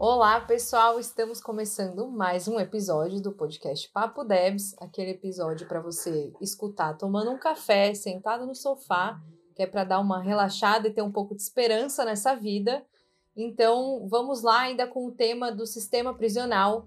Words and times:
Olá, 0.00 0.40
pessoal! 0.40 1.00
Estamos 1.00 1.40
começando 1.40 2.06
mais 2.06 2.46
um 2.46 2.60
episódio 2.60 3.20
do 3.20 3.32
podcast 3.32 3.90
Papo 3.90 4.22
Debs, 4.22 4.72
aquele 4.78 5.10
episódio 5.10 5.66
para 5.66 5.80
você 5.80 6.32
escutar 6.40 6.96
tomando 6.96 7.32
um 7.32 7.36
café, 7.36 7.92
sentado 7.94 8.46
no 8.46 8.54
sofá, 8.54 9.20
que 9.56 9.62
é 9.64 9.66
para 9.66 9.82
dar 9.82 9.98
uma 9.98 10.22
relaxada 10.22 10.86
e 10.86 10.92
ter 10.92 11.02
um 11.02 11.10
pouco 11.10 11.34
de 11.34 11.42
esperança 11.42 12.04
nessa 12.04 12.36
vida. 12.36 12.86
Então, 13.36 14.06
vamos 14.08 14.40
lá 14.42 14.60
ainda 14.60 14.86
com 14.86 15.04
o 15.04 15.10
tema 15.10 15.50
do 15.50 15.66
sistema 15.66 16.14
prisional. 16.14 16.86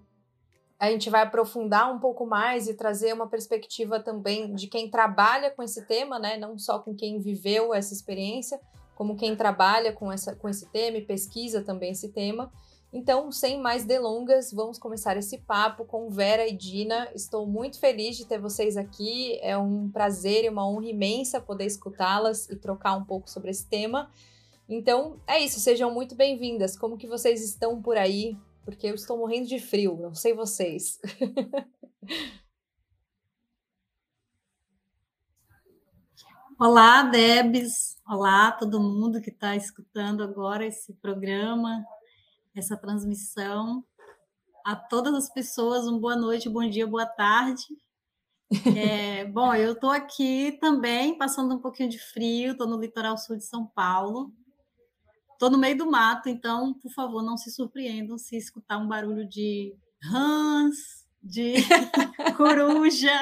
A 0.80 0.90
gente 0.90 1.10
vai 1.10 1.24
aprofundar 1.24 1.94
um 1.94 2.00
pouco 2.00 2.26
mais 2.26 2.70
e 2.70 2.76
trazer 2.76 3.14
uma 3.14 3.28
perspectiva 3.28 4.00
também 4.00 4.56
de 4.56 4.68
quem 4.68 4.90
trabalha 4.90 5.52
com 5.52 5.62
esse 5.62 5.86
tema, 5.86 6.18
né? 6.18 6.38
Não 6.38 6.58
só 6.58 6.80
com 6.80 6.96
quem 6.96 7.20
viveu 7.20 7.74
essa 7.74 7.94
experiência, 7.94 8.58
como 8.96 9.18
quem 9.18 9.36
trabalha 9.36 9.92
com, 9.92 10.10
essa, 10.10 10.34
com 10.34 10.48
esse 10.48 10.72
tema 10.72 10.96
e 10.96 11.06
pesquisa 11.06 11.62
também 11.62 11.92
esse 11.92 12.14
tema. 12.14 12.50
Então, 12.94 13.32
sem 13.32 13.58
mais 13.58 13.86
delongas, 13.86 14.52
vamos 14.52 14.78
começar 14.78 15.16
esse 15.16 15.38
papo 15.38 15.86
com 15.86 16.10
Vera 16.10 16.46
e 16.46 16.52
Dina. 16.52 17.10
Estou 17.16 17.48
muito 17.48 17.80
feliz 17.80 18.18
de 18.18 18.26
ter 18.26 18.38
vocês 18.38 18.76
aqui. 18.76 19.40
É 19.42 19.58
um 19.58 19.90
prazer 19.90 20.44
e 20.44 20.50
uma 20.50 20.68
honra 20.68 20.88
imensa 20.88 21.40
poder 21.40 21.64
escutá-las 21.66 22.50
e 22.50 22.58
trocar 22.58 22.98
um 22.98 23.06
pouco 23.06 23.30
sobre 23.30 23.50
esse 23.50 23.66
tema. 23.66 24.12
Então, 24.68 25.22
é 25.26 25.40
isso, 25.40 25.62
sejam 25.62 25.90
muito 25.94 26.16
bem-vindas. 26.16 26.78
Como 26.78 26.98
que 26.98 27.08
vocês 27.08 27.42
estão 27.42 27.82
por 27.82 27.96
aí? 27.98 28.38
Porque 28.66 28.88
eu 28.88 28.96
estou 28.96 29.18
morrendo 29.18 29.48
de 29.48 29.58
frio, 29.58 29.96
não 29.96 30.14
sei 30.14 30.34
vocês. 30.34 31.00
Olá, 36.60 37.04
Debs. 37.04 37.98
Olá, 38.06 38.52
todo 38.52 38.82
mundo 38.82 39.22
que 39.22 39.30
está 39.30 39.56
escutando 39.56 40.22
agora 40.24 40.66
esse 40.66 40.92
programa 40.96 41.86
essa 42.56 42.78
transmissão. 42.78 43.84
A 44.66 44.76
todas 44.76 45.14
as 45.14 45.34
pessoas, 45.34 45.88
um 45.88 46.00
boa 46.00 46.16
noite, 46.16 46.50
bom 46.50 46.68
dia, 46.70 46.86
boa 46.86 47.06
tarde. 47.06 47.64
É, 48.76 49.26
bom, 49.26 49.56
eu 49.56 49.74
estou 49.74 49.90
aqui 49.90 50.58
também, 50.60 51.18
passando 51.18 51.56
um 51.56 51.60
pouquinho 51.60 51.90
de 51.90 51.98
frio, 51.98 52.52
estou 52.52 52.68
no 52.68 52.80
litoral 52.80 53.18
sul 53.18 53.38
de 53.38 53.46
São 53.46 53.66
Paulo. 53.66 54.32
Estou 55.34 55.50
no 55.50 55.58
meio 55.58 55.76
do 55.76 55.90
mato, 55.90 56.30
então, 56.30 56.74
por 56.76 56.92
favor, 56.92 57.24
não 57.24 57.36
se 57.36 57.50
surpreendam 57.50 58.18
se 58.18 58.38
escutar 58.38 58.78
um 58.78 58.88
barulho 58.88 59.28
de 59.28 59.76
rãs, 60.04 61.02
de 61.24 61.56
coruja. 62.38 63.20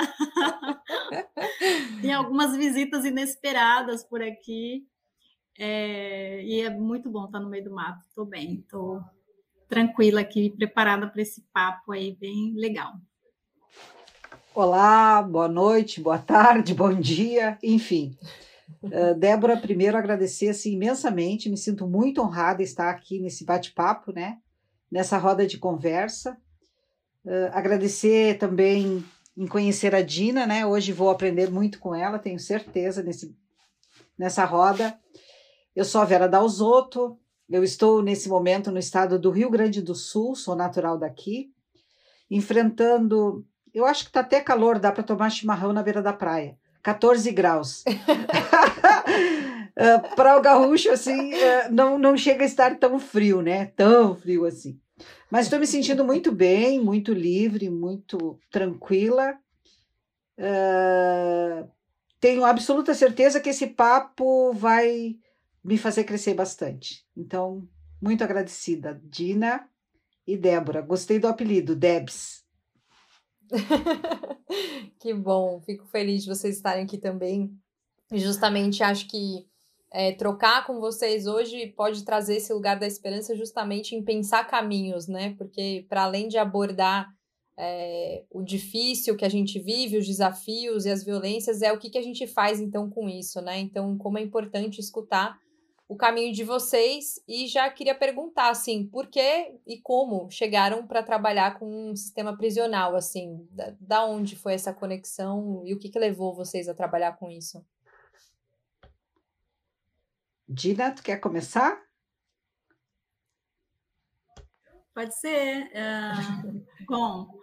Tem 2.02 2.14
algumas 2.14 2.58
visitas 2.58 3.06
inesperadas 3.06 4.04
por 4.04 4.22
aqui. 4.22 4.86
É, 5.58 6.44
e 6.44 6.62
é 6.62 6.70
muito 6.70 7.10
bom 7.10 7.26
estar 7.26 7.40
no 7.40 7.50
meio 7.50 7.64
do 7.64 7.72
mato. 7.72 8.06
Estou 8.08 8.26
bem, 8.26 8.56
estou 8.56 9.02
tranquila 9.70 10.22
aqui, 10.22 10.50
preparada 10.50 11.08
para 11.08 11.22
esse 11.22 11.46
papo 11.54 11.92
aí 11.92 12.18
bem 12.20 12.54
legal. 12.56 12.94
Olá, 14.54 15.22
boa 15.22 15.48
noite, 15.48 16.02
boa 16.02 16.18
tarde, 16.18 16.74
bom 16.74 16.94
dia, 16.94 17.58
enfim. 17.62 18.18
Uh, 18.82 19.14
Débora, 19.18 19.56
primeiro 19.56 19.96
agradecer 19.96 20.50
assim, 20.50 20.74
imensamente, 20.74 21.50
me 21.50 21.58
sinto 21.58 21.88
muito 21.88 22.20
honrada 22.22 22.64
estar 22.64 22.90
aqui 22.90 23.20
nesse 23.20 23.46
bate-papo, 23.46 24.12
né? 24.12 24.40
Nessa 24.92 25.18
roda 25.18 25.46
de 25.46 25.60
conversa. 25.60 26.36
Uh, 27.24 27.52
agradecer 27.52 28.38
também 28.40 29.06
em 29.38 29.48
conhecer 29.48 29.94
a 29.94 30.02
Dina, 30.02 30.48
né? 30.48 30.66
Hoje 30.66 30.92
vou 30.92 31.12
aprender 31.12 31.52
muito 31.52 31.80
com 31.80 31.94
ela, 31.94 32.18
tenho 32.18 32.40
certeza, 32.40 33.04
nesse, 33.04 33.36
nessa 34.18 34.44
roda. 34.46 35.00
Eu 35.76 35.86
sou 35.86 36.02
a 36.02 36.06
Vera 36.06 36.28
Dalzotto, 36.28 37.20
eu 37.50 37.64
estou 37.64 38.02
nesse 38.02 38.30
momento 38.30 38.72
no 38.72 38.78
estado 38.78 39.18
do 39.18 39.32
Rio 39.32 39.50
Grande 39.50 39.82
do 39.82 39.96
Sul, 39.96 40.36
sou 40.36 40.56
natural 40.56 40.98
daqui, 40.98 41.52
enfrentando. 42.30 43.46
Eu 43.74 43.86
acho 43.86 44.04
que 44.04 44.10
está 44.10 44.20
até 44.20 44.40
calor, 44.40 44.78
dá 44.78 44.92
para 44.92 45.04
tomar 45.04 45.30
chimarrão 45.30 45.74
na 45.74 45.82
beira 45.82 46.02
da 46.02 46.14
praia. 46.14 46.58
14 46.84 47.32
graus. 47.32 47.84
uh, 47.90 50.16
para 50.16 50.38
o 50.38 50.42
gaúcho, 50.42 50.92
assim, 50.92 51.34
uh, 51.34 51.72
não, 51.72 51.98
não 51.98 52.16
chega 52.16 52.44
a 52.44 52.48
estar 52.48 52.78
tão 52.78 53.00
frio, 53.00 53.42
né? 53.42 53.66
Tão 53.76 54.16
frio 54.16 54.46
assim. 54.46 54.80
Mas 55.30 55.46
estou 55.46 55.60
me 55.60 55.68
sentindo 55.68 56.06
muito 56.06 56.32
bem, 56.32 56.80
muito 56.80 57.14
livre, 57.14 57.70
muito 57.70 58.40
tranquila. 58.52 59.36
Uh, 60.38 61.68
tenho 62.20 62.46
absoluta 62.46 62.94
certeza 62.94 63.40
que 63.40 63.50
esse 63.50 63.68
papo 63.68 64.54
vai 64.54 65.16
me 65.64 65.78
fazer 65.78 66.04
crescer 66.04 66.34
bastante. 66.34 67.06
Então, 67.16 67.68
muito 68.02 68.24
agradecida, 68.24 69.02
Dina 69.04 69.70
e 70.26 70.38
Débora. 70.38 70.82
Gostei 70.82 71.20
do 71.20 71.28
apelido, 71.28 71.76
Debs. 71.76 72.46
que 75.00 75.14
bom, 75.14 75.60
fico 75.62 75.86
feliz 75.88 76.24
de 76.24 76.30
vocês 76.30 76.56
estarem 76.56 76.84
aqui 76.84 76.98
também. 76.98 77.52
E 78.12 78.20
justamente 78.20 78.84
acho 78.84 79.08
que 79.08 79.48
é, 79.92 80.12
trocar 80.12 80.66
com 80.66 80.80
vocês 80.80 81.26
hoje 81.26 81.68
pode 81.76 82.04
trazer 82.06 82.38
esse 82.38 82.54
lugar 82.54 82.80
da 82.80 82.88
esperança 82.88 83.36
justamente 83.36 83.96
em 83.96 84.04
pensar 84.04 84.46
caminhos, 84.46 85.08
né? 85.08 85.36
Porque 85.38 85.86
para 85.90 86.04
além 86.04 86.28
de 86.28 86.38
abordar 86.38 87.12
é, 87.58 88.24
o 88.30 88.42
difícil 88.42 89.18
que 89.18 89.26
a 89.26 89.30
gente 89.30 89.60
vive, 89.60 89.98
os 89.98 90.08
desafios 90.08 90.86
e 90.86 90.90
as 90.90 91.04
violências, 91.04 91.62
é 91.62 91.74
o 91.74 91.78
que, 91.78 91.90
que 91.90 91.98
a 91.98 92.04
gente 92.04 92.26
faz 92.26 92.60
então 92.60 92.90
com 92.90 93.10
isso, 93.10 93.42
né? 93.42 93.60
Então, 93.60 93.98
como 93.98 94.18
é 94.18 94.22
importante 94.22 94.80
escutar 94.80 95.38
o 95.90 95.96
caminho 95.96 96.32
de 96.32 96.44
vocês 96.44 97.20
e 97.28 97.48
já 97.48 97.68
queria 97.68 97.96
perguntar 97.96 98.52
assim, 98.52 98.86
por 98.86 99.08
que 99.08 99.60
e 99.66 99.82
como 99.82 100.30
chegaram 100.30 100.86
para 100.86 101.02
trabalhar 101.02 101.58
com 101.58 101.90
um 101.90 101.96
sistema 101.96 102.38
prisional 102.38 102.96
assim? 102.96 103.48
Da, 103.50 103.76
da, 103.82 104.06
onde 104.06 104.36
foi 104.36 104.54
essa 104.54 104.72
conexão 104.72 105.64
e 105.66 105.74
o 105.74 105.80
que, 105.80 105.90
que 105.90 105.98
levou 105.98 106.36
vocês 106.36 106.70
a 106.70 106.76
trabalhar 106.76 107.18
com 107.18 107.28
isso? 107.28 107.66
Dina, 110.48 110.92
tu 110.92 111.02
quer 111.02 111.18
começar? 111.18 111.82
Pode 114.94 115.20
ser. 115.20 115.72
Uh, 115.74 116.66
bom, 116.88 117.40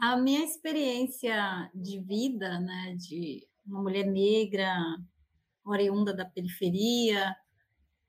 a 0.00 0.16
minha 0.16 0.44
experiência 0.44 1.70
de 1.72 2.00
vida, 2.00 2.58
né, 2.58 2.96
de 2.96 3.46
uma 3.64 3.82
mulher 3.82 4.04
negra, 4.04 4.74
oriunda 5.64 6.12
da 6.12 6.24
periferia, 6.24 7.36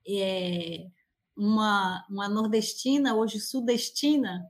é, 0.08 0.88
uma, 1.36 2.06
uma 2.10 2.28
nordestina, 2.28 3.16
hoje 3.16 3.40
sudestina, 3.40 4.46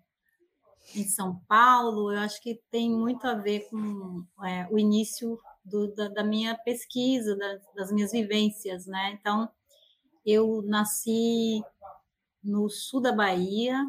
em 0.95 1.07
São 1.07 1.39
Paulo, 1.47 2.11
eu 2.11 2.19
acho 2.19 2.41
que 2.41 2.59
tem 2.71 2.89
muito 2.89 3.27
a 3.27 3.35
ver 3.35 3.69
com 3.69 4.25
é, 4.43 4.67
o 4.71 4.79
início 4.79 5.39
do, 5.63 5.93
da, 5.93 6.07
da, 6.07 6.23
minha 6.23 6.57
pesquisa, 6.57 7.35
das, 7.35 7.61
das 7.75 7.91
minhas 7.91 8.11
vivências, 8.11 8.87
né? 8.87 9.11
Então, 9.19 9.47
eu 10.25 10.63
nasci 10.63 11.61
no 12.43 12.69
sul 12.69 13.01
da 13.01 13.11
Bahia, 13.11 13.85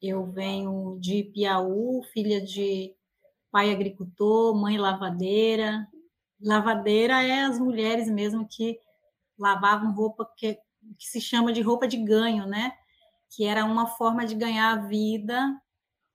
eu 0.00 0.24
venho 0.26 0.98
de 1.00 1.24
Piauí, 1.24 2.02
filha 2.12 2.40
de 2.40 2.94
pai 3.50 3.70
agricultor, 3.70 4.54
mãe 4.54 4.78
lavadeira. 4.78 5.86
Lavadeira 6.40 7.22
é 7.22 7.44
as 7.44 7.58
mulheres 7.60 8.10
mesmo 8.10 8.48
que 8.48 8.80
lavavam 9.38 9.94
roupa 9.94 10.30
que, 10.36 10.54
que 10.98 11.06
se 11.06 11.20
chama 11.20 11.52
de 11.52 11.60
roupa 11.60 11.86
de 11.86 11.96
ganho, 11.96 12.46
né? 12.46 12.72
Que 13.30 13.44
era 13.44 13.64
uma 13.64 13.86
forma 13.86 14.26
de 14.26 14.34
ganhar 14.34 14.72
a 14.72 14.86
vida 14.86 15.60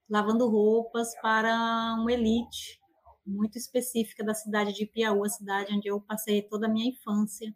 lavando 0.08 0.48
roupas 0.48 1.14
para 1.20 1.96
uma 1.98 2.12
elite 2.12 2.80
muito 3.26 3.58
específica 3.58 4.24
da 4.24 4.32
cidade 4.32 4.72
de 4.72 4.86
Piauí, 4.86 5.26
a 5.26 5.30
cidade 5.30 5.74
onde 5.74 5.88
eu 5.88 6.00
passei 6.00 6.42
toda 6.42 6.66
a 6.66 6.70
minha 6.70 6.88
infância 6.88 7.54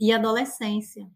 e 0.00 0.12
adolescência. 0.12 1.06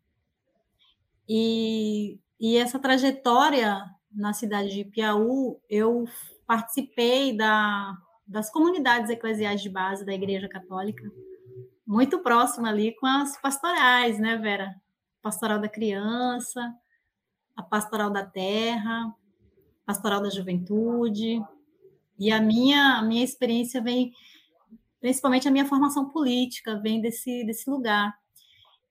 E, 1.26 2.18
e 2.38 2.56
essa 2.56 2.78
trajetória 2.78 3.82
na 4.12 4.32
cidade 4.32 4.70
de 4.70 4.84
Piauí, 4.84 5.56
eu 5.68 6.04
participei 6.46 7.36
da, 7.36 7.96
das 8.26 8.50
comunidades 8.50 9.10
eclesiais 9.10 9.62
de 9.62 9.68
base 9.68 10.04
da 10.04 10.12
Igreja 10.12 10.48
Católica, 10.48 11.02
muito 11.88 12.18
próxima 12.18 12.68
ali 12.68 12.94
com 12.96 13.06
as 13.06 13.40
pastorais, 13.40 14.18
né, 14.18 14.36
Vera? 14.36 14.78
Pastoral 15.22 15.58
da 15.58 15.70
criança, 15.70 16.74
a 17.56 17.62
pastoral 17.62 18.10
da 18.10 18.26
terra, 18.26 19.10
pastoral 19.86 20.20
da 20.20 20.28
juventude. 20.28 21.42
E 22.18 22.30
a 22.30 22.42
minha, 22.42 22.98
a 22.98 23.02
minha 23.02 23.24
experiência 23.24 23.80
vem, 23.80 24.12
principalmente 25.00 25.48
a 25.48 25.50
minha 25.50 25.64
formação 25.64 26.10
política, 26.10 26.78
vem 26.78 27.00
desse, 27.00 27.42
desse 27.44 27.70
lugar. 27.70 28.14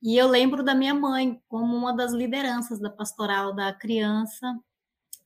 E 0.01 0.17
eu 0.17 0.27
lembro 0.27 0.63
da 0.63 0.73
minha 0.73 0.95
mãe 0.95 1.39
como 1.47 1.75
uma 1.75 1.95
das 1.95 2.13
lideranças 2.13 2.79
da 2.79 2.89
pastoral 2.89 3.53
da 3.53 3.71
criança, 3.71 4.59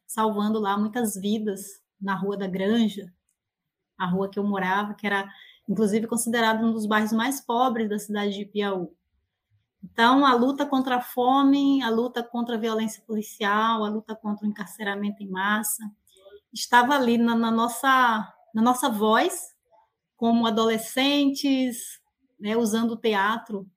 salvando 0.05 0.59
lá 0.59 0.77
muitas 0.77 1.15
vidas 1.15 1.81
na 2.01 2.15
Rua 2.15 2.35
da 2.35 2.47
Granja, 2.47 3.13
a 3.97 4.05
rua 4.07 4.29
que 4.29 4.37
eu 4.37 4.43
morava, 4.43 4.93
que 4.93 5.07
era 5.07 5.31
inclusive 5.67 6.07
considerado 6.07 6.65
um 6.65 6.71
dos 6.71 6.85
bairros 6.85 7.11
mais 7.11 7.39
pobres 7.39 7.89
da 7.89 7.99
cidade 7.99 8.37
de 8.37 8.45
Piauí. 8.45 8.87
Então, 9.83 10.25
a 10.25 10.33
luta 10.33 10.65
contra 10.65 10.97
a 10.97 11.01
fome, 11.01 11.81
a 11.81 11.89
luta 11.89 12.21
contra 12.21 12.55
a 12.55 12.59
violência 12.59 13.03
policial, 13.05 13.83
a 13.83 13.89
luta 13.89 14.15
contra 14.15 14.45
o 14.45 14.49
encarceramento 14.49 15.23
em 15.23 15.29
massa, 15.29 15.83
estava 16.53 16.95
ali 16.95 17.17
na, 17.17 17.35
na 17.35 17.49
nossa, 17.49 18.33
na 18.53 18.61
nossa 18.61 18.89
voz, 18.89 19.55
como 20.15 20.45
adolescentes, 20.45 21.99
né, 22.39 22.55
usando 22.55 22.91
o 22.91 22.97
teatro, 22.97 23.67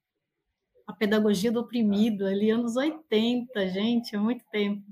a 0.87 0.93
pedagogia 0.93 1.51
do 1.51 1.61
oprimido, 1.61 2.27
ali 2.27 2.51
anos 2.51 2.77
80, 2.77 3.69
gente, 3.69 4.15
é 4.15 4.19
muito 4.19 4.45
tempo, 4.51 4.85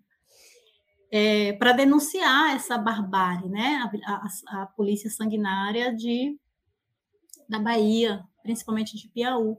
é, 1.10 1.52
para 1.54 1.72
denunciar 1.72 2.56
essa 2.56 2.78
barbárie, 2.78 3.50
né, 3.50 3.90
a, 4.06 4.14
a, 4.14 4.62
a 4.62 4.66
polícia 4.66 5.10
sanguinária 5.10 5.94
de, 5.94 6.38
da 7.52 7.58
Bahia, 7.58 8.24
principalmente 8.42 8.96
de 8.96 9.08
Piauí 9.08 9.56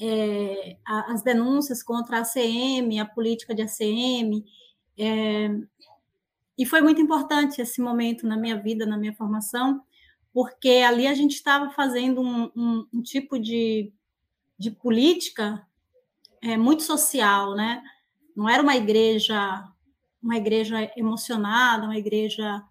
é, 0.00 0.76
as 0.84 1.22
denúncias 1.22 1.82
contra 1.82 2.18
a 2.18 2.20
ACM, 2.20 2.98
a 2.98 3.06
política 3.06 3.54
de 3.54 3.62
ACM, 3.62 4.44
é, 4.98 5.50
e 6.56 6.66
foi 6.66 6.80
muito 6.80 7.00
importante 7.00 7.60
esse 7.60 7.80
momento 7.80 8.26
na 8.26 8.36
minha 8.36 8.56
vida, 8.60 8.86
na 8.86 8.96
minha 8.96 9.14
formação, 9.14 9.82
porque 10.32 10.82
ali 10.86 11.06
a 11.06 11.14
gente 11.14 11.34
estava 11.34 11.70
fazendo 11.70 12.20
um, 12.20 12.50
um, 12.56 12.86
um, 12.92 13.02
tipo 13.02 13.38
de, 13.38 13.92
de 14.58 14.70
política 14.70 15.64
é, 16.42 16.56
muito 16.56 16.82
social, 16.82 17.54
né? 17.54 17.82
Não 18.36 18.48
era 18.48 18.62
uma 18.62 18.76
igreja, 18.76 19.64
uma 20.22 20.36
igreja 20.36 20.90
emocionada, 20.96 21.84
uma 21.84 21.96
igreja 21.96 22.62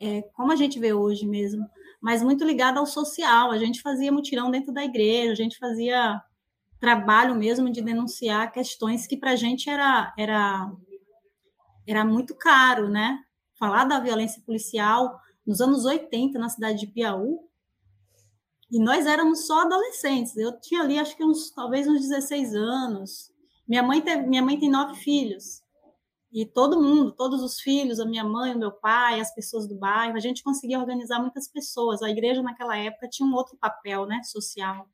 é, 0.00 0.22
como 0.34 0.52
a 0.52 0.56
gente 0.56 0.78
vê 0.78 0.92
hoje 0.92 1.26
mesmo, 1.26 1.68
mas 2.06 2.22
muito 2.22 2.44
ligada 2.44 2.78
ao 2.78 2.86
social. 2.86 3.50
A 3.50 3.58
gente 3.58 3.82
fazia 3.82 4.12
mutirão 4.12 4.48
dentro 4.48 4.72
da 4.72 4.84
igreja, 4.84 5.32
a 5.32 5.34
gente 5.34 5.58
fazia 5.58 6.22
trabalho 6.78 7.34
mesmo 7.34 7.68
de 7.68 7.82
denunciar 7.82 8.52
questões 8.52 9.08
que 9.08 9.16
para 9.16 9.32
a 9.32 9.36
gente 9.36 9.68
era, 9.68 10.14
era, 10.16 10.70
era 11.84 12.04
muito 12.04 12.32
caro, 12.36 12.88
né? 12.88 13.18
Falar 13.58 13.86
da 13.86 13.98
violência 13.98 14.40
policial 14.46 15.18
nos 15.44 15.60
anos 15.60 15.84
80 15.84 16.38
na 16.38 16.48
cidade 16.48 16.78
de 16.78 16.86
Piauí, 16.86 17.40
e 18.70 18.78
nós 18.78 19.04
éramos 19.04 19.44
só 19.44 19.62
adolescentes. 19.62 20.36
Eu 20.36 20.60
tinha 20.60 20.82
ali, 20.82 21.00
acho 21.00 21.16
que 21.16 21.24
uns, 21.24 21.50
talvez 21.50 21.88
uns 21.88 22.02
16 22.02 22.54
anos. 22.54 23.32
Minha 23.66 23.82
mãe, 23.82 24.00
tem, 24.00 24.24
minha 24.28 24.42
mãe 24.42 24.56
tem 24.56 24.70
nove 24.70 24.94
filhos. 25.00 25.60
E 26.36 26.44
todo 26.44 26.82
mundo, 26.82 27.12
todos 27.12 27.42
os 27.42 27.58
filhos, 27.58 27.98
a 27.98 28.04
minha 28.04 28.22
mãe, 28.22 28.54
o 28.54 28.58
meu 28.58 28.70
pai, 28.70 29.20
as 29.20 29.34
pessoas 29.34 29.66
do 29.66 29.74
bairro, 29.74 30.14
a 30.14 30.20
gente 30.20 30.42
conseguia 30.42 30.78
organizar 30.78 31.18
muitas 31.18 31.48
pessoas. 31.48 32.02
A 32.02 32.10
igreja 32.10 32.42
naquela 32.42 32.76
época 32.76 33.08
tinha 33.08 33.26
um 33.26 33.32
outro 33.32 33.56
papel, 33.56 34.04
né, 34.04 34.22
social. 34.22 34.86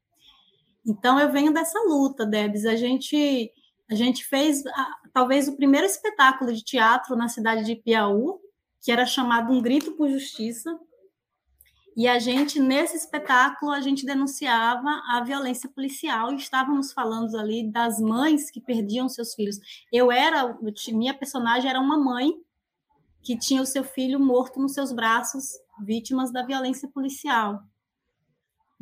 Então 0.87 1.19
eu 1.19 1.33
venho 1.33 1.53
dessa 1.53 1.81
luta, 1.81 2.25
Debs. 2.25 2.65
A 2.65 2.77
gente 2.77 3.51
a 3.91 3.95
gente 3.97 4.25
fez 4.25 4.63
talvez 5.13 5.49
o 5.49 5.57
primeiro 5.57 5.85
espetáculo 5.85 6.53
de 6.53 6.63
teatro 6.63 7.17
na 7.17 7.29
cidade 7.29 7.65
de 7.65 7.75
Piauí, 7.75 8.39
que 8.81 8.93
era 8.93 9.05
chamado 9.05 9.53
Um 9.53 9.61
Grito 9.61 9.97
por 9.97 10.09
Justiça. 10.09 10.79
E 11.97 12.09
a 12.09 12.19
gente 12.19 12.59
nesse 12.59 12.97
espetáculo 12.97 13.71
a 13.71 13.81
gente 13.81 14.07
denunciava 14.07 15.03
a 15.09 15.23
violência 15.25 15.69
policial 15.69 16.33
e 16.33 16.37
estávamos 16.37 16.93
falando 16.93 17.37
ali 17.37 17.71
das 17.71 18.01
mães 18.01 18.51
que 18.51 18.61
perdiam 18.61 19.09
seus 19.09 19.35
filhos. 19.35 19.59
Eu 19.93 20.11
era 20.11 20.57
minha 20.89 21.15
personagem 21.15 21.69
era 21.69 21.81
uma 21.81 21.99
mãe 21.99 22.33
que 23.23 23.39
tinha 23.39 23.63
o 23.63 23.67
seu 23.67 23.85
filho 23.85 24.19
morto 24.19 24.61
nos 24.61 24.73
seus 24.75 24.91
braços, 24.91 25.51
vítimas 25.81 26.33
da 26.33 26.43
violência 26.45 26.89
policial 26.89 27.63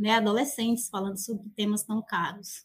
né, 0.01 0.15
adolescentes 0.15 0.89
falando 0.89 1.19
sobre 1.19 1.47
temas 1.51 1.83
tão 1.83 2.01
caros. 2.01 2.65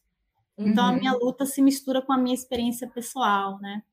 Uhum. 0.57 0.69
Então, 0.69 0.85
a 0.85 0.93
minha 0.93 1.11
uhum. 1.11 1.25
luta 1.25 1.45
se 1.45 1.61
mistura 1.61 2.01
com 2.01 2.13
a 2.13 2.17
minha 2.17 2.33
experiência 2.33 2.87
pessoal, 2.87 3.59
né? 3.59 3.83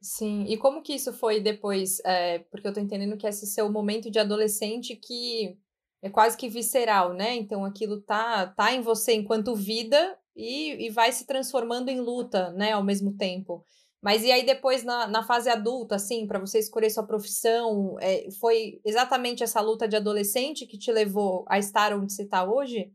Sim, 0.00 0.44
e 0.48 0.56
como 0.56 0.82
que 0.82 0.94
isso 0.94 1.12
foi 1.12 1.40
depois? 1.40 1.98
É, 2.04 2.38
porque 2.50 2.68
eu 2.68 2.72
tô 2.72 2.80
entendendo 2.80 3.16
que 3.16 3.26
esse 3.26 3.46
seu 3.46 3.70
momento 3.72 4.10
de 4.10 4.18
adolescente 4.18 4.94
que 4.94 5.56
é 6.02 6.10
quase 6.10 6.36
que 6.36 6.48
visceral, 6.48 7.12
né? 7.14 7.34
Então 7.34 7.64
aquilo 7.64 8.00
tá, 8.02 8.46
tá 8.46 8.72
em 8.72 8.80
você 8.82 9.14
enquanto 9.14 9.54
vida 9.56 10.16
e, 10.36 10.86
e 10.86 10.90
vai 10.90 11.10
se 11.12 11.26
transformando 11.26 11.88
em 11.88 12.00
luta, 12.00 12.50
né, 12.52 12.72
ao 12.72 12.84
mesmo 12.84 13.16
tempo. 13.16 13.64
Mas 14.02 14.22
e 14.22 14.30
aí 14.30 14.44
depois 14.46 14.84
na, 14.84 15.06
na 15.08 15.24
fase 15.24 15.48
adulta, 15.48 15.96
assim, 15.96 16.26
para 16.26 16.38
você 16.38 16.58
escolher 16.60 16.90
sua 16.90 17.06
profissão, 17.06 17.96
é, 18.00 18.30
foi 18.38 18.80
exatamente 18.84 19.42
essa 19.42 19.60
luta 19.60 19.88
de 19.88 19.96
adolescente 19.96 20.66
que 20.66 20.78
te 20.78 20.92
levou 20.92 21.44
a 21.48 21.58
estar 21.58 21.92
onde 21.94 22.12
você 22.12 22.22
está 22.22 22.44
hoje? 22.48 22.92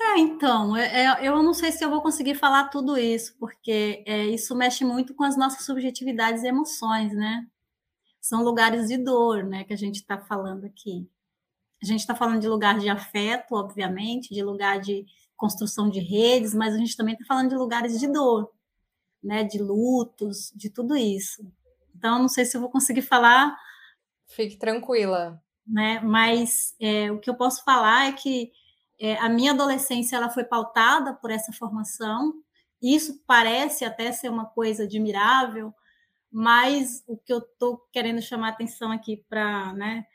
É, 0.00 0.18
então, 0.18 0.76
é, 0.76 1.04
é, 1.04 1.28
eu 1.28 1.42
não 1.42 1.54
sei 1.54 1.70
se 1.70 1.84
eu 1.84 1.90
vou 1.90 2.02
conseguir 2.02 2.34
falar 2.34 2.68
tudo 2.68 2.96
isso, 2.96 3.36
porque 3.38 4.02
é, 4.06 4.26
isso 4.26 4.54
mexe 4.54 4.84
muito 4.84 5.14
com 5.14 5.24
as 5.24 5.36
nossas 5.36 5.64
subjetividades 5.64 6.42
e 6.42 6.48
emoções, 6.48 7.12
né? 7.14 7.46
São 8.20 8.42
lugares 8.42 8.88
de 8.88 8.96
dor, 8.96 9.44
né, 9.44 9.64
que 9.64 9.72
a 9.72 9.76
gente 9.76 9.96
está 9.96 10.18
falando 10.18 10.64
aqui. 10.64 11.08
A 11.82 11.86
gente 11.86 12.00
está 12.00 12.14
falando 12.14 12.40
de 12.40 12.48
lugar 12.48 12.78
de 12.78 12.88
afeto, 12.88 13.54
obviamente, 13.54 14.32
de 14.34 14.42
lugar 14.42 14.80
de 14.80 15.04
construção 15.36 15.90
de 15.90 16.00
redes, 16.00 16.54
mas 16.54 16.74
a 16.74 16.78
gente 16.78 16.96
também 16.96 17.14
está 17.14 17.24
falando 17.26 17.50
de 17.50 17.56
lugares 17.56 17.98
de 17.98 18.06
dor 18.06 18.50
né, 19.22 19.44
de 19.44 19.58
lutos, 19.58 20.52
de 20.54 20.68
tudo 20.68 20.96
isso. 20.96 21.46
Então, 21.94 22.18
não 22.18 22.28
sei 22.28 22.44
se 22.44 22.56
eu 22.56 22.60
vou 22.60 22.70
conseguir 22.70 23.02
falar. 23.02 23.56
Fique 24.26 24.56
tranquila. 24.56 25.40
Né, 25.64 26.00
mas 26.00 26.74
é, 26.80 27.12
o 27.12 27.20
que 27.20 27.30
eu 27.30 27.36
posso 27.36 27.62
falar 27.62 28.08
é 28.08 28.12
que 28.12 28.50
é, 29.02 29.16
a 29.16 29.28
minha 29.28 29.50
adolescência 29.50 30.14
ela 30.14 30.30
foi 30.30 30.44
pautada 30.44 31.12
por 31.12 31.32
essa 31.32 31.52
formação. 31.52 32.34
Isso 32.80 33.20
parece 33.26 33.84
até 33.84 34.12
ser 34.12 34.28
uma 34.28 34.46
coisa 34.46 34.84
admirável, 34.84 35.74
mas 36.30 37.02
o 37.08 37.16
que 37.16 37.32
eu 37.32 37.38
estou 37.38 37.78
querendo 37.92 38.22
chamar 38.22 38.50
atenção 38.50 38.92
aqui 38.92 39.24
para 39.28 39.72
né, 39.72 40.06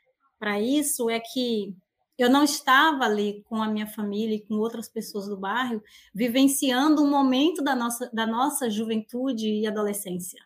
isso 0.62 1.10
é 1.10 1.20
que 1.20 1.76
eu 2.18 2.30
não 2.30 2.46
estava 2.46 3.04
ali 3.04 3.44
com 3.50 3.62
a 3.62 3.68
minha 3.68 3.88
família 3.88 4.38
e 4.38 4.46
com 4.46 4.56
outras 4.56 4.88
pessoas 4.88 5.28
do 5.28 5.36
bairro, 5.36 5.84
vivenciando 6.16 7.04
um 7.04 7.10
momento 7.10 7.62
da 7.62 7.76
nossa, 7.76 8.10
da 8.14 8.26
nossa 8.26 8.70
juventude 8.70 9.50
e 9.50 9.68
adolescência, 9.68 10.42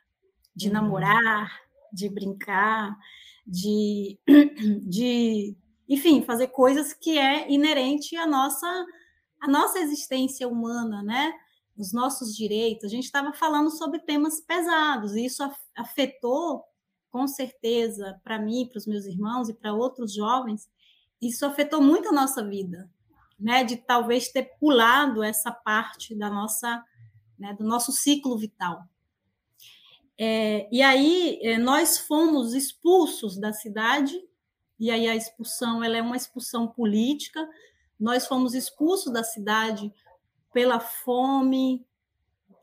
de 0.55 0.67
uhum. 0.67 0.73
namorar, 0.73 1.61
de 1.93 2.09
brincar, 2.09 2.97
de, 3.45 4.19
de, 4.81 5.55
enfim, 5.91 6.21
fazer 6.21 6.47
coisas 6.47 6.93
que 6.93 7.19
é 7.19 7.51
inerente 7.51 8.15
à 8.15 8.25
nossa, 8.25 8.65
à 9.41 9.45
nossa 9.45 9.77
existência 9.77 10.47
humana, 10.47 11.03
né? 11.03 11.33
Os 11.77 11.91
nossos 11.91 12.33
direitos. 12.33 12.85
A 12.85 12.87
gente 12.87 13.03
estava 13.03 13.33
falando 13.33 13.69
sobre 13.69 13.99
temas 13.99 14.39
pesados, 14.39 15.17
e 15.17 15.25
isso 15.25 15.43
afetou, 15.75 16.63
com 17.09 17.27
certeza, 17.27 18.17
para 18.23 18.39
mim, 18.39 18.69
para 18.69 18.77
os 18.77 18.87
meus 18.87 19.03
irmãos 19.03 19.49
e 19.49 19.53
para 19.53 19.73
outros 19.73 20.13
jovens, 20.13 20.69
isso 21.21 21.45
afetou 21.45 21.81
muito 21.81 22.07
a 22.07 22.13
nossa 22.13 22.41
vida, 22.41 22.89
né? 23.37 23.65
De 23.65 23.75
talvez 23.75 24.31
ter 24.31 24.43
pulado 24.61 25.21
essa 25.21 25.51
parte 25.51 26.15
da 26.15 26.29
nossa, 26.29 26.81
né, 27.37 27.53
do 27.53 27.65
nosso 27.65 27.91
ciclo 27.91 28.37
vital. 28.37 28.85
É, 30.17 30.69
e 30.71 30.81
aí 30.81 31.37
é, 31.43 31.57
nós 31.57 31.97
fomos 31.97 32.53
expulsos 32.53 33.37
da 33.37 33.51
cidade, 33.51 34.17
e 34.81 34.89
aí 34.89 35.07
a 35.07 35.15
expulsão 35.15 35.83
ela 35.83 35.95
é 35.95 36.01
uma 36.01 36.17
expulsão 36.17 36.67
política. 36.67 37.47
Nós 37.99 38.25
fomos 38.25 38.55
expulsos 38.55 39.13
da 39.13 39.23
cidade 39.23 39.93
pela 40.51 40.79
fome, 40.79 41.85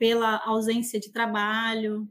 pela 0.00 0.44
ausência 0.44 0.98
de 0.98 1.12
trabalho, 1.12 2.08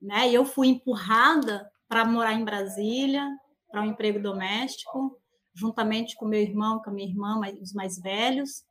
né? 0.00 0.30
Eu 0.30 0.44
fui 0.44 0.68
empurrada 0.68 1.68
para 1.88 2.04
morar 2.04 2.34
em 2.34 2.44
Brasília, 2.44 3.28
para 3.68 3.82
um 3.82 3.86
emprego 3.86 4.22
doméstico 4.22 5.20
juntamente 5.52 6.14
com 6.14 6.26
meu 6.26 6.40
irmão, 6.40 6.80
com 6.80 6.90
a 6.90 6.92
minha 6.92 7.08
irmã, 7.08 7.40
os 7.60 7.72
mais 7.72 7.98
velhos. 7.98 8.62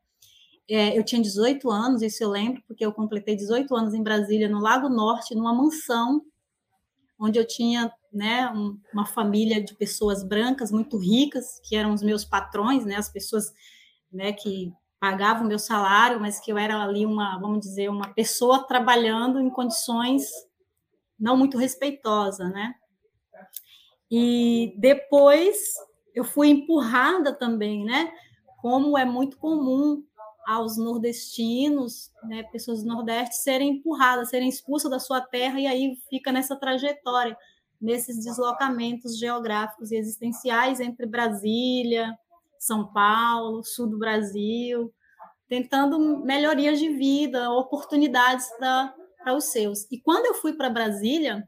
É, 0.69 0.97
eu 0.97 1.03
tinha 1.03 1.21
18 1.21 1.69
anos, 1.69 2.01
isso 2.01 2.23
eu 2.23 2.29
lembro, 2.29 2.63
porque 2.65 2.85
eu 2.85 2.93
completei 2.93 3.35
18 3.35 3.75
anos 3.75 3.93
em 3.93 4.03
Brasília, 4.03 4.47
no 4.47 4.59
Lago 4.59 4.87
Norte, 4.87 5.35
numa 5.35 5.53
mansão, 5.53 6.23
onde 7.19 7.39
eu 7.39 7.45
tinha 7.45 7.91
né, 8.15 8.49
um, 8.49 8.79
uma 8.93 9.05
família 9.05 9.61
de 9.61 9.75
pessoas 9.75 10.23
brancas 10.23 10.71
muito 10.71 10.97
ricas, 10.97 11.59
que 11.63 11.75
eram 11.75 11.93
os 11.93 12.01
meus 12.01 12.23
patrões, 12.23 12.85
né, 12.85 12.95
as 12.95 13.09
pessoas 13.09 13.53
né, 14.11 14.31
que 14.31 14.71
pagavam 14.99 15.43
o 15.43 15.47
meu 15.47 15.59
salário, 15.59 16.19
mas 16.19 16.39
que 16.39 16.51
eu 16.51 16.57
era 16.57 16.81
ali 16.81 17.05
uma, 17.05 17.37
vamos 17.37 17.59
dizer, 17.59 17.89
uma 17.89 18.13
pessoa 18.13 18.65
trabalhando 18.65 19.39
em 19.39 19.49
condições 19.49 20.23
não 21.19 21.37
muito 21.37 21.57
respeitosas, 21.57 22.51
né? 22.51 22.73
E 24.09 24.73
depois 24.77 25.73
eu 26.13 26.23
fui 26.23 26.49
empurrada 26.49 27.33
também, 27.33 27.85
né? 27.85 28.11
Como 28.61 28.97
é 28.97 29.05
muito 29.05 29.37
comum 29.37 30.03
aos 30.45 30.77
nordestinos, 30.77 32.11
né, 32.23 32.43
pessoas 32.43 32.83
do 32.83 32.89
Nordeste, 32.89 33.37
serem 33.37 33.77
empurradas, 33.77 34.29
serem 34.29 34.47
expulsas 34.47 34.91
da 34.91 34.99
sua 34.99 35.19
terra 35.19 35.59
e 35.59 35.65
aí 35.65 35.97
fica 36.07 36.31
nessa 36.31 36.55
trajetória, 36.55 37.35
nesses 37.85 38.23
deslocamentos 38.23 39.17
geográficos 39.17 39.91
e 39.91 39.95
existenciais 39.95 40.79
entre 40.79 41.05
Brasília, 41.05 42.17
São 42.57 42.91
Paulo, 42.91 43.63
sul 43.63 43.87
do 43.87 43.99
Brasil, 43.99 44.91
tentando 45.47 46.23
melhorias 46.25 46.79
de 46.79 46.89
vida, 46.89 47.51
oportunidades 47.51 48.49
para 48.57 49.35
os 49.35 49.45
seus. 49.45 49.85
E 49.91 50.01
quando 50.01 50.25
eu 50.25 50.33
fui 50.33 50.53
para 50.53 50.67
Brasília, 50.67 51.47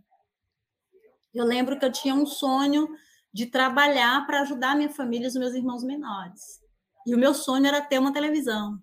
eu 1.34 1.44
lembro 1.44 1.79
que 1.79 1.86
eu 1.86 1.91
tinha 1.91 2.13
um 2.13 2.27
sonho 2.27 2.88
de 3.34 3.48
trabalhar 3.48 4.25
para 4.27 4.41
ajudar 4.41 4.75
minha 4.75 4.89
família 4.89 5.25
e 5.25 5.29
os 5.29 5.36
meus 5.36 5.56
irmãos 5.56 5.84
menores. 5.84 6.62
E 7.06 7.15
o 7.15 7.17
meu 7.17 7.34
sonho 7.34 7.65
era 7.65 7.82
ter 7.82 7.98
uma 7.98 8.13
televisão. 8.13 8.79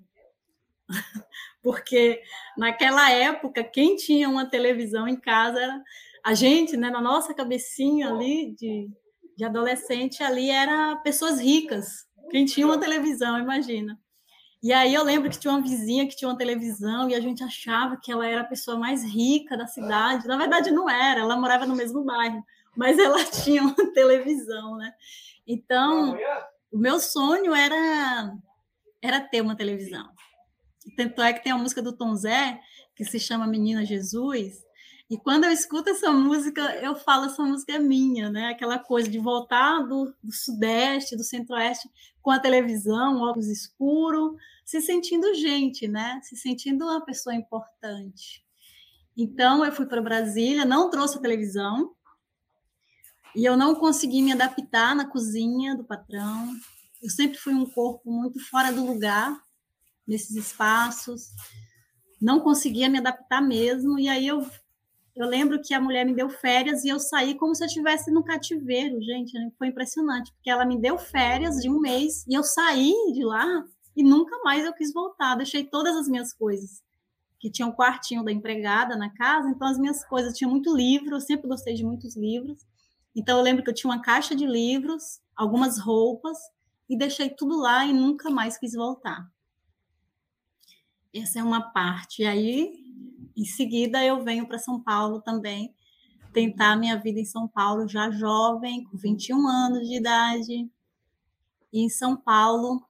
Porque 1.63 2.21
naquela 2.59 3.11
época, 3.11 3.63
quem 3.63 3.95
tinha 3.95 4.29
uma 4.29 4.45
televisão 4.45 5.07
em 5.07 5.17
casa 5.17 5.61
era 5.61 5.83
a 6.25 6.33
gente, 6.33 6.75
né, 6.75 6.89
na 6.89 7.03
nossa 7.03 7.35
cabecinha 7.35 8.09
ali 8.09 8.55
de, 8.57 8.89
de 9.37 9.45
adolescente, 9.45 10.23
ali 10.23 10.49
era 10.49 10.97
pessoas 10.97 11.39
ricas. 11.39 12.07
Quem 12.31 12.47
tinha 12.47 12.67
uma 12.67 12.81
televisão, 12.81 13.39
imagina. 13.39 14.01
E 14.63 14.73
aí 14.73 14.95
eu 14.95 15.05
lembro 15.05 15.29
que 15.29 15.39
tinha 15.39 15.53
uma 15.53 15.61
vizinha 15.61 16.09
que 16.09 16.17
tinha 16.17 16.27
uma 16.27 16.39
televisão 16.39 17.11
e 17.11 17.15
a 17.15 17.21
gente 17.21 17.45
achava 17.45 17.99
que 18.03 18.11
ela 18.11 18.27
era 18.27 18.41
a 18.41 18.47
pessoa 18.47 18.79
mais 18.79 19.05
rica 19.05 19.55
da 19.55 19.67
cidade. 19.67 20.27
Na 20.27 20.39
verdade, 20.39 20.71
não 20.71 20.89
era, 20.89 21.21
ela 21.21 21.37
morava 21.37 21.67
no 21.67 21.77
mesmo 21.77 22.03
bairro, 22.03 22.43
mas 22.75 22.99
ela 22.99 23.23
tinha 23.45 23.63
uma 23.63 23.93
televisão, 23.93 24.79
né? 24.79 24.95
Então, 25.47 26.17
o 26.73 26.79
meu 26.79 26.99
sonho 26.99 27.55
era, 27.55 28.35
era 29.03 29.21
ter 29.21 29.43
uma 29.43 29.55
televisão. 29.55 30.09
Tanto 30.97 31.21
é 31.21 31.35
que 31.35 31.45
tem 31.45 31.53
a 31.53 31.59
música 31.59 31.83
do 31.83 31.95
Tom 31.95 32.15
Zé, 32.15 32.59
que 32.97 33.05
se 33.05 33.21
chama 33.21 33.47
Menina 33.47 33.85
Jesus, 33.85 34.64
e 35.15 35.17
quando 35.17 35.45
eu 35.45 35.53
escuto 35.53 35.91
essa 35.91 36.11
música, 36.11 36.61
eu 36.83 36.97
falo, 36.97 37.27
essa 37.27 37.41
música 37.41 37.75
é 37.75 37.79
minha, 37.79 38.29
né? 38.29 38.49
Aquela 38.49 38.81
coisa 38.81 39.09
de 39.09 39.21
voltar 39.21 39.79
do, 39.83 40.13
do 40.21 40.33
Sudeste, 40.33 41.17
do 41.17 41.23
Centro-Oeste, 41.23 41.89
com 42.21 42.33
a 42.33 42.41
televisão, 42.41 43.23
óculos 43.23 43.47
escuro, 43.47 44.37
se 44.65 44.81
sentindo 44.81 45.33
gente, 45.37 45.87
né? 45.87 46.19
Se 46.25 46.37
sentindo 46.37 46.85
uma 46.85 47.01
pessoa 47.05 47.33
importante. 47.33 48.45
Então, 49.17 49.65
eu 49.65 49.71
fui 49.71 49.87
para 49.87 50.03
Brasília, 50.03 50.65
não 50.65 50.91
trouxe 50.91 51.17
a 51.17 51.21
televisão, 51.21 51.95
e 53.37 53.45
eu 53.45 53.57
não 53.57 53.77
consegui 53.77 54.21
me 54.21 54.33
adaptar 54.33 54.97
na 54.97 55.07
cozinha 55.07 55.77
do 55.77 55.85
patrão. 55.85 56.53
Eu 57.01 57.09
sempre 57.09 57.39
fui 57.39 57.55
um 57.55 57.71
corpo 57.71 58.11
muito 58.11 58.41
fora 58.51 58.73
do 58.73 58.85
lugar, 58.85 59.41
nesses 60.09 60.35
espaços, 60.35 61.29
não 62.21 62.41
conseguia 62.41 62.89
me 62.89 62.99
adaptar 62.99 63.41
mesmo, 63.41 63.97
e 63.97 64.09
aí 64.09 64.27
eu 64.27 64.45
eu 65.17 65.27
lembro 65.27 65.61
que 65.63 65.73
a 65.73 65.81
mulher 65.81 66.05
me 66.05 66.15
deu 66.15 66.29
férias 66.29 66.85
e 66.85 66.89
eu 66.89 66.99
saí 66.99 67.37
como 67.37 67.55
se 67.55 67.63
eu 67.63 67.67
estivesse 67.67 68.11
no 68.11 68.25
cativeiro, 68.25 69.01
gente, 69.01 69.33
foi 69.57 69.69
impressionante, 69.69 70.33
porque 70.33 70.51
ela 70.51 70.65
me 70.65 70.77
deu 70.79 70.99
férias 70.99 71.57
de 71.57 71.71
um 71.71 71.79
mês 71.79 72.27
e 72.27 72.35
eu 72.35 72.43
saí 72.43 72.93
de 73.13 73.25
lá 73.25 73.65
e 73.97 74.03
nunca 74.03 74.37
mais 74.43 74.65
eu 74.65 74.73
quis 74.73 74.93
voltar, 74.93 75.37
deixei 75.37 75.65
todas 75.65 75.97
as 75.97 76.09
minhas 76.09 76.33
coisas, 76.33 76.83
que 77.39 77.51
tinha 77.51 77.67
um 77.67 77.73
quartinho 77.73 78.25
da 78.25 78.33
empregada 78.33 78.97
na 78.97 79.09
casa, 79.09 79.49
então 79.49 79.69
as 79.69 79.79
minhas 79.79 80.05
coisas, 80.05 80.37
tinha 80.37 80.49
muito 80.49 80.75
livro, 80.77 81.15
eu 81.15 81.21
sempre 81.21 81.47
gostei 81.47 81.75
de 81.75 81.85
muitos 81.85 82.17
livros, 82.17 82.67
então 83.15 83.39
eu 83.39 83.45
lembro 83.45 83.63
que 83.63 83.71
eu 83.71 83.75
tinha 83.75 83.93
uma 83.93 84.03
caixa 84.03 84.35
de 84.35 84.47
livros, 84.47 85.21
algumas 85.37 85.79
roupas, 85.79 86.37
e 86.89 86.99
deixei 86.99 87.31
tudo 87.31 87.57
lá 87.57 87.87
e 87.87 87.93
nunca 87.93 88.31
mais 88.31 88.59
quis 88.59 88.75
voltar. 88.75 89.31
Essa 91.15 91.39
é 91.39 91.43
uma 91.43 91.71
parte. 91.71 92.23
E 92.23 92.27
aí, 92.27 92.84
em 93.37 93.45
seguida, 93.45 94.05
eu 94.05 94.23
venho 94.23 94.47
para 94.47 94.59
São 94.59 94.81
Paulo 94.81 95.21
também, 95.21 95.75
tentar 96.33 96.77
minha 96.77 96.97
vida 96.97 97.21
em 97.21 97.25
São 97.25 97.47
Paulo, 97.47 97.89
já 97.89 98.11
jovem, 98.11 98.85
com 98.85 98.97
21 98.97 99.47
anos 99.47 99.89
de 99.89 99.97
idade. 99.97 100.71
E 101.73 101.81
em 101.81 101.89
São 101.89 102.17
Paulo, 102.17 102.83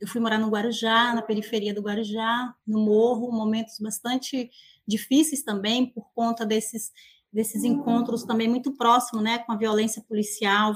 eu 0.00 0.08
fui 0.08 0.20
morar 0.20 0.38
no 0.38 0.48
Guarujá, 0.48 1.14
na 1.14 1.22
periferia 1.22 1.74
do 1.74 1.82
Guarujá, 1.82 2.54
no 2.66 2.80
morro, 2.84 3.30
momentos 3.30 3.78
bastante 3.78 4.50
difíceis 4.86 5.42
também, 5.42 5.86
por 5.86 6.10
conta 6.14 6.44
desses 6.44 6.92
desses 7.32 7.62
encontros 7.62 8.24
também 8.24 8.48
muito 8.48 8.72
próximos, 8.76 9.22
né, 9.22 9.38
com 9.38 9.52
a 9.52 9.56
violência 9.56 10.02
policial, 10.08 10.74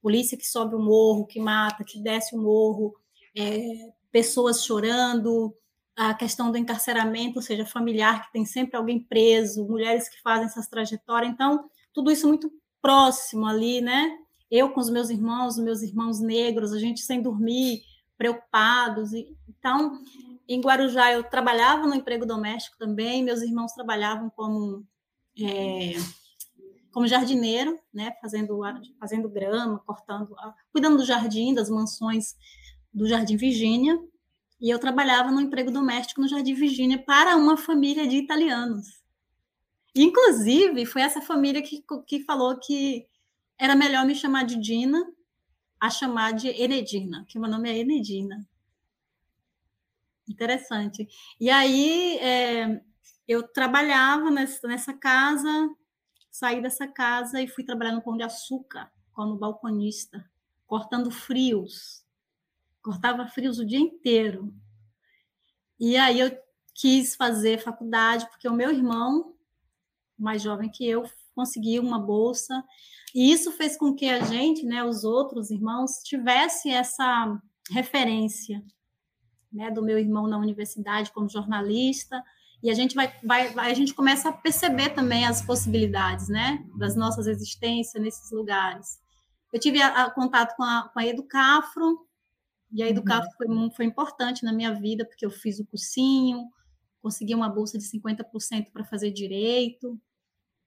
polícia 0.00 0.38
que 0.38 0.46
sobe 0.46 0.76
o 0.76 0.78
morro, 0.78 1.26
que 1.26 1.40
mata, 1.40 1.84
que 1.84 2.00
desce 2.00 2.36
o 2.36 2.40
morro, 2.40 2.94
é, 3.36 3.90
pessoas 4.12 4.64
chorando, 4.64 5.54
a 5.96 6.12
questão 6.12 6.52
do 6.52 6.58
encarceramento, 6.58 7.38
ou 7.38 7.42
seja, 7.42 7.64
familiar, 7.64 8.26
que 8.26 8.32
tem 8.32 8.44
sempre 8.44 8.76
alguém 8.76 9.00
preso, 9.00 9.66
mulheres 9.66 10.08
que 10.08 10.20
fazem 10.20 10.44
essas 10.44 10.68
trajetórias. 10.68 11.32
Então, 11.32 11.70
tudo 11.92 12.10
isso 12.10 12.28
muito 12.28 12.52
próximo 12.82 13.46
ali, 13.46 13.80
né? 13.80 14.16
Eu 14.50 14.70
com 14.70 14.80
os 14.80 14.90
meus 14.90 15.08
irmãos, 15.08 15.56
meus 15.56 15.82
irmãos 15.82 16.20
negros, 16.20 16.72
a 16.72 16.78
gente 16.78 17.00
sem 17.00 17.22
dormir, 17.22 17.80
preocupados. 18.18 19.12
Então, 19.48 19.98
em 20.46 20.60
Guarujá, 20.60 21.12
eu 21.12 21.24
trabalhava 21.24 21.86
no 21.86 21.94
emprego 21.94 22.26
doméstico 22.26 22.76
também, 22.78 23.24
meus 23.24 23.40
irmãos 23.40 23.72
trabalhavam 23.72 24.30
como. 24.30 24.86
É, 25.42 25.94
como 26.92 27.06
jardineiro, 27.06 27.78
né, 27.92 28.16
fazendo, 28.22 28.58
fazendo 28.98 29.28
grama, 29.28 29.78
cortando, 29.80 30.34
cuidando 30.72 30.96
do 30.96 31.04
jardim, 31.04 31.52
das 31.52 31.68
mansões 31.68 32.34
do 32.90 33.06
Jardim 33.06 33.36
Virgínia, 33.36 33.98
e 34.60 34.70
eu 34.70 34.78
trabalhava 34.78 35.30
no 35.30 35.40
emprego 35.40 35.70
doméstico 35.70 36.20
no 36.20 36.28
Jardim 36.28 36.54
Virgínia 36.54 36.98
para 36.98 37.36
uma 37.36 37.56
família 37.56 38.06
de 38.06 38.16
italianos. 38.16 39.02
Inclusive, 39.94 40.86
foi 40.86 41.02
essa 41.02 41.20
família 41.20 41.62
que, 41.62 41.84
que 42.06 42.22
falou 42.24 42.58
que 42.58 43.06
era 43.58 43.74
melhor 43.74 44.04
me 44.06 44.14
chamar 44.14 44.44
de 44.44 44.56
Dina 44.56 45.06
a 45.80 45.90
chamar 45.90 46.32
de 46.32 46.48
Enedina, 46.48 47.24
que 47.28 47.38
meu 47.38 47.50
nome 47.50 47.70
é 47.70 47.78
Enedina. 47.78 48.46
Interessante. 50.28 51.06
E 51.38 51.50
aí, 51.50 52.18
é, 52.18 52.82
eu 53.28 53.46
trabalhava 53.46 54.30
nessa, 54.30 54.66
nessa 54.66 54.92
casa, 54.92 55.70
saí 56.30 56.60
dessa 56.60 56.88
casa 56.88 57.40
e 57.40 57.48
fui 57.48 57.64
trabalhar 57.64 57.92
no 57.92 58.02
Pão 58.02 58.16
de 58.16 58.22
Açúcar 58.22 58.90
como 59.12 59.36
balconista, 59.36 60.28
cortando 60.66 61.10
frios 61.10 62.05
cortava 62.86 63.26
frios 63.26 63.58
o 63.58 63.66
dia 63.66 63.80
inteiro. 63.80 64.54
E 65.78 65.96
aí 65.96 66.20
eu 66.20 66.30
quis 66.72 67.16
fazer 67.16 67.58
faculdade, 67.58 68.28
porque 68.30 68.48
o 68.48 68.54
meu 68.54 68.70
irmão, 68.70 69.34
mais 70.16 70.40
jovem 70.40 70.70
que 70.70 70.86
eu, 70.86 71.04
conseguiu 71.34 71.82
uma 71.82 71.98
bolsa, 71.98 72.62
e 73.12 73.32
isso 73.32 73.50
fez 73.50 73.76
com 73.76 73.92
que 73.92 74.08
a 74.08 74.20
gente, 74.20 74.64
né, 74.64 74.84
os 74.84 75.02
outros 75.02 75.50
irmãos, 75.50 75.98
tivesse 76.04 76.70
essa 76.70 77.36
referência, 77.72 78.64
né, 79.52 79.68
do 79.68 79.82
meu 79.82 79.98
irmão 79.98 80.28
na 80.28 80.38
universidade 80.38 81.10
como 81.10 81.28
jornalista, 81.28 82.22
e 82.62 82.70
a 82.70 82.74
gente 82.74 82.94
vai, 82.94 83.12
vai, 83.24 83.52
a 83.58 83.74
gente 83.74 83.94
começa 83.94 84.28
a 84.28 84.32
perceber 84.32 84.90
também 84.90 85.26
as 85.26 85.42
possibilidades, 85.42 86.28
né, 86.28 86.64
das 86.78 86.94
nossas 86.94 87.26
existências 87.26 88.00
nesses 88.00 88.30
lugares. 88.30 89.00
Eu 89.52 89.58
tive 89.58 89.82
a, 89.82 90.04
a 90.04 90.10
contato 90.10 90.54
com 90.56 90.62
a, 90.62 90.88
com 90.88 91.00
a 91.00 91.06
Educafro, 91.06 92.05
e 92.72 92.82
a 92.82 92.88
Educaf 92.88 93.26
uhum. 93.26 93.68
foi, 93.68 93.76
foi 93.76 93.84
importante 93.84 94.44
na 94.44 94.52
minha 94.52 94.72
vida, 94.74 95.04
porque 95.04 95.24
eu 95.24 95.30
fiz 95.30 95.58
o 95.58 95.66
cursinho, 95.66 96.50
consegui 97.00 97.34
uma 97.34 97.48
bolsa 97.48 97.78
de 97.78 97.84
50% 97.84 98.70
para 98.72 98.84
fazer 98.84 99.10
direito. 99.10 100.00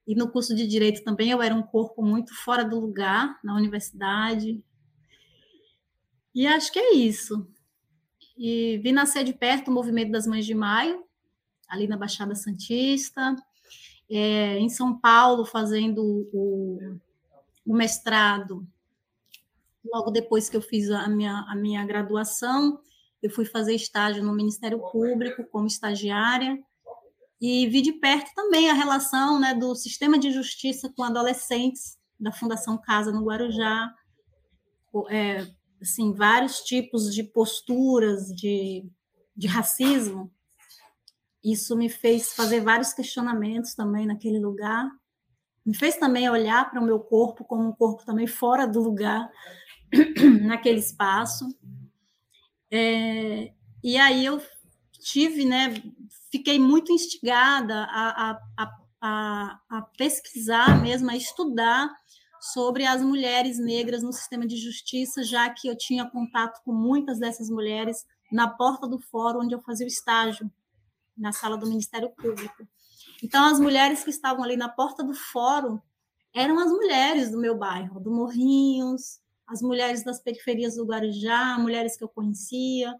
E 0.07 0.15
no 0.15 0.31
curso 0.31 0.55
de 0.55 0.65
direito 0.65 1.03
também 1.03 1.29
eu 1.29 1.41
era 1.41 1.53
um 1.53 1.61
corpo 1.61 2.01
muito 2.03 2.33
fora 2.33 2.63
do 2.63 2.79
lugar 2.79 3.39
na 3.43 3.55
universidade. 3.55 4.63
E 6.33 6.47
acho 6.47 6.71
que 6.71 6.79
é 6.79 6.95
isso. 6.95 7.47
E 8.37 8.79
vi 8.81 8.91
nascer 8.91 9.23
de 9.23 9.33
perto 9.33 9.69
o 9.69 9.73
movimento 9.73 10.11
das 10.11 10.25
Mães 10.25 10.45
de 10.45 10.55
Maio, 10.55 11.03
ali 11.67 11.87
na 11.87 11.97
Baixada 11.97 12.33
Santista, 12.33 13.35
é, 14.09 14.57
em 14.57 14.69
São 14.69 14.97
Paulo, 14.97 15.45
fazendo 15.45 16.27
o, 16.33 16.97
o 17.65 17.75
mestrado 17.75 18.65
Logo 19.91 20.11
depois 20.11 20.49
que 20.49 20.57
eu 20.57 20.61
fiz 20.61 20.89
a 20.91 21.07
minha, 21.07 21.45
a 21.47 21.55
minha 21.55 21.85
graduação, 21.85 22.79
eu 23.21 23.29
fui 23.29 23.45
fazer 23.45 23.73
estágio 23.73 24.23
no 24.23 24.33
Ministério 24.33 24.79
Público 24.91 25.43
como 25.51 25.67
estagiária 25.67 26.57
e 27.41 27.67
vi 27.67 27.81
de 27.81 27.93
perto 27.93 28.31
também 28.35 28.69
a 28.69 28.73
relação 28.73 29.39
né, 29.39 29.53
do 29.53 29.75
sistema 29.75 30.19
de 30.19 30.31
justiça 30.31 30.91
com 30.95 31.03
adolescentes 31.03 31.97
da 32.19 32.31
Fundação 32.31 32.77
Casa 32.77 33.11
no 33.11 33.23
Guarujá, 33.23 33.93
é, 35.09 35.47
assim, 35.81 36.13
vários 36.13 36.59
tipos 36.59 37.13
de 37.13 37.23
posturas 37.23 38.27
de, 38.27 38.85
de 39.35 39.47
racismo. 39.47 40.31
Isso 41.43 41.77
me 41.77 41.89
fez 41.89 42.33
fazer 42.33 42.59
vários 42.59 42.93
questionamentos 42.93 43.73
também 43.73 44.05
naquele 44.05 44.39
lugar. 44.39 44.89
me 45.65 45.75
fez 45.75 45.95
também 45.95 46.29
olhar 46.29 46.69
para 46.69 46.81
o 46.81 46.85
meu 46.85 46.99
corpo 46.99 47.45
como 47.45 47.69
um 47.69 47.71
corpo 47.71 48.03
também 48.05 48.27
fora 48.27 48.67
do 48.67 48.81
lugar 48.81 49.29
naquele 50.45 50.79
espaço. 50.79 51.45
É, 52.71 53.51
e 53.83 53.97
aí 53.97 54.25
eu 54.25 54.41
tive, 54.99 55.45
né, 55.45 55.73
fiquei 56.31 56.59
muito 56.59 56.91
instigada 56.91 57.85
a, 57.89 58.31
a, 58.31 58.71
a, 59.01 59.59
a, 59.69 59.81
pesquisar 59.97 60.81
mesmo, 60.81 61.09
a 61.09 61.15
estudar 61.15 61.89
sobre 62.39 62.85
as 62.85 63.01
mulheres 63.01 63.57
negras 63.57 64.03
no 64.03 64.13
sistema 64.13 64.45
de 64.45 64.55
justiça, 64.55 65.23
já 65.23 65.49
que 65.49 65.67
eu 65.67 65.77
tinha 65.77 66.09
contato 66.09 66.61
com 66.63 66.71
muitas 66.71 67.19
dessas 67.19 67.49
mulheres 67.49 68.05
na 68.31 68.47
porta 68.47 68.87
do 68.87 68.99
fórum 68.99 69.41
onde 69.41 69.55
eu 69.55 69.61
fazia 69.61 69.85
o 69.85 69.89
estágio, 69.89 70.49
na 71.17 71.33
sala 71.33 71.57
do 71.57 71.67
Ministério 71.67 72.09
Público. 72.11 72.65
Então, 73.21 73.43
as 73.45 73.59
mulheres 73.59 74.03
que 74.03 74.09
estavam 74.09 74.43
ali 74.43 74.55
na 74.55 74.69
porta 74.69 75.03
do 75.03 75.13
fórum 75.13 75.79
eram 76.33 76.57
as 76.59 76.71
mulheres 76.71 77.31
do 77.31 77.39
meu 77.39 77.57
bairro, 77.57 77.99
do 77.99 78.11
Morrinhos, 78.11 79.19
as 79.49 79.61
mulheres 79.61 80.03
das 80.03 80.21
periferias 80.21 80.75
do 80.75 80.85
Guarujá, 80.85 81.57
mulheres 81.59 81.97
que 81.97 82.03
eu 82.03 82.09
conhecia, 82.09 82.95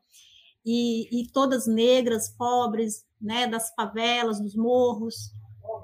e, 0.66 1.22
e 1.22 1.28
todas 1.32 1.68
negras, 1.68 2.30
pobres, 2.30 3.06
né, 3.22 3.48
das 3.48 3.74
favelas, 3.74 4.40
dos 4.40 4.56
morros, 4.56 5.32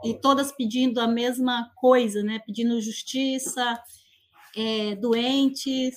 e 0.03 0.13
todas 0.13 0.51
pedindo 0.51 0.99
a 0.99 1.07
mesma 1.07 1.71
coisa, 1.75 2.23
né, 2.23 2.39
pedindo 2.45 2.81
justiça, 2.81 3.79
é, 4.55 4.95
doentes. 4.95 5.95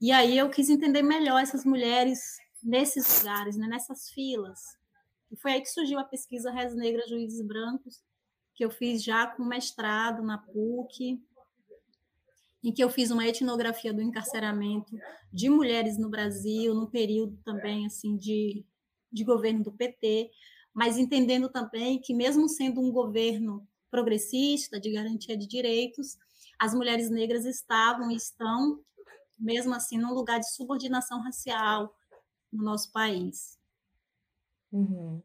E 0.00 0.12
aí 0.12 0.36
eu 0.36 0.50
quis 0.50 0.68
entender 0.68 1.02
melhor 1.02 1.40
essas 1.40 1.64
mulheres 1.64 2.20
nesses 2.62 3.22
lugares, 3.22 3.56
né, 3.56 3.66
nessas 3.66 4.10
filas. 4.10 4.60
E 5.30 5.36
foi 5.36 5.52
aí 5.52 5.60
que 5.60 5.68
surgiu 5.68 5.98
a 5.98 6.04
pesquisa 6.04 6.50
Res 6.50 6.74
Negras 6.74 7.08
Juízes 7.08 7.44
Brancos, 7.46 8.02
que 8.54 8.64
eu 8.64 8.70
fiz 8.70 9.02
já 9.02 9.26
com 9.26 9.44
mestrado 9.44 10.22
na 10.22 10.38
PUC, 10.38 11.20
em 12.64 12.72
que 12.72 12.82
eu 12.82 12.88
fiz 12.88 13.10
uma 13.10 13.26
etnografia 13.26 13.92
do 13.92 14.00
encarceramento 14.00 14.96
de 15.30 15.50
mulheres 15.50 15.98
no 15.98 16.08
Brasil, 16.08 16.74
no 16.74 16.90
período 16.90 17.38
também 17.44 17.84
assim 17.84 18.16
de, 18.16 18.64
de 19.12 19.22
governo 19.22 19.62
do 19.62 19.70
PT, 19.70 20.30
mas 20.72 20.96
entendendo 20.96 21.50
também 21.50 22.00
que 22.00 22.14
mesmo 22.14 22.48
sendo 22.48 22.80
um 22.80 22.90
governo 22.90 23.68
progressista 23.90 24.80
de 24.80 24.90
garantia 24.90 25.36
de 25.36 25.46
direitos, 25.46 26.16
as 26.58 26.74
mulheres 26.74 27.10
negras 27.10 27.44
estavam 27.44 28.10
e 28.10 28.16
estão 28.16 28.80
mesmo 29.38 29.74
assim 29.74 29.98
num 29.98 30.14
lugar 30.14 30.40
de 30.40 30.50
subordinação 30.50 31.20
racial 31.20 31.94
no 32.50 32.64
nosso 32.64 32.90
país. 32.92 33.58
Uhum. 34.72 35.22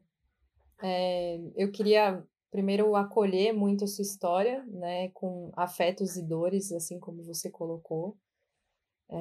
É, 0.82 1.40
eu 1.56 1.72
queria 1.72 2.22
primeiro 2.50 2.96
acolher 2.96 3.52
muito 3.52 3.84
a 3.84 3.86
sua 3.86 4.02
história, 4.02 4.64
né, 4.66 5.08
com 5.10 5.52
afetos 5.56 6.16
e 6.16 6.22
dores, 6.22 6.72
assim 6.72 6.98
como 6.98 7.22
você 7.22 7.50
colocou, 7.50 8.16
é, 9.10 9.16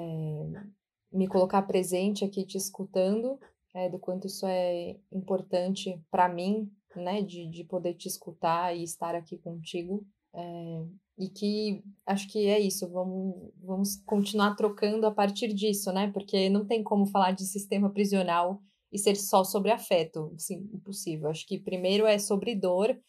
me 1.11 1.27
colocar 1.27 1.61
presente 1.63 2.23
aqui 2.25 2.45
te 2.45 2.57
escutando, 2.57 3.39
é, 3.73 3.89
do 3.89 3.99
quanto 3.99 4.27
isso 4.27 4.45
é 4.47 4.97
importante 5.11 6.01
para 6.09 6.27
mim, 6.27 6.71
né, 6.95 7.21
de, 7.21 7.47
de 7.47 7.63
poder 7.63 7.93
te 7.93 8.07
escutar 8.07 8.75
e 8.75 8.83
estar 8.83 9.15
aqui 9.15 9.37
contigo, 9.37 10.05
é, 10.33 10.85
e 11.17 11.29
que 11.29 11.83
acho 12.05 12.27
que 12.29 12.47
é 12.47 12.59
isso, 12.59 12.89
vamos, 12.89 13.51
vamos 13.61 13.95
continuar 14.05 14.55
trocando 14.55 15.05
a 15.05 15.11
partir 15.11 15.53
disso, 15.53 15.91
né, 15.91 16.09
porque 16.11 16.49
não 16.49 16.65
tem 16.65 16.83
como 16.83 17.05
falar 17.05 17.31
de 17.31 17.45
sistema 17.45 17.91
prisional 17.91 18.61
e 18.91 18.97
ser 18.97 19.15
só 19.15 19.43
sobre 19.43 19.71
afeto, 19.71 20.31
assim, 20.35 20.67
impossível. 20.73 21.29
Acho 21.29 21.45
que 21.45 21.59
primeiro 21.59 22.07
é 22.07 22.17
sobre 22.17 22.55
dor, 22.55 22.99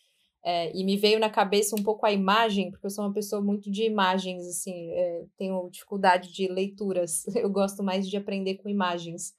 é, 0.43 0.75
e 0.75 0.85
me 0.85 0.97
veio 0.97 1.19
na 1.19 1.29
cabeça 1.29 1.77
um 1.79 1.83
pouco 1.83 2.07
a 2.07 2.13
imagem, 2.13 2.71
porque 2.71 2.87
eu 2.87 2.91
sou 2.91 3.05
uma 3.05 3.13
pessoa 3.13 3.43
muito 3.43 3.71
de 3.71 3.85
imagens, 3.85 4.47
assim, 4.47 4.91
é, 4.93 5.25
tenho 5.37 5.69
dificuldade 5.71 6.33
de 6.33 6.49
leituras, 6.49 7.27
eu 7.37 7.51
gosto 7.51 7.83
mais 7.83 8.09
de 8.09 8.17
aprender 8.17 8.57
com 8.57 8.69
imagens. 8.69 9.35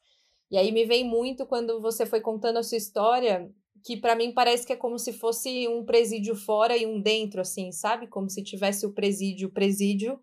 E 0.50 0.58
aí 0.58 0.72
me 0.72 0.86
vem 0.86 1.04
muito 1.04 1.46
quando 1.46 1.82
você 1.82 2.06
foi 2.06 2.22
contando 2.22 2.58
a 2.58 2.64
sua 2.64 2.78
história, 2.78 3.50
que 3.84 3.98
para 3.98 4.16
mim 4.16 4.32
parece 4.32 4.66
que 4.68 4.74
é 4.74 4.76
como 4.76 5.00
se 5.00 5.12
fosse 5.14 5.68
um 5.68 5.84
presídio 5.84 6.36
fora 6.36 6.78
e 6.78 6.86
um 6.86 7.02
dentro, 7.02 7.42
assim, 7.42 7.72
sabe? 7.72 8.06
Como 8.08 8.30
se 8.30 8.44
tivesse 8.44 8.86
o 8.86 8.94
presídio, 8.94 9.50
presídio, 9.50 10.20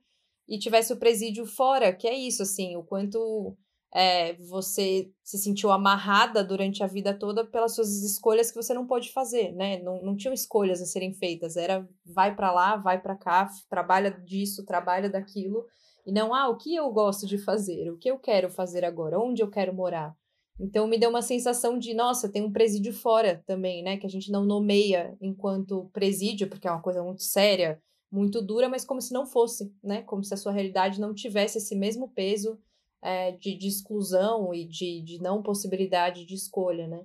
e 0.49 0.59
tivesse 0.59 0.93
o 0.93 0.97
presídio 0.97 1.45
fora, 1.45 1.93
que 1.93 2.07
é 2.07 2.15
isso, 2.15 2.43
assim, 2.43 2.77
o 2.77 2.83
quanto 2.83 3.57
é, 3.95 4.35
você 4.35 5.11
se 5.23 5.39
sentiu 5.39 5.71
amarrada 5.71 6.45
durante 6.45 6.83
a 6.83 6.87
vida 6.87 7.15
toda 7.15 7.45
pelas 7.45 7.75
suas 7.75 8.03
escolhas 8.03 8.51
que 8.51 8.57
você 8.57 8.75
não 8.75 8.87
pôde 8.87 9.11
fazer, 9.13 9.53
né? 9.53 9.81
Não, 9.83 10.03
não 10.03 10.17
tinham 10.17 10.35
escolhas 10.35 10.83
a 10.83 10.87
serem 10.87 11.15
feitas, 11.15 11.57
era 11.57 11.89
vai 12.05 12.35
para 12.35 12.53
lá, 12.53 12.77
vai 12.77 13.01
para 13.01 13.17
cá, 13.17 13.49
trabalha 13.69 14.11
disso, 14.11 14.65
trabalha 14.65 15.09
daquilo, 15.09 15.65
e 16.07 16.13
não, 16.13 16.35
ah, 16.35 16.49
o 16.49 16.57
que 16.57 16.75
eu 16.75 16.91
gosto 16.91 17.27
de 17.27 17.39
fazer, 17.39 17.91
o 17.91 17.99
que 17.99 18.11
eu 18.11 18.19
quero 18.19 18.51
fazer 18.51 18.85
agora, 18.85 19.19
onde 19.19 19.43
eu 19.43 19.51
quero 19.51 19.75
morar. 19.75 20.15
Então 20.61 20.87
me 20.87 20.99
deu 20.99 21.11
uma 21.11 21.23
sensação 21.23 21.79
de, 21.79 21.95
nossa, 21.95 22.29
tem 22.29 22.43
um 22.43 22.53
presídio 22.53 22.93
fora 22.93 23.43
também, 23.47 23.83
né? 23.83 23.97
Que 23.97 24.07
a 24.07 24.11
gente 24.11 24.31
não 24.31 24.45
nomeia 24.45 25.17
enquanto 25.21 25.89
presídio, 25.93 26.49
porque 26.49 26.67
é 26.67 26.71
uma 26.71 26.83
coisa 26.83 27.03
muito 27.03 27.23
séria, 27.23 27.81
muito 28.11 28.43
dura, 28.43 28.69
mas 28.69 28.85
como 28.85 29.01
se 29.01 29.13
não 29.13 29.25
fosse, 29.27 29.73
né? 29.83 30.03
Como 30.03 30.25
se 30.25 30.35
a 30.35 30.37
sua 30.37 30.53
realidade 30.53 31.01
não 31.01 31.15
tivesse 31.15 31.59
esse 31.59 31.77
mesmo 31.77 32.09
peso 32.09 32.59
é, 33.03 33.33
de, 33.33 33.57
de, 33.57 33.69
exclusão 33.69 34.53
e 34.53 34.65
de, 34.67 35.03
de 35.03 35.23
não 35.23 35.43
possibilidade 35.43 36.25
de 36.25 36.35
escolha, 36.35 36.87
né? 36.87 37.05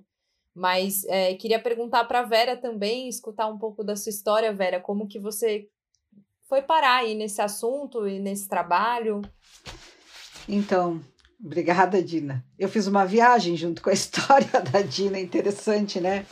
Mas 0.54 1.04
é, 1.06 1.34
queria 1.34 1.60
perguntar 1.60 2.04
para 2.04 2.22
Vera 2.22 2.56
também, 2.56 3.08
escutar 3.08 3.48
um 3.48 3.58
pouco 3.58 3.82
da 3.82 3.96
sua 3.96 4.10
história, 4.10 4.52
Vera, 4.52 4.80
como 4.80 5.08
que 5.08 5.18
você 5.18 5.68
foi 6.48 6.62
parar 6.62 6.98
aí 6.98 7.14
nesse 7.14 7.40
assunto 7.40 8.06
e 8.06 8.20
nesse 8.20 8.48
trabalho? 8.48 9.20
Então, 10.48 11.00
obrigada, 11.42 12.02
Dina. 12.02 12.44
Eu 12.58 12.68
fiz 12.68 12.86
uma 12.86 13.04
viagem 13.04 13.56
junto 13.56 13.82
com 13.82 13.90
a 13.90 13.94
história 13.94 14.60
da 14.72 14.82
Dina, 14.82 15.18
interessante, 15.18 16.00
né? 16.00 16.26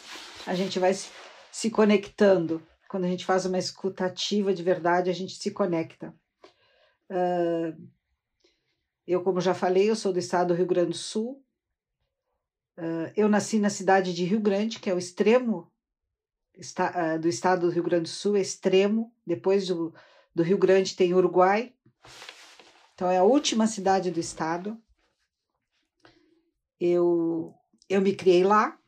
A 0.47 0.55
gente 0.55 0.79
vai 0.79 0.93
se, 0.95 1.71
conectando. 1.71 2.63
Quando 2.89 3.05
a 3.05 3.09
gente 3.09 3.25
faz 3.25 3.47
uma 3.47 3.59
escutativa 3.59 4.53
de 4.53 4.63
verdade, 4.63 5.09
a 5.09 5.15
gente 5.15 5.35
se 5.35 5.51
conecta. 5.51 6.15
Uh, 7.11 7.75
eu, 9.07 9.23
como 9.23 9.41
já 9.41 9.55
falei, 9.55 9.91
eu 9.91 9.97
sou 9.97 10.13
do 10.13 10.19
estado 10.19 10.49
do 10.49 10.55
Rio 10.55 10.67
Grande 10.67 10.91
do 10.91 10.97
Sul. 10.97 11.45
Uh, 12.79 13.13
eu 13.17 13.29
nasci 13.29 13.59
na 13.59 13.69
cidade 13.69 14.15
de 14.15 14.25
Rio 14.25 14.41
Grande, 14.41 14.79
que 14.79 14.89
é 14.89 14.95
o 14.95 14.99
extremo 14.99 15.71
está, 16.57 17.17
uh, 17.17 17.19
do 17.19 17.29
estado 17.29 17.63
do 17.63 17.73
Rio 17.73 17.83
Grande 17.83 18.05
do 18.05 18.09
Sul, 18.09 18.37
é 18.37 18.41
extremo. 18.41 19.13
Depois 19.27 19.67
do, 19.67 19.93
do 20.35 20.43
Rio 20.43 20.57
Grande 20.57 20.97
tem 20.97 21.15
Uruguai. 21.15 21.75
Então, 22.95 23.11
é 23.11 23.19
a 23.19 23.25
última 23.25 23.67
cidade 23.67 24.11
do 24.11 24.21
estado. 24.21 24.79
Eu, 26.79 27.55
eu 27.89 28.01
me 28.01 28.15
criei 28.15 28.45
lá, 28.45 28.79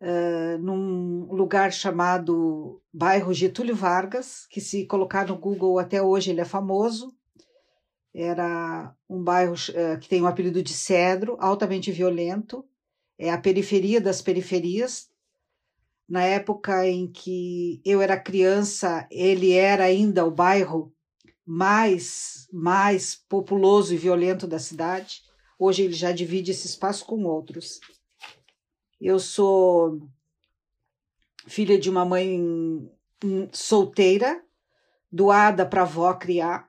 uh, 0.00 0.58
num 0.58 1.26
lugar 1.32 1.72
chamado 1.72 2.82
bairro 2.92 3.34
Getúlio 3.34 3.74
Vargas, 3.74 4.46
que 4.46 4.60
se 4.60 4.86
colocar 4.86 5.26
no 5.26 5.36
Google 5.36 5.78
até 5.78 6.00
hoje 6.00 6.30
ele 6.30 6.40
é 6.40 6.44
famoso 6.44 7.15
era 8.18 8.94
um 9.08 9.22
bairro 9.22 9.52
uh, 9.52 10.00
que 10.00 10.08
tem 10.08 10.22
o 10.22 10.26
apelido 10.26 10.62
de 10.62 10.72
Cedro, 10.72 11.36
altamente 11.38 11.92
violento, 11.92 12.64
é 13.18 13.30
a 13.30 13.36
periferia 13.36 14.00
das 14.00 14.22
periferias. 14.22 15.10
Na 16.08 16.22
época 16.22 16.88
em 16.88 17.10
que 17.10 17.80
eu 17.84 18.00
era 18.00 18.18
criança, 18.18 19.06
ele 19.10 19.52
era 19.52 19.84
ainda 19.84 20.24
o 20.24 20.30
bairro 20.30 20.94
mais 21.44 22.48
mais 22.52 23.14
populoso 23.28 23.92
e 23.92 23.98
violento 23.98 24.46
da 24.46 24.58
cidade. 24.58 25.20
Hoje 25.58 25.82
ele 25.82 25.92
já 25.92 26.10
divide 26.10 26.52
esse 26.52 26.66
espaço 26.66 27.04
com 27.04 27.24
outros. 27.24 27.80
Eu 29.00 29.18
sou 29.18 30.00
filha 31.46 31.78
de 31.78 31.90
uma 31.90 32.04
mãe 32.04 32.90
solteira, 33.52 34.42
doada 35.12 35.66
para 35.66 35.82
avó 35.82 36.14
criar 36.14 36.68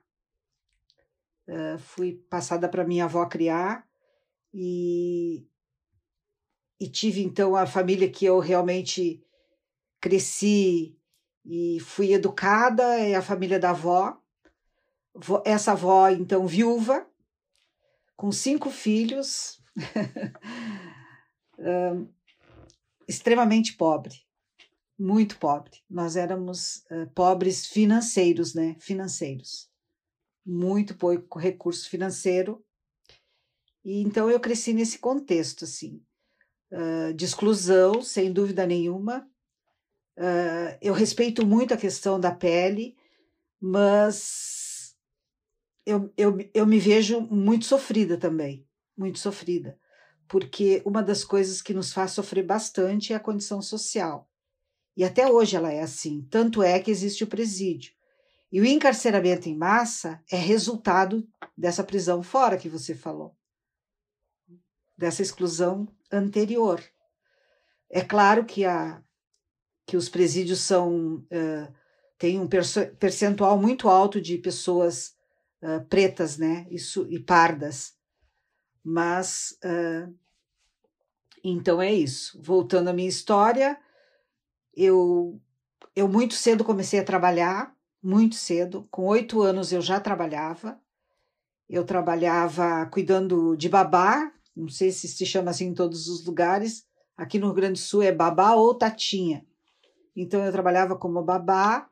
Uh, 1.48 1.78
fui 1.78 2.12
passada 2.28 2.68
para 2.68 2.84
minha 2.84 3.06
avó 3.06 3.24
criar 3.24 3.88
e, 4.52 5.48
e 6.78 6.86
tive 6.86 7.22
então 7.22 7.56
a 7.56 7.64
família 7.64 8.10
que 8.10 8.26
eu 8.26 8.38
realmente 8.38 9.24
cresci 9.98 10.94
e 11.46 11.80
fui 11.80 12.12
educada, 12.12 12.82
é 12.98 13.14
a 13.14 13.22
família 13.22 13.58
da 13.58 13.70
avó. 13.70 14.20
Essa 15.42 15.72
avó, 15.72 16.10
então, 16.10 16.46
viúva, 16.46 17.08
com 18.14 18.30
cinco 18.30 18.70
filhos, 18.70 19.58
extremamente 23.08 23.72
pobre, 23.72 24.14
muito 24.98 25.38
pobre. 25.38 25.78
Nós 25.88 26.14
éramos 26.14 26.84
uh, 26.90 27.08
pobres 27.14 27.66
financeiros, 27.66 28.54
né? 28.54 28.76
Financeiros 28.78 29.67
muito 30.48 30.96
pouco 30.96 31.38
recurso 31.38 31.90
financeiro. 31.90 32.64
E 33.84 34.00
então 34.00 34.30
eu 34.30 34.40
cresci 34.40 34.72
nesse 34.72 34.98
contexto, 34.98 35.64
assim, 35.64 36.02
de 37.14 37.24
exclusão, 37.24 38.00
sem 38.00 38.32
dúvida 38.32 38.66
nenhuma. 38.66 39.28
Eu 40.80 40.94
respeito 40.94 41.46
muito 41.46 41.74
a 41.74 41.76
questão 41.76 42.18
da 42.18 42.34
pele, 42.34 42.96
mas 43.60 44.96
eu, 45.84 46.12
eu, 46.16 46.38
eu 46.54 46.66
me 46.66 46.78
vejo 46.78 47.20
muito 47.20 47.66
sofrida 47.66 48.16
também, 48.16 48.66
muito 48.96 49.18
sofrida, 49.18 49.78
porque 50.26 50.82
uma 50.84 51.02
das 51.02 51.24
coisas 51.24 51.60
que 51.60 51.74
nos 51.74 51.92
faz 51.92 52.12
sofrer 52.12 52.44
bastante 52.44 53.12
é 53.12 53.16
a 53.16 53.20
condição 53.20 53.60
social. 53.60 54.30
E 54.96 55.04
até 55.04 55.30
hoje 55.30 55.56
ela 55.56 55.70
é 55.70 55.80
assim, 55.80 56.26
tanto 56.30 56.62
é 56.62 56.80
que 56.80 56.90
existe 56.90 57.22
o 57.22 57.28
presídio. 57.28 57.92
E 58.50 58.60
o 58.60 58.64
encarceramento 58.64 59.48
em 59.48 59.56
massa 59.56 60.22
é 60.30 60.36
resultado 60.36 61.28
dessa 61.56 61.84
prisão 61.84 62.22
fora 62.22 62.56
que 62.56 62.68
você 62.68 62.94
falou, 62.94 63.36
dessa 64.96 65.20
exclusão 65.20 65.86
anterior. 66.10 66.82
É 67.90 68.00
claro 68.02 68.44
que, 68.44 68.64
a, 68.64 69.02
que 69.86 69.96
os 69.96 70.08
presídios 70.08 70.60
são 70.60 71.16
uh, 71.16 71.74
têm 72.18 72.40
um 72.40 72.48
percentual 72.98 73.58
muito 73.58 73.88
alto 73.88 74.20
de 74.20 74.38
pessoas 74.38 75.14
uh, 75.62 75.84
pretas, 75.88 76.38
né, 76.38 76.66
Isso, 76.70 77.06
e 77.10 77.18
pardas, 77.18 77.94
mas 78.82 79.58
uh, 79.64 80.14
então 81.44 81.80
é 81.80 81.92
isso. 81.92 82.40
Voltando 82.42 82.88
à 82.88 82.92
minha 82.92 83.08
história, 83.08 83.78
eu 84.74 85.40
eu 85.94 86.08
muito 86.08 86.34
cedo 86.34 86.64
comecei 86.64 87.00
a 87.00 87.04
trabalhar 87.04 87.76
muito 88.02 88.36
cedo. 88.36 88.86
Com 88.90 89.06
oito 89.06 89.42
anos 89.42 89.72
eu 89.72 89.80
já 89.80 90.00
trabalhava. 90.00 90.80
Eu 91.68 91.84
trabalhava 91.84 92.86
cuidando 92.86 93.54
de 93.54 93.68
babá, 93.68 94.32
não 94.56 94.68
sei 94.68 94.90
se 94.90 95.06
se 95.06 95.26
chama 95.26 95.50
assim 95.50 95.66
em 95.66 95.74
todos 95.74 96.08
os 96.08 96.24
lugares. 96.24 96.86
Aqui 97.16 97.38
no 97.38 97.46
Rio 97.46 97.54
Grande 97.54 97.74
do 97.74 97.78
Sul 97.78 98.02
é 98.02 98.12
babá 98.12 98.54
ou 98.54 98.74
tatinha. 98.74 99.44
Então 100.16 100.44
eu 100.44 100.50
trabalhava 100.50 100.96
como 100.96 101.22
babá 101.22 101.88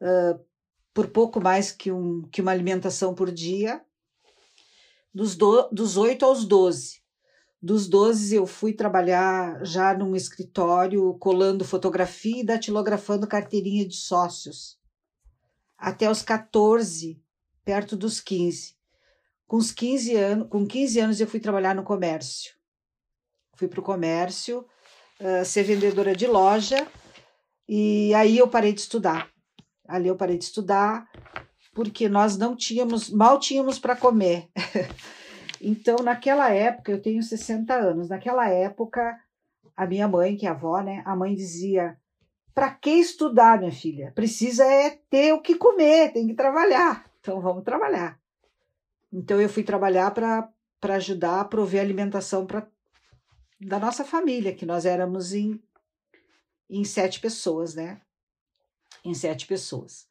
uh, 0.00 0.44
por 0.92 1.08
pouco 1.08 1.40
mais 1.40 1.70
que, 1.70 1.92
um, 1.92 2.22
que 2.22 2.42
uma 2.42 2.50
alimentação 2.50 3.14
por 3.14 3.30
dia, 3.30 3.80
dos, 5.14 5.36
do, 5.36 5.68
dos 5.70 5.96
8 5.96 6.24
aos 6.24 6.44
12. 6.44 7.00
Dos 7.62 7.86
12 7.86 8.34
eu 8.34 8.46
fui 8.46 8.72
trabalhar 8.72 9.64
já 9.64 9.94
num 9.94 10.16
escritório 10.16 11.14
colando 11.14 11.64
fotografia 11.64 12.40
e 12.40 12.44
datilografando 12.44 13.26
carteirinha 13.26 13.86
de 13.86 13.94
sócios 13.94 14.81
até 15.82 16.08
os 16.08 16.22
14, 16.22 17.20
perto 17.64 17.96
dos 17.96 18.20
15. 18.20 18.76
Com 19.48 19.56
os 19.56 19.72
15 19.72 20.14
anos, 20.14 20.48
com 20.48 20.64
15 20.64 21.00
anos 21.00 21.20
eu 21.20 21.26
fui 21.26 21.40
trabalhar 21.40 21.74
no 21.74 21.82
comércio. 21.82 22.52
Fui 23.56 23.66
para 23.66 23.80
o 23.80 23.82
comércio, 23.82 24.64
uh, 25.20 25.44
ser 25.44 25.64
vendedora 25.64 26.14
de 26.14 26.28
loja, 26.28 26.86
e 27.68 28.14
aí 28.14 28.38
eu 28.38 28.46
parei 28.46 28.72
de 28.72 28.80
estudar. 28.80 29.28
Ali 29.88 30.06
eu 30.06 30.14
parei 30.14 30.38
de 30.38 30.44
estudar, 30.44 31.10
porque 31.74 32.08
nós 32.08 32.38
não 32.38 32.54
tínhamos, 32.54 33.10
mal 33.10 33.40
tínhamos 33.40 33.80
para 33.80 33.96
comer. 33.96 34.48
então, 35.60 35.96
naquela 35.96 36.48
época, 36.50 36.92
eu 36.92 37.02
tenho 37.02 37.24
60 37.24 37.74
anos, 37.74 38.08
naquela 38.08 38.48
época, 38.48 39.18
a 39.76 39.84
minha 39.84 40.06
mãe, 40.06 40.36
que 40.36 40.46
é 40.46 40.50
avó, 40.50 40.80
né, 40.80 41.02
a 41.04 41.16
mãe 41.16 41.34
dizia: 41.34 41.98
para 42.54 42.70
que 42.70 42.90
estudar, 42.90 43.58
minha 43.58 43.72
filha? 43.72 44.12
Precisa 44.14 44.64
é 44.64 44.90
ter 45.08 45.32
o 45.32 45.40
que 45.40 45.54
comer, 45.54 46.12
tem 46.12 46.26
que 46.26 46.34
trabalhar. 46.34 47.10
Então 47.20 47.40
vamos 47.40 47.64
trabalhar. 47.64 48.20
Então 49.12 49.40
eu 49.40 49.48
fui 49.48 49.62
trabalhar 49.62 50.10
para 50.10 50.94
ajudar 50.94 51.40
a 51.40 51.44
prover 51.44 51.80
alimentação 51.80 52.46
para 52.46 52.66
da 53.60 53.78
nossa 53.78 54.04
família, 54.04 54.52
que 54.52 54.66
nós 54.66 54.84
éramos 54.84 55.32
em, 55.32 55.62
em 56.68 56.84
sete 56.84 57.20
pessoas, 57.20 57.76
né? 57.76 58.00
Em 59.04 59.14
sete 59.14 59.46
pessoas. 59.46 60.08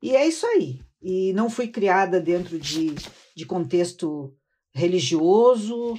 E 0.00 0.16
é 0.16 0.26
isso 0.26 0.46
aí. 0.46 0.80
E 1.02 1.34
não 1.34 1.50
fui 1.50 1.68
criada 1.68 2.18
dentro 2.18 2.58
de, 2.58 2.94
de 3.36 3.44
contexto 3.44 4.34
religioso, 4.72 5.94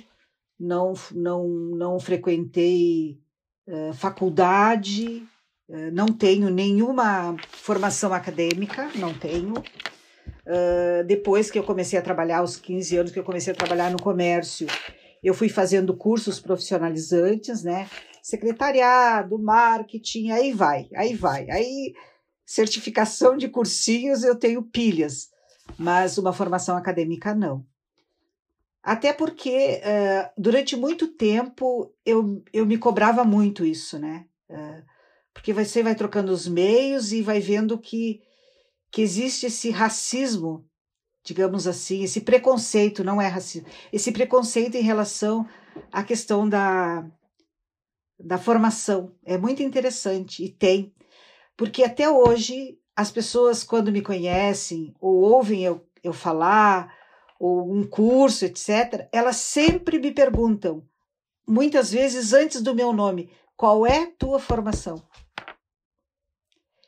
não, 0.60 0.94
não, 1.12 1.48
não 1.48 2.00
frequentei 2.00 3.22
uh, 3.68 3.94
faculdade, 3.94 5.28
não 5.92 6.08
tenho 6.08 6.50
nenhuma 6.50 7.36
formação 7.52 8.14
acadêmica, 8.14 8.90
não 8.96 9.14
tenho. 9.14 9.54
Uh, 10.46 11.04
depois 11.06 11.50
que 11.50 11.58
eu 11.58 11.64
comecei 11.64 11.98
a 11.98 12.04
trabalhar, 12.04 12.40
aos 12.40 12.56
15 12.56 12.98
anos 12.98 13.12
que 13.12 13.18
eu 13.18 13.24
comecei 13.24 13.52
a 13.52 13.56
trabalhar 13.56 13.90
no 13.90 14.00
comércio, 14.00 14.68
eu 15.24 15.34
fui 15.34 15.50
fazendo 15.50 15.96
cursos 15.98 16.40
profissionalizantes, 16.40 17.64
né? 17.64 17.90
Secretariado, 18.22 19.40
marketing, 19.40 20.30
aí 20.32 20.54
vai, 20.54 20.88
aí 20.96 21.16
vai. 21.16 21.50
Aí, 21.50 21.94
certificação 22.46 23.36
de 23.36 23.48
cursinhos 23.50 24.24
eu 24.24 24.36
tenho 24.36 24.62
pilhas, 24.62 25.30
mas 25.80 26.20
uma 26.20 26.32
formação 26.32 26.78
acadêmica 26.78 27.34
não. 27.34 27.66
Até 28.84 29.12
porque, 29.14 29.82
uh, 29.82 30.30
durante 30.38 30.76
muito 30.76 31.08
tempo, 31.08 31.92
eu, 32.06 32.44
eu 32.54 32.68
me 32.68 32.78
cobrava 32.78 33.24
muito 33.24 33.66
isso, 33.66 33.98
né? 33.98 34.26
Porque 35.36 35.52
você 35.52 35.84
vai 35.84 35.94
trocando 35.94 36.32
os 36.32 36.48
meios 36.48 37.12
e 37.12 37.22
vai 37.22 37.42
vendo 37.42 37.78
que, 37.78 38.22
que 38.90 39.02
existe 39.02 39.46
esse 39.46 39.70
racismo, 39.70 40.66
digamos 41.24 41.68
assim, 41.68 42.04
esse 42.04 42.22
preconceito, 42.22 43.04
não 43.04 43.22
é 43.22 43.28
racismo, 43.28 43.68
esse 43.92 44.14
preconceito 44.14 44.76
em 44.76 44.82
relação 44.82 45.46
à 45.92 46.04
questão 46.04 46.48
da, 46.48 47.06
da 48.18 48.38
formação. 48.38 49.14
É 49.26 49.38
muito 49.38 49.62
interessante 49.62 50.44
e 50.44 50.50
tem, 50.50 50.96
porque 51.58 51.84
até 51.84 52.10
hoje 52.10 52.80
as 52.96 53.12
pessoas, 53.12 53.62
quando 53.62 53.92
me 53.92 54.02
conhecem 54.02 54.96
ou 55.02 55.16
ouvem 55.18 55.64
eu, 55.64 55.86
eu 56.02 56.14
falar, 56.14 56.96
ou 57.38 57.70
um 57.70 57.86
curso, 57.86 58.46
etc., 58.46 59.10
elas 59.12 59.36
sempre 59.36 60.00
me 60.00 60.12
perguntam, 60.12 60.82
muitas 61.46 61.92
vezes 61.92 62.32
antes 62.32 62.62
do 62.62 62.74
meu 62.74 62.94
nome, 62.94 63.30
qual 63.58 63.86
é 63.86 64.06
tua 64.18 64.40
formação? 64.40 65.04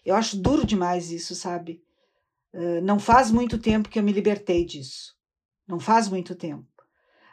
Eu 0.08 0.16
acho 0.16 0.38
duro 0.38 0.66
demais 0.66 1.12
isso, 1.12 1.36
sabe? 1.36 1.84
Uh, 2.54 2.80
não 2.82 2.98
faz 2.98 3.30
muito 3.30 3.58
tempo 3.58 3.90
que 3.90 4.00
eu 4.00 4.04
me 4.04 4.14
libertei 4.14 4.64
disso. 4.64 5.14
Não 5.68 5.82
faz 5.82 6.08
muito 6.08 6.34
tempo. 6.34 6.66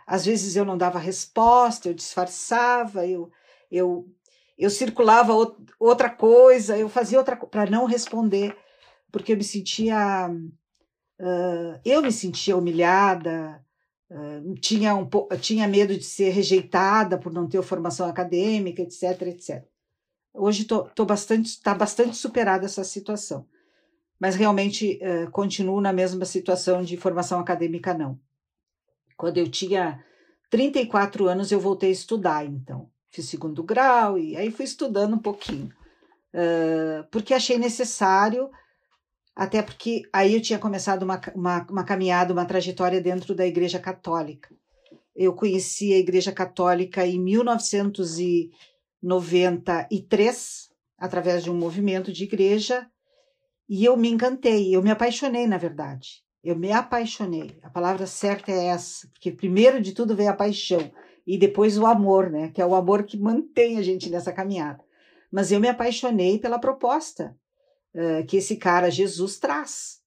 Às 0.04 0.26
vezes 0.26 0.56
eu 0.56 0.64
não 0.64 0.76
dava 0.76 0.98
resposta, 0.98 1.88
eu 1.88 1.94
disfarçava, 1.94 3.06
eu, 3.06 3.30
eu, 3.70 4.12
eu 4.58 4.68
circulava 4.68 5.32
outra 5.78 6.10
coisa, 6.10 6.76
eu 6.76 6.88
fazia 6.88 7.16
outra 7.16 7.36
coisa 7.36 7.50
para 7.52 7.70
não 7.70 7.86
responder, 7.86 8.56
porque 9.12 9.34
eu 9.34 9.36
me 9.36 9.44
sentia. 9.44 10.28
Uh, 11.20 11.78
eu 11.84 12.02
me 12.02 12.10
sentia 12.10 12.56
humilhada, 12.56 13.64
uh, 14.10 14.54
tinha, 14.56 14.96
um, 14.96 15.08
tinha 15.40 15.68
medo 15.68 15.96
de 15.96 16.02
ser 16.02 16.30
rejeitada 16.30 17.16
por 17.16 17.32
não 17.32 17.48
ter 17.48 17.62
formação 17.62 18.08
acadêmica, 18.08 18.82
etc, 18.82 19.22
etc. 19.28 19.73
Hoje 20.36 20.64
tô, 20.64 20.82
tô 20.82 21.04
bastante, 21.04 21.46
está 21.46 21.72
bastante 21.72 22.16
superada 22.16 22.64
essa 22.64 22.82
situação, 22.82 23.46
mas 24.18 24.34
realmente 24.34 24.98
uh, 25.00 25.30
continuo 25.30 25.80
na 25.80 25.92
mesma 25.92 26.24
situação 26.24 26.82
de 26.82 26.96
formação 26.96 27.38
acadêmica 27.38 27.94
não. 27.94 28.18
Quando 29.16 29.38
eu 29.38 29.48
tinha 29.48 30.04
34 30.50 31.28
anos 31.28 31.52
eu 31.52 31.60
voltei 31.60 31.90
a 31.90 31.92
estudar, 31.92 32.44
então 32.44 32.90
fiz 33.10 33.28
segundo 33.28 33.62
grau 33.62 34.18
e 34.18 34.36
aí 34.36 34.50
fui 34.50 34.64
estudando 34.64 35.14
um 35.14 35.20
pouquinho, 35.20 35.72
uh, 36.34 37.04
porque 37.12 37.32
achei 37.32 37.56
necessário, 37.56 38.50
até 39.36 39.62
porque 39.62 40.02
aí 40.12 40.34
eu 40.34 40.42
tinha 40.42 40.58
começado 40.58 41.04
uma, 41.04 41.20
uma, 41.32 41.64
uma 41.70 41.84
caminhada, 41.84 42.32
uma 42.32 42.44
trajetória 42.44 43.00
dentro 43.00 43.36
da 43.36 43.46
Igreja 43.46 43.78
Católica. 43.78 44.52
Eu 45.14 45.32
conheci 45.32 45.94
a 45.94 45.98
Igreja 45.98 46.32
Católica 46.32 47.06
em 47.06 47.20
1900 47.20 48.18
e 48.18 48.50
93, 49.04 50.70
através 50.96 51.44
de 51.44 51.50
um 51.50 51.54
movimento 51.54 52.10
de 52.10 52.24
igreja, 52.24 52.88
e 53.68 53.84
eu 53.84 53.96
me 53.96 54.08
encantei, 54.08 54.74
eu 54.74 54.82
me 54.82 54.90
apaixonei, 54.90 55.46
na 55.46 55.58
verdade. 55.58 56.24
Eu 56.42 56.56
me 56.56 56.72
apaixonei. 56.72 57.58
A 57.62 57.70
palavra 57.70 58.06
certa 58.06 58.50
é 58.50 58.66
essa, 58.66 59.06
porque 59.08 59.30
primeiro 59.30 59.80
de 59.80 59.92
tudo 59.92 60.16
vem 60.16 60.28
a 60.28 60.34
paixão 60.34 60.90
e 61.26 61.38
depois 61.38 61.78
o 61.78 61.86
amor, 61.86 62.30
né? 62.30 62.50
Que 62.50 62.60
é 62.60 62.66
o 62.66 62.74
amor 62.74 63.04
que 63.04 63.18
mantém 63.18 63.78
a 63.78 63.82
gente 63.82 64.10
nessa 64.10 64.32
caminhada. 64.32 64.82
Mas 65.30 65.52
eu 65.52 65.60
me 65.60 65.68
apaixonei 65.68 66.38
pela 66.38 66.58
proposta 66.58 67.36
uh, 67.94 68.24
que 68.26 68.36
esse 68.36 68.56
cara 68.56 68.90
Jesus 68.90 69.38
traz, 69.38 70.00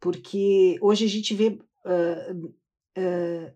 porque 0.00 0.78
hoje 0.80 1.04
a 1.04 1.08
gente 1.08 1.34
vê 1.34 1.58
uh, 1.84 2.46
uh, 2.46 3.52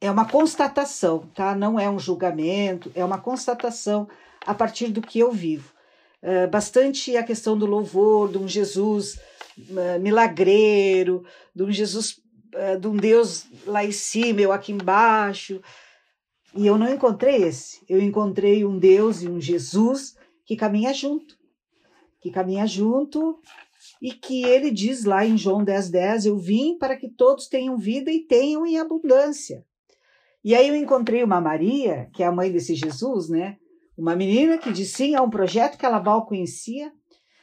é 0.00 0.10
uma 0.10 0.28
constatação, 0.28 1.26
tá? 1.34 1.54
Não 1.54 1.80
é 1.80 1.88
um 1.88 1.98
julgamento, 1.98 2.90
é 2.94 3.04
uma 3.04 3.18
constatação 3.18 4.08
a 4.46 4.54
partir 4.54 4.88
do 4.88 5.00
que 5.00 5.18
eu 5.18 5.32
vivo. 5.32 5.72
Uh, 6.22 6.48
bastante 6.50 7.16
a 7.16 7.22
questão 7.22 7.56
do 7.56 7.66
louvor, 7.66 8.30
de 8.30 8.38
um 8.38 8.48
Jesus 8.48 9.18
uh, 9.58 10.00
milagreiro, 10.00 11.24
de 11.54 11.62
um 11.62 11.70
Jesus, 11.70 12.20
uh, 12.54 12.78
de 12.78 12.86
um 12.86 12.96
Deus 12.96 13.46
lá 13.66 13.84
em 13.84 13.92
cima, 13.92 14.40
eu 14.40 14.52
aqui 14.52 14.72
embaixo. 14.72 15.60
E 16.54 16.66
eu 16.66 16.78
não 16.78 16.92
encontrei 16.92 17.42
esse. 17.42 17.84
Eu 17.88 18.00
encontrei 18.00 18.64
um 18.64 18.78
Deus 18.78 19.22
e 19.22 19.28
um 19.28 19.40
Jesus 19.40 20.16
que 20.44 20.56
caminha 20.56 20.92
junto, 20.92 21.36
que 22.20 22.30
caminha 22.30 22.66
junto 22.66 23.40
e 24.00 24.12
que 24.12 24.44
ele 24.44 24.70
diz 24.70 25.04
lá 25.04 25.24
em 25.24 25.36
João 25.36 25.64
10,10: 25.64 25.90
10, 25.90 26.26
Eu 26.26 26.38
vim 26.38 26.76
para 26.78 26.96
que 26.96 27.08
todos 27.08 27.46
tenham 27.46 27.76
vida 27.76 28.10
e 28.10 28.20
tenham 28.20 28.66
em 28.66 28.78
abundância. 28.78 29.64
E 30.46 30.54
aí 30.54 30.68
eu 30.68 30.76
encontrei 30.76 31.24
uma 31.24 31.40
Maria, 31.40 32.08
que 32.12 32.22
é 32.22 32.26
a 32.26 32.30
mãe 32.30 32.52
desse 32.52 32.72
Jesus, 32.76 33.28
né? 33.28 33.56
Uma 33.98 34.14
menina 34.14 34.58
que 34.58 34.72
diz 34.72 34.92
sim 34.92 35.16
a 35.16 35.20
um 35.20 35.28
projeto 35.28 35.76
que 35.76 35.84
ela 35.84 36.00
mal 36.00 36.24
conhecia, 36.24 36.92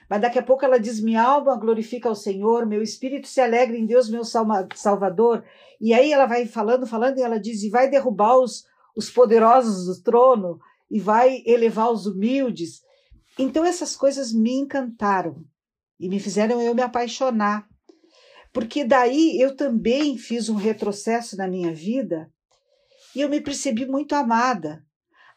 mas 0.10 0.22
daqui 0.22 0.40
a 0.40 0.42
pouco 0.42 0.64
ela 0.64 0.80
diz: 0.80 1.02
Minha 1.02 1.22
alma 1.22 1.58
glorifica 1.58 2.08
ao 2.08 2.16
Senhor, 2.16 2.66
meu 2.66 2.82
espírito 2.82 3.28
se 3.28 3.42
alegra 3.42 3.76
em 3.76 3.86
Deus, 3.86 4.10
meu 4.10 4.24
Salvador. 4.24 5.44
E 5.82 5.94
aí 5.94 6.14
ela 6.14 6.26
vai 6.26 6.46
falando, 6.46 6.88
falando, 6.88 7.18
e 7.18 7.22
ela 7.22 7.38
diz: 7.38 7.62
E 7.64 7.70
vai 7.70 7.90
derrubar 7.90 8.38
os, 8.40 8.64
os 8.96 9.10
poderosos 9.10 9.86
do 9.86 10.02
trono, 10.02 10.58
e 10.90 10.98
vai 10.98 11.44
elevar 11.46 11.92
os 11.92 12.06
humildes. 12.06 12.84
Então 13.38 13.66
essas 13.66 13.98
coisas 13.98 14.32
me 14.32 14.54
encantaram 14.54 15.44
e 16.00 16.08
me 16.08 16.22
fizeram 16.22 16.62
eu 16.62 16.74
me 16.74 16.82
apaixonar. 16.82 17.68
Porque 18.54 18.86
daí 18.86 19.42
eu 19.42 19.58
também 19.58 20.18
fiz 20.18 20.48
um 20.48 20.56
retrocesso 20.56 21.36
na 21.36 21.50
minha 21.50 21.74
vida 21.74 22.32
e 23.16 23.22
eu 23.22 23.30
me 23.30 23.42
percebi 23.42 23.86
muito 23.86 24.14
amada, 24.16 24.86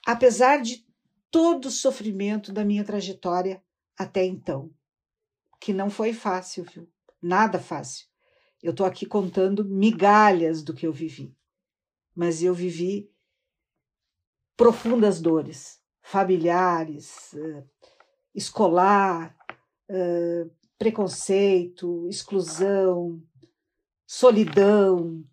apesar 0.06 0.62
de 0.62 0.86
todo 1.30 1.66
o 1.66 1.70
sofrimento 1.70 2.52
da 2.52 2.64
minha 2.64 2.84
trajetória 2.84 3.62
até 3.98 4.24
então, 4.24 4.70
que 5.60 5.72
não 5.72 5.90
foi 5.90 6.12
fácil, 6.12 6.64
viu? 6.64 6.88
Nada 7.20 7.58
fácil. 7.58 8.06
Eu 8.62 8.70
estou 8.70 8.86
aqui 8.86 9.06
contando 9.06 9.64
migalhas 9.64 10.62
do 10.62 10.74
que 10.74 10.86
eu 10.86 10.92
vivi, 10.92 11.34
mas 12.14 12.42
eu 12.42 12.54
vivi 12.54 13.10
profundas 14.56 15.20
dores, 15.20 15.80
familiares, 16.02 17.34
eh, 17.34 17.64
escolar, 18.34 19.36
uh, 19.90 20.50
preconceito, 20.78 22.06
exclusão, 22.08 23.22
solidão. 24.06 25.24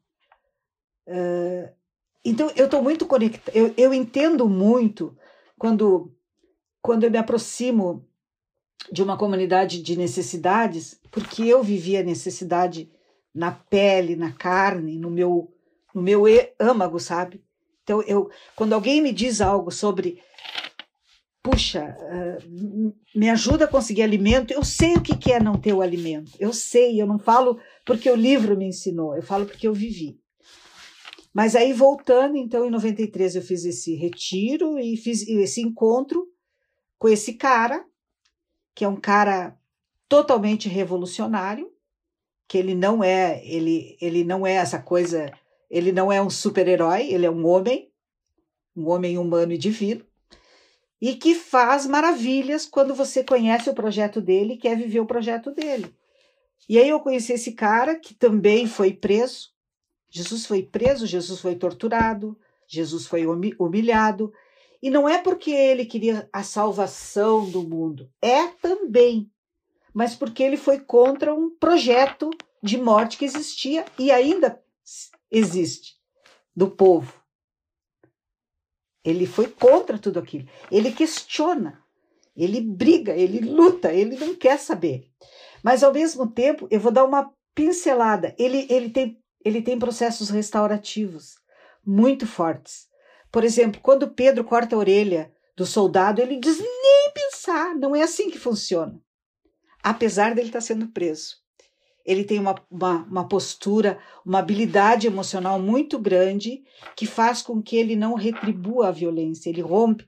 Uh, 1.07 1.82
então, 2.23 2.51
eu 2.55 2.65
estou 2.65 2.81
muito 2.81 3.05
conectada, 3.05 3.57
eu, 3.57 3.73
eu 3.77 3.93
entendo 3.93 4.47
muito 4.47 5.17
quando, 5.57 6.11
quando 6.81 7.03
eu 7.03 7.11
me 7.11 7.17
aproximo 7.17 8.07
de 8.91 9.01
uma 9.01 9.17
comunidade 9.17 9.81
de 9.81 9.97
necessidades, 9.97 10.99
porque 11.11 11.43
eu 11.43 11.63
vivi 11.63 11.97
a 11.97 12.03
necessidade 12.03 12.91
na 13.33 13.51
pele, 13.51 14.15
na 14.15 14.31
carne, 14.31 14.97
no 14.97 15.09
meu, 15.09 15.51
no 15.93 16.01
meu 16.01 16.23
âmago, 16.59 16.99
sabe? 16.99 17.43
Então, 17.83 18.01
eu, 18.03 18.29
quando 18.55 18.73
alguém 18.73 19.01
me 19.01 19.11
diz 19.11 19.41
algo 19.41 19.71
sobre 19.71 20.21
puxa, 21.43 21.97
uh, 21.99 22.93
me 23.13 23.29
ajuda 23.29 23.65
a 23.65 23.67
conseguir 23.67 24.01
alimento. 24.01 24.53
Eu 24.53 24.63
sei 24.63 24.93
o 24.93 25.01
que 25.01 25.31
é 25.31 25.41
não 25.41 25.59
ter 25.59 25.73
o 25.73 25.81
alimento. 25.81 26.31
Eu 26.39 26.53
sei, 26.53 27.01
eu 27.01 27.05
não 27.05 27.19
falo 27.19 27.59
porque 27.85 28.09
o 28.09 28.15
livro 28.15 28.57
me 28.57 28.65
ensinou, 28.65 29.13
eu 29.13 29.21
falo 29.21 29.45
porque 29.45 29.67
eu 29.67 29.73
vivi. 29.73 30.17
Mas 31.33 31.55
aí 31.55 31.73
voltando, 31.73 32.37
então 32.37 32.65
em 32.65 32.69
93 32.69 33.35
eu 33.35 33.41
fiz 33.41 33.65
esse 33.65 33.95
retiro 33.95 34.77
e 34.77 34.95
fiz 34.95 35.27
esse 35.27 35.61
encontro 35.61 36.27
com 36.99 37.09
esse 37.09 37.33
cara, 37.33 37.83
que 38.75 38.85
é 38.85 38.87
um 38.87 38.99
cara 38.99 39.57
totalmente 40.07 40.69
revolucionário, 40.69 41.71
que 42.47 42.57
ele 42.57 42.75
não 42.75 43.03
é, 43.03 43.43
ele 43.45 43.97
ele 43.99 44.23
não 44.23 44.45
é 44.45 44.53
essa 44.53 44.79
coisa, 44.79 45.31
ele 45.69 45.91
não 45.91 46.11
é 46.11 46.21
um 46.21 46.29
super-herói, 46.29 47.11
ele 47.11 47.25
é 47.25 47.31
um 47.31 47.45
homem, 47.47 47.91
um 48.75 48.89
homem 48.89 49.17
humano 49.17 49.53
e 49.53 49.57
divino 49.57 50.05
e 51.03 51.15
que 51.15 51.35
faz 51.35 51.85
maravilhas 51.85 52.65
quando 52.65 52.95
você 52.95 53.25
conhece 53.25 53.69
o 53.69 53.73
projeto 53.73 54.21
dele 54.21 54.53
e 54.53 54.57
quer 54.57 54.77
viver 54.77 55.01
o 55.01 55.05
projeto 55.05 55.51
dele. 55.51 55.93
E 56.69 56.79
aí 56.79 56.87
eu 56.87 57.01
conheci 57.01 57.33
esse 57.33 57.51
cara 57.51 57.99
que 57.99 58.13
também 58.13 58.67
foi 58.67 58.93
preso. 58.93 59.52
Jesus 60.13 60.45
foi 60.45 60.61
preso, 60.61 61.07
Jesus 61.07 61.39
foi 61.39 61.55
torturado, 61.55 62.37
Jesus 62.67 63.07
foi 63.07 63.25
humilhado. 63.25 64.31
E 64.79 64.91
não 64.91 65.09
é 65.09 65.17
porque 65.17 65.49
ele 65.49 65.85
queria 65.85 66.29
a 66.31 66.43
salvação 66.43 67.49
do 67.49 67.63
mundo, 67.63 68.11
é 68.21 68.47
também, 68.47 69.31
mas 69.91 70.13
porque 70.15 70.43
ele 70.43 70.57
foi 70.57 70.79
contra 70.79 71.33
um 71.33 71.49
projeto 71.49 72.29
de 72.61 72.77
morte 72.77 73.17
que 73.17 73.25
existia 73.25 73.85
e 73.97 74.11
ainda 74.11 74.61
existe 75.31 75.95
do 76.55 76.69
povo. 76.69 77.11
Ele 79.03 79.25
foi 79.25 79.47
contra 79.47 79.97
tudo 79.97 80.19
aquilo. 80.19 80.47
Ele 80.71 80.91
questiona, 80.91 81.83
ele 82.35 82.61
briga, 82.61 83.15
ele 83.15 83.39
luta, 83.39 83.91
ele 83.91 84.15
não 84.15 84.35
quer 84.35 84.59
saber. 84.59 85.09
Mas 85.63 85.83
ao 85.83 85.91
mesmo 85.91 86.29
tempo, 86.29 86.67
eu 86.69 86.79
vou 86.79 86.91
dar 86.91 87.03
uma 87.03 87.33
pincelada. 87.55 88.35
Ele, 88.37 88.67
ele, 88.69 88.89
tem, 88.89 89.22
ele 89.43 89.61
tem 89.61 89.77
processos 89.77 90.29
restaurativos 90.29 91.35
muito 91.85 92.25
fortes. 92.25 92.87
Por 93.31 93.43
exemplo, 93.43 93.81
quando 93.81 94.11
Pedro 94.11 94.43
corta 94.43 94.75
a 94.75 94.79
orelha 94.79 95.33
do 95.55 95.65
soldado, 95.65 96.21
ele 96.21 96.39
diz 96.39 96.59
nem 96.59 97.11
pensar, 97.13 97.75
não 97.75 97.95
é 97.95 98.01
assim 98.01 98.29
que 98.29 98.39
funciona. 98.39 98.99
Apesar 99.81 100.33
dele 100.33 100.47
estar 100.47 100.61
sendo 100.61 100.87
preso 100.87 101.43
ele 102.05 102.23
tem 102.23 102.39
uma, 102.39 102.55
uma, 102.69 103.03
uma, 103.03 103.27
postura, 103.27 103.99
uma 104.25 104.39
habilidade 104.39 105.07
emocional 105.07 105.59
muito 105.59 105.97
grande 105.97 106.63
que 106.95 107.05
faz 107.05 107.41
com 107.41 107.61
que 107.61 107.77
ele 107.77 107.95
não 107.95 108.13
retribua 108.13 108.89
a 108.89 108.91
violência, 108.91 109.49
ele 109.49 109.61
rompe 109.61 110.07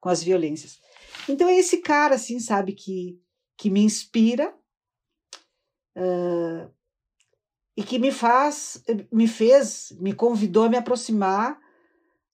com 0.00 0.08
as 0.08 0.22
violências. 0.22 0.80
Então 1.28 1.48
é 1.48 1.56
esse 1.56 1.78
cara, 1.78 2.16
assim, 2.16 2.40
sabe, 2.40 2.72
que, 2.72 3.20
que 3.56 3.70
me 3.70 3.80
inspira 3.80 4.52
uh, 5.96 6.70
e 7.76 7.82
que 7.82 7.98
me 7.98 8.10
faz, 8.10 8.82
me 9.12 9.28
fez, 9.28 9.92
me 10.00 10.12
convidou 10.12 10.64
a 10.64 10.68
me 10.68 10.76
aproximar 10.76 11.58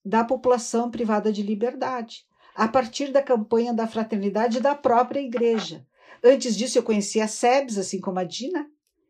da 0.03 0.23
população 0.23 0.89
privada 0.89 1.31
de 1.31 1.41
liberdade, 1.41 2.25
a 2.55 2.67
partir 2.67 3.11
da 3.11 3.21
campanha 3.21 3.73
da 3.73 3.87
fraternidade 3.87 4.59
da 4.59 4.75
própria 4.75 5.19
igreja. 5.19 5.85
Antes 6.23 6.55
disso, 6.55 6.77
eu 6.77 6.83
conhecia 6.83 7.25
a 7.25 7.27
SEBS, 7.27 7.77
assim 7.77 7.99
como 7.99 8.19
a 8.19 8.23
Dina, 8.23 8.67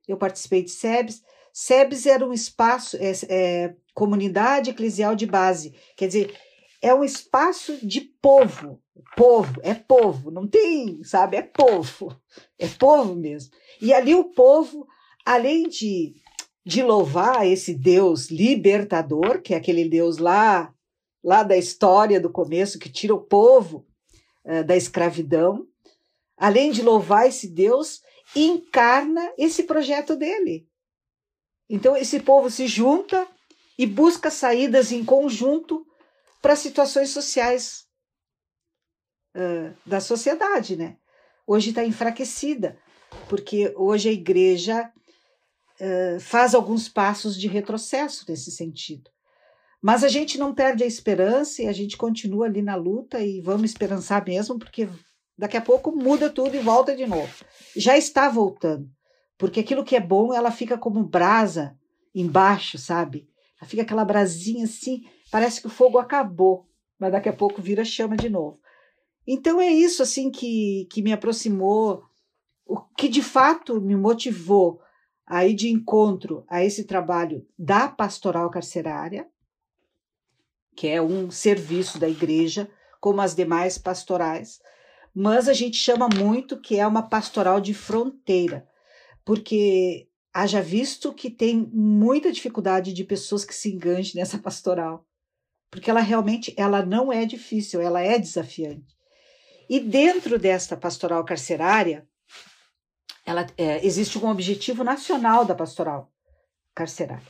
eu 0.07 0.17
participei 0.17 0.63
de 0.63 0.71
SEBS. 0.71 1.21
SEBS 1.51 2.07
era 2.07 2.27
um 2.27 2.33
espaço, 2.33 2.97
é, 2.97 3.11
é, 3.29 3.75
comunidade 3.93 4.71
eclesial 4.71 5.15
de 5.15 5.27
base, 5.27 5.75
quer 5.95 6.07
dizer, 6.07 6.35
é 6.81 6.93
um 6.93 7.03
espaço 7.03 7.77
de 7.85 8.01
povo, 8.01 8.81
povo, 9.15 9.61
é 9.63 9.73
povo, 9.73 10.31
não 10.31 10.47
tem, 10.47 11.03
sabe, 11.03 11.37
é 11.37 11.41
povo, 11.41 12.13
é 12.57 12.67
povo 12.67 13.15
mesmo. 13.15 13.51
E 13.79 13.93
ali 13.93 14.13
o 14.15 14.25
povo, 14.25 14.85
além 15.25 15.69
de, 15.69 16.15
de 16.65 16.81
louvar 16.81 17.45
esse 17.45 17.73
Deus 17.73 18.29
libertador, 18.29 19.41
que 19.41 19.53
é 19.53 19.57
aquele 19.57 19.87
Deus 19.87 20.17
lá, 20.17 20.73
lá 21.23 21.43
da 21.43 21.57
história 21.57 22.19
do 22.19 22.29
começo, 22.29 22.79
que 22.79 22.89
tira 22.89 23.13
o 23.13 23.21
povo 23.21 23.85
uh, 24.45 24.63
da 24.63 24.75
escravidão, 24.75 25.67
além 26.37 26.71
de 26.71 26.81
louvar 26.81 27.27
esse 27.27 27.47
Deus, 27.47 28.01
encarna 28.35 29.31
esse 29.37 29.63
projeto 29.63 30.15
dele. 30.15 30.67
Então, 31.69 31.95
esse 31.97 32.19
povo 32.19 32.49
se 32.49 32.67
junta 32.67 33.27
e 33.77 33.85
busca 33.85 34.29
saídas 34.29 34.91
em 34.91 35.03
conjunto 35.03 35.85
para 36.41 36.55
situações 36.55 37.09
sociais 37.09 37.85
uh, 39.35 39.75
da 39.85 39.99
sociedade, 39.99 40.75
né? 40.75 40.97
Hoje 41.45 41.69
está 41.69 41.83
enfraquecida, 41.85 42.79
porque 43.27 43.73
hoje 43.75 44.09
a 44.09 44.13
igreja 44.13 44.91
uh, 45.83 46.19
faz 46.19 46.55
alguns 46.55 46.87
passos 46.87 47.37
de 47.37 47.47
retrocesso 47.47 48.25
nesse 48.27 48.51
sentido. 48.51 49.11
Mas 49.81 50.03
a 50.03 50.07
gente 50.07 50.37
não 50.37 50.55
perde 50.55 50.83
a 50.83 50.87
esperança 50.87 51.61
e 51.61 51.67
a 51.67 51.73
gente 51.73 51.97
continua 51.97 52.45
ali 52.45 52.61
na 52.61 52.75
luta 52.75 53.19
e 53.19 53.41
vamos 53.41 53.69
esperançar 53.69 54.23
mesmo, 54.25 54.57
porque 54.57 54.87
Daqui 55.37 55.57
a 55.57 55.61
pouco 55.61 55.91
muda 55.91 56.29
tudo 56.29 56.55
e 56.55 56.59
volta 56.59 56.95
de 56.95 57.07
novo. 57.07 57.33
Já 57.75 57.97
está 57.97 58.29
voltando. 58.29 58.89
Porque 59.37 59.59
aquilo 59.59 59.83
que 59.83 59.95
é 59.95 59.99
bom, 59.99 60.33
ela 60.33 60.51
fica 60.51 60.77
como 60.77 61.03
brasa 61.03 61.77
embaixo, 62.13 62.77
sabe? 62.77 63.27
Ela 63.59 63.67
fica 63.67 63.81
aquela 63.81 64.05
brasinha 64.05 64.65
assim, 64.65 65.03
parece 65.31 65.59
que 65.59 65.67
o 65.67 65.71
fogo 65.71 65.97
acabou, 65.97 66.69
mas 66.99 67.11
daqui 67.11 67.27
a 67.27 67.33
pouco 67.33 67.61
vira 67.61 67.83
chama 67.83 68.15
de 68.15 68.29
novo. 68.29 68.59
Então 69.25 69.59
é 69.59 69.67
isso 69.67 70.03
assim 70.03 70.29
que, 70.29 70.87
que 70.91 71.01
me 71.01 71.11
aproximou, 71.11 72.03
o 72.65 72.79
que 72.95 73.09
de 73.09 73.21
fato 73.21 73.81
me 73.81 73.95
motivou 73.95 74.79
a 75.25 75.45
ir 75.45 75.53
de 75.53 75.69
encontro 75.69 76.45
a 76.47 76.63
esse 76.63 76.83
trabalho 76.83 77.47
da 77.57 77.87
pastoral 77.87 78.49
carcerária, 78.49 79.27
que 80.75 80.87
é 80.87 81.01
um 81.01 81.29
serviço 81.31 81.99
da 81.99 82.09
igreja, 82.09 82.69
como 82.99 83.21
as 83.21 83.35
demais 83.35 83.77
pastorais, 83.77 84.59
mas 85.13 85.47
a 85.47 85.53
gente 85.53 85.77
chama 85.77 86.09
muito 86.09 86.59
que 86.59 86.79
é 86.79 86.87
uma 86.87 87.03
pastoral 87.03 87.61
de 87.61 87.73
fronteira, 87.73 88.67
porque 89.23 90.07
haja 90.33 90.61
visto 90.61 91.13
que 91.13 91.29
tem 91.29 91.69
muita 91.71 92.31
dificuldade 92.31 92.91
de 92.91 93.03
pessoas 93.03 93.45
que 93.45 93.53
se 93.53 93.71
enganem 93.71 94.11
nessa 94.15 94.39
pastoral, 94.39 95.05
porque 95.69 95.89
ela 95.89 96.01
realmente 96.01 96.53
ela 96.57 96.83
não 96.85 97.13
é 97.13 97.25
difícil, 97.25 97.79
ela 97.79 98.01
é 98.01 98.17
desafiante. 98.17 98.93
E 99.69 99.79
dentro 99.79 100.39
desta 100.39 100.75
pastoral 100.75 101.23
carcerária, 101.23 102.07
ela, 103.25 103.47
é, 103.57 103.85
existe 103.85 104.17
um 104.17 104.29
objetivo 104.29 104.83
nacional 104.83 105.45
da 105.45 105.55
pastoral 105.55 106.11
carcerária. 106.75 107.27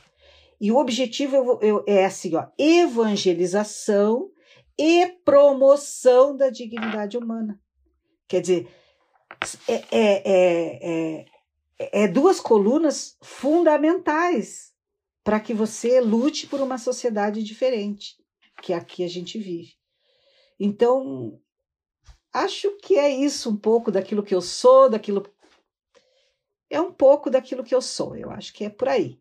E 0.60 0.72
o 0.72 0.78
objetivo 0.78 1.36
eu, 1.36 1.60
eu, 1.60 1.84
é 1.86 2.04
assim, 2.04 2.34
ó, 2.34 2.46
evangelização 2.58 4.30
e 4.78 5.06
promoção 5.24 6.36
da 6.36 6.50
dignidade 6.50 7.16
humana. 7.16 7.60
Quer 8.26 8.40
dizer, 8.40 8.68
é, 9.68 9.84
é, 9.90 11.24
é, 11.24 11.26
é 12.04 12.08
duas 12.08 12.40
colunas 12.40 13.16
fundamentais 13.22 14.72
para 15.22 15.40
que 15.40 15.54
você 15.54 16.00
lute 16.00 16.46
por 16.46 16.60
uma 16.60 16.78
sociedade 16.78 17.42
diferente, 17.42 18.16
que 18.62 18.72
aqui 18.72 19.02
a 19.02 19.08
gente 19.08 19.38
vive. 19.38 19.72
Então, 20.60 21.40
acho 22.32 22.76
que 22.78 22.98
é 22.98 23.08
isso 23.08 23.50
um 23.50 23.56
pouco 23.56 23.90
daquilo 23.90 24.22
que 24.22 24.34
eu 24.34 24.42
sou, 24.42 24.88
daquilo. 24.88 25.26
É 26.70 26.80
um 26.80 26.92
pouco 26.92 27.30
daquilo 27.30 27.64
que 27.64 27.74
eu 27.74 27.82
sou, 27.82 28.16
eu 28.16 28.30
acho 28.30 28.52
que 28.52 28.64
é 28.64 28.68
por 28.68 28.88
aí. 28.88 29.18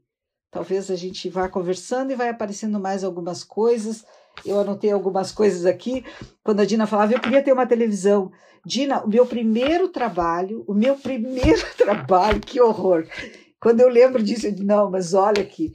Talvez 0.54 0.92
a 0.92 0.96
gente 0.96 1.30
vá 1.30 1.50
conversando 1.50 2.12
e 2.12 2.16
vai 2.16 2.30
aparecendo 2.30 2.80
mais 2.80 3.04
algumas 3.04 3.44
coisas. 3.44 4.06
Eu 4.46 4.60
anotei 4.60 4.92
algumas 4.92 5.32
coisas 5.32 5.66
aqui. 5.66 6.06
Quando 6.44 6.60
a 6.60 6.66
Dina 6.66 6.86
falava, 6.86 7.12
eu 7.12 7.20
queria 7.20 7.42
ter 7.42 7.52
uma 7.52 7.66
televisão. 7.66 8.32
Dina, 8.64 9.04
o 9.04 9.10
meu 9.10 9.26
primeiro 9.26 9.90
trabalho, 9.90 10.64
o 10.68 10.74
meu 10.76 10.96
primeiro 10.96 11.64
trabalho, 11.76 12.40
que 12.40 12.62
horror. 12.62 13.08
Quando 13.60 13.80
eu 13.80 13.90
lembro 13.90 14.22
disso, 14.22 14.46
eu 14.46 14.52
digo, 14.52 14.64
não, 14.66 14.92
mas 14.92 15.16
olha 15.16 15.42
aqui. 15.42 15.74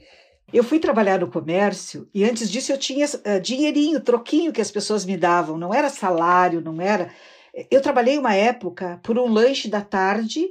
Eu 0.51 0.63
fui 0.63 0.79
trabalhar 0.79 1.19
no 1.19 1.29
comércio 1.29 2.07
e 2.13 2.23
antes 2.23 2.49
disso 2.49 2.71
eu 2.71 2.77
tinha 2.77 3.05
uh, 3.05 3.39
dinheirinho, 3.41 3.99
troquinho 3.99 4.53
que 4.53 4.61
as 4.61 4.71
pessoas 4.71 5.05
me 5.05 5.17
davam, 5.17 5.57
não 5.57 5.73
era 5.73 5.89
salário, 5.89 6.61
não 6.61 6.81
era. 6.81 7.11
Eu 7.69 7.81
trabalhei 7.81 8.17
uma 8.17 8.33
época 8.33 8.99
por 9.03 9.19
um 9.19 9.27
lanche 9.27 9.67
da 9.67 9.81
tarde 9.81 10.47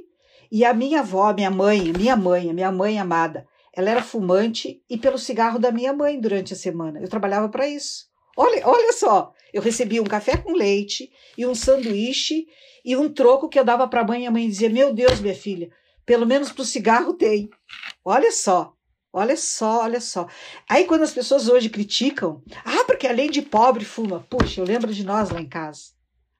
e 0.51 0.65
a 0.65 0.73
minha 0.73 1.01
avó, 1.01 1.31
minha 1.33 1.51
mãe, 1.51 1.93
minha 1.93 2.15
mãe, 2.15 2.51
minha 2.53 2.71
mãe 2.71 2.97
amada, 2.97 3.47
ela 3.73 3.89
era 3.89 4.01
fumante 4.01 4.83
e 4.89 4.97
pelo 4.97 5.17
cigarro 5.17 5.59
da 5.59 5.71
minha 5.71 5.93
mãe 5.93 6.19
durante 6.19 6.53
a 6.53 6.55
semana. 6.55 6.99
Eu 6.99 7.07
trabalhava 7.07 7.47
para 7.49 7.67
isso. 7.67 8.07
Olha, 8.35 8.67
olha 8.67 8.93
só, 8.93 9.33
eu 9.53 9.61
recebia 9.61 10.01
um 10.01 10.05
café 10.05 10.37
com 10.37 10.53
leite 10.53 11.11
e 11.37 11.45
um 11.45 11.53
sanduíche 11.53 12.47
e 12.83 12.95
um 12.95 13.09
troco 13.11 13.49
que 13.49 13.59
eu 13.59 13.63
dava 13.63 13.87
para 13.87 14.01
a 14.01 14.03
mãe 14.03 14.23
e 14.23 14.27
a 14.27 14.31
mãe 14.31 14.47
dizia: 14.47 14.69
Meu 14.69 14.93
Deus, 14.93 15.19
minha 15.19 15.35
filha, 15.35 15.69
pelo 16.05 16.25
menos 16.25 16.51
para 16.51 16.61
o 16.61 16.65
cigarro 16.65 17.13
tem. 17.13 17.49
Olha 18.03 18.31
só, 18.31 18.73
olha 19.13 19.37
só, 19.37 19.83
olha 19.83 20.01
só. 20.01 20.27
Aí 20.67 20.85
quando 20.85 21.03
as 21.03 21.13
pessoas 21.13 21.47
hoje 21.47 21.69
criticam, 21.69 22.41
ah, 22.65 22.83
porque 22.85 23.07
além 23.07 23.29
de 23.29 23.41
pobre 23.41 23.85
fuma. 23.85 24.25
Puxa, 24.29 24.61
eu 24.61 24.65
lembro 24.65 24.93
de 24.93 25.03
nós 25.03 25.29
lá 25.29 25.39
em 25.39 25.47
casa. 25.47 25.91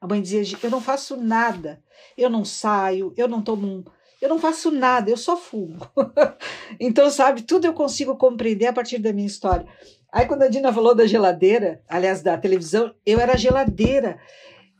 A 0.01 0.07
mãe 0.07 0.21
dizia: 0.21 0.57
Eu 0.63 0.71
não 0.71 0.81
faço 0.81 1.15
nada, 1.17 1.83
eu 2.17 2.29
não 2.29 2.43
saio, 2.43 3.13
eu 3.15 3.27
não 3.27 3.41
tomo 3.41 3.67
um 3.67 3.83
eu 4.21 4.27
não 4.27 4.39
faço 4.39 4.69
nada, 4.69 5.09
eu 5.09 5.17
só 5.17 5.37
fumo. 5.37 5.77
então, 6.79 7.09
sabe, 7.09 7.43
tudo 7.43 7.65
eu 7.65 7.73
consigo 7.73 8.15
compreender 8.17 8.67
a 8.67 8.73
partir 8.73 8.99
da 8.99 9.13
minha 9.13 9.27
história. 9.27 9.65
Aí, 10.11 10.25
quando 10.25 10.43
a 10.43 10.47
Dina 10.47 10.73
falou 10.73 10.93
da 10.93 11.07
geladeira, 11.07 11.81
aliás, 11.87 12.21
da 12.21 12.37
televisão, 12.37 12.93
eu 13.05 13.19
era 13.19 13.37
geladeira. 13.37 14.19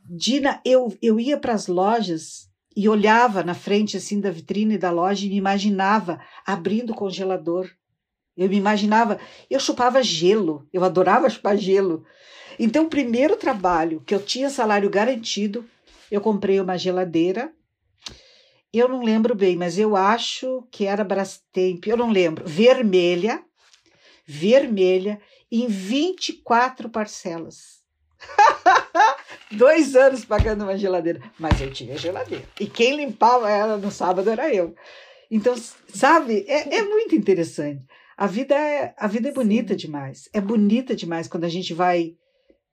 Dina, 0.04 0.60
eu, 0.64 0.92
eu 1.00 1.18
ia 1.18 1.38
para 1.38 1.54
as 1.54 1.68
lojas 1.68 2.50
e 2.76 2.88
olhava 2.88 3.42
na 3.42 3.54
frente 3.54 3.96
assim 3.96 4.20
da 4.20 4.30
vitrine 4.30 4.76
da 4.76 4.90
loja 4.90 5.24
e 5.24 5.28
me 5.28 5.36
imaginava 5.36 6.20
abrindo 6.44 6.90
o 6.90 6.96
congelador. 6.96 7.70
Eu 8.36 8.48
me 8.48 8.56
imaginava, 8.56 9.18
eu 9.48 9.60
chupava 9.60 10.02
gelo, 10.02 10.66
eu 10.72 10.84
adorava 10.84 11.28
chupar 11.30 11.56
gelo. 11.56 12.04
Então, 12.58 12.84
o 12.84 12.90
primeiro 12.90 13.36
trabalho 13.36 14.02
que 14.04 14.14
eu 14.14 14.20
tinha 14.20 14.50
salário 14.50 14.90
garantido, 14.90 15.64
eu 16.10 16.20
comprei 16.20 16.60
uma 16.60 16.76
geladeira 16.76 17.52
eu 18.78 18.88
não 18.88 19.02
lembro 19.02 19.34
bem, 19.34 19.56
mas 19.56 19.78
eu 19.78 19.96
acho 19.96 20.66
que 20.70 20.86
era 20.86 21.04
Brastemp, 21.04 21.86
eu 21.86 21.96
não 21.96 22.10
lembro, 22.10 22.44
vermelha, 22.46 23.42
vermelha, 24.24 25.20
em 25.50 25.66
24 25.66 26.88
parcelas. 26.88 27.80
Dois 29.50 29.96
anos 29.96 30.24
pagando 30.24 30.62
uma 30.62 30.76
geladeira. 30.76 31.20
Mas 31.38 31.60
eu 31.60 31.72
tinha 31.72 31.98
geladeira. 31.98 32.44
E 32.60 32.66
quem 32.66 32.96
limpava 32.96 33.50
ela 33.50 33.76
no 33.76 33.90
sábado 33.90 34.30
era 34.30 34.54
eu. 34.54 34.74
Então, 35.30 35.54
sabe, 35.92 36.44
é, 36.46 36.76
é 36.76 36.82
muito 36.82 37.16
interessante. 37.16 37.84
A 38.16 38.26
vida 38.26 38.54
é, 38.54 38.94
a 38.96 39.06
vida 39.06 39.28
é 39.28 39.32
bonita 39.32 39.72
Sim. 39.72 39.78
demais. 39.78 40.28
É 40.32 40.40
bonita 40.40 40.94
demais 40.94 41.26
quando 41.26 41.44
a 41.44 41.48
gente 41.48 41.72
vai 41.72 42.14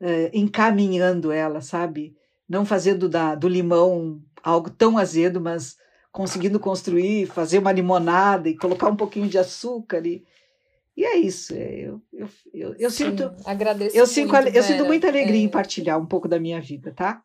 uh, 0.01 0.29
encaminhando 0.33 1.31
ela, 1.31 1.61
sabe? 1.61 2.15
Não 2.47 2.65
fazendo 2.65 3.07
da, 3.07 3.33
do 3.33 3.47
limão 3.47 4.21
algo 4.43 4.69
tão 4.69 4.97
azedo, 4.97 5.39
mas 5.39 5.77
conseguindo 6.17 6.59
construir, 6.59 7.27
fazer 7.27 7.59
uma 7.59 7.71
limonada 7.71 8.49
e 8.49 8.57
colocar 8.57 8.89
um 8.89 8.95
pouquinho 8.95 9.29
de 9.29 9.37
açúcar 9.37 10.03
e 10.03 10.25
e 10.95 11.05
é 11.05 11.15
isso. 11.15 11.53
É, 11.53 11.75
eu, 11.75 12.01
eu, 12.11 12.27
eu, 12.51 12.73
eu 12.73 12.89
Sim, 12.89 13.11
sinto. 13.11 13.31
Agradeço. 13.45 13.95
Eu, 13.95 14.07
sinto, 14.07 14.35
eu 14.35 14.63
sinto 14.63 14.83
muita 14.83 15.07
alegria 15.07 15.39
é... 15.39 15.43
em 15.43 15.47
partilhar 15.47 16.01
um 16.01 16.07
pouco 16.07 16.27
da 16.27 16.39
minha 16.39 16.59
vida, 16.59 16.91
tá? 16.91 17.23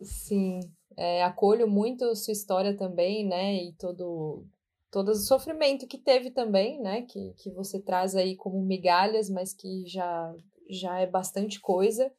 Sim. 0.00 0.58
É, 0.96 1.22
acolho 1.22 1.68
muito 1.68 2.16
sua 2.16 2.32
história 2.32 2.76
também, 2.76 3.24
né? 3.24 3.54
E 3.54 3.72
todo, 3.74 4.44
todo 4.90 5.10
o 5.10 5.14
sofrimento 5.14 5.86
que 5.86 5.96
teve 5.96 6.32
também, 6.32 6.80
né? 6.80 7.02
Que, 7.02 7.32
que 7.34 7.48
você 7.52 7.80
traz 7.80 8.16
aí 8.16 8.34
como 8.34 8.60
migalhas, 8.60 9.30
mas 9.30 9.54
que 9.54 9.86
já, 9.86 10.34
já 10.68 10.98
é 10.98 11.06
bastante 11.06 11.60
coisa. 11.60 12.10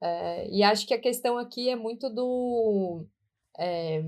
É, 0.00 0.48
e 0.48 0.62
acho 0.62 0.86
que 0.86 0.94
a 0.94 1.00
questão 1.00 1.36
aqui 1.36 1.68
é 1.68 1.76
muito 1.76 2.08
do. 2.08 3.04
É, 3.58 4.02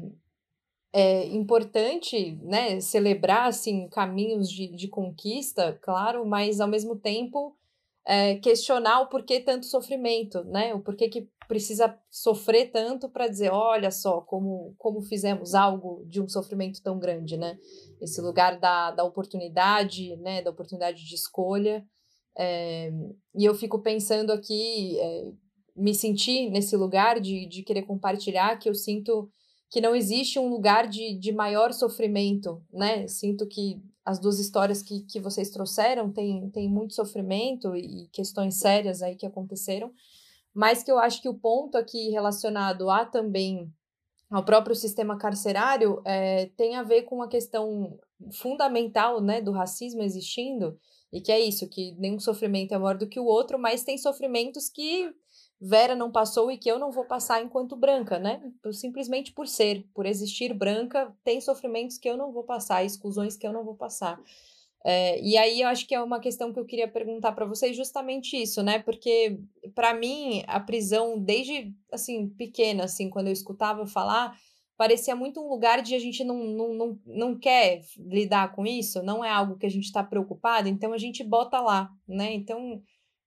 é 0.92 1.26
importante, 1.26 2.38
né, 2.42 2.78
celebrar, 2.80 3.48
assim, 3.48 3.88
caminhos 3.88 4.50
de, 4.50 4.68
de 4.68 4.88
conquista, 4.88 5.78
claro, 5.80 6.26
mas 6.26 6.60
ao 6.60 6.68
mesmo 6.68 6.96
tempo 6.96 7.56
é, 8.04 8.36
questionar 8.36 9.00
o 9.00 9.08
porquê 9.08 9.40
tanto 9.40 9.64
sofrimento, 9.64 10.44
né, 10.44 10.74
o 10.74 10.80
porquê 10.80 11.08
que 11.08 11.28
precisa 11.48 11.98
sofrer 12.10 12.70
tanto 12.70 13.08
para 13.08 13.26
dizer, 13.26 13.50
olha 13.50 13.90
só 13.90 14.20
como, 14.20 14.74
como 14.76 15.00
fizemos 15.02 15.54
algo 15.54 16.04
de 16.06 16.20
um 16.20 16.28
sofrimento 16.28 16.82
tão 16.82 16.98
grande, 16.98 17.38
né, 17.38 17.58
esse 18.00 18.20
lugar 18.20 18.58
da, 18.58 18.90
da 18.90 19.04
oportunidade, 19.04 20.16
né, 20.16 20.42
da 20.42 20.50
oportunidade 20.50 21.04
de 21.06 21.14
escolha, 21.14 21.86
é, 22.36 22.90
e 23.34 23.44
eu 23.44 23.54
fico 23.54 23.78
pensando 23.78 24.30
aqui, 24.30 24.98
é, 24.98 25.32
me 25.74 25.94
sentir 25.94 26.50
nesse 26.50 26.76
lugar 26.76 27.18
de, 27.18 27.46
de 27.46 27.62
querer 27.62 27.82
compartilhar, 27.82 28.58
que 28.58 28.68
eu 28.68 28.74
sinto 28.74 29.30
que 29.72 29.80
não 29.80 29.96
existe 29.96 30.38
um 30.38 30.48
lugar 30.48 30.86
de, 30.86 31.14
de 31.14 31.32
maior 31.32 31.72
sofrimento, 31.72 32.62
né? 32.70 33.08
Sinto 33.08 33.46
que 33.46 33.80
as 34.04 34.18
duas 34.18 34.38
histórias 34.38 34.82
que, 34.82 35.00
que 35.04 35.18
vocês 35.18 35.48
trouxeram 35.48 36.12
têm, 36.12 36.50
têm 36.50 36.68
muito 36.68 36.94
sofrimento 36.94 37.74
e 37.74 38.06
questões 38.12 38.58
sérias 38.58 39.00
aí 39.00 39.16
que 39.16 39.24
aconteceram, 39.24 39.90
mas 40.52 40.82
que 40.82 40.92
eu 40.92 40.98
acho 40.98 41.22
que 41.22 41.28
o 41.28 41.38
ponto 41.38 41.78
aqui 41.78 42.10
relacionado 42.10 42.90
a 42.90 43.06
também 43.06 43.72
ao 44.30 44.44
próprio 44.44 44.76
sistema 44.76 45.16
carcerário 45.16 46.02
é, 46.04 46.50
tem 46.54 46.76
a 46.76 46.82
ver 46.82 47.04
com 47.04 47.22
a 47.22 47.28
questão 47.28 47.98
fundamental 48.32 49.22
né, 49.22 49.40
do 49.40 49.52
racismo 49.52 50.02
existindo, 50.02 50.78
e 51.10 51.20
que 51.20 51.32
é 51.32 51.40
isso, 51.40 51.68
que 51.68 51.94
nenhum 51.98 52.20
sofrimento 52.20 52.74
é 52.74 52.78
maior 52.78 52.98
do 52.98 53.08
que 53.08 53.18
o 53.18 53.24
outro, 53.24 53.58
mas 53.58 53.84
tem 53.84 53.96
sofrimentos 53.96 54.68
que 54.68 55.14
Vera 55.64 55.94
não 55.94 56.10
passou 56.10 56.50
e 56.50 56.58
que 56.58 56.68
eu 56.68 56.76
não 56.76 56.90
vou 56.90 57.04
passar 57.04 57.40
enquanto 57.40 57.76
branca, 57.76 58.18
né? 58.18 58.42
Simplesmente 58.72 59.32
por 59.32 59.46
ser, 59.46 59.86
por 59.94 60.06
existir 60.06 60.52
branca, 60.52 61.14
tem 61.22 61.40
sofrimentos 61.40 61.98
que 61.98 62.08
eu 62.08 62.16
não 62.16 62.32
vou 62.32 62.42
passar, 62.42 62.84
exclusões 62.84 63.36
que 63.36 63.46
eu 63.46 63.52
não 63.52 63.64
vou 63.64 63.76
passar. 63.76 64.20
É, 64.84 65.20
e 65.22 65.36
aí 65.38 65.60
eu 65.60 65.68
acho 65.68 65.86
que 65.86 65.94
é 65.94 66.02
uma 66.02 66.18
questão 66.18 66.52
que 66.52 66.58
eu 66.58 66.64
queria 66.64 66.88
perguntar 66.88 67.30
para 67.30 67.46
vocês 67.46 67.76
justamente 67.76 68.36
isso, 68.36 68.60
né? 68.60 68.80
Porque 68.80 69.38
para 69.72 69.94
mim 69.94 70.42
a 70.48 70.58
prisão 70.58 71.16
desde 71.16 71.72
assim 71.92 72.28
pequena, 72.30 72.82
assim 72.84 73.08
quando 73.08 73.28
eu 73.28 73.32
escutava 73.32 73.86
falar, 73.86 74.36
parecia 74.76 75.14
muito 75.14 75.40
um 75.40 75.48
lugar 75.48 75.80
de 75.80 75.94
a 75.94 75.98
gente 76.00 76.24
não, 76.24 76.42
não, 76.42 76.74
não, 76.74 77.00
não 77.06 77.38
quer 77.38 77.82
lidar 77.96 78.52
com 78.52 78.66
isso, 78.66 79.00
não 79.00 79.24
é 79.24 79.30
algo 79.30 79.56
que 79.56 79.66
a 79.66 79.70
gente 79.70 79.84
está 79.84 80.02
preocupado, 80.02 80.68
então 80.68 80.92
a 80.92 80.98
gente 80.98 81.22
bota 81.22 81.60
lá, 81.60 81.88
né? 82.08 82.32
Então 82.34 82.82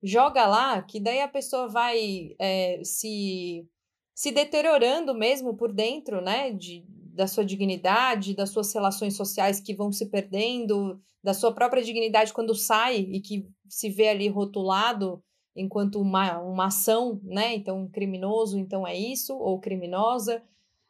joga 0.05 0.45
lá, 0.45 0.81
que 0.83 0.99
daí 0.99 1.19
a 1.19 1.27
pessoa 1.27 1.67
vai 1.67 2.35
é, 2.39 2.79
se, 2.83 3.67
se 4.13 4.31
deteriorando 4.31 5.15
mesmo 5.15 5.55
por 5.55 5.73
dentro, 5.73 6.21
né? 6.21 6.51
De, 6.51 6.85
da 6.87 7.27
sua 7.27 7.43
dignidade, 7.43 8.35
das 8.35 8.51
suas 8.51 8.71
relações 8.73 9.15
sociais 9.15 9.59
que 9.59 9.73
vão 9.73 9.91
se 9.91 10.09
perdendo, 10.09 11.01
da 11.23 11.33
sua 11.33 11.53
própria 11.53 11.81
dignidade 11.81 12.31
quando 12.31 12.53
sai 12.53 12.97
e 12.97 13.19
que 13.19 13.47
se 13.67 13.89
vê 13.89 14.09
ali 14.09 14.27
rotulado 14.27 15.23
enquanto 15.55 15.99
uma, 15.99 16.39
uma 16.39 16.67
ação, 16.67 17.19
né? 17.23 17.55
Então, 17.55 17.87
criminoso, 17.87 18.59
então 18.59 18.85
é 18.85 18.95
isso, 18.95 19.35
ou 19.35 19.59
criminosa. 19.59 20.43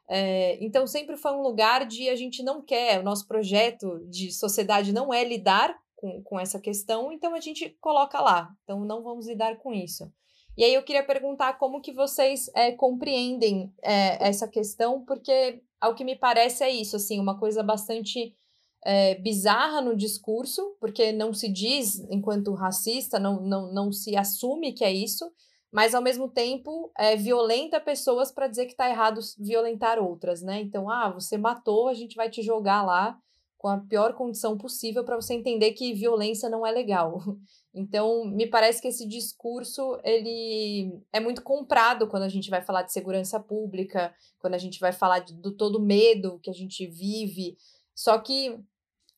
É, 0.10 0.64
então, 0.64 0.86
sempre 0.86 1.16
foi 1.16 1.32
um 1.32 1.42
lugar 1.42 1.86
de 1.86 2.10
a 2.10 2.16
gente 2.16 2.44
não 2.44 2.62
quer, 2.62 3.00
o 3.00 3.04
nosso 3.04 3.28
projeto 3.28 4.06
de 4.10 4.32
sociedade 4.32 4.92
não 4.92 5.14
é 5.14 5.24
lidar 5.24 5.76
com, 5.96 6.22
com 6.24 6.40
essa 6.40 6.60
questão, 6.60 7.12
então 7.12 7.34
a 7.34 7.40
gente 7.40 7.70
coloca 7.82 8.20
lá. 8.22 8.54
Então 8.64 8.84
não 8.86 9.04
vamos 9.04 9.28
lidar 9.28 9.58
com 9.58 9.74
isso. 9.74 10.12
E 10.58 10.64
aí 10.64 10.74
eu 10.74 10.84
queria 10.84 11.04
perguntar 11.04 11.58
como 11.58 11.82
que 11.82 11.92
vocês 11.92 12.50
é, 12.56 12.72
compreendem 12.72 13.74
é, 13.84 14.26
essa 14.26 14.48
questão, 14.48 15.04
porque 15.04 15.62
ao 15.82 15.94
que 15.94 16.06
me 16.06 16.16
parece 16.16 16.64
é 16.64 16.70
isso, 16.70 16.96
assim, 16.96 17.20
uma 17.20 17.38
coisa 17.38 17.62
bastante 17.62 18.34
é, 18.86 19.16
bizarra 19.16 19.82
no 19.82 19.96
discurso, 19.96 20.78
porque 20.80 21.12
não 21.12 21.34
se 21.34 21.52
diz 21.52 22.00
enquanto 22.10 22.54
racista, 22.54 23.20
não, 23.20 23.42
não, 23.42 23.74
não 23.74 23.92
se 23.92 24.16
assume 24.16 24.72
que 24.72 24.86
é 24.86 24.94
isso, 24.94 25.30
mas 25.74 25.94
ao 25.94 26.02
mesmo 26.02 26.30
tempo 26.30 26.90
violenta 27.18 27.82
pessoas 27.82 28.32
para 28.32 28.48
dizer 28.48 28.66
que 28.66 28.72
está 28.72 28.90
errado 28.90 29.20
violentar 29.38 30.00
outras, 30.00 30.42
né? 30.42 30.62
Então, 30.62 30.90
ah, 30.90 31.10
você 31.10 31.38
matou, 31.38 31.90
a 31.90 31.94
gente 31.94 32.16
vai 32.16 32.30
te 32.30 32.42
jogar 32.42 32.82
lá 32.82 33.20
com 33.66 33.70
a 33.70 33.80
pior 33.80 34.14
condição 34.14 34.56
possível 34.56 35.04
para 35.04 35.16
você 35.16 35.34
entender 35.34 35.72
que 35.72 35.92
violência 35.92 36.48
não 36.48 36.64
é 36.64 36.72
legal. 36.72 37.18
Então, 37.78 38.24
me 38.24 38.48
parece 38.48 38.82
que 38.82 38.88
esse 38.88 39.06
discurso 39.06 40.00
ele 40.02 40.98
é 41.12 41.20
muito 41.20 41.42
comprado 41.42 42.08
quando 42.08 42.24
a 42.24 42.30
gente 42.30 42.50
vai 42.50 42.62
falar 42.62 42.84
de 42.84 42.94
segurança 42.94 43.38
pública, 43.38 44.16
quando 44.40 44.54
a 44.54 44.58
gente 44.58 44.80
vai 44.80 44.94
falar 44.94 45.20
de, 45.20 45.34
do 45.34 45.52
todo 45.52 45.82
medo 45.82 46.40
que 46.42 46.50
a 46.50 46.54
gente 46.54 46.88
vive. 46.88 47.58
Só 47.94 48.18
que 48.18 48.58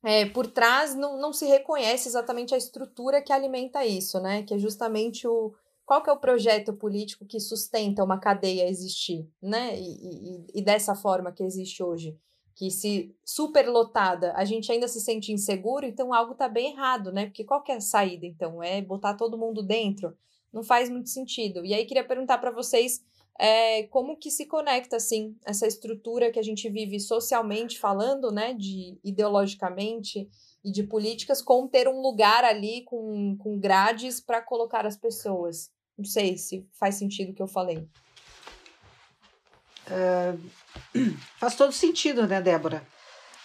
é, 0.04 0.26
por 0.26 0.48
trás 0.48 0.96
não, 0.96 1.22
não 1.22 1.32
se 1.32 1.46
reconhece 1.46 2.10
exatamente 2.10 2.56
a 2.56 2.58
estrutura 2.58 3.22
que 3.22 3.32
alimenta 3.32 3.86
isso, 3.86 4.20
né? 4.20 4.42
Que 4.42 4.56
é 4.56 4.58
justamente 4.58 5.28
o, 5.28 5.54
qual 5.86 6.02
que 6.02 6.10
é 6.10 6.14
o 6.14 6.20
projeto 6.20 6.74
político 6.74 7.28
que 7.28 7.40
sustenta 7.40 8.04
uma 8.04 8.20
cadeia 8.20 8.68
existir, 8.68 9.30
né? 9.40 9.80
E, 9.80 9.84
e, 9.84 10.46
e, 10.56 10.62
dessa 10.64 10.96
forma 10.96 11.32
que 11.32 11.44
existe 11.44 11.84
hoje, 11.84 12.18
que 12.58 12.72
se 12.72 13.16
superlotada 13.24 14.34
a 14.36 14.44
gente 14.44 14.72
ainda 14.72 14.88
se 14.88 15.00
sente 15.00 15.32
inseguro, 15.32 15.86
então 15.86 16.12
algo 16.12 16.32
está 16.32 16.50
bem 16.50 16.72
errado, 16.74 17.12
né? 17.12 17.28
Porque 17.28 17.44
qual 17.44 17.62
que 17.62 17.72
é 17.72 17.76
a 17.76 17.80
saída, 17.80 18.26
então? 18.26 18.64
É 18.64 18.82
botar 18.82 19.14
todo 19.14 19.38
mundo 19.38 19.62
dentro? 19.62 20.18
Não 20.52 20.64
faz 20.64 20.90
muito 20.90 21.08
sentido. 21.08 21.64
E 21.64 21.72
aí 21.72 21.86
queria 21.86 22.04
perguntar 22.04 22.40
para 22.40 22.50
vocês 22.50 23.06
é, 23.40 23.84
como 23.84 24.18
que 24.18 24.32
se 24.32 24.48
conecta, 24.48 24.96
assim, 24.96 25.36
essa 25.46 25.68
estrutura 25.68 26.32
que 26.32 26.40
a 26.40 26.44
gente 26.44 26.68
vive 26.68 27.00
socialmente 27.00 27.78
falando, 27.78 28.32
né? 28.32 28.56
De 28.56 28.98
ideologicamente 29.04 30.28
e 30.66 30.72
de 30.72 30.82
políticas, 30.82 31.44
com 31.44 31.68
ter 31.68 31.88
um 31.88 32.02
lugar 32.02 32.44
ali 32.44 32.82
com, 32.86 33.38
com 33.38 33.60
grades 33.60 34.20
para 34.20 34.42
colocar 34.42 34.84
as 34.84 34.98
pessoas. 34.98 35.72
Não 35.96 36.06
sei 36.06 36.36
se 36.40 36.68
faz 36.74 36.96
sentido 36.96 37.34
o 37.34 37.36
que 37.36 37.42
eu 37.42 37.48
falei. 37.48 37.88
Uh, 39.88 40.40
faz 41.40 41.56
todo 41.56 41.72
sentido, 41.72 42.28
né, 42.28 42.42
Débora? 42.42 42.86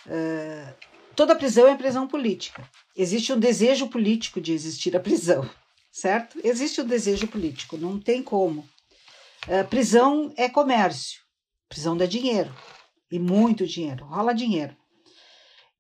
Uh, 0.07 0.75
toda 1.15 1.37
prisão 1.37 1.69
é 1.69 1.77
prisão 1.77 2.07
política. 2.07 2.69
Existe 2.97 3.33
um 3.33 3.39
desejo 3.39 3.89
político 3.89 4.41
de 4.41 4.53
existir 4.53 4.97
a 4.97 5.01
prisão, 5.01 5.49
certo? 5.91 6.39
Existe 6.45 6.81
um 6.81 6.87
desejo 6.87 7.27
político, 7.29 7.77
não 7.77 7.99
tem 7.99 8.23
como. 8.23 8.69
Uh, 9.47 9.67
prisão 9.69 10.33
é 10.37 10.49
comércio, 10.49 11.21
prisão 11.69 11.97
dá 11.97 12.07
dinheiro, 12.07 12.55
e 13.11 13.19
muito 13.19 13.67
dinheiro, 13.67 14.05
rola 14.05 14.35
dinheiro. 14.35 14.77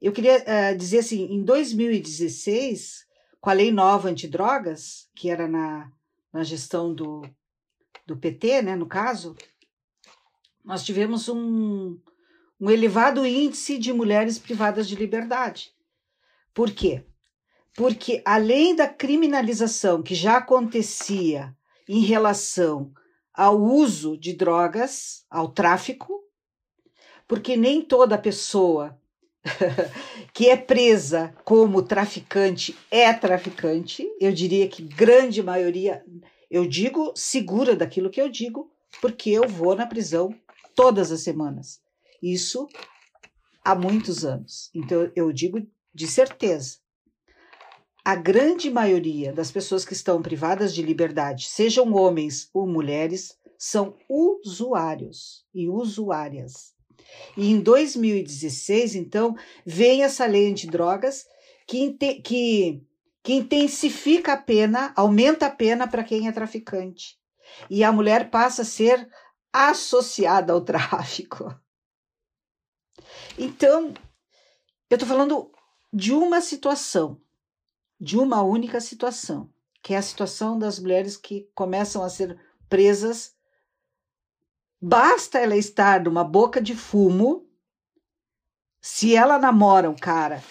Eu 0.00 0.12
queria 0.12 0.74
dizer 0.76 0.98
assim: 0.98 1.32
em 1.32 1.44
2016, 1.44 3.06
com 3.40 3.50
a 3.50 3.52
lei 3.52 3.70
nova 3.70 4.08
antidrogas, 4.08 5.08
que 5.14 5.30
era 5.30 5.46
na 5.46 5.92
na 6.32 6.42
gestão 6.42 6.94
do, 6.94 7.22
do 8.06 8.16
PT, 8.16 8.62
né, 8.62 8.74
no 8.74 8.86
caso, 8.86 9.36
nós 10.64 10.84
tivemos 10.84 11.28
um, 11.28 11.98
um 12.60 12.70
elevado 12.70 13.26
índice 13.26 13.78
de 13.78 13.92
mulheres 13.92 14.38
privadas 14.38 14.88
de 14.88 14.94
liberdade. 14.94 15.72
Por 16.54 16.70
quê? 16.70 17.04
Porque 17.74 18.22
além 18.24 18.76
da 18.76 18.86
criminalização 18.86 20.02
que 20.02 20.14
já 20.14 20.36
acontecia 20.36 21.56
em 21.88 22.00
relação 22.00 22.92
ao 23.34 23.60
uso 23.60 24.16
de 24.16 24.32
drogas, 24.34 25.24
ao 25.30 25.48
tráfico, 25.48 26.22
porque 27.26 27.56
nem 27.56 27.80
toda 27.80 28.18
pessoa 28.18 28.98
que 30.32 30.48
é 30.48 30.56
presa 30.56 31.34
como 31.44 31.82
traficante 31.82 32.76
é 32.90 33.12
traficante. 33.12 34.06
Eu 34.20 34.32
diria 34.32 34.68
que 34.68 34.82
grande 34.82 35.42
maioria, 35.42 36.04
eu 36.50 36.66
digo 36.66 37.12
segura 37.16 37.74
daquilo 37.74 38.10
que 38.10 38.20
eu 38.20 38.28
digo, 38.28 38.70
porque 39.00 39.30
eu 39.30 39.48
vou 39.48 39.74
na 39.74 39.86
prisão 39.86 40.34
todas 40.74 41.10
as 41.10 41.20
semanas. 41.20 41.80
Isso 42.22 42.68
há 43.64 43.74
muitos 43.74 44.24
anos. 44.24 44.70
Então 44.74 45.10
eu 45.14 45.32
digo 45.32 45.66
de 45.94 46.06
certeza. 46.06 46.78
A 48.04 48.16
grande 48.16 48.68
maioria 48.68 49.32
das 49.32 49.52
pessoas 49.52 49.84
que 49.84 49.92
estão 49.92 50.20
privadas 50.20 50.74
de 50.74 50.82
liberdade, 50.82 51.46
sejam 51.46 51.94
homens 51.94 52.50
ou 52.52 52.66
mulheres, 52.66 53.38
são 53.56 53.96
usuários 54.08 55.44
e 55.54 55.68
usuárias. 55.68 56.74
E 57.36 57.48
em 57.48 57.60
2016, 57.60 58.96
então, 58.96 59.36
vem 59.64 60.02
essa 60.02 60.26
lei 60.26 60.50
antidrogas 60.50 61.26
que, 61.66 61.92
que, 61.92 62.82
que 63.22 63.32
intensifica 63.32 64.32
a 64.32 64.36
pena, 64.36 64.92
aumenta 64.96 65.46
a 65.46 65.50
pena 65.50 65.86
para 65.86 66.02
quem 66.02 66.26
é 66.26 66.32
traficante. 66.32 67.16
E 67.70 67.84
a 67.84 67.92
mulher 67.92 68.30
passa 68.30 68.62
a 68.62 68.64
ser 68.64 69.08
associada 69.52 70.52
ao 70.52 70.60
tráfico. 70.60 71.54
Então, 73.38 73.92
eu 74.88 74.96
estou 74.96 75.08
falando 75.08 75.52
de 75.92 76.12
uma 76.12 76.40
situação, 76.40 77.20
de 78.00 78.18
uma 78.18 78.42
única 78.42 78.80
situação, 78.80 79.50
que 79.82 79.94
é 79.94 79.96
a 79.96 80.02
situação 80.02 80.58
das 80.58 80.78
mulheres 80.78 81.16
que 81.16 81.50
começam 81.54 82.02
a 82.02 82.08
ser 82.08 82.38
presas 82.68 83.34
Basta 84.84 85.38
ela 85.38 85.56
estar 85.56 86.02
numa 86.02 86.24
boca 86.24 86.60
de 86.60 86.74
fumo. 86.74 87.46
Se 88.80 89.14
ela 89.14 89.38
namora 89.38 89.88
um 89.88 89.94
cara 89.94 90.42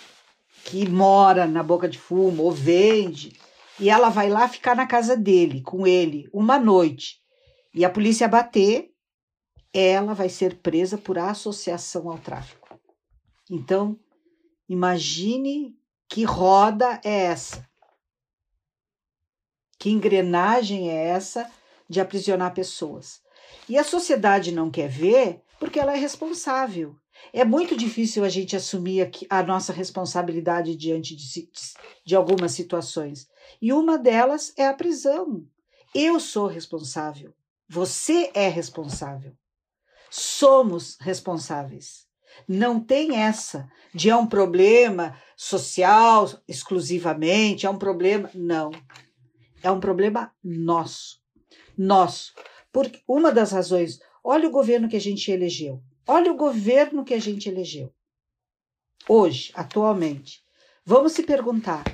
que 0.64 0.88
mora 0.88 1.46
na 1.46 1.62
boca 1.62 1.86
de 1.86 2.00
fumo 2.00 2.44
ou 2.44 2.52
vende, 2.52 3.38
e 3.78 3.90
ela 3.90 4.08
vai 4.08 4.30
lá 4.30 4.48
ficar 4.48 4.74
na 4.74 4.88
casa 4.88 5.18
dele, 5.18 5.60
com 5.62 5.86
ele, 5.86 6.30
uma 6.32 6.58
noite, 6.58 7.20
e 7.74 7.84
a 7.84 7.90
polícia 7.90 8.26
bater, 8.26 8.91
ela 9.74 10.14
vai 10.14 10.30
ser 10.30 10.58
presa 10.58 10.98
por 10.98 11.18
associação 11.18 12.10
ao 12.10 12.18
tráfico. 12.18 12.80
Então, 13.50 14.00
imagine 14.68 15.78
que 16.08 16.24
roda 16.24 17.00
é 17.04 17.24
essa. 17.24 17.68
Que 19.80 19.90
engrenagem 19.90 20.90
é 20.90 21.08
essa 21.08 21.50
de 21.90 22.00
aprisionar 22.00 22.54
pessoas? 22.54 23.22
E 23.68 23.78
a 23.78 23.84
sociedade 23.84 24.52
não 24.52 24.70
quer 24.70 24.90
ver 24.90 25.42
porque 25.60 25.80
ela 25.80 25.94
é 25.94 25.98
responsável. 25.98 26.96
É 27.32 27.46
muito 27.46 27.78
difícil 27.78 28.24
a 28.24 28.30
gente 28.30 28.56
assumir 28.56 29.10
a 29.30 29.44
nossa 29.44 29.72
responsabilidade 29.72 30.76
diante 30.76 31.16
de, 31.16 31.50
de 32.06 32.16
algumas 32.16 32.52
situações. 32.52 33.30
E 33.62 33.72
uma 33.72 33.98
delas 33.98 34.54
é 34.58 34.68
a 34.68 34.74
prisão. 34.74 35.46
Eu 35.94 36.20
sou 36.20 36.48
responsável. 36.48 37.34
Você 37.70 38.32
é 38.34 38.48
responsável. 38.48 39.36
Somos 40.12 40.98
responsáveis. 41.00 42.06
Não 42.46 42.82
tem 42.82 43.18
essa 43.18 43.72
de 43.94 44.10
é 44.10 44.16
um 44.16 44.28
problema 44.28 45.18
social 45.38 46.30
exclusivamente, 46.48 47.66
é 47.66 47.70
um 47.70 47.78
problema. 47.78 48.30
Não. 48.34 48.72
É 49.64 49.72
um 49.72 49.80
problema 49.80 50.34
nosso. 50.44 51.22
Nosso. 51.78 52.34
Porque 52.74 53.00
uma 53.08 53.32
das 53.32 53.54
razões, 53.54 54.02
olha 54.22 54.50
o 54.50 54.52
governo 54.52 54.90
que 54.90 54.98
a 54.98 55.02
gente 55.02 55.32
elegeu. 55.32 55.82
Olha 56.06 56.32
o 56.32 56.38
governo 56.38 57.06
que 57.06 57.14
a 57.14 57.20
gente 57.20 57.48
elegeu. 57.48 57.94
Hoje, 59.08 59.52
atualmente. 59.54 60.44
Vamos 60.86 61.14
se 61.14 61.24
perguntar. 61.24 61.86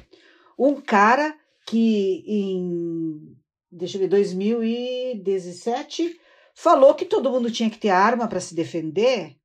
Um 0.57 0.81
cara 0.81 1.37
que 1.67 2.23
em 2.25 3.37
deixa 3.71 3.97
eu 3.97 4.01
ver, 4.01 4.07
2017 4.07 6.19
falou 6.59 6.95
que 6.95 7.05
todo 7.05 7.29
mundo 7.29 7.51
tinha 7.51 7.69
que 7.69 7.77
ter 7.77 7.89
arma 7.89 8.27
para 8.27 8.39
se 8.39 8.55
defender. 8.55 9.37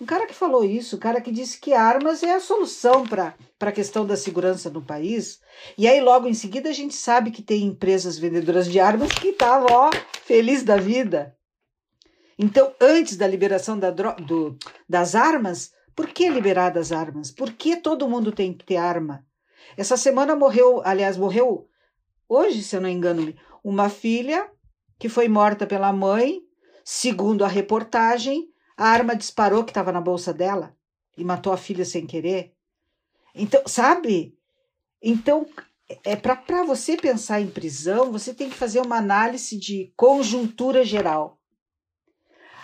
Um 0.00 0.06
cara 0.06 0.26
que 0.26 0.32
falou 0.32 0.64
isso, 0.64 0.96
o 0.96 0.98
cara 0.98 1.20
que 1.20 1.30
disse 1.30 1.60
que 1.60 1.74
armas 1.74 2.22
é 2.22 2.32
a 2.32 2.40
solução 2.40 3.06
para 3.06 3.36
a 3.60 3.72
questão 3.72 4.06
da 4.06 4.16
segurança 4.16 4.70
no 4.70 4.80
país. 4.80 5.40
E 5.76 5.86
aí, 5.86 6.00
logo 6.00 6.26
em 6.26 6.32
seguida, 6.32 6.70
a 6.70 6.72
gente 6.72 6.94
sabe 6.94 7.30
que 7.30 7.42
tem 7.42 7.62
empresas 7.62 8.18
vendedoras 8.18 8.72
de 8.72 8.80
armas 8.80 9.12
que 9.12 9.28
estavam, 9.28 9.66
ó, 9.70 9.90
feliz 10.24 10.62
da 10.62 10.78
vida. 10.78 11.36
Então, 12.38 12.74
antes 12.80 13.14
da 13.14 13.26
liberação 13.26 13.78
da 13.78 13.90
do, 13.90 14.56
das 14.88 15.14
armas, 15.14 15.72
por 15.94 16.08
que 16.08 16.26
liberar 16.30 16.70
das 16.70 16.90
armas? 16.90 17.30
Por 17.30 17.52
que 17.52 17.76
todo 17.76 18.08
mundo 18.08 18.32
tem 18.32 18.54
que 18.54 18.64
ter 18.64 18.76
arma? 18.76 19.22
Essa 19.76 19.98
semana 19.98 20.34
morreu, 20.34 20.80
aliás, 20.86 21.18
morreu 21.18 21.68
hoje, 22.26 22.62
se 22.62 22.74
eu 22.74 22.80
não 22.80 22.88
engano, 22.88 23.34
uma 23.62 23.90
filha 23.90 24.50
que 25.04 25.08
foi 25.10 25.28
morta 25.28 25.66
pela 25.66 25.92
mãe, 25.92 26.40
segundo 26.82 27.44
a 27.44 27.46
reportagem, 27.46 28.48
a 28.74 28.88
arma 28.88 29.14
disparou 29.14 29.62
que 29.62 29.70
estava 29.70 29.92
na 29.92 30.00
bolsa 30.00 30.32
dela 30.32 30.74
e 31.14 31.22
matou 31.22 31.52
a 31.52 31.58
filha 31.58 31.84
sem 31.84 32.06
querer. 32.06 32.54
Então, 33.34 33.60
sabe? 33.66 34.34
Então, 35.02 35.46
é 36.02 36.16
para 36.16 36.64
você 36.64 36.96
pensar 36.96 37.38
em 37.38 37.50
prisão, 37.50 38.10
você 38.10 38.32
tem 38.32 38.48
que 38.48 38.56
fazer 38.56 38.80
uma 38.80 38.96
análise 38.96 39.58
de 39.58 39.92
conjuntura 39.94 40.82
geral. 40.86 41.38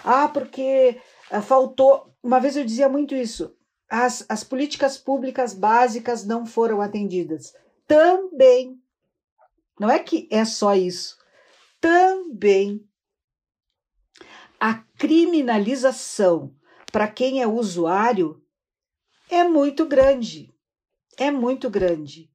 Ah, 0.03 0.27
porque 0.27 0.99
ah, 1.31 1.43
faltou. 1.43 2.11
Uma 2.23 2.41
vez 2.41 2.57
eu 2.57 2.65
dizia 2.65 2.89
muito 2.89 3.15
isso. 3.15 3.55
As, 3.87 4.25
as 4.31 4.43
políticas 4.43 4.97
públicas 4.97 5.53
básicas 5.53 6.25
não 6.25 6.47
foram 6.47 6.81
atendidas. 6.81 7.53
Também. 7.87 8.81
Não 9.79 9.91
é 9.91 9.99
que 9.99 10.27
é 10.31 10.47
só 10.47 10.75
isso. 10.75 11.20
Também. 11.81 12.87
A 14.59 14.75
criminalização 14.99 16.55
para 16.93 17.09
quem 17.09 17.41
é 17.41 17.47
usuário 17.47 18.43
é 19.31 19.45
muito 19.45 19.87
grande. 19.87 20.53
É 21.17 21.31
muito 21.31 21.71
grande. 21.71 22.31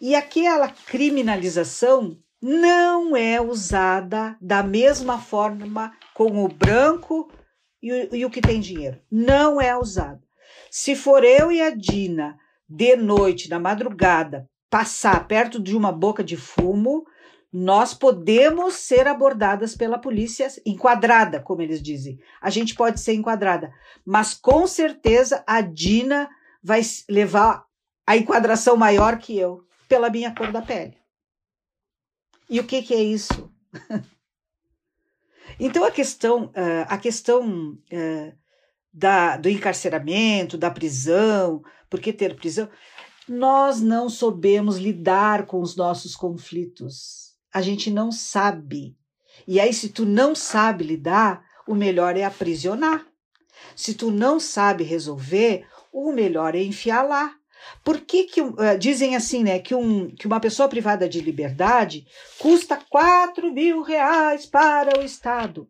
E 0.00 0.14
aquela 0.14 0.68
criminalização 0.68 2.18
não 2.40 3.16
é 3.16 3.40
usada 3.40 4.36
da 4.40 4.62
mesma 4.62 5.20
forma 5.20 5.96
com 6.12 6.44
o 6.44 6.48
branco 6.48 7.30
e 7.80 7.92
o, 7.92 8.16
e 8.16 8.24
o 8.24 8.30
que 8.30 8.40
tem 8.40 8.60
dinheiro. 8.60 9.00
Não 9.10 9.60
é 9.60 9.76
usado. 9.76 10.22
Se 10.70 10.96
for 10.96 11.24
eu 11.24 11.52
e 11.52 11.60
a 11.60 11.70
Dina, 11.70 12.36
de 12.68 12.96
noite, 12.96 13.48
na 13.48 13.58
madrugada, 13.58 14.48
passar 14.68 15.26
perto 15.28 15.60
de 15.60 15.76
uma 15.76 15.92
boca 15.92 16.24
de 16.24 16.36
fumo, 16.36 17.04
nós 17.52 17.92
podemos 17.92 18.74
ser 18.74 19.06
abordadas 19.06 19.76
pela 19.76 19.98
polícia, 19.98 20.48
enquadrada, 20.64 21.38
como 21.38 21.60
eles 21.60 21.82
dizem. 21.82 22.18
A 22.40 22.48
gente 22.48 22.74
pode 22.74 22.98
ser 22.98 23.12
enquadrada, 23.12 23.70
mas 24.04 24.32
com 24.32 24.66
certeza 24.66 25.44
a 25.46 25.60
Dina 25.60 26.30
vai 26.62 26.80
levar 27.10 27.66
a 28.06 28.16
enquadração 28.16 28.74
maior 28.74 29.18
que 29.18 29.36
eu, 29.36 29.66
pela 29.86 30.08
minha 30.08 30.34
cor 30.34 30.50
da 30.50 30.62
pele. 30.62 30.96
E 32.48 32.58
o 32.58 32.64
que, 32.64 32.82
que 32.82 32.94
é 32.94 33.02
isso? 33.02 33.52
então 35.60 35.84
a 35.84 35.90
questão, 35.90 36.50
a 36.88 36.96
questão 36.96 37.78
da, 38.92 39.36
do 39.36 39.50
encarceramento, 39.50 40.56
da 40.56 40.70
prisão, 40.70 41.62
por 41.90 42.00
que 42.00 42.14
ter 42.14 42.34
prisão? 42.34 42.68
Nós 43.28 43.80
não 43.80 44.08
soubemos 44.08 44.78
lidar 44.78 45.44
com 45.44 45.60
os 45.60 45.76
nossos 45.76 46.16
conflitos. 46.16 47.31
A 47.52 47.60
gente 47.60 47.90
não 47.90 48.10
sabe. 48.10 48.96
E 49.46 49.60
aí, 49.60 49.72
se 49.72 49.88
tu 49.88 50.04
não 50.04 50.34
sabe 50.34 50.84
lidar, 50.84 51.44
o 51.66 51.74
melhor 51.74 52.16
é 52.16 52.24
aprisionar. 52.24 53.06
Se 53.76 53.94
tu 53.94 54.10
não 54.10 54.40
sabe 54.40 54.84
resolver, 54.84 55.66
o 55.92 56.12
melhor 56.12 56.54
é 56.54 56.62
enfiar 56.62 57.02
lá. 57.02 57.34
Por 57.84 58.00
que, 58.00 58.24
que 58.24 58.40
uh, 58.40 58.54
dizem 58.78 59.14
assim, 59.14 59.44
né, 59.44 59.58
que, 59.58 59.74
um, 59.74 60.10
que 60.10 60.26
uma 60.26 60.40
pessoa 60.40 60.68
privada 60.68 61.08
de 61.08 61.20
liberdade 61.20 62.06
custa 62.38 62.76
4 62.76 63.52
mil 63.52 63.82
reais 63.82 64.46
para 64.46 64.98
o 64.98 65.04
Estado? 65.04 65.68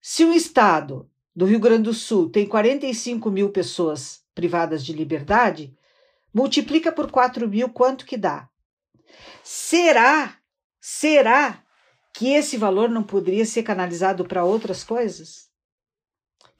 Se 0.00 0.24
o 0.24 0.32
Estado 0.32 1.10
do 1.34 1.44
Rio 1.44 1.60
Grande 1.60 1.84
do 1.84 1.94
Sul 1.94 2.30
tem 2.30 2.46
45 2.46 3.30
mil 3.30 3.50
pessoas 3.50 4.22
privadas 4.34 4.84
de 4.84 4.92
liberdade, 4.92 5.74
multiplica 6.32 6.92
por 6.92 7.10
4 7.10 7.48
mil, 7.48 7.68
quanto 7.68 8.06
que 8.06 8.16
dá? 8.16 8.48
Será, 9.42 10.38
será 10.86 11.60
que 12.14 12.32
esse 12.32 12.56
valor 12.56 12.88
não 12.88 13.02
poderia 13.02 13.44
ser 13.44 13.64
canalizado 13.64 14.24
para 14.24 14.44
outras 14.44 14.84
coisas? 14.84 15.48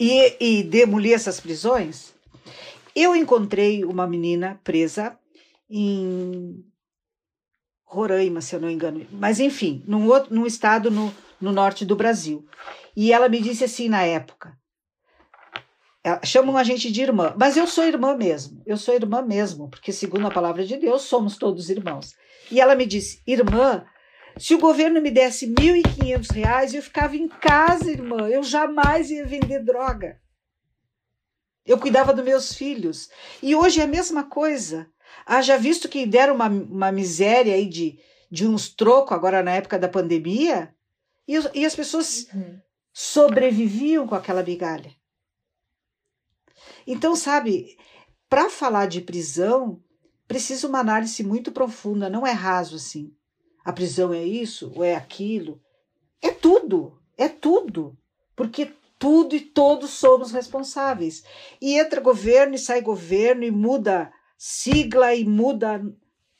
E, 0.00 0.36
e 0.40 0.62
demolir 0.64 1.14
essas 1.14 1.38
prisões? 1.38 2.12
Eu 2.92 3.14
encontrei 3.14 3.84
uma 3.84 4.04
menina 4.04 4.60
presa 4.64 5.16
em 5.70 6.64
Roraima, 7.84 8.40
se 8.40 8.56
eu 8.56 8.60
não 8.60 8.68
engano, 8.68 9.06
mas 9.12 9.38
enfim, 9.38 9.84
num, 9.86 10.08
outro, 10.08 10.34
num 10.34 10.44
estado 10.44 10.90
no, 10.90 11.14
no 11.40 11.52
norte 11.52 11.84
do 11.84 11.94
Brasil. 11.94 12.44
E 12.96 13.12
ela 13.12 13.28
me 13.28 13.40
disse 13.40 13.62
assim 13.62 13.88
na 13.88 14.02
época: 14.02 14.58
chamam 16.24 16.56
a 16.56 16.64
gente 16.64 16.90
de 16.90 17.00
irmã, 17.00 17.32
mas 17.38 17.56
eu 17.56 17.66
sou 17.68 17.84
irmã 17.84 18.16
mesmo, 18.16 18.60
eu 18.66 18.76
sou 18.76 18.92
irmã 18.92 19.22
mesmo, 19.22 19.70
porque 19.70 19.92
segundo 19.92 20.26
a 20.26 20.32
palavra 20.32 20.66
de 20.66 20.76
Deus 20.76 21.02
somos 21.02 21.36
todos 21.36 21.70
irmãos. 21.70 22.16
E 22.50 22.60
ela 22.60 22.74
me 22.74 22.86
disse: 22.86 23.22
irmã, 23.24 23.86
se 24.38 24.54
o 24.54 24.58
governo 24.58 25.00
me 25.00 25.10
desse 25.10 25.46
R$ 25.46 25.54
1.500, 25.54 26.74
eu 26.74 26.82
ficava 26.82 27.16
em 27.16 27.26
casa, 27.26 27.90
irmã, 27.90 28.28
eu 28.28 28.42
jamais 28.42 29.10
ia 29.10 29.24
vender 29.24 29.64
droga. 29.64 30.20
Eu 31.64 31.78
cuidava 31.78 32.12
dos 32.12 32.24
meus 32.24 32.54
filhos. 32.54 33.08
E 33.42 33.54
hoje 33.54 33.80
é 33.80 33.84
a 33.84 33.88
mesma 33.88 34.24
coisa. 34.24 34.88
Haja 35.24 35.56
visto 35.56 35.88
que 35.88 36.06
deram 36.06 36.34
uma, 36.34 36.48
uma 36.48 36.92
miséria 36.92 37.54
aí 37.54 37.66
de, 37.66 37.98
de 38.30 38.46
uns 38.46 38.68
trocos 38.68 39.16
agora 39.16 39.42
na 39.42 39.52
época 39.52 39.78
da 39.78 39.88
pandemia, 39.88 40.74
e, 41.26 41.34
e 41.54 41.64
as 41.64 41.74
pessoas 41.74 42.28
uhum. 42.32 42.60
sobreviviam 42.92 44.06
com 44.06 44.14
aquela 44.14 44.42
migalha. 44.42 44.94
Então, 46.86 47.16
sabe, 47.16 47.76
para 48.28 48.50
falar 48.50 48.86
de 48.86 49.00
prisão, 49.00 49.82
precisa 50.28 50.68
uma 50.68 50.80
análise 50.80 51.24
muito 51.24 51.50
profunda, 51.50 52.10
não 52.10 52.26
é 52.26 52.32
raso 52.32 52.76
assim. 52.76 53.15
A 53.66 53.72
prisão 53.72 54.14
é 54.14 54.22
isso 54.22 54.72
ou 54.76 54.84
é 54.84 54.94
aquilo? 54.94 55.60
É 56.22 56.30
tudo, 56.30 57.02
é 57.18 57.28
tudo. 57.28 57.98
Porque 58.36 58.72
tudo 58.96 59.34
e 59.34 59.40
todos 59.40 59.90
somos 59.90 60.30
responsáveis. 60.30 61.24
E 61.60 61.76
entra 61.76 62.00
governo 62.00 62.54
e 62.54 62.60
sai 62.60 62.80
governo 62.80 63.42
e 63.42 63.50
muda 63.50 64.12
sigla 64.38 65.16
e 65.16 65.24
muda. 65.24 65.82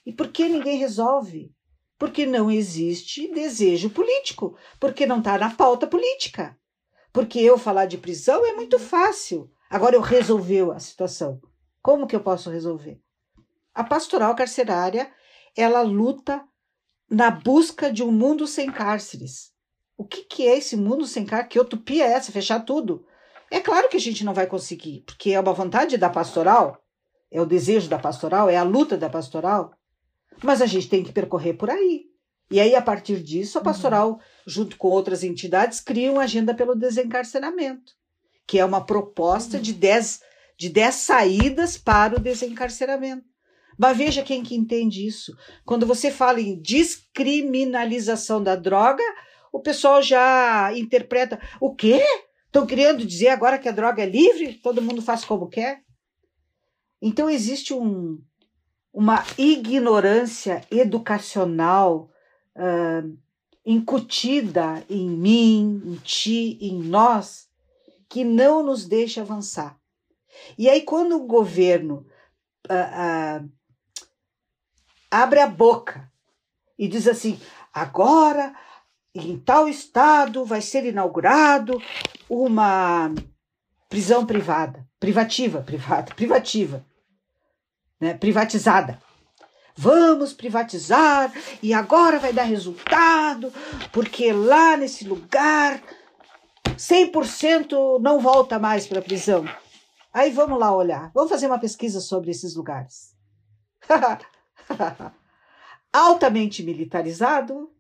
E 0.07 0.13
por 0.13 0.29
que 0.29 0.49
ninguém 0.49 0.79
resolve? 0.79 1.53
Porque 1.99 2.25
não 2.25 2.49
existe 2.49 3.27
desejo 3.35 3.91
político, 3.91 4.57
porque 4.79 5.05
não 5.05 5.19
está 5.19 5.37
na 5.37 5.51
pauta 5.51 5.85
política. 5.85 6.57
Porque 7.13 7.41
eu 7.41 7.59
falar 7.59 7.87
de 7.87 7.99
prisão 7.99 8.47
é 8.47 8.53
muito 8.53 8.79
fácil. 8.79 9.51
Agora 9.69 9.97
eu 9.97 10.01
resolveu 10.01 10.71
a 10.71 10.79
situação. 10.79 11.41
Como 11.83 12.07
que 12.07 12.15
eu 12.15 12.21
posso 12.21 12.51
resolver? 12.51 13.01
A 13.75 13.83
pastoral 13.83 14.33
carcerária, 14.37 15.13
ela 15.57 15.83
luta 15.83 16.47
na 17.11 17.31
busca 17.31 17.93
de 17.93 18.03
um 18.03 18.11
mundo 18.11 18.47
sem 18.47 18.71
cárceres. 18.71 19.53
O 19.97 20.05
que, 20.05 20.23
que 20.23 20.47
é 20.47 20.59
esse 20.59 20.77
mundo 20.77 21.07
sem 21.07 21.25
carne? 21.25 21.49
Que 21.49 21.59
utopia 21.59 22.05
é 22.05 22.13
essa? 22.13 22.33
Fechar 22.33 22.61
tudo? 22.61 23.07
É 23.51 23.61
claro 23.61 23.89
que 23.89 23.97
a 23.97 24.01
gente 24.01 24.25
não 24.25 24.35
vai 24.35 24.47
conseguir, 24.47 25.03
porque 25.07 25.33
é 25.33 25.41
uma 25.41 25.53
vontade 25.53 25.97
da 25.97 26.11
pastoral, 26.11 26.83
é 27.31 27.41
o 27.41 27.47
desejo 27.47 27.89
da 27.89 27.99
pastoral, 27.99 28.51
é 28.51 28.57
a 28.57 28.63
luta 28.63 28.97
da 28.97 29.09
pastoral, 29.09 29.73
mas 30.43 30.61
a 30.61 30.67
gente 30.67 30.89
tem 30.89 31.03
que 31.03 31.13
percorrer 31.13 31.55
por 31.55 31.71
aí. 31.71 32.07
E 32.51 32.61
aí, 32.61 32.75
a 32.75 32.83
partir 32.83 33.23
disso, 33.23 33.59
a 33.59 33.61
uhum. 33.61 33.65
pastoral, 33.65 34.21
junto 34.47 34.77
com 34.77 34.89
outras 34.89 35.25
entidades, 35.25 35.81
cria 35.81 36.13
uma 36.13 36.23
agenda 36.23 36.55
pelo 36.55 36.75
desencarceramento, 36.75 37.93
que 38.47 38.59
é 38.59 38.65
uma 38.65 38.85
proposta 38.85 39.57
uhum. 39.57 39.63
de 39.63 39.73
10 39.73 40.21
de 40.59 40.71
dez 40.71 40.95
saídas 40.95 41.77
para 41.77 42.17
o 42.17 42.21
desencarceramento. 42.21 43.36
Mas 43.79 43.97
veja 43.97 44.23
quem 44.23 44.43
que 44.43 44.55
entende 44.55 45.07
isso. 45.07 45.37
Quando 45.65 45.87
você 45.87 46.11
fala 46.11 46.41
em 46.41 46.61
descriminalização 46.61 48.43
da 48.43 48.57
droga, 48.57 49.03
o 49.53 49.61
pessoal 49.61 50.03
já 50.03 50.73
interpreta: 50.77 51.41
o 51.61 51.75
quê? 51.75 52.03
Estão 52.47 52.67
querendo 52.67 53.05
dizer 53.05 53.29
agora 53.29 53.59
que 53.59 53.69
a 53.69 53.73
droga 53.73 54.03
é 54.03 54.07
livre? 54.07 54.55
Todo 54.55 54.81
mundo 54.81 55.03
faz 55.03 55.25
como 55.25 55.49
quer? 55.49 55.83
Então 57.03 57.29
existe 57.29 57.75
um, 57.75 58.19
uma 58.93 59.23
ignorância 59.37 60.63
educacional 60.71 62.11
uh, 62.57 63.19
incutida 63.65 64.83
em 64.89 65.11
mim, 65.11 65.83
em 65.85 65.97
ti, 65.97 66.57
em 66.61 66.83
nós, 66.83 67.49
que 68.09 68.25
não 68.25 68.63
nos 68.63 68.87
deixa 68.87 69.21
avançar. 69.21 69.79
E 70.57 70.69
aí, 70.69 70.83
quando 70.83 71.17
o 71.17 71.27
governo 71.27 72.07
uh, 72.71 73.45
uh, 73.45 73.51
abre 75.11 75.41
a 75.41 75.47
boca 75.47 76.11
e 76.79 76.89
diz 76.89 77.07
assim: 77.07 77.41
agora 77.73 78.55
em 79.15 79.39
tal 79.39 79.69
estado 79.69 80.45
vai 80.45 80.61
ser 80.61 80.85
inaugurado 80.85 81.81
uma 82.29 83.13
prisão 83.89 84.27
privada, 84.27 84.87
privativa, 85.01 85.63
privada, 85.63 86.15
privativa, 86.15 86.85
né, 88.01 88.15
privatizada. 88.15 89.01
Vamos 89.79 90.33
privatizar 90.33 91.31
e 91.63 91.75
agora 91.75 92.19
vai 92.19 92.33
dar 92.33 92.45
resultado, 92.45 93.53
porque 93.93 94.33
lá 94.33 94.75
nesse 94.77 95.07
lugar 95.07 95.83
100% 96.77 98.01
não 98.01 98.19
volta 98.19 98.59
mais 98.59 98.87
para 98.87 99.01
a 99.01 99.03
prisão. 99.03 99.45
Aí 100.13 100.31
vamos 100.31 100.59
lá 100.59 100.75
olhar, 100.75 101.11
vamos 101.15 101.31
fazer 101.31 101.47
uma 101.47 101.59
pesquisa 101.59 102.01
sobre 102.01 102.31
esses 102.31 102.55
lugares. 102.55 103.15
Altamente 105.93 106.63
militarizado, 106.63 107.71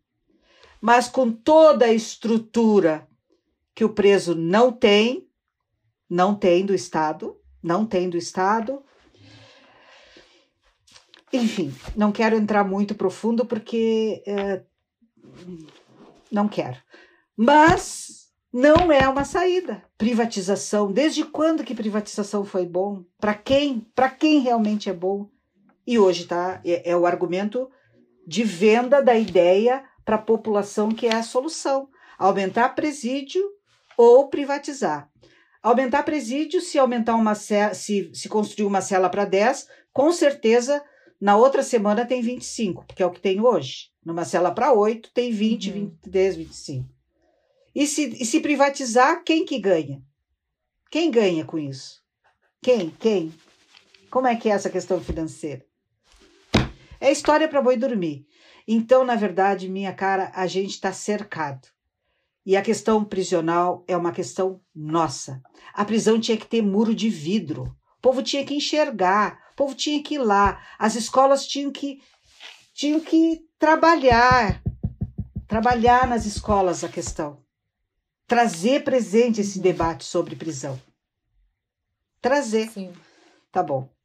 mas 0.80 1.09
com 1.09 1.30
toda 1.30 1.87
a 1.87 1.93
estrutura 1.93 3.07
que 3.74 3.84
o 3.84 3.93
preso 3.93 4.34
não 4.34 4.72
tem, 4.72 5.28
não 6.09 6.34
tem 6.34 6.64
do 6.64 6.74
Estado, 6.74 7.37
não 7.62 7.84
tem 7.84 8.09
do 8.09 8.16
Estado. 8.16 8.82
enfim, 11.32 11.74
não 11.95 12.11
quero 12.12 12.37
entrar 12.37 12.64
muito 12.64 12.95
profundo 12.95 13.45
porque 13.45 14.22
é, 14.26 14.62
não 16.30 16.49
quero. 16.49 16.78
Mas 17.37 18.30
não 18.53 18.91
é 18.91 19.07
uma 19.09 19.24
saída. 19.24 19.84
Privatização, 19.99 20.91
desde 20.91 21.24
quando 21.24 21.64
que 21.64 21.74
privatização 21.74 22.45
foi 22.45 22.64
bom? 22.64 23.05
Para 23.18 23.34
quem? 23.34 23.80
Para 23.95 24.09
quem 24.09 24.41
realmente 24.41 24.89
é 24.89 24.95
bom? 24.95 25.28
E 25.87 25.99
hoje 25.99 26.26
tá 26.26 26.61
é, 26.64 26.91
é 26.91 26.97
o 26.97 27.07
argumento 27.07 27.70
de 28.26 28.43
venda 28.43 29.03
da 29.03 29.16
ideia 29.16 29.84
para 30.05 30.16
a 30.16 30.22
população 30.22 30.91
que 30.91 31.07
é 31.07 31.14
a 31.14 31.22
solução. 31.22 31.89
Aumentar 32.18 32.70
presídio 32.74 33.43
ou 33.97 34.28
privatizar. 34.28 35.11
Aumentar 35.62 36.03
presídio, 36.03 36.61
se 36.61 36.78
aumentar 36.78 37.14
uma 37.14 37.34
se, 37.34 38.11
se 38.14 38.28
construir 38.28 38.66
uma 38.66 38.80
cela 38.80 39.09
para 39.09 39.24
10, 39.24 39.68
com 39.93 40.12
certeza 40.12 40.82
na 41.20 41.37
outra 41.37 41.62
semana 41.62 42.05
tem 42.05 42.20
25, 42.20 42.84
porque 42.87 43.03
é 43.03 43.07
o 43.07 43.11
que 43.11 43.20
tem 43.20 43.41
hoje. 43.41 43.91
Numa 44.05 44.24
cela 44.24 44.51
para 44.51 44.72
8 44.72 45.11
tem 45.12 45.32
20, 45.32 45.68
uhum. 45.68 45.74
23, 45.74 46.37
25. 46.37 46.89
E 47.74 47.87
se, 47.87 48.22
e 48.22 48.24
se 48.24 48.41
privatizar, 48.41 49.22
quem 49.24 49.45
que 49.45 49.59
ganha? 49.59 50.03
Quem 50.91 51.11
ganha 51.11 51.45
com 51.45 51.59
isso? 51.59 52.03
Quem? 52.62 52.91
Quem? 52.91 53.34
Como 54.11 54.26
é 54.26 54.37
que 54.37 54.49
é 54.49 54.53
essa 54.53 54.70
questão 54.70 55.01
financeira? 55.01 55.64
É 57.01 57.11
história 57.11 57.49
para 57.49 57.62
boi 57.62 57.76
dormir. 57.76 58.26
Então, 58.66 59.05
na 59.05 59.14
verdade, 59.14 59.68
minha 59.68 59.92
cara, 59.92 60.32
a 60.34 60.47
gente 60.47 60.70
está 60.70 60.92
cercado. 60.92 61.68
E 62.44 62.57
a 62.57 62.62
questão 62.62 63.05
prisional 63.05 63.84
é 63.88 63.97
uma 63.97 64.12
questão 64.12 64.61
nossa. 64.74 65.42
A 65.72 65.84
prisão 65.84 66.20
tinha 66.20 66.36
que 66.36 66.47
ter 66.47 66.62
muro 66.62 66.94
de 66.94 67.09
vidro. 67.09 67.76
O 67.99 68.01
povo 68.01 68.22
tinha 68.22 68.44
que 68.44 68.55
enxergar, 68.55 69.40
o 69.53 69.57
povo 69.57 69.74
tinha 69.74 70.01
que 70.03 70.14
ir 70.14 70.18
lá, 70.18 70.64
as 70.78 70.94
escolas 70.94 71.47
tinham 71.47 71.72
que 71.72 72.01
tinham 72.72 73.01
que 73.01 73.40
trabalhar, 73.59 74.62
trabalhar 75.49 76.07
nas 76.07 76.26
escolas 76.26 76.84
a 76.84 76.88
questão. 76.88 77.42
Trazer 78.28 78.84
presente 78.84 79.40
esse 79.40 79.59
debate 79.59 80.05
sobre 80.05 80.36
prisão. 80.36 80.80
Trazer. 82.20 82.68
Sim. 82.70 82.92
Tá 83.51 83.62
bom. 83.62 83.95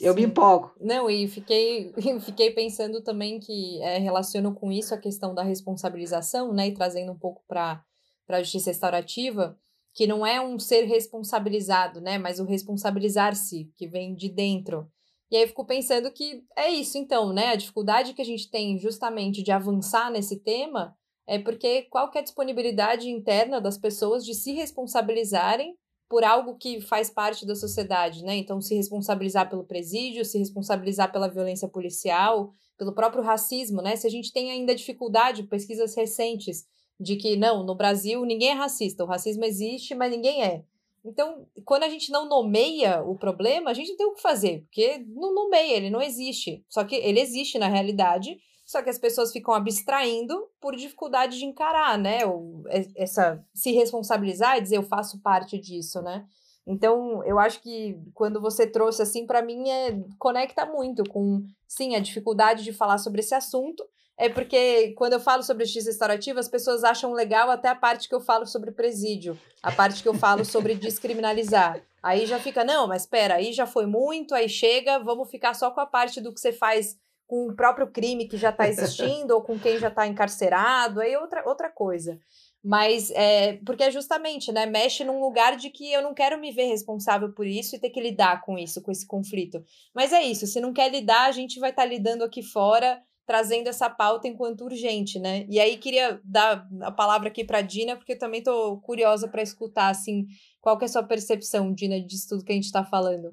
Eu 0.00 0.14
Sim. 0.14 0.20
me 0.20 0.26
empolgo. 0.26 0.72
Não, 0.80 1.10
e 1.10 1.28
fiquei, 1.28 1.92
fiquei 2.24 2.50
pensando 2.50 3.02
também 3.02 3.38
que 3.38 3.80
é, 3.82 3.98
relaciono 3.98 4.54
com 4.54 4.72
isso 4.72 4.94
a 4.94 4.98
questão 4.98 5.34
da 5.34 5.42
responsabilização, 5.42 6.52
né? 6.52 6.68
E 6.68 6.74
trazendo 6.74 7.12
um 7.12 7.18
pouco 7.18 7.42
para 7.46 7.84
a 8.28 8.42
justiça 8.42 8.70
restaurativa, 8.70 9.58
que 9.94 10.06
não 10.06 10.24
é 10.24 10.40
um 10.40 10.58
ser 10.58 10.84
responsabilizado, 10.84 12.00
né? 12.00 12.18
Mas 12.18 12.40
o 12.40 12.44
responsabilizar-se, 12.44 13.70
que 13.76 13.86
vem 13.86 14.14
de 14.14 14.28
dentro. 14.28 14.90
E 15.30 15.36
aí 15.36 15.46
fico 15.46 15.64
pensando 15.64 16.10
que 16.10 16.42
é 16.56 16.70
isso, 16.70 16.98
então, 16.98 17.32
né? 17.32 17.48
A 17.48 17.56
dificuldade 17.56 18.14
que 18.14 18.22
a 18.22 18.24
gente 18.24 18.50
tem 18.50 18.78
justamente 18.78 19.42
de 19.42 19.52
avançar 19.52 20.10
nesse 20.10 20.36
tema 20.40 20.96
é 21.26 21.38
porque 21.38 21.82
qual 21.82 22.10
que 22.10 22.18
é 22.18 22.20
a 22.20 22.24
disponibilidade 22.24 23.08
interna 23.08 23.60
das 23.60 23.78
pessoas 23.78 24.24
de 24.24 24.34
se 24.34 24.52
responsabilizarem 24.52 25.76
por 26.10 26.24
algo 26.24 26.56
que 26.56 26.80
faz 26.80 27.08
parte 27.08 27.46
da 27.46 27.54
sociedade, 27.54 28.24
né? 28.24 28.34
Então, 28.34 28.60
se 28.60 28.74
responsabilizar 28.74 29.48
pelo 29.48 29.62
presídio, 29.62 30.24
se 30.24 30.38
responsabilizar 30.38 31.12
pela 31.12 31.28
violência 31.28 31.68
policial, 31.68 32.52
pelo 32.76 32.92
próprio 32.92 33.22
racismo, 33.22 33.80
né? 33.80 33.94
Se 33.94 34.08
a 34.08 34.10
gente 34.10 34.32
tem 34.32 34.50
ainda 34.50 34.74
dificuldade, 34.74 35.44
pesquisas 35.44 35.94
recentes, 35.94 36.66
de 36.98 37.14
que 37.14 37.36
não, 37.36 37.62
no 37.64 37.76
Brasil 37.76 38.24
ninguém 38.24 38.48
é 38.50 38.54
racista, 38.54 39.04
o 39.04 39.06
racismo 39.06 39.44
existe, 39.44 39.94
mas 39.94 40.10
ninguém 40.10 40.42
é. 40.42 40.64
Então, 41.04 41.46
quando 41.64 41.84
a 41.84 41.88
gente 41.88 42.10
não 42.10 42.28
nomeia 42.28 43.00
o 43.04 43.16
problema, 43.16 43.70
a 43.70 43.74
gente 43.74 43.90
não 43.90 43.96
tem 43.96 44.06
o 44.06 44.14
que 44.14 44.20
fazer, 44.20 44.62
porque 44.62 44.98
não 45.06 45.32
nomeia, 45.32 45.76
ele 45.76 45.90
não 45.90 46.02
existe. 46.02 46.64
Só 46.68 46.82
que 46.82 46.96
ele 46.96 47.20
existe 47.20 47.56
na 47.56 47.68
realidade, 47.68 48.36
só 48.70 48.80
que 48.82 48.88
as 48.88 48.98
pessoas 48.98 49.32
ficam 49.32 49.52
abstraindo 49.52 50.48
por 50.60 50.76
dificuldade 50.76 51.36
de 51.36 51.44
encarar, 51.44 51.98
né? 51.98 52.24
Ou 52.24 52.62
essa 52.94 53.44
se 53.52 53.72
responsabilizar 53.72 54.56
e 54.56 54.60
dizer 54.60 54.76
eu 54.76 54.84
faço 54.84 55.20
parte 55.20 55.58
disso, 55.58 56.00
né? 56.00 56.24
Então, 56.64 57.20
eu 57.24 57.40
acho 57.40 57.60
que 57.60 57.98
quando 58.14 58.40
você 58.40 58.68
trouxe 58.68 59.02
assim 59.02 59.26
para 59.26 59.42
mim 59.42 59.68
é 59.68 60.00
conecta 60.16 60.64
muito 60.66 61.02
com 61.10 61.42
sim, 61.66 61.96
a 61.96 61.98
dificuldade 61.98 62.62
de 62.62 62.72
falar 62.72 62.98
sobre 62.98 63.18
esse 63.18 63.34
assunto, 63.34 63.84
é 64.16 64.28
porque 64.28 64.92
quando 64.96 65.14
eu 65.14 65.20
falo 65.20 65.42
sobre 65.42 65.64
justiça 65.64 65.90
restaurativa, 65.90 66.38
as 66.38 66.46
pessoas 66.46 66.84
acham 66.84 67.12
legal 67.12 67.50
até 67.50 67.68
a 67.68 67.74
parte 67.74 68.08
que 68.08 68.14
eu 68.14 68.20
falo 68.20 68.46
sobre 68.46 68.70
presídio, 68.70 69.36
a 69.60 69.72
parte 69.72 70.00
que 70.00 70.08
eu 70.08 70.14
falo 70.14 70.44
sobre 70.44 70.76
descriminalizar. 70.76 71.82
Aí 72.00 72.24
já 72.24 72.38
fica, 72.38 72.62
não, 72.62 72.86
mas 72.86 73.02
espera, 73.02 73.34
aí 73.34 73.52
já 73.52 73.66
foi 73.66 73.86
muito, 73.86 74.32
aí 74.32 74.48
chega, 74.48 75.00
vamos 75.00 75.28
ficar 75.28 75.54
só 75.54 75.72
com 75.72 75.80
a 75.80 75.86
parte 75.86 76.20
do 76.20 76.32
que 76.32 76.38
você 76.38 76.52
faz 76.52 76.96
com 77.30 77.46
o 77.46 77.54
próprio 77.54 77.86
crime 77.86 78.26
que 78.26 78.36
já 78.36 78.50
está 78.50 78.66
existindo 78.68 79.32
ou 79.32 79.40
com 79.40 79.56
quem 79.56 79.78
já 79.78 79.86
está 79.86 80.04
encarcerado, 80.04 81.00
aí 81.00 81.16
outra, 81.16 81.48
outra 81.48 81.70
coisa. 81.70 82.18
Mas 82.62 83.10
é 83.12 83.58
porque 83.64 83.84
é 83.84 83.90
justamente, 83.90 84.50
né? 84.50 84.66
Mexe 84.66 85.04
num 85.04 85.20
lugar 85.20 85.56
de 85.56 85.70
que 85.70 85.90
eu 85.92 86.02
não 86.02 86.12
quero 86.12 86.38
me 86.40 86.50
ver 86.50 86.64
responsável 86.64 87.32
por 87.32 87.46
isso 87.46 87.76
e 87.76 87.78
ter 87.78 87.90
que 87.90 88.00
lidar 88.00 88.42
com 88.42 88.58
isso, 88.58 88.82
com 88.82 88.90
esse 88.90 89.06
conflito. 89.06 89.64
Mas 89.94 90.12
é 90.12 90.22
isso, 90.24 90.44
se 90.44 90.60
não 90.60 90.72
quer 90.72 90.90
lidar, 90.90 91.26
a 91.26 91.32
gente 91.32 91.60
vai 91.60 91.70
estar 91.70 91.82
tá 91.82 91.88
lidando 91.88 92.24
aqui 92.24 92.42
fora, 92.42 93.00
trazendo 93.24 93.68
essa 93.68 93.88
pauta 93.88 94.26
enquanto 94.26 94.64
urgente, 94.64 95.20
né? 95.20 95.46
E 95.48 95.60
aí 95.60 95.78
queria 95.78 96.20
dar 96.24 96.68
a 96.82 96.90
palavra 96.90 97.28
aqui 97.28 97.44
para 97.44 97.62
Dina, 97.62 97.96
porque 97.96 98.14
eu 98.14 98.18
também 98.18 98.40
estou 98.40 98.80
curiosa 98.80 99.28
para 99.28 99.40
escutar, 99.40 99.88
assim, 99.88 100.26
qual 100.60 100.76
que 100.76 100.84
é 100.84 100.86
a 100.86 100.88
sua 100.88 101.04
percepção, 101.04 101.72
Dina, 101.72 102.00
disso 102.00 102.30
tudo 102.30 102.44
que 102.44 102.50
a 102.50 102.56
gente 102.56 102.64
está 102.64 102.84
falando. 102.84 103.32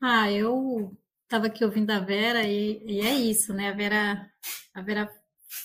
Ah, 0.00 0.30
eu 0.30 0.92
estava 1.32 1.46
aqui 1.46 1.64
ouvindo 1.64 1.90
a 1.90 1.98
Vera 1.98 2.42
e, 2.46 2.82
e, 2.84 3.00
é 3.00 3.14
isso, 3.14 3.54
né? 3.54 3.70
A 3.70 3.72
Vera, 3.72 4.30
a 4.74 4.82
Vera 4.82 5.10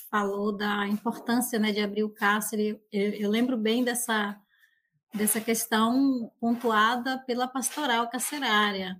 falou 0.09 0.55
da 0.55 0.88
importância 0.88 1.59
né, 1.59 1.74
de 1.74 1.82
abrir 1.82 2.05
o 2.05 2.09
cárcere. 2.09 2.82
Eu, 2.89 3.11
eu 3.11 3.30
lembro 3.30 3.57
bem 3.57 3.84
dessa, 3.84 4.39
dessa 5.13 5.41
questão 5.41 6.32
pontuada 6.39 7.20
pela 7.28 7.49
pastoral 7.49 8.09
carcerária, 8.09 8.97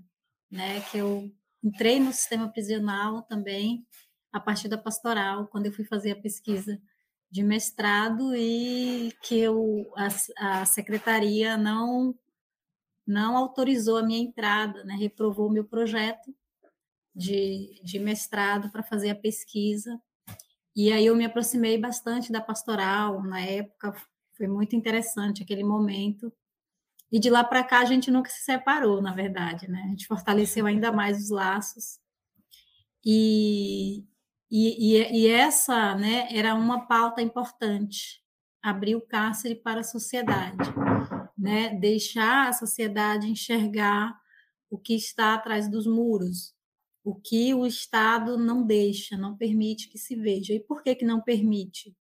né? 0.52 0.82
Que 0.92 0.98
eu 0.98 1.32
entrei 1.64 2.02
no 2.02 2.12
sistema 2.12 2.50
prisional 2.50 3.22
também 3.22 3.88
a 4.34 4.40
partir 4.40 4.68
da 4.68 4.78
pastoral, 4.78 5.48
quando 5.48 5.68
eu 5.68 5.72
fui 5.72 5.86
fazer 5.86 6.12
a 6.12 6.22
pesquisa 6.22 6.78
de 7.32 7.44
mestrado 7.44 8.36
e 8.36 9.14
que 9.24 9.40
eu, 9.40 9.90
a, 9.96 10.60
a 10.62 10.66
secretaria 10.66 11.56
não 11.56 12.14
não 13.06 13.38
autorizou 13.38 13.96
a 13.96 14.04
minha 14.04 14.20
entrada, 14.20 14.84
né? 14.84 14.94
reprovou 14.96 15.48
o 15.48 15.52
meu 15.52 15.64
projeto 15.64 16.36
de, 17.18 17.82
de 17.84 17.98
mestrado 17.98 18.72
para 18.72 18.84
fazer 18.84 19.10
a 19.10 19.16
pesquisa. 19.16 20.00
E 20.76 20.92
aí 20.92 21.08
eu 21.08 21.16
me 21.16 21.26
aproximei 21.26 21.76
bastante 21.76 22.32
da 22.32 22.40
pastoral 22.40 23.24
na 23.24 23.42
época, 23.42 23.96
foi 24.38 24.48
muito 24.48 24.76
interessante 24.76 25.42
aquele 25.42 25.64
momento. 25.64 26.32
E 27.12 27.20
de 27.20 27.30
lá 27.30 27.44
para 27.44 27.64
cá 27.64 27.80
a 27.80 27.86
gente 27.86 28.12
nunca 28.12 28.30
se 28.30 28.44
separou, 28.44 29.02
na 29.02 29.14
verdade, 29.14 29.68
né? 29.68 29.82
A 29.86 29.88
gente 29.88 30.06
fortaleceu 30.06 30.68
ainda 30.68 30.92
mais 30.92 31.18
os 31.24 31.32
laços. 31.32 32.00
E, 33.04 34.06
e, 34.52 34.96
e, 34.98 35.22
e 35.22 35.28
essa 35.28 35.96
né, 35.96 36.28
era 36.32 36.54
uma 36.54 36.86
pauta 36.86 37.22
importante, 37.22 38.22
abrir 38.62 38.96
o 38.96 39.02
cárcere 39.02 39.56
para 39.56 39.80
a 39.80 39.84
sociedade, 39.84 40.70
né? 41.38 41.74
deixar 41.76 42.50
a 42.50 42.54
sociedade 42.54 43.28
enxergar 43.28 44.14
o 44.70 44.78
que 44.78 44.94
está 44.94 45.34
atrás 45.34 45.70
dos 45.70 45.88
muros, 45.88 46.57
o 47.08 47.16
que 47.16 47.54
o 47.54 47.66
Estado 47.66 48.38
não 48.38 48.62
deixa, 48.62 49.16
não 49.16 49.38
permite 49.38 49.88
que 49.88 49.98
se 49.98 50.14
veja. 50.14 50.54
E 50.54 50.60
por 50.60 50.84
que, 50.84 50.94
que 50.94 51.06
não 51.06 51.22
permite? 51.22 51.96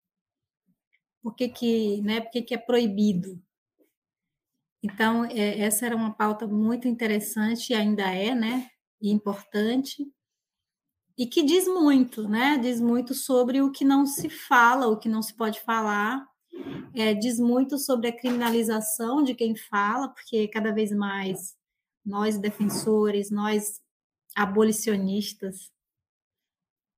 Por 1.21 1.35
que, 1.35 1.49
que, 1.49 2.01
né, 2.01 2.21
por 2.21 2.31
que, 2.31 2.41
que 2.41 2.53
é 2.53 2.57
proibido? 2.57 3.37
Então, 4.81 5.25
é, 5.25 5.59
essa 5.59 5.85
era 5.85 5.93
uma 5.93 6.13
pauta 6.13 6.47
muito 6.47 6.87
interessante, 6.87 7.71
e 7.71 7.75
ainda 7.75 8.03
é, 8.03 8.33
né? 8.33 8.69
E 9.01 9.11
importante, 9.11 10.09
e 11.17 11.27
que 11.27 11.43
diz 11.43 11.67
muito, 11.67 12.29
né? 12.29 12.57
Diz 12.57 12.79
muito 12.79 13.13
sobre 13.13 13.61
o 13.61 13.71
que 13.71 13.83
não 13.83 14.05
se 14.05 14.29
fala, 14.29 14.87
o 14.87 14.97
que 14.97 15.09
não 15.09 15.21
se 15.21 15.35
pode 15.35 15.59
falar, 15.59 16.25
é, 16.95 17.13
diz 17.13 17.41
muito 17.41 17.77
sobre 17.77 18.07
a 18.07 18.17
criminalização 18.17 19.21
de 19.21 19.35
quem 19.35 19.53
fala, 19.53 20.07
porque 20.07 20.47
cada 20.47 20.73
vez 20.73 20.93
mais 20.93 21.57
nós 22.05 22.37
defensores, 22.37 23.29
nós 23.29 23.83
abolicionistas, 24.35 25.71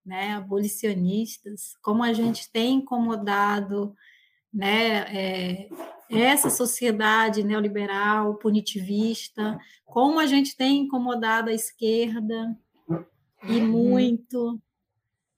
né, 0.06 0.34
abolicionistas, 0.34 1.76
como 1.82 2.04
a 2.04 2.14
gente 2.14 2.52
tem 2.52 2.76
incomodado, 2.76 3.96
né, 4.54 5.00
é, 5.14 5.70
essa 6.10 6.50
sociedade 6.50 7.44
neoliberal, 7.44 8.36
punitivista, 8.36 9.60
como 9.86 10.20
a 10.20 10.26
gente 10.26 10.56
tem 10.56 10.82
incomodado 10.82 11.50
a 11.50 11.54
esquerda 11.54 12.58
e 13.48 13.58
uhum. 13.58 13.68
muito 13.68 14.62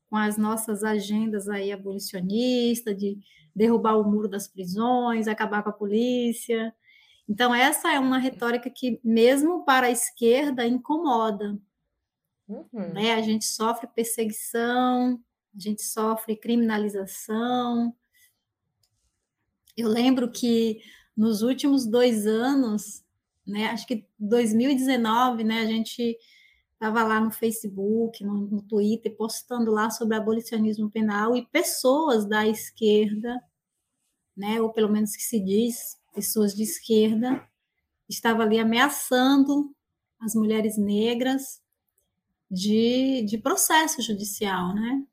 com 0.09 0.15
as 0.15 0.37
nossas 0.37 0.83
agendas 0.83 1.49
aí 1.49 1.71
abolicionistas 1.71 2.97
de 2.97 3.17
derrubar 3.55 3.97
o 3.97 4.09
muro 4.09 4.27
das 4.27 4.47
prisões, 4.47 5.27
acabar 5.27 5.63
com 5.63 5.69
a 5.69 5.73
polícia. 5.73 6.73
Então 7.27 7.53
essa 7.53 7.91
é 7.91 7.99
uma 7.99 8.17
retórica 8.17 8.69
que 8.69 8.99
mesmo 9.03 9.65
para 9.65 9.87
a 9.87 9.91
esquerda 9.91 10.65
incomoda, 10.65 11.57
Uhum. 12.47 12.93
Né? 12.93 13.13
A 13.13 13.21
gente 13.21 13.45
sofre 13.45 13.87
perseguição, 13.87 15.21
a 15.55 15.59
gente 15.59 15.83
sofre 15.83 16.35
criminalização. 16.35 17.93
Eu 19.75 19.89
lembro 19.89 20.31
que 20.31 20.81
nos 21.15 21.41
últimos 21.41 21.85
dois 21.85 22.25
anos, 22.25 23.03
né, 23.45 23.67
acho 23.67 23.87
que 23.87 24.07
2019, 24.19 25.43
né, 25.43 25.61
a 25.61 25.65
gente 25.65 26.17
estava 26.73 27.03
lá 27.03 27.19
no 27.19 27.31
Facebook, 27.31 28.23
no, 28.23 28.47
no, 28.47 28.61
Twitter, 28.61 29.15
postando 29.15 29.71
lá 29.71 29.89
sobre 29.89 30.15
abolicionismo 30.15 30.91
penal 30.91 31.35
e 31.35 31.47
pessoas 31.47 32.27
da 32.27 32.47
esquerda, 32.47 33.41
né, 34.35 34.61
ou 34.61 34.71
pelo 34.71 34.91
menos 34.91 35.15
que 35.15 35.23
se 35.23 35.39
diz, 35.39 35.99
pessoas 36.13 36.55
de 36.55 36.63
esquerda, 36.63 37.43
estavam 38.07 38.43
ali 38.43 38.59
ameaçando 38.59 39.75
as 40.19 40.35
mulheres 40.35 40.77
negras 40.77 41.61
de, 42.49 43.23
de 43.23 43.37
processo 43.37 44.01
judicial, 44.01 44.73
né? 44.73 45.03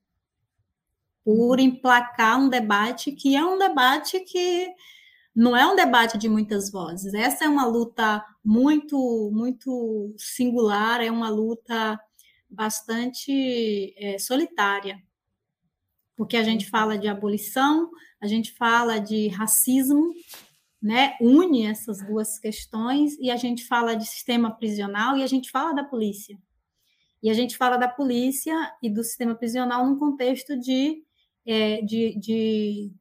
Por 1.24 1.59
emplacar 1.59 2.39
um 2.39 2.49
debate 2.49 3.12
que 3.12 3.35
é 3.35 3.45
um 3.45 3.59
debate 3.59 4.20
que 4.20 4.68
não 5.35 5.57
é 5.57 5.66
um 5.66 5.74
debate 5.74 6.16
de 6.16 6.28
muitas 6.28 6.70
vozes. 6.70 7.12
Essa 7.12 7.45
é 7.45 7.49
uma 7.49 7.66
luta 7.66 8.24
muito, 8.45 9.30
muito 9.32 10.14
singular, 10.16 11.01
é 11.03 11.11
uma 11.11 11.28
luta 11.28 11.99
bastante 12.49 13.95
é, 13.99 14.18
solitária, 14.18 15.03
porque 16.16 16.37
a 16.37 16.45
gente 16.45 16.70
fala 16.70 16.97
de 16.97 17.09
abolição, 17.09 17.91
a 18.20 18.26
gente 18.28 18.53
fala 18.53 18.99
de 19.01 19.28
racismo, 19.28 20.14
né? 20.80 21.16
Une 21.20 21.66
essas 21.66 22.07
duas 22.07 22.39
questões 22.39 23.18
e 23.18 23.30
a 23.30 23.37
gente 23.37 23.66
fala 23.66 23.95
de 23.95 24.07
sistema 24.07 24.55
prisional 24.55 25.16
e 25.16 25.22
a 25.22 25.26
gente 25.26 25.51
fala 25.51 25.72
da 25.72 25.82
polícia. 25.82 26.39
E 27.25 27.31
a 27.31 27.33
gente 27.33 27.57
fala 27.57 27.79
da 27.79 27.89
polícia 27.89 28.55
e 28.83 28.91
do 28.91 29.03
sistema 29.03 29.35
prisional 29.35 29.87
num 29.87 29.99
contexto 29.99 30.61
de, 30.61 31.03
é, 31.47 31.81
de, 31.81 32.18
de, 32.18 32.93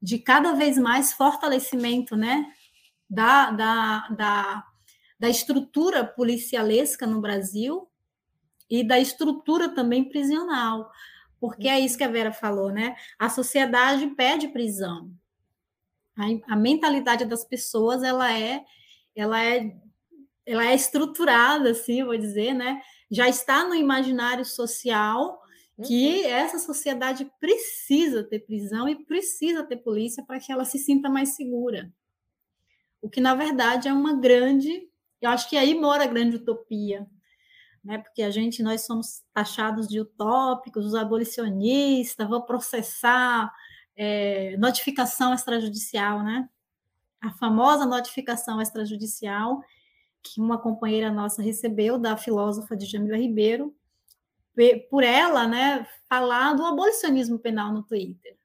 de, 0.00 0.18
cada 0.18 0.54
vez 0.54 0.78
mais 0.78 1.12
fortalecimento 1.12 2.16
né, 2.16 2.50
da, 3.08 3.50
da, 3.50 4.08
da, 4.16 4.66
da 5.18 5.28
estrutura 5.28 6.06
policialesca 6.06 7.06
no 7.06 7.20
Brasil 7.20 7.86
e 8.70 8.82
da 8.82 8.98
estrutura 8.98 9.68
também 9.68 10.08
prisional. 10.08 10.90
Porque 11.38 11.68
é 11.68 11.78
isso 11.78 11.98
que 11.98 12.04
a 12.04 12.10
Vera 12.10 12.32
falou, 12.32 12.70
né? 12.70 12.96
A 13.18 13.28
sociedade 13.28 14.06
pede 14.06 14.48
prisão. 14.48 15.12
A, 16.16 16.54
a 16.54 16.56
mentalidade 16.56 17.26
das 17.26 17.44
pessoas 17.44 18.02
ela 18.02 18.32
é 18.32 18.64
ela 19.14 19.44
é 19.44 19.76
ela 20.46 20.66
é 20.66 20.74
estruturada, 20.74 21.72
assim, 21.72 22.02
vou 22.02 22.16
dizer, 22.16 22.54
né? 22.54 22.80
Já 23.10 23.28
está 23.28 23.66
no 23.66 23.74
imaginário 23.74 24.44
social 24.44 25.40
que 25.84 26.22
uhum. 26.22 26.30
essa 26.30 26.58
sociedade 26.58 27.30
precisa 27.40 28.22
ter 28.22 28.40
prisão 28.40 28.88
e 28.88 29.04
precisa 29.04 29.64
ter 29.64 29.78
polícia 29.78 30.22
para 30.24 30.38
que 30.38 30.52
ela 30.52 30.64
se 30.64 30.78
sinta 30.78 31.08
mais 31.08 31.30
segura. 31.30 31.92
O 33.00 33.08
que, 33.08 33.20
na 33.20 33.34
verdade, 33.34 33.88
é 33.88 33.92
uma 33.92 34.14
grande. 34.14 34.88
Eu 35.20 35.30
acho 35.30 35.48
que 35.48 35.56
aí 35.56 35.74
mora 35.74 36.04
a 36.04 36.06
grande 36.06 36.36
utopia, 36.36 37.06
né? 37.82 37.98
porque 37.98 38.22
a 38.22 38.30
gente, 38.30 38.62
nós 38.62 38.82
somos 38.82 39.22
taxados 39.32 39.88
de 39.88 40.00
utópicos, 40.00 40.84
os 40.84 40.94
abolicionistas, 40.94 42.28
vão 42.28 42.42
processar 42.42 43.50
é, 43.96 44.56
notificação 44.58 45.32
extrajudicial, 45.34 46.22
né? 46.22 46.48
A 47.22 47.30
famosa 47.32 47.84
notificação 47.84 48.60
extrajudicial, 48.60 49.62
que 50.22 50.40
uma 50.40 50.58
companheira 50.58 51.10
nossa 51.10 51.42
recebeu 51.42 51.98
da 51.98 52.16
filósofa 52.16 52.76
de 52.76 52.86
Jamila 52.86 53.16
Ribeiro, 53.16 53.74
por 54.90 55.02
ela, 55.02 55.46
né, 55.46 55.86
falar 56.08 56.54
do 56.54 56.64
abolicionismo 56.64 57.38
penal 57.38 57.72
no 57.72 57.82
Twitter. 57.82 58.36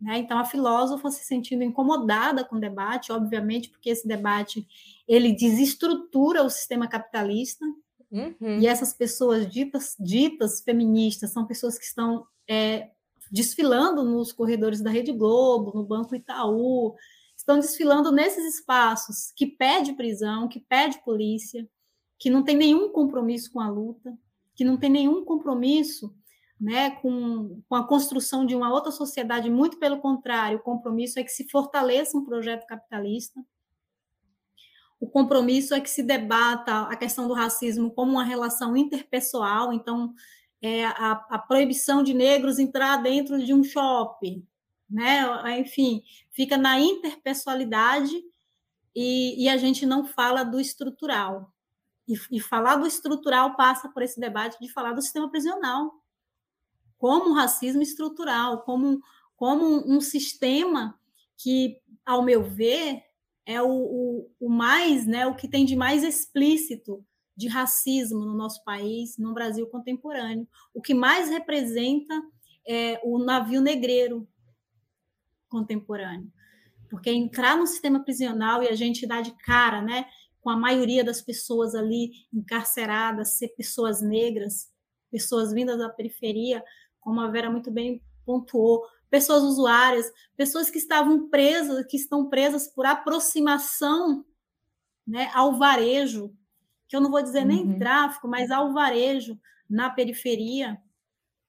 Né? 0.00 0.18
Então, 0.18 0.38
a 0.38 0.44
filósofa 0.44 1.10
se 1.10 1.24
sentindo 1.24 1.64
incomodada 1.64 2.44
com 2.44 2.56
o 2.56 2.60
debate, 2.60 3.10
obviamente, 3.10 3.70
porque 3.70 3.90
esse 3.90 4.06
debate 4.06 4.66
ele 5.08 5.32
desestrutura 5.32 6.44
o 6.44 6.50
sistema 6.50 6.86
capitalista, 6.86 7.64
uhum. 8.12 8.60
e 8.60 8.66
essas 8.66 8.92
pessoas 8.92 9.48
ditas, 9.48 9.96
ditas 9.98 10.60
feministas 10.60 11.32
são 11.32 11.46
pessoas 11.46 11.78
que 11.78 11.84
estão 11.84 12.26
é, 12.48 12.90
desfilando 13.30 14.04
nos 14.04 14.32
corredores 14.32 14.80
da 14.80 14.90
Rede 14.90 15.12
Globo, 15.12 15.72
no 15.74 15.84
Banco 15.84 16.14
Itaú, 16.14 16.94
estão 17.44 17.58
desfilando 17.58 18.10
nesses 18.10 18.54
espaços 18.54 19.30
que 19.36 19.46
pede 19.46 19.92
prisão, 19.92 20.48
que 20.48 20.60
pede 20.60 21.04
polícia, 21.04 21.68
que 22.18 22.30
não 22.30 22.42
tem 22.42 22.56
nenhum 22.56 22.88
compromisso 22.88 23.52
com 23.52 23.60
a 23.60 23.68
luta, 23.68 24.16
que 24.54 24.64
não 24.64 24.78
tem 24.78 24.88
nenhum 24.88 25.22
compromisso 25.26 26.16
né, 26.58 26.92
com, 27.02 27.62
com 27.68 27.74
a 27.74 27.86
construção 27.86 28.46
de 28.46 28.56
uma 28.56 28.72
outra 28.72 28.90
sociedade, 28.90 29.50
muito 29.50 29.78
pelo 29.78 30.00
contrário, 30.00 30.58
o 30.58 30.62
compromisso 30.62 31.18
é 31.18 31.24
que 31.24 31.30
se 31.30 31.46
fortaleça 31.50 32.16
um 32.16 32.24
projeto 32.24 32.66
capitalista. 32.66 33.38
O 34.98 35.06
compromisso 35.06 35.74
é 35.74 35.80
que 35.82 35.90
se 35.90 36.02
debata 36.02 36.82
a 36.82 36.96
questão 36.96 37.28
do 37.28 37.34
racismo 37.34 37.90
como 37.90 38.12
uma 38.12 38.24
relação 38.24 38.74
interpessoal, 38.74 39.70
então, 39.70 40.14
é, 40.62 40.86
a, 40.86 41.26
a 41.28 41.38
proibição 41.38 42.02
de 42.02 42.14
negros 42.14 42.58
entrar 42.58 42.96
dentro 43.02 43.44
de 43.44 43.52
um 43.52 43.62
shopping, 43.62 44.46
né? 44.94 45.58
Enfim, 45.58 46.04
fica 46.30 46.56
na 46.56 46.78
interpessoalidade 46.78 48.14
e, 48.94 49.44
e 49.44 49.48
a 49.48 49.56
gente 49.56 49.84
não 49.84 50.06
fala 50.06 50.44
do 50.44 50.60
estrutural. 50.60 51.52
E, 52.06 52.14
e, 52.30 52.40
falar 52.40 52.76
do 52.76 52.86
estrutural 52.86 53.56
passa 53.56 53.88
por 53.88 54.02
esse 54.02 54.20
debate 54.20 54.56
de 54.60 54.70
falar 54.70 54.92
do 54.92 55.02
sistema 55.02 55.28
prisional, 55.28 55.92
como 56.96 57.30
um 57.30 57.32
racismo 57.32 57.82
estrutural, 57.82 58.62
como, 58.62 59.00
como 59.34 59.64
um, 59.64 59.96
um 59.96 60.00
sistema 60.00 60.96
que, 61.36 61.80
ao 62.06 62.22
meu 62.22 62.44
ver, 62.44 63.02
é 63.44 63.60
o, 63.60 63.68
o, 63.68 64.30
o, 64.38 64.48
mais, 64.48 65.06
né, 65.06 65.26
o 65.26 65.34
que 65.34 65.48
tem 65.48 65.64
de 65.64 65.74
mais 65.74 66.04
explícito 66.04 67.04
de 67.36 67.48
racismo 67.48 68.20
no 68.24 68.34
nosso 68.34 68.62
país, 68.62 69.18
no 69.18 69.34
Brasil 69.34 69.66
contemporâneo. 69.66 70.46
O 70.72 70.80
que 70.80 70.94
mais 70.94 71.30
representa 71.30 72.14
é 72.68 73.00
o 73.02 73.18
navio 73.18 73.60
negreiro, 73.60 74.28
contemporâneo. 75.54 76.32
Porque 76.90 77.10
entrar 77.10 77.56
no 77.56 77.66
sistema 77.66 78.02
prisional 78.02 78.60
e 78.60 78.68
a 78.68 78.74
gente 78.74 79.06
dar 79.06 79.22
de 79.22 79.30
cara, 79.38 79.80
né, 79.80 80.06
com 80.40 80.50
a 80.50 80.56
maioria 80.56 81.04
das 81.04 81.22
pessoas 81.22 81.76
ali 81.76 82.10
encarceradas, 82.32 83.38
ser 83.38 83.48
pessoas 83.56 84.02
negras, 84.02 84.68
pessoas 85.12 85.52
vindas 85.52 85.78
da 85.78 85.88
periferia, 85.88 86.62
como 87.00 87.20
a 87.20 87.28
Vera 87.28 87.50
muito 87.50 87.70
bem 87.70 88.02
pontuou, 88.26 88.84
pessoas 89.08 89.44
usuárias, 89.44 90.10
pessoas 90.36 90.68
que 90.68 90.78
estavam 90.78 91.30
presas, 91.30 91.86
que 91.86 91.96
estão 91.96 92.28
presas 92.28 92.66
por 92.66 92.84
aproximação, 92.84 94.24
né, 95.06 95.30
ao 95.34 95.56
varejo, 95.56 96.34
que 96.88 96.96
eu 96.96 97.00
não 97.00 97.12
vou 97.12 97.22
dizer 97.22 97.42
uhum. 97.42 97.46
nem 97.46 97.78
tráfico, 97.78 98.26
mas 98.26 98.50
ao 98.50 98.72
varejo 98.72 99.38
na 99.70 99.88
periferia, 99.88 100.80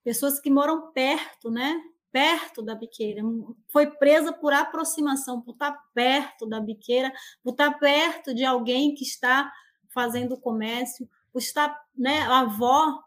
pessoas 0.03 0.39
que 0.39 0.51
moram 0.51 0.91
perto, 0.91 1.49
né, 1.49 1.81
perto 2.15 2.61
da 2.61 2.73
biqueira, 2.73 3.21
foi 3.67 3.91
presa 3.91 4.31
por 4.31 4.53
aproximação, 4.53 5.41
por 5.41 5.51
estar 5.51 5.77
perto 5.93 6.45
da 6.45 6.61
biqueira, 6.61 7.11
por 7.43 7.51
estar 7.51 7.77
perto 7.77 8.33
de 8.33 8.45
alguém 8.45 8.95
que 8.95 9.03
está 9.03 9.51
fazendo 9.89 10.39
comércio, 10.39 11.09
por 11.33 11.39
estar, 11.39 11.77
né, 11.93 12.21
a 12.21 12.39
avó, 12.39 13.03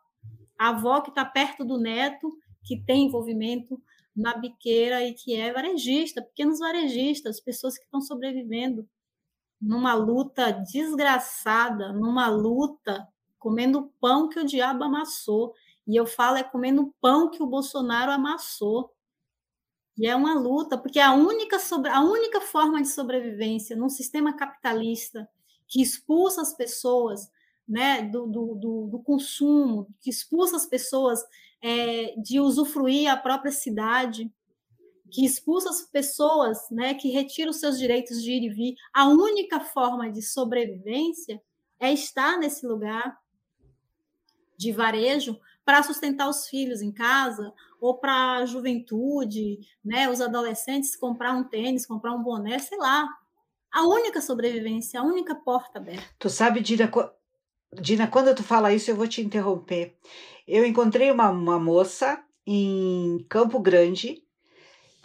a 0.59 0.68
avó 0.68 1.00
que 1.00 1.09
está 1.09 1.24
perto 1.24 1.64
do 1.64 1.78
neto, 1.78 2.30
que 2.62 2.76
tem 2.84 3.06
envolvimento 3.06 3.82
na 4.14 4.36
biqueira 4.36 5.02
e 5.02 5.14
que 5.14 5.34
é 5.34 5.54
varejista, 5.54 6.20
pequenos 6.20 6.59
varejistas, 6.59 7.40
pessoas 7.40 7.78
que 7.78 7.84
estão 7.84 8.02
sobrevivendo 8.02 8.86
numa 9.59 9.94
luta 9.94 10.52
desgraçada, 10.52 11.94
numa 11.94 12.28
luta 12.28 13.09
comendo 13.38 13.90
pão 13.98 14.28
que 14.28 14.38
o 14.38 14.44
diabo 14.44 14.84
amassou. 14.84 15.54
E 15.86 15.96
eu 15.96 16.04
falo 16.06 16.36
é 16.36 16.44
comendo 16.44 16.94
pão 17.00 17.30
que 17.30 17.42
o 17.42 17.46
Bolsonaro 17.46 18.12
amassou. 18.12 18.92
E 19.99 20.07
é 20.07 20.14
uma 20.14 20.34
luta, 20.34 20.78
porque 20.78 21.01
a 21.01 21.12
única, 21.12 21.59
sobre, 21.59 21.90
a 21.90 22.01
única 22.01 22.40
forma 22.40 22.80
de 22.80 22.88
sobrevivência 22.88 23.74
num 23.74 23.88
sistema 23.88 24.32
capitalista 24.36 25.28
que 25.66 25.82
expulsa 25.82 26.40
as 26.40 26.55
pessoas 26.55 27.28
né, 27.68 28.03
do, 28.03 28.26
do, 28.26 28.55
do, 28.55 28.86
do 28.92 28.99
consumo, 29.01 29.88
que 30.01 30.09
expulsa 30.09 30.57
as 30.57 30.66
pessoas 30.66 31.20
é, 31.61 32.14
de 32.16 32.38
usufruir 32.38 33.11
a 33.11 33.16
própria 33.16 33.51
cidade, 33.51 34.32
que 35.11 35.24
expulsa 35.24 35.68
as 35.68 35.82
pessoas, 35.82 36.70
né, 36.70 36.94
que 36.94 37.11
retira 37.11 37.51
os 37.51 37.59
seus 37.59 37.76
direitos 37.76 38.22
de 38.22 38.30
ir 38.30 38.44
e 38.44 38.49
vir, 38.49 38.74
a 38.94 39.09
única 39.09 39.59
forma 39.59 40.11
de 40.11 40.22
sobrevivência 40.22 41.42
é 41.80 41.92
estar 41.92 42.38
nesse 42.38 42.64
lugar 42.64 43.18
de 44.57 44.70
varejo 44.70 45.38
para 45.64 45.82
sustentar 45.82 46.28
os 46.28 46.46
filhos 46.46 46.80
em 46.80 46.92
casa 46.92 47.53
ou 47.81 47.99
para 47.99 48.37
a 48.37 48.47
juventude, 48.47 49.59
né, 49.85 50.09
os 50.09 50.20
adolescentes 50.20 50.97
comprar 50.97 51.35
um 51.35 51.45
tênis, 51.45 51.87
comprar 51.87 52.14
um 52.14 52.22
boné, 52.22 52.59
sei 52.59 52.79
lá. 52.79 53.09
A 53.72 53.87
única 53.87 54.20
sobrevivência, 54.20 55.01
a 55.01 55.05
única 55.05 55.35
porta 55.35 55.79
aberta. 55.79 56.05
Tu 56.18 56.31
sabe, 56.31 56.61
Dira, 56.61 56.91
Dina, 57.72 58.07
quando 58.07 58.35
tu 58.35 58.43
fala 58.43 58.72
isso, 58.72 58.91
eu 58.91 58.97
vou 58.97 59.07
te 59.07 59.20
interromper. 59.20 59.95
Eu 60.47 60.64
encontrei 60.64 61.11
uma, 61.11 61.29
uma 61.31 61.59
moça 61.59 62.22
em 62.47 63.24
Campo 63.29 63.61
Grande 63.61 64.22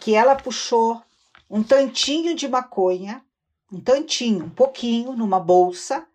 que 0.00 0.14
ela 0.14 0.34
puxou 0.34 1.02
um 1.48 1.62
tantinho 1.62 2.34
de 2.34 2.48
maconha, 2.48 3.22
um 3.70 3.80
tantinho, 3.80 4.46
um 4.46 4.50
pouquinho, 4.50 5.12
numa 5.12 5.38
bolsa, 5.38 6.06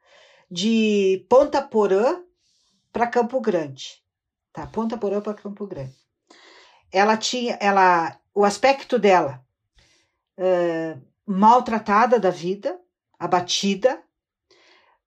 de 0.49 1.25
Ponta 1.29 1.61
Porã 1.61 2.21
para 2.91 3.07
Campo 3.07 3.39
Grande. 3.39 4.03
Tá, 4.51 4.65
Ponta 4.65 4.97
Porã 4.97 5.21
para 5.21 5.35
Campo 5.35 5.67
Grande. 5.67 5.95
Ela 6.91 7.17
tinha, 7.17 7.57
ela, 7.59 8.19
o 8.33 8.43
aspecto 8.43 8.97
dela, 8.97 9.43
uh, 10.37 11.01
maltratada 11.25 12.19
da 12.19 12.29
vida, 12.29 12.79
abatida, 13.17 14.01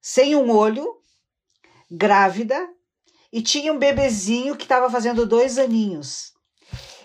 sem 0.00 0.36
um 0.36 0.50
olho, 0.50 1.00
grávida, 1.90 2.68
e 3.32 3.42
tinha 3.42 3.72
um 3.72 3.78
bebezinho 3.78 4.56
que 4.56 4.64
estava 4.64 4.90
fazendo 4.90 5.26
dois 5.26 5.58
aninhos. 5.58 6.34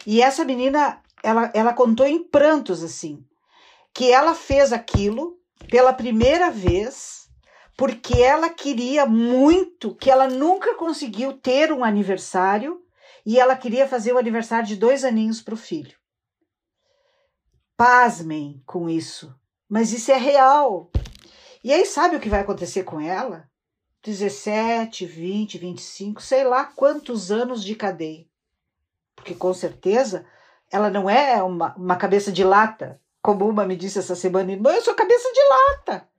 E 0.05 0.21
essa 0.21 0.43
menina, 0.43 1.01
ela, 1.23 1.51
ela 1.53 1.73
contou 1.73 2.05
em 2.05 2.23
prantos 2.23 2.83
assim, 2.83 3.25
que 3.93 4.11
ela 4.11 4.35
fez 4.35 4.71
aquilo 4.71 5.39
pela 5.69 5.93
primeira 5.93 6.51
vez 6.51 7.17
porque 7.77 8.19
ela 8.19 8.49
queria 8.49 9.05
muito, 9.05 9.93
que 9.93 10.09
ela 10.09 10.27
nunca 10.27 10.73
conseguiu 10.73 11.33
ter 11.33 11.71
um 11.71 11.83
aniversário 11.83 12.81
e 13.27 13.37
ela 13.37 13.57
queria 13.57 13.85
fazer 13.85 14.13
o 14.13 14.17
aniversário 14.17 14.65
de 14.65 14.77
dois 14.77 15.03
aninhos 15.03 15.41
para 15.41 15.53
o 15.53 15.57
filho. 15.57 15.97
Pasmem 17.75 18.63
com 18.65 18.89
isso, 18.89 19.37
mas 19.67 19.91
isso 19.91 20.09
é 20.13 20.17
real. 20.17 20.89
E 21.61 21.73
aí, 21.73 21.85
sabe 21.85 22.15
o 22.15 22.21
que 22.21 22.29
vai 22.29 22.39
acontecer 22.39 22.83
com 22.83 23.01
ela? 23.01 23.51
17, 24.01 25.05
20, 25.05 25.57
25, 25.57 26.21
sei 26.21 26.45
lá 26.45 26.63
quantos 26.67 27.29
anos 27.29 27.65
de 27.65 27.75
cadeia. 27.75 28.25
Porque 29.13 29.35
com 29.35 29.53
certeza 29.53 30.25
ela 30.71 30.89
não 30.89 31.09
é 31.09 31.43
uma, 31.43 31.75
uma 31.75 31.97
cabeça 31.97 32.31
de 32.31 32.45
lata, 32.45 33.01
como 33.21 33.45
uma 33.45 33.65
me 33.65 33.75
disse 33.75 33.99
essa 33.99 34.15
semana, 34.15 34.53
irmã, 34.53 34.71
eu 34.71 34.81
sou 34.81 34.95
cabeça 34.95 35.29
de 35.33 35.41
lata. 35.49 36.09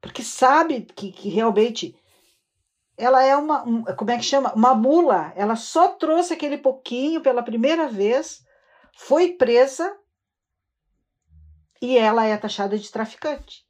Porque 0.00 0.22
sabe 0.22 0.80
que, 0.80 1.12
que 1.12 1.28
realmente 1.28 1.99
ela 3.00 3.24
é 3.24 3.34
uma, 3.36 3.66
um, 3.66 3.82
como 3.82 4.10
é 4.10 4.18
que 4.18 4.24
chama? 4.24 4.52
Uma 4.54 4.74
mula. 4.74 5.32
Ela 5.34 5.56
só 5.56 5.88
trouxe 5.88 6.34
aquele 6.34 6.58
pouquinho 6.58 7.22
pela 7.22 7.42
primeira 7.42 7.88
vez, 7.88 8.44
foi 8.94 9.32
presa 9.32 9.96
e 11.80 11.96
ela 11.96 12.26
é 12.26 12.36
taxada 12.36 12.78
de 12.78 12.92
traficante. 12.92 13.64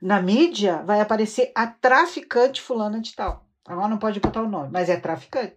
Na 0.00 0.20
mídia 0.20 0.82
vai 0.82 1.00
aparecer 1.00 1.50
a 1.54 1.66
traficante 1.66 2.60
fulana 2.60 3.00
de 3.00 3.14
tal. 3.14 3.46
Agora 3.66 3.88
não 3.88 3.98
pode 3.98 4.20
botar 4.20 4.42
o 4.42 4.48
nome, 4.48 4.70
mas 4.70 4.90
é 4.90 4.96
traficante. 4.96 5.56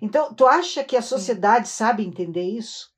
Então, 0.00 0.34
tu 0.34 0.46
acha 0.46 0.82
que 0.82 0.96
a 0.96 1.02
sociedade 1.02 1.68
sabe 1.68 2.04
entender 2.04 2.42
isso? 2.42 2.92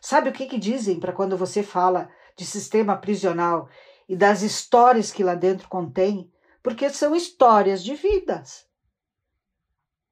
Sabe 0.00 0.28
o 0.28 0.32
que, 0.32 0.46
que 0.46 0.58
dizem 0.58 1.00
para 1.00 1.12
quando 1.12 1.36
você 1.36 1.62
fala 1.62 2.08
de 2.36 2.46
sistema 2.46 2.96
prisional 2.96 3.68
e 4.08 4.14
das 4.14 4.42
histórias 4.42 5.10
que 5.10 5.24
lá 5.24 5.34
dentro 5.34 5.68
contém? 5.68 6.30
Porque 6.64 6.88
são 6.88 7.14
histórias 7.14 7.84
de 7.84 7.94
vidas. 7.94 8.66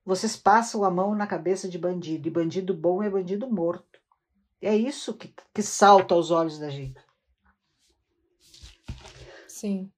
Vocês 0.04 0.36
passam 0.36 0.84
a 0.84 0.90
mão 0.90 1.14
na 1.14 1.26
cabeça 1.26 1.66
de 1.66 1.78
bandido, 1.78 2.28
e 2.28 2.30
bandido 2.30 2.74
bom 2.74 3.02
é 3.02 3.08
bandido 3.08 3.50
morto. 3.50 3.98
É 4.60 4.76
isso 4.76 5.14
que, 5.14 5.34
que 5.54 5.62
salta 5.62 6.14
aos 6.14 6.30
olhos 6.30 6.58
da 6.58 6.68
gente. 6.68 7.00
Sim. 9.48 9.90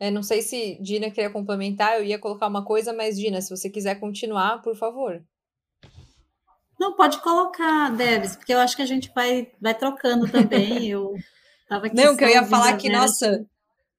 É, 0.00 0.10
não 0.10 0.22
sei 0.22 0.40
se 0.40 0.78
Dina 0.80 1.10
queria 1.10 1.28
complementar, 1.28 1.98
eu 1.98 2.04
ia 2.04 2.18
colocar 2.18 2.46
uma 2.46 2.64
coisa, 2.64 2.94
mas 2.94 3.18
Dina, 3.18 3.42
se 3.42 3.50
você 3.50 3.68
quiser 3.68 4.00
continuar, 4.00 4.62
por 4.62 4.76
favor. 4.76 5.22
Não, 6.80 6.96
pode 6.96 7.20
colocar, 7.20 7.90
Debs, 7.90 8.34
porque 8.34 8.54
eu 8.54 8.60
acho 8.60 8.74
que 8.74 8.82
a 8.82 8.86
gente 8.86 9.12
vai, 9.14 9.52
vai 9.60 9.76
trocando 9.76 10.26
também. 10.30 10.88
Eu 10.88 11.14
tava 11.68 11.86
aqui 11.86 11.96
Não, 11.96 12.16
que 12.16 12.24
eu 12.24 12.28
ia 12.28 12.46
falar 12.46 12.78
que, 12.78 12.88
nossa, 12.88 13.44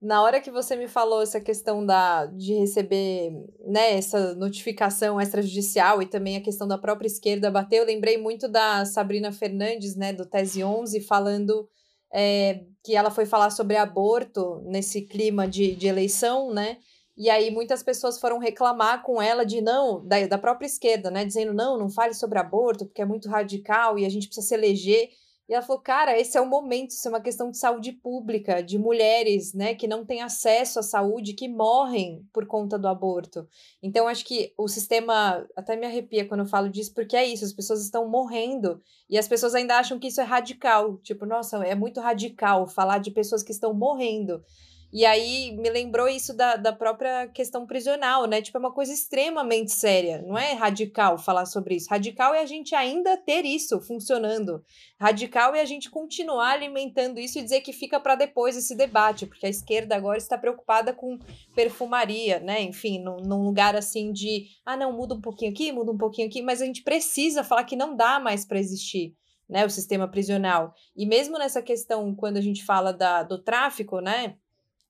na 0.01 0.23
hora 0.23 0.39
que 0.39 0.49
você 0.49 0.75
me 0.75 0.87
falou 0.87 1.21
essa 1.21 1.41
questão 1.41 1.85
da, 1.85 2.25
de 2.25 2.53
receber 2.53 3.31
né, 3.65 3.97
essa 3.97 4.33
notificação 4.35 5.19
extrajudicial 5.19 6.01
e 6.01 6.05
também 6.05 6.37
a 6.37 6.41
questão 6.41 6.67
da 6.67 6.77
própria 6.77 7.07
esquerda 7.07 7.51
bater, 7.51 7.79
eu 7.79 7.85
lembrei 7.85 8.17
muito 8.17 8.47
da 8.47 8.85
Sabrina 8.85 9.31
Fernandes, 9.31 9.95
né, 9.95 10.13
do 10.13 10.25
Tese 10.25 10.63
11, 10.63 11.01
falando 11.01 11.67
é, 12.13 12.63
que 12.83 12.95
ela 12.95 13.11
foi 13.11 13.25
falar 13.25 13.49
sobre 13.49 13.75
aborto 13.75 14.61
nesse 14.65 15.01
clima 15.01 15.47
de, 15.47 15.75
de 15.75 15.87
eleição, 15.87 16.53
né? 16.53 16.77
E 17.17 17.29
aí 17.29 17.51
muitas 17.51 17.83
pessoas 17.83 18.17
foram 18.17 18.39
reclamar 18.39 19.03
com 19.03 19.21
ela 19.21 19.45
de 19.45 19.59
não, 19.59 20.05
da, 20.07 20.25
da 20.25 20.37
própria 20.37 20.65
esquerda, 20.65 21.11
né? 21.11 21.25
Dizendo, 21.25 21.53
não, 21.53 21.77
não 21.77 21.89
fale 21.89 22.13
sobre 22.13 22.39
aborto, 22.39 22.85
porque 22.85 23.01
é 23.01 23.05
muito 23.05 23.27
radical 23.27 23.99
e 23.99 24.05
a 24.05 24.09
gente 24.09 24.27
precisa 24.27 24.47
se 24.47 24.53
eleger. 24.53 25.09
E 25.49 25.53
ela 25.53 25.63
falou, 25.63 25.81
cara, 25.81 26.15
esse 26.15 26.37
é 26.37 26.41
o 26.41 26.45
momento, 26.45 26.91
isso 26.91 27.07
é 27.07 27.09
uma 27.09 27.19
questão 27.19 27.49
de 27.49 27.57
saúde 27.57 27.91
pública, 27.91 28.61
de 28.61 28.77
mulheres, 28.77 29.51
né, 29.51 29.73
que 29.73 29.87
não 29.87 30.05
têm 30.05 30.21
acesso 30.21 30.77
à 30.77 30.83
saúde, 30.83 31.33
que 31.33 31.47
morrem 31.47 32.23
por 32.31 32.45
conta 32.45 32.77
do 32.77 32.87
aborto. 32.87 33.47
Então, 33.81 34.07
acho 34.07 34.23
que 34.25 34.53
o 34.55 34.67
sistema, 34.67 35.43
até 35.55 35.75
me 35.75 35.87
arrepia 35.87 36.27
quando 36.27 36.41
eu 36.41 36.45
falo 36.45 36.69
disso, 36.69 36.93
porque 36.93 37.15
é 37.15 37.25
isso, 37.25 37.43
as 37.43 37.51
pessoas 37.51 37.81
estão 37.81 38.07
morrendo 38.07 38.79
e 39.09 39.17
as 39.17 39.27
pessoas 39.27 39.55
ainda 39.55 39.79
acham 39.79 39.97
que 39.97 40.09
isso 40.09 40.21
é 40.21 40.23
radical. 40.23 40.97
Tipo, 40.97 41.25
nossa, 41.25 41.57
é 41.65 41.73
muito 41.73 41.99
radical 41.99 42.67
falar 42.67 42.99
de 42.99 43.09
pessoas 43.09 43.41
que 43.41 43.51
estão 43.51 43.73
morrendo. 43.73 44.43
E 44.91 45.05
aí 45.05 45.55
me 45.55 45.69
lembrou 45.69 46.07
isso 46.09 46.35
da, 46.35 46.55
da 46.55 46.73
própria 46.73 47.27
questão 47.27 47.67
prisional, 47.67 48.25
né? 48.25 48.41
Tipo, 48.41 48.57
é 48.57 48.59
uma 48.59 48.73
coisa 48.73 48.91
extremamente 48.91 49.71
séria. 49.71 50.19
Não 50.23 50.35
é 50.35 50.53
radical 50.53 51.15
falar 51.19 51.45
sobre 51.45 51.75
isso. 51.75 51.89
Radical 51.89 52.33
é 52.33 52.41
a 52.41 52.45
gente 52.45 52.73
ainda 52.73 53.15
ter 53.15 53.45
isso 53.45 53.79
funcionando. 53.81 54.63
Radical 54.99 55.53
é 55.53 55.61
a 55.61 55.65
gente 55.65 55.91
continuar 55.91 56.53
alimentando 56.53 57.19
isso 57.19 57.37
e 57.37 57.43
dizer 57.43 57.61
que 57.61 57.71
fica 57.71 57.99
para 57.99 58.15
depois 58.15 58.57
esse 58.57 58.75
debate, 58.75 59.27
porque 59.27 59.45
a 59.45 59.49
esquerda 59.49 59.95
agora 59.95 60.17
está 60.17 60.39
preocupada 60.39 60.91
com 60.91 61.19
perfumaria, 61.53 62.39
né? 62.39 62.59
Enfim, 62.63 62.99
num, 62.99 63.17
num 63.17 63.43
lugar 63.43 63.75
assim 63.75 64.11
de, 64.11 64.47
ah, 64.65 64.75
não, 64.75 64.91
muda 64.91 65.13
um 65.13 65.21
pouquinho 65.21 65.51
aqui, 65.51 65.71
muda 65.71 65.91
um 65.91 65.97
pouquinho 65.97 66.27
aqui, 66.27 66.41
mas 66.41 66.63
a 66.63 66.65
gente 66.65 66.81
precisa 66.81 67.43
falar 67.43 67.63
que 67.63 67.75
não 67.75 67.95
dá 67.95 68.19
mais 68.19 68.43
para 68.43 68.59
existir. 68.59 69.15
Né, 69.47 69.65
o 69.65 69.69
sistema 69.69 70.07
prisional. 70.07 70.75
E 70.95 71.07
mesmo 71.07 71.35
nessa 71.39 71.59
questão, 71.59 72.13
quando 72.13 72.37
a 72.37 72.41
gente 72.41 72.63
fala 72.63 72.93
da, 72.93 73.23
do 73.23 73.41
tráfico, 73.41 73.99
né? 73.99 74.35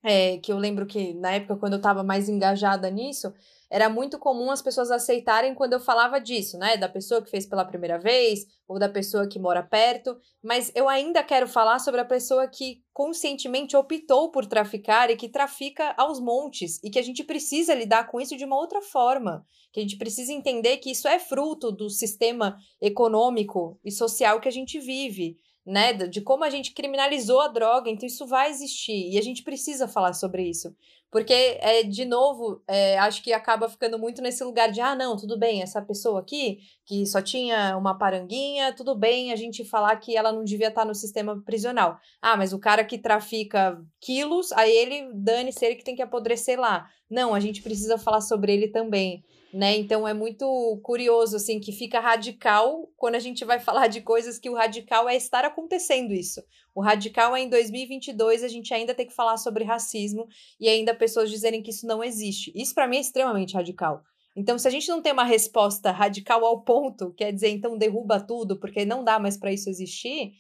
É, 0.04 0.38
que 0.38 0.52
eu 0.52 0.58
lembro 0.58 0.86
que 0.86 1.14
na 1.14 1.34
época, 1.34 1.58
quando 1.58 1.74
eu 1.74 1.78
estava 1.78 2.04
mais 2.04 2.30
engajada 2.30 2.90
nisso, 2.90 3.34
era 3.70 3.88
muito 3.88 4.18
comum 4.18 4.50
as 4.50 4.62
pessoas 4.62 4.90
aceitarem 4.90 5.54
quando 5.54 5.74
eu 5.74 5.80
falava 5.80 6.20
disso, 6.20 6.58
né? 6.58 6.76
Da 6.76 6.90
pessoa 6.90 7.22
que 7.22 7.30
fez 7.30 7.46
pela 7.46 7.64
primeira 7.64 8.00
vez, 8.00 8.48
ou 8.68 8.80
da 8.80 8.90
pessoa 8.90 9.28
que 9.28 9.38
mora 9.38 9.62
perto, 9.62 10.18
mas 10.44 10.72
eu 10.74 10.90
ainda 10.90 11.22
quero 11.24 11.48
falar 11.48 11.78
sobre 11.80 12.02
a 12.02 12.06
pessoa 12.06 12.48
que 12.48 12.82
conscientemente 12.92 13.78
optou 13.78 14.32
por 14.32 14.46
traficar 14.46 15.12
e 15.12 15.16
que 15.16 15.30
trafica 15.30 15.94
aos 15.98 16.20
montes, 16.20 16.80
e 16.84 16.90
que 16.90 16.98
a 16.98 17.04
gente 17.04 17.24
precisa 17.24 17.76
lidar 17.76 18.08
com 18.08 18.20
isso 18.20 18.36
de 18.36 18.46
uma 18.46 18.58
outra 18.58 18.82
forma, 18.82 19.46
que 19.72 19.80
a 19.80 19.84
gente 19.84 19.98
precisa 19.98 20.34
entender 20.34 20.78
que 20.78 20.92
isso 20.92 21.08
é 21.08 21.20
fruto 21.20 21.72
do 21.72 21.90
sistema 21.90 22.58
econômico 22.82 23.80
e 23.86 23.92
social 23.92 24.40
que 24.40 24.48
a 24.48 24.52
gente 24.52 24.80
vive 24.80 25.38
né, 25.70 25.94
de 25.94 26.20
como 26.20 26.44
a 26.44 26.50
gente 26.50 26.74
criminalizou 26.74 27.40
a 27.42 27.48
droga, 27.48 27.92
então 27.92 28.08
isso 28.08 28.26
vai 28.26 28.50
existir 28.50 29.12
e 29.12 29.20
a 29.20 29.22
gente 29.22 29.44
precisa 29.44 29.88
falar 29.88 30.14
sobre 30.14 30.50
isso. 30.50 30.76
Porque, 31.12 31.34
é, 31.34 31.82
de 31.82 32.06
novo, 32.06 32.62
é, 32.68 32.98
acho 33.00 33.24
que 33.24 33.34
acaba 33.34 33.68
ficando 33.68 33.98
muito 33.98 34.22
nesse 34.22 34.44
lugar 34.44 34.72
de, 34.72 34.80
ah, 34.80 34.96
não, 34.96 35.18
tudo 35.18 35.40
bem, 35.40 35.62
essa 35.62 35.82
pessoa 35.82 36.20
aqui, 36.20 36.60
que 36.86 37.06
só 37.08 37.20
tinha 37.22 37.76
uma 37.76 37.98
paranguinha, 37.98 38.74
tudo 38.74 38.96
bem 38.96 39.32
a 39.32 39.36
gente 39.36 39.66
falar 39.66 39.96
que 39.96 40.16
ela 40.16 40.32
não 40.32 40.44
devia 40.44 40.68
estar 40.68 40.86
no 40.86 40.94
sistema 40.94 41.42
prisional. 41.44 41.98
Ah, 42.22 42.38
mas 42.38 42.54
o 42.54 42.60
cara 42.60 42.84
que 42.84 42.98
trafica 42.98 43.82
quilos, 44.00 44.52
aí 44.52 44.72
ele, 44.72 45.10
dane-se, 45.14 45.66
ele 45.66 45.76
que 45.76 45.84
tem 45.84 45.96
que 45.96 46.02
apodrecer 46.02 46.60
lá. 46.60 46.88
Não, 47.10 47.34
a 47.34 47.40
gente 47.40 47.64
precisa 47.64 47.98
falar 47.98 48.22
sobre 48.22 48.54
ele 48.54 48.68
também 48.68 49.24
né? 49.54 49.76
Então 49.78 50.08
é 50.08 50.14
muito 50.14 50.80
curioso 50.84 51.36
assim 51.36 51.60
que 51.60 51.72
fica 51.72 52.00
radical 52.00 52.88
quando 52.96 53.16
a 53.16 53.20
gente 53.20 53.44
vai 53.44 53.60
falar 53.60 53.88
de 53.88 54.02
coisas 54.02 54.38
que 54.38 54.50
o 54.50 54.54
radical 54.54 55.10
é 55.10 55.16
estar 55.16 55.44
acontecendo 55.44 56.14
isso. 56.14 56.44
O 56.74 56.82
radical 56.82 57.36
é 57.36 57.42
em 57.42 57.50
2022 57.50 58.44
a 58.44 58.48
gente 58.48 58.74
ainda 58.74 58.94
tem 58.94 59.08
que 59.08 59.14
falar 59.14 59.38
sobre 59.38 59.64
racismo 59.64 60.28
e 60.60 60.70
ainda 60.70 60.94
pessoas 61.00 61.32
dizerem 61.32 61.64
que 61.64 61.72
isso 61.72 61.88
não 61.88 62.04
existe. 62.04 62.52
Isso 62.54 62.76
para 62.76 62.88
mim 62.88 62.98
é 62.98 63.02
extremamente 63.02 63.56
radical. 63.56 64.04
Então, 64.36 64.60
se 64.60 64.68
a 64.68 64.72
gente 64.72 64.88
não 64.88 65.02
tem 65.02 65.12
uma 65.12 65.24
resposta 65.24 65.92
radical 65.92 66.46
ao 66.46 66.62
ponto, 66.62 67.12
quer 67.14 67.34
dizer, 67.34 67.50
então 67.50 67.78
derruba 67.78 68.20
tudo, 68.20 68.60
porque 68.60 68.86
não 68.86 69.04
dá 69.04 69.18
mais 69.18 69.38
para 69.38 69.52
isso 69.52 69.70
existir, 69.70 70.34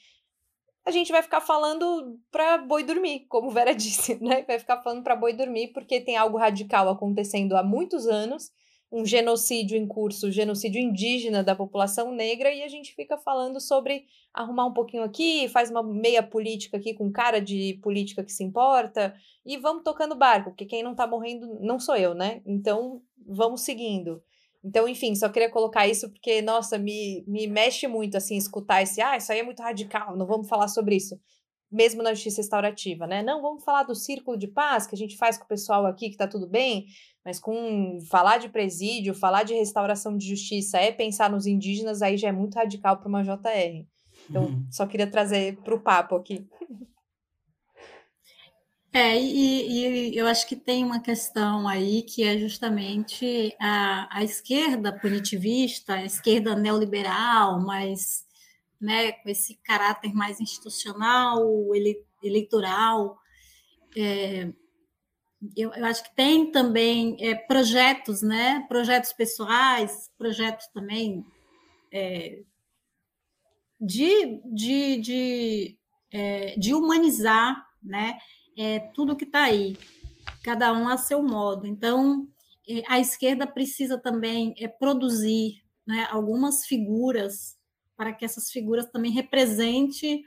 a 0.85 0.91
gente 0.91 1.11
vai 1.11 1.21
ficar 1.21 1.41
falando 1.41 2.17
para 2.31 2.59
boi 2.59 2.83
dormir, 2.83 3.25
como 3.27 3.49
Vera 3.49 3.73
disse, 3.75 4.21
né? 4.23 4.43
Vai 4.43 4.59
ficar 4.59 4.81
falando 4.81 5.03
para 5.03 5.15
boi 5.15 5.33
dormir 5.33 5.69
porque 5.73 6.01
tem 6.01 6.17
algo 6.17 6.37
radical 6.37 6.87
acontecendo 6.89 7.57
há 7.57 7.63
muitos 7.63 8.07
anos 8.07 8.51
um 8.91 9.05
genocídio 9.05 9.77
em 9.77 9.87
curso, 9.87 10.31
genocídio 10.31 10.81
indígena 10.81 11.43
da 11.43 11.55
população 11.55 12.11
negra, 12.11 12.51
e 12.51 12.63
a 12.63 12.67
gente 12.67 12.95
fica 12.95 13.17
falando 13.17 13.59
sobre 13.59 14.05
arrumar 14.33 14.65
um 14.65 14.73
pouquinho 14.73 15.03
aqui, 15.03 15.47
faz 15.47 15.69
uma 15.69 15.83
meia 15.83 16.23
política 16.23 16.77
aqui 16.77 16.93
com 16.93 17.11
cara 17.11 17.39
de 17.39 17.79
política 17.83 18.23
que 18.23 18.31
se 18.31 18.43
importa, 18.43 19.13
e 19.45 19.57
vamos 19.57 19.83
tocando 19.83 20.15
barco, 20.15 20.51
porque 20.51 20.65
quem 20.65 20.83
não 20.83 20.95
tá 20.95 21.05
morrendo 21.05 21.59
não 21.61 21.79
sou 21.79 21.95
eu, 21.95 22.13
né? 22.13 22.41
Então 22.45 23.01
vamos 23.27 23.61
seguindo. 23.61 24.21
Então, 24.63 24.87
enfim, 24.87 25.15
só 25.15 25.29
queria 25.29 25.49
colocar 25.49 25.87
isso 25.87 26.09
porque, 26.09 26.41
nossa, 26.41 26.77
me, 26.77 27.23
me 27.27 27.47
mexe 27.47 27.87
muito, 27.87 28.17
assim, 28.17 28.35
escutar 28.35 28.81
esse, 28.81 29.01
ah, 29.01 29.15
isso 29.15 29.31
aí 29.31 29.39
é 29.39 29.43
muito 29.43 29.61
radical, 29.61 30.17
não 30.17 30.25
vamos 30.25 30.49
falar 30.49 30.67
sobre 30.67 30.95
isso. 30.95 31.17
Mesmo 31.71 32.01
na 32.01 32.13
justiça 32.13 32.41
restaurativa, 32.41 33.05
né? 33.05 33.21
Não, 33.21 33.41
vamos 33.41 33.63
falar 33.63 33.83
do 33.83 33.93
círculo 33.93 34.37
de 34.37 34.47
paz 34.47 34.87
que 34.87 34.95
a 34.95 34.97
gente 34.97 35.15
faz 35.17 35.37
com 35.37 35.45
o 35.45 35.47
pessoal 35.47 35.85
aqui, 35.85 36.09
que 36.09 36.17
tá 36.17 36.27
tudo 36.27 36.47
bem, 36.47 36.87
mas 37.23 37.39
com 37.39 37.99
falar 38.09 38.37
de 38.37 38.49
presídio, 38.49 39.13
falar 39.13 39.43
de 39.43 39.53
restauração 39.53 40.17
de 40.17 40.27
justiça 40.27 40.79
é 40.79 40.91
pensar 40.91 41.29
nos 41.29 41.45
indígenas, 41.45 42.01
aí 42.01 42.17
já 42.17 42.29
é 42.29 42.31
muito 42.31 42.55
radical 42.55 42.97
para 42.97 43.07
uma 43.07 43.23
JR. 43.23 43.85
Então, 44.29 44.45
uhum. 44.45 44.65
só 44.71 44.85
queria 44.87 45.07
trazer 45.07 45.57
para 45.57 45.75
o 45.75 45.79
papo 45.79 46.15
aqui. 46.15 46.47
É, 48.91 49.19
e, 49.19 50.09
e, 50.11 50.17
eu 50.17 50.25
acho 50.25 50.47
que 50.47 50.55
tem 50.55 50.83
uma 50.83 50.99
questão 50.99 51.67
aí 51.67 52.01
que 52.01 52.23
é 52.23 52.39
justamente 52.39 53.55
a, 53.59 54.17
a 54.17 54.23
esquerda 54.23 54.91
punitivista, 54.91 55.93
a 55.93 56.05
esquerda 56.05 56.55
neoliberal, 56.55 57.61
mas 57.61 58.25
né, 58.79 59.11
com 59.11 59.29
esse 59.29 59.55
caráter 59.63 60.13
mais 60.13 60.39
institucional, 60.39 61.73
ele, 61.75 62.03
eleitoral. 62.23 63.17
É, 63.97 64.51
eu, 65.55 65.73
eu, 65.73 65.85
acho 65.85 66.03
que 66.03 66.15
tem 66.15 66.51
também 66.51 67.17
é, 67.19 67.35
projetos, 67.35 68.21
né, 68.21 68.65
projetos 68.67 69.13
pessoais, 69.13 70.11
projetos 70.17 70.67
também 70.67 71.25
é, 71.91 72.41
de, 73.79 74.41
de, 74.45 74.97
de, 74.97 75.77
é, 76.11 76.55
de 76.57 76.73
humanizar, 76.73 77.65
né? 77.81 78.19
é, 78.59 78.79
tudo 78.93 79.15
que 79.15 79.23
está 79.23 79.43
aí, 79.43 79.77
cada 80.43 80.73
um 80.73 80.89
a 80.89 80.97
seu 80.97 81.23
modo. 81.23 81.65
Então, 81.65 82.27
é, 82.67 82.83
a 82.89 82.99
esquerda 82.99 83.47
precisa 83.47 83.97
também 83.97 84.53
produzir 84.77 85.63
né, 85.87 86.07
algumas 86.11 86.65
figuras 86.65 87.57
para 87.99 88.13
que 88.13 88.23
essas 88.23 88.49
figuras 88.49 88.85
também 88.85 89.11
representem 89.11 90.23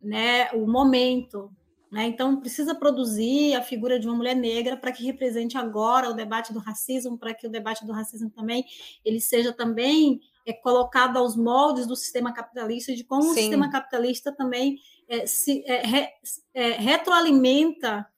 né, 0.00 0.50
o 0.52 0.66
momento. 0.66 1.50
Né? 1.92 2.06
Então, 2.06 2.40
precisa 2.40 2.74
produzir 2.74 3.54
a 3.54 3.60
figura 3.60 4.00
de 4.00 4.08
uma 4.08 4.16
mulher 4.16 4.34
negra 4.34 4.74
para 4.74 4.90
que 4.90 5.04
represente 5.04 5.58
agora 5.58 6.08
o 6.08 6.14
debate 6.14 6.50
do 6.50 6.60
racismo, 6.60 7.18
para 7.18 7.34
que 7.34 7.46
o 7.46 7.50
debate 7.50 7.84
do 7.84 7.92
racismo 7.92 8.30
também 8.30 8.64
ele 9.04 9.20
seja 9.20 9.52
também 9.52 10.18
é, 10.46 10.54
colocado 10.54 11.18
aos 11.18 11.36
moldes 11.36 11.86
do 11.86 11.94
sistema 11.94 12.32
capitalista 12.32 12.90
e 12.90 12.96
de 12.96 13.04
como 13.04 13.24
Sim. 13.24 13.30
o 13.32 13.34
sistema 13.34 13.70
capitalista 13.70 14.32
também 14.32 14.78
é, 15.06 15.26
se, 15.26 15.62
é, 15.66 15.86
re, 15.86 16.08
é, 16.54 16.70
retroalimenta 16.70 18.08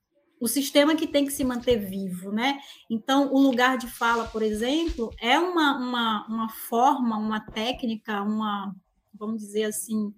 o 0.41 0.47
sistema 0.47 0.95
que 0.95 1.07
tem 1.07 1.25
que 1.25 1.33
se 1.33 1.45
manter 1.45 1.79
vivo, 1.79 2.31
né? 2.31 2.59
Então, 2.91 3.33
o 3.33 3.39
lugar 3.39 3.79
de 3.79 3.89
fala, 3.89 4.27
por 4.27 4.43
exemplo, 4.43 5.11
é 5.21 5.39
uma, 5.39 5.79
uma, 5.79 6.27
uma 6.27 6.49
forma, 6.49 7.17
uma 7.17 7.41
técnica, 7.41 8.23
uma, 8.23 8.75
vamos 9.15 9.41
dizer 9.41 9.65
assim, 9.65 10.13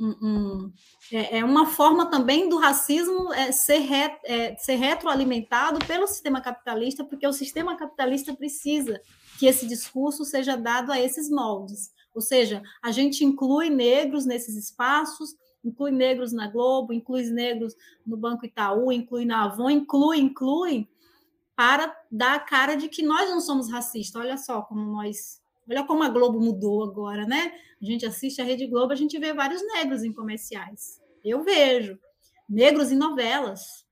um, 0.00 0.08
um, 0.22 0.72
é, 1.12 1.38
é, 1.38 1.44
uma 1.44 1.66
forma 1.66 2.10
também 2.10 2.48
do 2.48 2.58
racismo 2.58 3.32
é, 3.32 3.52
ser, 3.52 3.78
re, 3.78 4.18
é, 4.24 4.56
ser 4.56 4.74
retroalimentado 4.76 5.78
pelo 5.86 6.06
sistema 6.06 6.40
capitalista, 6.40 7.04
porque 7.04 7.26
o 7.26 7.32
sistema 7.32 7.76
capitalista 7.76 8.34
precisa 8.34 9.00
que 9.38 9.46
esse 9.46 9.66
discurso 9.66 10.24
seja 10.24 10.56
dado 10.56 10.90
a 10.90 11.00
esses 11.00 11.30
moldes. 11.30 11.92
Ou 12.14 12.20
seja, 12.20 12.62
a 12.82 12.90
gente 12.90 13.24
inclui 13.24 13.70
negros 13.70 14.24
nesses 14.24 14.56
espaços, 14.56 15.34
inclui 15.64 15.90
negros 15.90 16.32
na 16.32 16.48
Globo, 16.48 16.92
inclui 16.92 17.24
negros 17.30 17.74
no 18.06 18.16
Banco 18.16 18.44
Itaú, 18.44 18.92
inclui 18.92 19.24
na 19.24 19.44
Avon, 19.44 19.70
inclui, 19.70 20.18
inclui, 20.18 20.88
para 21.56 21.96
dar 22.10 22.34
a 22.34 22.40
cara 22.40 22.76
de 22.76 22.88
que 22.88 23.02
nós 23.02 23.30
não 23.30 23.40
somos 23.40 23.70
racistas. 23.70 24.20
Olha 24.20 24.36
só 24.36 24.62
como 24.62 24.80
nós. 24.82 25.42
Olha 25.68 25.84
como 25.84 26.02
a 26.02 26.08
Globo 26.08 26.40
mudou 26.40 26.84
agora, 26.84 27.26
né? 27.26 27.54
A 27.80 27.84
gente 27.84 28.04
assiste 28.04 28.40
a 28.40 28.44
Rede 28.44 28.66
Globo, 28.66 28.92
a 28.92 28.96
gente 28.96 29.18
vê 29.18 29.32
vários 29.32 29.62
negros 29.72 30.02
em 30.02 30.12
comerciais. 30.12 31.00
Eu 31.24 31.42
vejo. 31.42 31.98
Negros 32.48 32.92
em 32.92 32.96
novelas. 32.96 33.86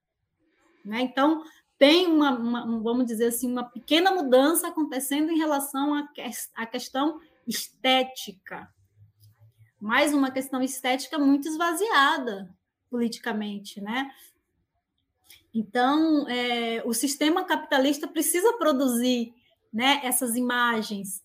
Né? 0.84 1.00
Então, 1.00 1.42
tem 1.78 2.06
uma, 2.06 2.38
uma, 2.38 2.80
vamos 2.80 3.06
dizer 3.06 3.28
assim, 3.28 3.50
uma 3.50 3.64
pequena 3.64 4.12
mudança 4.12 4.68
acontecendo 4.68 5.30
em 5.30 5.38
relação 5.38 5.94
à, 5.94 6.08
à 6.56 6.66
questão 6.66 7.18
estética 7.46 8.68
mais 9.82 10.14
uma 10.14 10.30
questão 10.30 10.62
estética 10.62 11.18
muito 11.18 11.48
esvaziada 11.48 12.48
politicamente, 12.88 13.80
né? 13.80 14.12
Então, 15.52 16.28
é, 16.28 16.80
o 16.86 16.94
sistema 16.94 17.44
capitalista 17.44 18.06
precisa 18.06 18.52
produzir 18.52 19.34
né, 19.72 20.00
essas 20.04 20.36
imagens, 20.36 21.20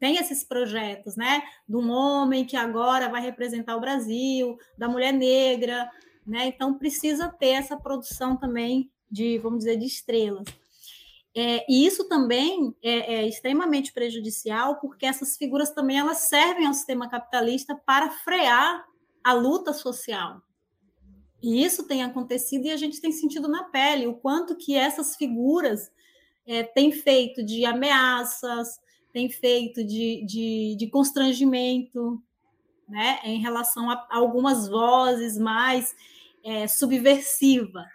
tem 0.00 0.16
esses 0.16 0.42
projetos, 0.42 1.14
né? 1.14 1.42
De 1.68 1.76
um 1.76 1.90
homem 1.90 2.44
que 2.44 2.56
agora 2.56 3.08
vai 3.08 3.22
representar 3.22 3.76
o 3.76 3.80
Brasil, 3.80 4.58
da 4.76 4.88
mulher 4.88 5.12
negra, 5.12 5.88
né? 6.26 6.46
Então, 6.46 6.74
precisa 6.74 7.28
ter 7.28 7.50
essa 7.50 7.76
produção 7.76 8.36
também 8.36 8.90
de, 9.08 9.38
vamos 9.38 9.60
dizer, 9.60 9.76
de 9.76 9.86
estrelas. 9.86 10.48
É, 11.34 11.64
e 11.70 11.86
isso 11.86 12.08
também 12.08 12.74
é, 12.82 13.14
é, 13.14 13.28
extremamente 13.28 13.92
prejudicial, 13.92 14.78
porque 14.80 15.06
essas 15.06 15.36
figuras 15.36 15.70
também 15.70 15.98
elas 15.98 16.28
servem 16.28 16.66
ao 16.66 16.74
sistema 16.74 17.08
capitalista 17.08 17.74
para 17.74 18.10
frear 18.10 18.84
a 19.24 19.32
luta 19.32 19.72
social. 19.72 20.42
E 21.42 21.64
isso 21.64 21.86
tem 21.86 22.02
acontecido 22.02 22.66
e 22.66 22.70
a 22.70 22.76
gente 22.76 23.00
tem 23.00 23.10
sentido 23.10 23.48
na 23.48 23.64
pele 23.64 24.06
o 24.06 24.14
quanto 24.14 24.56
que 24.56 24.74
essas 24.74 25.16
figuras 25.16 25.90
é, 26.46 26.62
têm 26.62 26.92
feito 26.92 27.42
de 27.42 27.64
ameaças, 27.64 28.78
têm 29.12 29.30
feito 29.30 29.82
de, 29.82 30.24
de, 30.26 30.76
de 30.78 30.86
constrangimento, 30.88 32.22
né, 32.86 33.20
em 33.24 33.40
relação 33.40 33.90
a 33.90 34.06
algumas 34.10 34.68
vozes 34.68 35.38
mais 35.38 35.94
é, 36.44 36.68
subversivas 36.68 37.86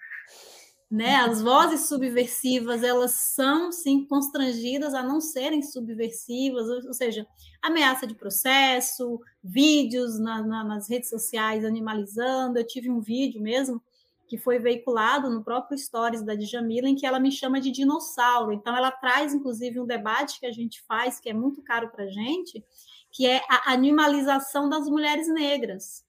né? 0.90 1.18
As 1.18 1.42
vozes 1.42 1.88
subversivas, 1.88 2.82
elas 2.82 3.12
são, 3.12 3.72
sim, 3.72 4.06
constrangidas 4.06 4.94
a 4.94 5.04
não 5.04 5.20
serem 5.20 5.62
subversivas, 5.62 6.68
ou, 6.68 6.88
ou 6.88 6.94
seja, 6.94 7.28
ameaça 7.62 8.08
de 8.08 8.16
processo, 8.16 9.20
vídeos 9.44 10.18
na, 10.18 10.42
na, 10.42 10.64
nas 10.64 10.90
redes 10.90 11.10
sociais 11.10 11.66
animalizando. 11.66 12.58
Eu 12.58 12.66
tive 12.66 12.90
um 12.90 13.02
vídeo 13.02 13.42
mesmo 13.42 13.82
que 14.28 14.38
foi 14.38 14.60
veiculado 14.60 15.30
no 15.30 15.44
próprio 15.44 15.78
Stories 15.78 16.22
da 16.22 16.36
Djamila, 16.36 16.88
em 16.88 16.96
que 16.96 17.06
ela 17.06 17.20
me 17.20 17.32
chama 17.32 17.62
de 17.62 17.72
dinossauro. 17.72 18.52
Então, 18.52 18.76
ela 18.76 18.92
traz, 18.92 19.34
inclusive, 19.34 19.80
um 19.80 19.86
debate 19.86 20.40
que 20.40 20.46
a 20.46 20.52
gente 20.52 20.82
faz, 20.84 21.20
que 21.20 21.30
é 21.30 21.34
muito 21.34 21.62
caro 21.62 21.90
para 21.90 22.04
a 22.04 22.10
gente, 22.10 22.64
que 23.12 23.26
é 23.26 23.42
a 23.50 23.72
animalização 23.72 24.70
das 24.70 24.88
mulheres 24.90 25.28
negras. 25.30 26.06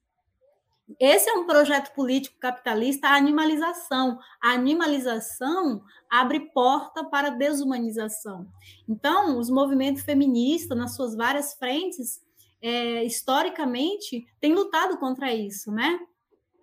Esse 0.99 1.29
é 1.29 1.33
um 1.33 1.45
projeto 1.45 1.93
político 1.93 2.39
capitalista, 2.39 3.09
a 3.09 3.15
animalização. 3.15 4.17
A 4.41 4.51
animalização 4.51 5.83
abre 6.09 6.51
porta 6.51 7.03
para 7.03 7.27
a 7.27 7.35
desumanização. 7.35 8.47
Então, 8.87 9.37
os 9.37 9.49
movimentos 9.49 10.03
feministas, 10.03 10.77
nas 10.77 10.95
suas 10.95 11.15
várias 11.15 11.53
frentes, 11.53 12.21
é, 12.61 13.03
historicamente, 13.03 14.25
têm 14.39 14.55
lutado 14.55 14.97
contra 14.97 15.33
isso, 15.33 15.71
né? 15.71 15.99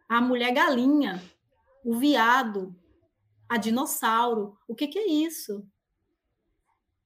A 0.08 0.20
mulher 0.20 0.52
galinha, 0.52 1.22
o 1.84 1.94
viado, 1.96 2.74
a 3.48 3.56
dinossauro. 3.56 4.56
O 4.66 4.74
que, 4.74 4.88
que 4.88 4.98
é 4.98 5.06
isso? 5.06 5.64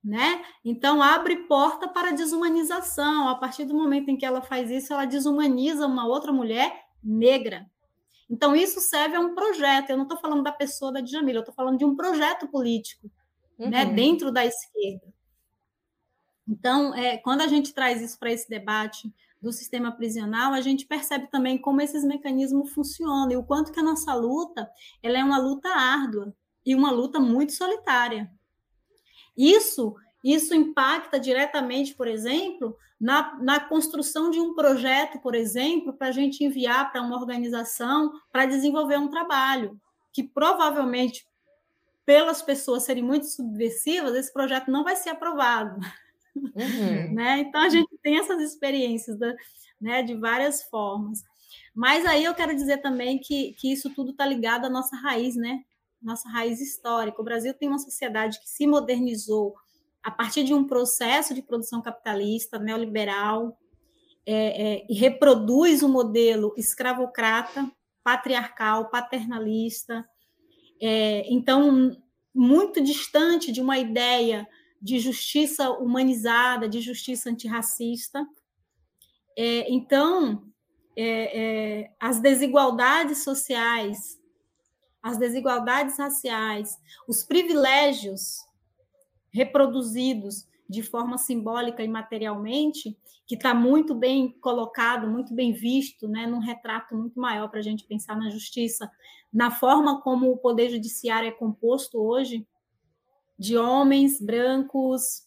Né? 0.02 0.42
Então 0.64 1.02
abre 1.02 1.44
porta 1.44 1.86
para 1.86 2.12
desumanização. 2.12 3.28
A 3.28 3.34
partir 3.34 3.64
do 3.64 3.74
momento 3.74 4.08
em 4.08 4.16
que 4.16 4.24
ela 4.24 4.40
faz 4.40 4.70
isso, 4.70 4.92
ela 4.92 5.04
desumaniza 5.04 5.86
uma 5.86 6.06
outra 6.06 6.32
mulher 6.32 6.89
negra. 7.02 7.68
Então, 8.28 8.54
isso 8.54 8.80
serve 8.80 9.16
a 9.16 9.20
um 9.20 9.34
projeto. 9.34 9.90
Eu 9.90 9.96
não 9.96 10.04
estou 10.04 10.18
falando 10.18 10.42
da 10.42 10.52
pessoa 10.52 10.92
da 10.92 11.00
Djamila, 11.00 11.38
eu 11.38 11.40
estou 11.40 11.54
falando 11.54 11.78
de 11.78 11.84
um 11.84 11.96
projeto 11.96 12.46
político 12.48 13.10
né, 13.58 13.64
uhum. 13.64 13.70
né, 13.70 13.84
dentro 13.86 14.30
da 14.30 14.44
esquerda. 14.46 15.12
Então, 16.48 16.94
é, 16.94 17.16
quando 17.18 17.42
a 17.42 17.46
gente 17.46 17.72
traz 17.72 18.00
isso 18.00 18.18
para 18.18 18.32
esse 18.32 18.48
debate 18.48 19.12
do 19.40 19.52
sistema 19.52 19.92
prisional, 19.92 20.52
a 20.52 20.60
gente 20.60 20.86
percebe 20.86 21.28
também 21.28 21.56
como 21.56 21.80
esses 21.80 22.04
mecanismos 22.04 22.72
funcionam 22.72 23.30
e 23.30 23.36
o 23.36 23.44
quanto 23.44 23.72
que 23.72 23.80
a 23.80 23.84
nossa 23.84 24.14
luta 24.14 24.70
ela 25.02 25.18
é 25.18 25.24
uma 25.24 25.38
luta 25.38 25.68
árdua 25.68 26.34
e 26.64 26.74
uma 26.74 26.90
luta 26.90 27.18
muito 27.18 27.52
solitária. 27.52 28.30
Isso 29.36 29.94
isso 30.22 30.54
impacta 30.54 31.18
diretamente, 31.18 31.94
por 31.94 32.06
exemplo, 32.06 32.76
na, 33.00 33.38
na 33.40 33.60
construção 33.60 34.30
de 34.30 34.38
um 34.38 34.54
projeto, 34.54 35.18
por 35.20 35.34
exemplo, 35.34 35.92
para 35.92 36.08
a 36.08 36.12
gente 36.12 36.44
enviar 36.44 36.92
para 36.92 37.00
uma 37.00 37.16
organização 37.16 38.12
para 38.30 38.46
desenvolver 38.46 38.98
um 38.98 39.08
trabalho, 39.08 39.80
que 40.12 40.22
provavelmente 40.22 41.26
pelas 42.04 42.42
pessoas 42.42 42.82
serem 42.82 43.02
muito 43.02 43.26
subversivas, 43.26 44.14
esse 44.14 44.32
projeto 44.32 44.70
não 44.70 44.84
vai 44.84 44.96
ser 44.96 45.10
aprovado. 45.10 45.80
Uhum. 46.36 47.14
né? 47.14 47.38
Então, 47.38 47.62
a 47.62 47.68
gente 47.68 47.96
tem 48.02 48.18
essas 48.18 48.42
experiências 48.42 49.18
da, 49.18 49.34
né, 49.80 50.02
de 50.02 50.14
várias 50.14 50.62
formas. 50.64 51.22
Mas 51.74 52.04
aí 52.04 52.24
eu 52.24 52.34
quero 52.34 52.54
dizer 52.54 52.78
também 52.78 53.18
que, 53.18 53.54
que 53.54 53.72
isso 53.72 53.88
tudo 53.94 54.10
está 54.10 54.26
ligado 54.26 54.66
à 54.66 54.68
nossa 54.68 54.96
raiz, 54.96 55.36
né? 55.36 55.62
Nossa 56.02 56.28
raiz 56.28 56.60
histórica. 56.60 57.20
O 57.20 57.24
Brasil 57.24 57.54
tem 57.54 57.68
uma 57.68 57.78
sociedade 57.78 58.40
que 58.40 58.48
se 58.48 58.66
modernizou 58.66 59.54
a 60.02 60.10
partir 60.10 60.44
de 60.44 60.54
um 60.54 60.64
processo 60.64 61.34
de 61.34 61.42
produção 61.42 61.82
capitalista, 61.82 62.58
neoliberal, 62.58 63.58
é, 64.26 64.34
é, 64.34 64.86
e 64.88 64.94
reproduz 64.94 65.82
o 65.82 65.86
um 65.86 65.92
modelo 65.92 66.54
escravocrata, 66.56 67.70
patriarcal, 68.02 68.90
paternalista. 68.90 70.06
É, 70.80 71.24
então, 71.32 71.96
muito 72.34 72.82
distante 72.82 73.52
de 73.52 73.60
uma 73.60 73.78
ideia 73.78 74.48
de 74.80 74.98
justiça 74.98 75.70
humanizada, 75.70 76.68
de 76.68 76.80
justiça 76.80 77.28
antirracista. 77.28 78.26
É, 79.36 79.70
então, 79.70 80.44
é, 80.96 81.82
é, 81.82 81.94
as 82.00 82.20
desigualdades 82.20 83.22
sociais, 83.22 84.18
as 85.02 85.18
desigualdades 85.18 85.98
raciais, 85.98 86.78
os 87.06 87.22
privilégios 87.22 88.38
reproduzidos 89.30 90.46
de 90.68 90.82
forma 90.82 91.18
simbólica 91.18 91.82
e 91.82 91.88
materialmente, 91.88 92.96
que 93.26 93.34
está 93.34 93.52
muito 93.52 93.94
bem 93.94 94.30
colocado, 94.40 95.08
muito 95.08 95.34
bem 95.34 95.52
visto, 95.52 96.06
né, 96.06 96.26
num 96.26 96.38
retrato 96.38 96.94
muito 96.94 97.18
maior 97.20 97.48
para 97.48 97.58
a 97.58 97.62
gente 97.62 97.84
pensar 97.84 98.16
na 98.16 98.30
justiça, 98.30 98.90
na 99.32 99.50
forma 99.50 100.00
como 100.00 100.30
o 100.30 100.36
poder 100.36 100.70
judiciário 100.70 101.28
é 101.28 101.32
composto 101.32 102.00
hoje, 102.00 102.46
de 103.38 103.56
homens 103.56 104.20
brancos, 104.20 105.26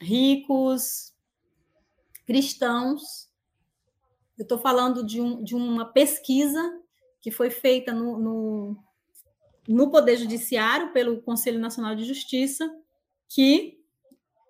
ricos, 0.00 1.14
cristãos. 2.26 3.30
Eu 4.38 4.42
estou 4.42 4.58
falando 4.58 5.04
de, 5.04 5.20
um, 5.20 5.44
de, 5.44 5.54
uma 5.54 5.84
pesquisa 5.84 6.80
que 7.20 7.30
foi 7.30 7.50
feita 7.50 7.92
no, 7.92 8.18
no, 8.18 8.76
no 9.68 9.90
Poder 9.90 10.16
Judiciário 10.16 10.92
pelo 10.92 11.22
Conselho 11.22 11.60
Nacional 11.60 11.94
de 11.94 12.04
Justiça, 12.04 12.68
que 13.34 13.78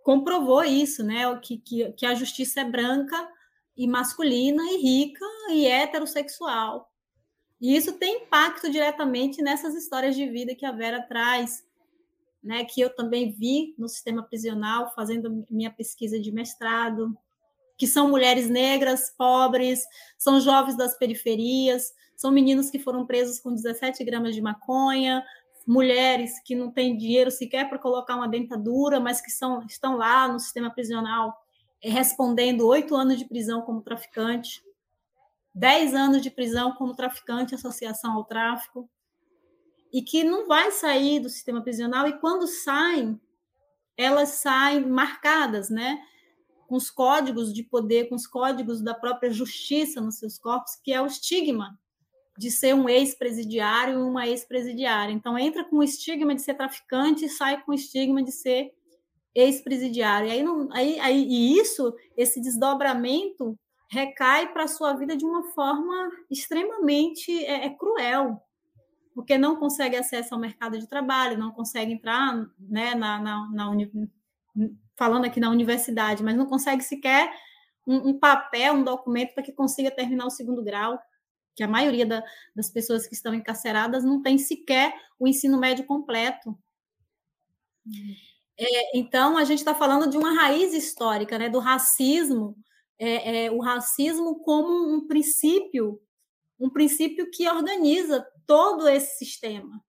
comprovou 0.03 0.65
isso, 0.65 1.03
né? 1.03 1.23
Que, 1.41 1.59
que, 1.59 1.93
que 1.93 2.07
a 2.07 2.15
justiça 2.15 2.61
é 2.61 2.65
branca 2.65 3.29
e 3.77 3.87
masculina 3.87 4.63
e 4.65 4.77
rica 4.77 5.25
e 5.51 5.67
heterossexual. 5.67 6.91
E 7.61 7.77
isso 7.77 7.93
tem 7.93 8.25
impacto 8.25 8.71
diretamente 8.71 9.41
nessas 9.41 9.75
histórias 9.75 10.17
de 10.17 10.29
vida 10.29 10.55
que 10.55 10.67
a 10.67 10.73
Vera 10.73 11.01
traz, 11.03 11.65
né, 12.43 12.65
que 12.65 12.81
eu 12.81 12.91
também 12.91 13.31
vi 13.31 13.73
no 13.79 13.89
sistema 13.89 14.21
prisional, 14.21 14.93
fazendo 14.95 15.47
minha 15.49 15.71
pesquisa 15.71 16.19
de 16.19 16.33
mestrado, 16.33 17.17
que 17.79 17.87
são 17.87 18.11
mulheres 18.11 18.49
negras, 18.49 19.15
pobres, 19.17 19.85
são 20.19 20.41
jovens 20.41 20.77
das 20.77 20.99
periferias, 20.99 21.93
são 22.17 22.33
meninos 22.33 22.69
que 22.69 22.81
foram 22.81 23.07
presos 23.07 23.39
com 23.39 23.55
17 23.55 24.03
gramas 24.03 24.35
de 24.35 24.41
maconha, 24.41 25.25
mulheres 25.67 26.41
que 26.41 26.55
não 26.55 26.71
têm 26.71 26.97
dinheiro 26.97 27.31
sequer 27.31 27.69
para 27.69 27.79
colocar 27.79 28.17
uma 28.17 28.29
dentadura, 28.29 28.99
mas 29.01 29.21
que 29.21 29.31
são, 29.31 29.63
estão 29.67 29.97
lá 29.97 30.29
no 30.29 30.39
sistema 30.39 30.71
prisional 30.71 31.37
eh, 31.83 31.91
respondendo 31.91 32.67
oito 32.67 32.95
anos 32.95 33.19
de 33.19 33.25
prisão 33.25 33.63
como 33.63 33.83
traficante, 33.83 34.63
dez 35.55 35.95
anos 35.95 36.23
de 36.23 36.31
prisão 36.31 36.73
como 36.75 36.95
traficante, 36.95 37.55
associação 37.55 38.15
ao 38.15 38.25
tráfico 38.25 38.89
e 39.93 40.03
que 40.03 40.25
não 40.25 40.47
vai 40.47 40.71
sair 40.73 41.21
do 41.21 41.29
sistema 41.29 41.63
prisional, 41.63 42.09
e 42.09 42.19
quando 42.19 42.47
saem, 42.47 43.21
elas 43.97 44.31
saem 44.31 44.89
marcadas, 44.89 45.69
né? 45.69 46.03
Com 46.67 46.77
os 46.77 46.91
códigos 46.91 47.53
de 47.53 47.63
poder, 47.63 48.09
com 48.09 48.15
os 48.15 48.27
códigos 48.27 48.81
da 48.81 48.95
própria 48.95 49.31
justiça 49.31 50.01
nos 50.01 50.19
seus 50.19 50.39
corpos, 50.39 50.77
que 50.77 50.93
é 50.93 51.03
o 51.03 51.07
estigma 51.07 51.79
de 52.43 52.51
ser 52.51 52.75
um 52.75 52.89
ex-presidiário 52.89 53.95
e 53.95 54.03
uma 54.03 54.27
ex-presidiária. 54.27 55.13
Então, 55.13 55.39
entra 55.39 55.65
com 55.65 55.77
o 55.77 55.83
estigma 55.83 56.35
de 56.35 56.43
ser 56.43 56.55
traficante 56.55 57.25
e 57.25 57.29
sai 57.29 57.63
com 57.63 57.71
o 57.71 57.75
estigma 57.75 58.21
de 58.21 58.33
ser 58.33 58.73
ex-presidiário. 59.33 60.29
E, 60.29 60.33
aí, 60.33 60.43
não, 60.43 60.69
aí, 60.73 60.99
aí, 60.99 61.25
e 61.25 61.59
isso, 61.59 61.95
esse 62.17 62.41
desdobramento, 62.41 63.57
recai 63.89 64.53
para 64.53 64.65
a 64.65 64.69
sua 64.69 64.93
vida 64.95 65.17
de 65.17 65.25
uma 65.25 65.45
forma 65.53 66.11
extremamente 66.29 67.45
é, 67.45 67.67
é 67.67 67.71
cruel, 67.71 68.43
porque 69.15 69.39
não 69.39 69.57
consegue 69.57 69.95
acesso 69.95 70.35
ao 70.35 70.41
mercado 70.41 70.79
de 70.79 70.89
trabalho, 70.89 71.39
não 71.39 71.53
consegue 71.53 71.93
entrar, 71.93 72.35
né, 72.59 72.95
na, 72.97 73.21
na, 73.21 73.51
na 73.53 73.71
uni... 73.71 73.91
falando 74.97 75.27
aqui 75.27 75.39
na 75.39 75.51
universidade, 75.51 76.25
mas 76.25 76.37
não 76.37 76.47
consegue 76.47 76.83
sequer 76.83 77.33
um, 77.87 78.11
um 78.11 78.19
papel, 78.19 78.75
um 78.75 78.83
documento 78.83 79.33
para 79.33 79.43
que 79.45 79.53
consiga 79.53 79.91
terminar 79.91 80.27
o 80.27 80.31
segundo 80.31 80.65
grau, 80.65 80.99
que 81.55 81.63
a 81.63 81.69
maioria 81.69 82.07
da, 82.07 82.25
das 82.55 82.71
pessoas 82.71 83.07
que 83.07 83.15
estão 83.15 83.35
encarceradas 83.35 84.05
não 84.05 84.23
tem 84.23 84.39
sequer 84.39 84.95
o 85.19 85.29
ensino 85.29 85.59
médio 85.59 85.85
completo. 85.85 86.51
Uhum. 87.87 88.15
É, 88.59 88.99
então, 88.99 89.37
a 89.37 89.45
gente 89.45 89.59
está 89.59 89.75
falando 89.75 90.09
de 90.09 90.17
uma 90.17 90.35
raiz 90.35 90.73
histórica, 90.73 91.39
né, 91.39 91.49
do 91.49 91.59
racismo, 91.59 92.57
é, 92.99 93.47
é, 93.47 93.51
o 93.51 93.61
racismo 93.61 94.39
como 94.41 94.95
um 94.95 95.07
princípio, 95.07 96.01
um 96.59 96.71
princípio 96.71 97.31
que 97.31 97.49
organiza 97.49 98.25
todo 98.47 98.89
esse 98.89 99.19
sistema. 99.19 99.83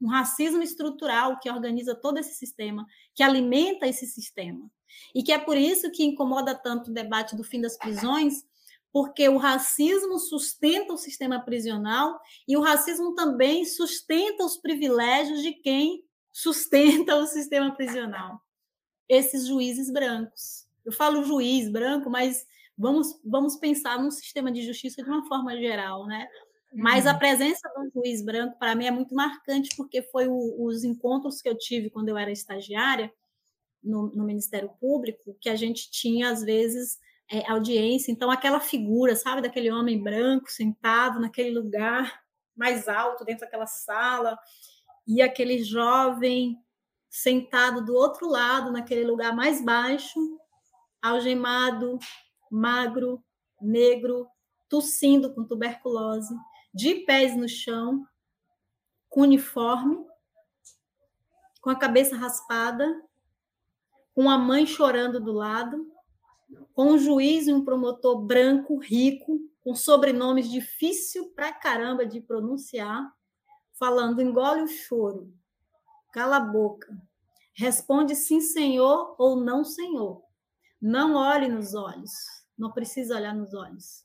Um 0.00 0.08
racismo 0.08 0.62
estrutural 0.62 1.38
que 1.38 1.50
organiza 1.50 1.94
todo 1.94 2.18
esse 2.18 2.34
sistema, 2.34 2.86
que 3.14 3.22
alimenta 3.22 3.86
esse 3.86 4.06
sistema. 4.06 4.70
E 5.14 5.22
que 5.22 5.32
é 5.32 5.38
por 5.38 5.56
isso 5.56 5.90
que 5.90 6.02
incomoda 6.02 6.54
tanto 6.54 6.90
o 6.90 6.94
debate 6.94 7.36
do 7.36 7.44
fim 7.44 7.60
das 7.60 7.76
prisões, 7.76 8.44
porque 8.92 9.28
o 9.28 9.38
racismo 9.38 10.18
sustenta 10.18 10.92
o 10.92 10.98
sistema 10.98 11.40
prisional 11.40 12.20
e 12.46 12.56
o 12.56 12.60
racismo 12.60 13.14
também 13.14 13.64
sustenta 13.64 14.44
os 14.44 14.58
privilégios 14.58 15.42
de 15.42 15.52
quem 15.54 16.04
sustenta 16.30 17.16
o 17.16 17.26
sistema 17.26 17.74
prisional. 17.74 18.40
Esses 19.08 19.46
juízes 19.46 19.90
brancos. 19.90 20.66
Eu 20.84 20.92
falo 20.92 21.24
juiz 21.24 21.70
branco, 21.70 22.10
mas 22.10 22.46
vamos, 22.76 23.18
vamos 23.24 23.56
pensar 23.56 23.98
num 23.98 24.10
sistema 24.10 24.52
de 24.52 24.62
justiça 24.62 25.02
de 25.02 25.08
uma 25.08 25.26
forma 25.26 25.56
geral, 25.56 26.06
né? 26.06 26.28
Mas 26.74 27.06
a 27.06 27.12
uhum. 27.12 27.18
presença 27.18 27.68
do 27.76 27.90
juiz 27.90 28.22
branco, 28.22 28.58
para 28.58 28.74
mim, 28.74 28.86
é 28.86 28.90
muito 28.90 29.14
marcante, 29.14 29.76
porque 29.76 30.02
foi 30.02 30.26
o, 30.26 30.64
os 30.64 30.84
encontros 30.84 31.40
que 31.40 31.48
eu 31.48 31.56
tive 31.56 31.90
quando 31.90 32.08
eu 32.08 32.16
era 32.16 32.32
estagiária 32.32 33.12
no, 33.82 34.08
no 34.14 34.24
Ministério 34.24 34.70
Público, 34.80 35.36
que 35.40 35.50
a 35.50 35.56
gente 35.56 35.90
tinha, 35.90 36.30
às 36.30 36.42
vezes, 36.42 36.98
é, 37.32 37.50
audiência. 37.50 38.12
Então, 38.12 38.30
aquela 38.30 38.60
figura, 38.60 39.16
sabe, 39.16 39.40
daquele 39.40 39.72
homem 39.72 40.02
branco 40.02 40.50
sentado 40.50 41.18
naquele 41.18 41.50
lugar 41.50 42.22
mais 42.54 42.86
alto, 42.86 43.24
dentro 43.24 43.46
daquela 43.46 43.66
sala, 43.66 44.38
e 45.06 45.22
aquele 45.22 45.64
jovem 45.64 46.62
sentado 47.08 47.82
do 47.82 47.94
outro 47.94 48.28
lado, 48.28 48.70
naquele 48.70 49.04
lugar 49.04 49.34
mais 49.34 49.64
baixo, 49.64 50.20
algemado, 51.00 51.98
magro, 52.50 53.24
negro, 53.58 54.28
tossindo 54.68 55.34
com 55.34 55.44
tuberculose 55.44 56.34
de 56.74 56.96
pés 57.06 57.34
no 57.34 57.48
chão, 57.48 58.06
com 59.08 59.22
uniforme, 59.22 60.04
com 61.62 61.70
a 61.70 61.78
cabeça 61.78 62.14
raspada, 62.14 62.86
com 64.14 64.28
a 64.28 64.36
mãe 64.36 64.66
chorando 64.66 65.18
do 65.18 65.32
lado, 65.32 65.91
com 66.74 66.92
um 66.92 66.98
juiz 66.98 67.46
e 67.46 67.52
um 67.52 67.64
promotor 67.64 68.20
branco, 68.20 68.78
rico, 68.78 69.40
com 69.60 69.74
sobrenomes 69.74 70.50
difícil 70.50 71.30
pra 71.30 71.52
caramba 71.52 72.04
de 72.04 72.20
pronunciar, 72.20 73.12
falando: 73.78 74.20
engole 74.20 74.62
o 74.62 74.68
choro, 74.68 75.32
cala 76.12 76.36
a 76.36 76.40
boca, 76.40 76.96
responde 77.54 78.14
sim, 78.14 78.40
senhor 78.40 79.14
ou 79.18 79.36
não, 79.36 79.64
senhor. 79.64 80.22
Não 80.80 81.14
olhe 81.14 81.48
nos 81.48 81.74
olhos, 81.74 82.12
não 82.58 82.72
precisa 82.72 83.16
olhar 83.16 83.34
nos 83.34 83.54
olhos. 83.54 84.02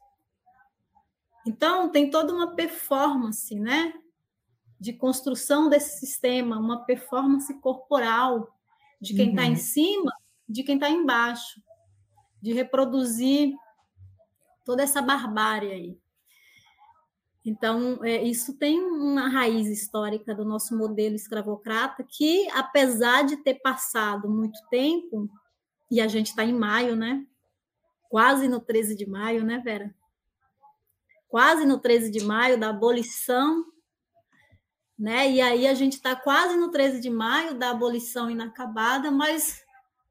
Então, 1.45 1.89
tem 1.89 2.09
toda 2.09 2.33
uma 2.33 2.55
performance, 2.55 3.55
né? 3.55 3.93
De 4.79 4.93
construção 4.93 5.69
desse 5.69 5.99
sistema, 5.99 6.59
uma 6.59 6.85
performance 6.85 7.51
corporal 7.61 8.53
de 9.01 9.15
quem 9.15 9.29
está 9.29 9.43
uhum. 9.43 9.51
em 9.51 9.55
cima, 9.55 10.11
de 10.47 10.63
quem 10.63 10.75
está 10.75 10.89
embaixo, 10.89 11.61
de 12.47 12.53
reproduzir 12.53 13.53
toda 14.65 14.81
essa 14.81 15.01
barbárie 15.01 15.71
aí. 15.71 15.97
Então, 17.45 17.99
é, 18.03 18.23
isso 18.23 18.57
tem 18.57 18.81
uma 18.81 19.27
raiz 19.27 19.67
histórica 19.67 20.33
do 20.33 20.43
nosso 20.43 20.77
modelo 20.77 21.15
escravocrata, 21.15 22.03
que, 22.03 22.49
apesar 22.51 23.23
de 23.23 23.37
ter 23.37 23.55
passado 23.55 24.29
muito 24.29 24.59
tempo, 24.69 25.29
e 25.89 26.01
a 26.01 26.07
gente 26.07 26.27
está 26.27 26.43
em 26.43 26.53
maio, 26.53 26.95
né? 26.95 27.25
Quase 28.09 28.47
no 28.47 28.59
13 28.59 28.95
de 28.95 29.05
maio, 29.05 29.43
né, 29.43 29.59
Vera? 29.59 29.93
quase 31.29 31.65
no 31.65 31.77
13 31.77 32.09
de 32.09 32.23
maio, 32.23 32.57
da 32.57 32.69
abolição 32.69 33.65
né? 34.97 35.29
E 35.29 35.39
aí 35.39 35.67
a 35.67 35.75
gente 35.75 35.93
está 35.93 36.15
quase 36.15 36.57
no 36.57 36.71
13 36.71 36.99
de 36.99 37.09
maio 37.09 37.53
da 37.53 37.69
abolição 37.69 38.31
inacabada, 38.31 39.11
mas 39.11 39.63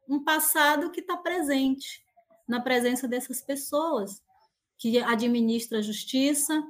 um 0.09 0.23
passado 0.23 0.91
que 0.91 1.01
está 1.01 1.17
presente 1.17 2.06
na 2.47 2.61
presença 2.61 3.09
dessas 3.09 3.41
pessoas 3.41 4.23
que 4.79 4.99
administra 4.99 5.79
a 5.79 5.83
justiça 5.83 6.63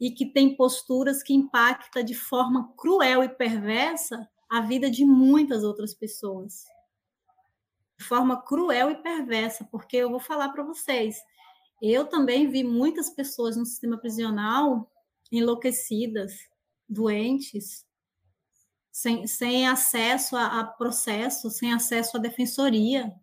e 0.00 0.10
que 0.10 0.26
tem 0.26 0.56
posturas 0.56 1.22
que 1.22 1.34
impactam 1.34 2.02
de 2.02 2.14
forma 2.14 2.72
cruel 2.76 3.22
e 3.22 3.28
perversa 3.28 4.28
a 4.50 4.62
vida 4.62 4.90
de 4.90 5.04
muitas 5.04 5.62
outras 5.62 5.94
pessoas. 5.94 6.64
De 7.98 8.04
forma 8.04 8.42
cruel 8.42 8.90
e 8.90 9.02
perversa, 9.02 9.68
porque 9.70 9.98
eu 9.98 10.10
vou 10.10 10.18
falar 10.18 10.48
para 10.48 10.64
vocês, 10.64 11.16
eu 11.82 12.06
também 12.06 12.50
vi 12.50 12.64
muitas 12.64 13.10
pessoas 13.10 13.56
no 13.56 13.66
sistema 13.66 13.98
prisional 13.98 14.90
enlouquecidas, 15.30 16.32
doentes, 16.88 17.86
sem, 18.90 19.26
sem 19.26 19.68
acesso 19.68 20.36
a, 20.36 20.60
a 20.60 20.64
processo, 20.64 21.50
sem 21.50 21.72
acesso 21.72 22.16
à 22.16 22.20
defensoria, 22.20 23.14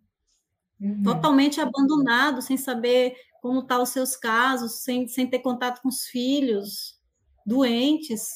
uhum. 0.80 1.02
totalmente 1.02 1.60
abandonado, 1.60 2.42
sem 2.42 2.56
saber 2.56 3.14
como 3.40 3.60
estão 3.60 3.78
tá 3.78 3.82
os 3.82 3.90
seus 3.90 4.16
casos, 4.16 4.82
sem, 4.82 5.06
sem 5.06 5.26
ter 5.26 5.40
contato 5.40 5.80
com 5.80 5.88
os 5.88 6.04
filhos, 6.04 6.98
doentes, 7.46 8.28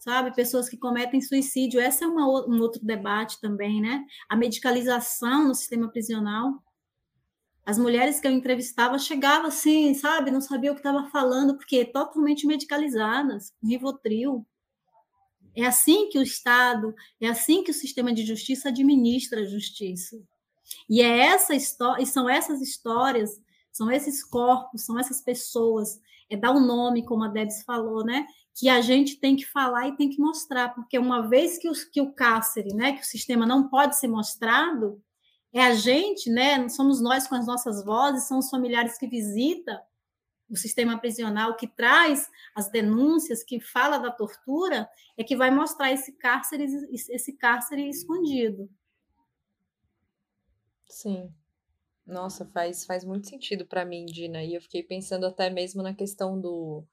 sabe? 0.00 0.34
Pessoas 0.34 0.68
que 0.68 0.76
cometem 0.76 1.20
suicídio. 1.20 1.80
Esse 1.80 2.04
é 2.04 2.06
uma, 2.06 2.26
um 2.46 2.60
outro 2.60 2.84
debate 2.84 3.40
também, 3.40 3.80
né? 3.80 4.04
A 4.28 4.36
medicalização 4.36 5.48
no 5.48 5.54
sistema 5.54 5.88
prisional. 5.88 6.62
As 7.64 7.78
mulheres 7.78 8.20
que 8.20 8.26
eu 8.26 8.32
entrevistava 8.32 8.98
chegavam 8.98 9.46
assim, 9.46 9.94
sabe? 9.94 10.30
Não 10.30 10.42
sabia 10.42 10.70
o 10.70 10.74
que 10.74 10.80
estava 10.80 11.08
falando, 11.08 11.56
porque 11.56 11.84
totalmente 11.84 12.46
medicalizadas, 12.46 13.54
Rivotril. 13.62 14.46
É 15.56 15.64
assim 15.64 16.08
que 16.10 16.18
o 16.18 16.22
Estado, 16.22 16.94
é 17.20 17.28
assim 17.28 17.62
que 17.62 17.70
o 17.70 17.74
sistema 17.74 18.12
de 18.12 18.26
justiça 18.26 18.68
administra 18.68 19.40
a 19.40 19.46
justiça. 19.46 20.20
E 20.88 21.02
é 21.02 21.18
essa 21.26 21.54
história, 21.54 22.04
são 22.06 22.28
essas 22.28 22.60
histórias 22.60 23.42
são 23.74 23.90
esses 23.90 24.22
corpos, 24.22 24.82
são 24.82 24.96
essas 24.98 25.20
pessoas, 25.20 26.00
é 26.30 26.36
dar 26.36 26.52
o 26.52 26.58
um 26.58 26.64
nome, 26.64 27.04
como 27.04 27.24
a 27.24 27.28
Debs 27.28 27.64
falou, 27.64 28.04
né? 28.04 28.24
Que 28.54 28.68
a 28.68 28.80
gente 28.80 29.18
tem 29.18 29.34
que 29.34 29.44
falar 29.44 29.88
e 29.88 29.96
tem 29.96 30.08
que 30.08 30.20
mostrar, 30.20 30.72
porque 30.72 30.96
uma 30.96 31.28
vez 31.28 31.58
que, 31.58 31.68
os, 31.68 31.82
que 31.82 32.00
o 32.00 32.12
cárcere, 32.12 32.72
né, 32.72 32.92
que 32.92 33.02
o 33.02 33.04
sistema 33.04 33.44
não 33.44 33.68
pode 33.68 33.98
ser 33.98 34.06
mostrado, 34.06 35.02
é 35.52 35.60
a 35.60 35.74
gente, 35.74 36.30
né? 36.30 36.68
Somos 36.68 37.00
nós 37.00 37.26
com 37.26 37.34
as 37.34 37.48
nossas 37.48 37.84
vozes, 37.84 38.28
são 38.28 38.38
os 38.38 38.48
familiares 38.48 38.96
que 38.96 39.08
visitam 39.08 39.76
o 40.48 40.56
sistema 40.56 40.96
prisional, 40.96 41.56
que 41.56 41.66
traz 41.66 42.30
as 42.54 42.70
denúncias, 42.70 43.42
que 43.42 43.58
fala 43.58 43.98
da 43.98 44.10
tortura, 44.12 44.88
é 45.16 45.24
que 45.24 45.34
vai 45.34 45.50
mostrar 45.50 45.90
esse 45.90 46.12
cárcere, 46.12 46.66
esse 46.92 47.32
cárcere 47.32 47.88
escondido. 47.88 48.70
Sim. 50.94 51.28
Nossa, 52.06 52.44
faz, 52.46 52.84
faz 52.84 53.04
muito 53.04 53.28
sentido 53.28 53.66
para 53.66 53.84
mim, 53.84 54.06
Dina. 54.06 54.44
E 54.44 54.54
eu 54.54 54.62
fiquei 54.62 54.82
pensando 54.82 55.26
até 55.26 55.50
mesmo 55.50 55.82
na 55.82 55.92
questão 55.92 56.40
do. 56.40 56.84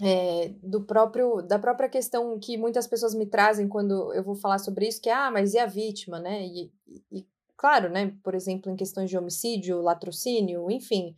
É, 0.00 0.50
do 0.62 0.84
próprio 0.84 1.42
da 1.42 1.58
própria 1.58 1.88
questão 1.88 2.38
que 2.38 2.56
muitas 2.56 2.86
pessoas 2.86 3.14
me 3.14 3.26
trazem 3.26 3.68
quando 3.68 4.12
eu 4.14 4.22
vou 4.22 4.36
falar 4.36 4.58
sobre 4.58 4.86
isso, 4.86 5.00
que 5.00 5.08
é, 5.08 5.12
ah, 5.12 5.30
mas 5.30 5.54
e 5.54 5.58
a 5.58 5.66
vítima, 5.66 6.20
né? 6.20 6.44
E, 6.44 6.72
e 7.10 7.26
claro, 7.56 7.88
né? 7.88 8.16
Por 8.22 8.34
exemplo, 8.34 8.70
em 8.70 8.76
questões 8.76 9.10
de 9.10 9.16
homicídio, 9.18 9.80
latrocínio, 9.80 10.70
enfim. 10.70 11.14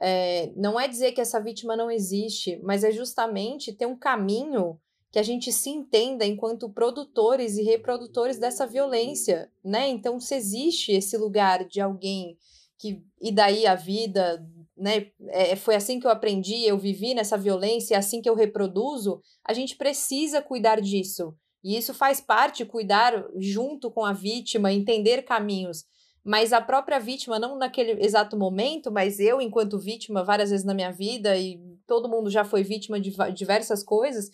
É, 0.00 0.52
não 0.56 0.80
é 0.80 0.88
dizer 0.88 1.12
que 1.12 1.20
essa 1.20 1.40
vítima 1.40 1.76
não 1.76 1.90
existe, 1.90 2.58
mas 2.62 2.84
é 2.84 2.90
justamente 2.92 3.72
ter 3.72 3.86
um 3.86 3.96
caminho 3.98 4.80
que 5.10 5.18
a 5.18 5.22
gente 5.22 5.52
se 5.52 5.70
entenda 5.70 6.26
enquanto 6.26 6.68
produtores 6.68 7.56
e 7.56 7.62
reprodutores 7.62 8.38
dessa 8.38 8.66
violência, 8.66 9.50
né? 9.64 9.88
Então, 9.88 10.20
se 10.20 10.34
existe 10.34 10.92
esse 10.92 11.16
lugar 11.16 11.64
de 11.64 11.80
alguém 11.80 12.36
que 12.78 13.02
e 13.20 13.32
daí 13.32 13.66
a 13.66 13.74
vida, 13.74 14.44
né? 14.76 15.10
É, 15.28 15.56
foi 15.56 15.74
assim 15.74 15.98
que 15.98 16.06
eu 16.06 16.10
aprendi, 16.10 16.64
eu 16.64 16.78
vivi 16.78 17.14
nessa 17.14 17.36
violência, 17.36 17.94
é 17.94 17.98
assim 17.98 18.20
que 18.20 18.28
eu 18.28 18.34
reproduzo. 18.34 19.20
A 19.44 19.52
gente 19.52 19.76
precisa 19.76 20.42
cuidar 20.42 20.80
disso. 20.80 21.34
E 21.64 21.76
isso 21.76 21.92
faz 21.92 22.20
parte 22.20 22.64
cuidar 22.64 23.24
junto 23.36 23.90
com 23.90 24.04
a 24.04 24.12
vítima, 24.12 24.72
entender 24.72 25.22
caminhos. 25.22 25.84
Mas 26.24 26.52
a 26.52 26.60
própria 26.60 27.00
vítima, 27.00 27.38
não 27.38 27.56
naquele 27.56 28.04
exato 28.04 28.36
momento, 28.36 28.92
mas 28.92 29.18
eu, 29.18 29.40
enquanto 29.40 29.78
vítima, 29.78 30.22
várias 30.22 30.50
vezes 30.50 30.64
na 30.64 30.74
minha 30.74 30.92
vida, 30.92 31.36
e 31.36 31.58
todo 31.86 32.08
mundo 32.08 32.30
já 32.30 32.44
foi 32.44 32.62
vítima 32.62 33.00
de 33.00 33.12
diversas 33.34 33.82
coisas, 33.82 34.30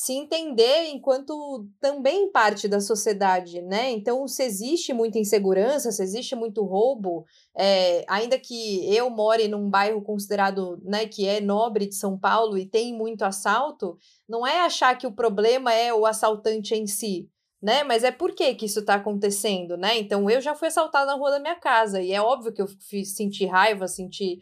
se 0.00 0.14
entender 0.14 0.86
enquanto 0.86 1.68
também 1.78 2.32
parte 2.32 2.66
da 2.66 2.80
sociedade, 2.80 3.60
né? 3.60 3.90
Então, 3.90 4.26
se 4.26 4.42
existe 4.42 4.94
muita 4.94 5.18
insegurança, 5.18 5.92
se 5.92 6.02
existe 6.02 6.34
muito 6.34 6.64
roubo, 6.64 7.26
é, 7.54 8.02
ainda 8.08 8.38
que 8.38 8.90
eu 8.96 9.10
more 9.10 9.46
num 9.46 9.68
bairro 9.68 10.00
considerado, 10.00 10.80
né, 10.82 11.06
que 11.06 11.26
é 11.26 11.38
nobre 11.38 11.86
de 11.86 11.96
São 11.96 12.18
Paulo 12.18 12.56
e 12.56 12.64
tem 12.64 12.94
muito 12.96 13.26
assalto, 13.26 13.98
não 14.26 14.46
é 14.46 14.62
achar 14.62 14.96
que 14.96 15.06
o 15.06 15.12
problema 15.12 15.70
é 15.70 15.92
o 15.92 16.06
assaltante 16.06 16.74
em 16.74 16.86
si, 16.86 17.28
né? 17.62 17.84
Mas 17.84 18.02
é 18.02 18.10
por 18.10 18.34
que 18.34 18.54
que 18.54 18.64
isso 18.64 18.80
está 18.80 18.94
acontecendo, 18.94 19.76
né? 19.76 19.98
Então, 19.98 20.30
eu 20.30 20.40
já 20.40 20.54
fui 20.54 20.68
assaltada 20.68 21.04
na 21.12 21.18
rua 21.18 21.32
da 21.32 21.38
minha 21.38 21.56
casa 21.56 22.00
e 22.00 22.10
é 22.10 22.22
óbvio 22.22 22.54
que 22.54 22.62
eu 22.62 22.68
senti 23.04 23.44
raiva, 23.44 23.86
senti 23.86 24.40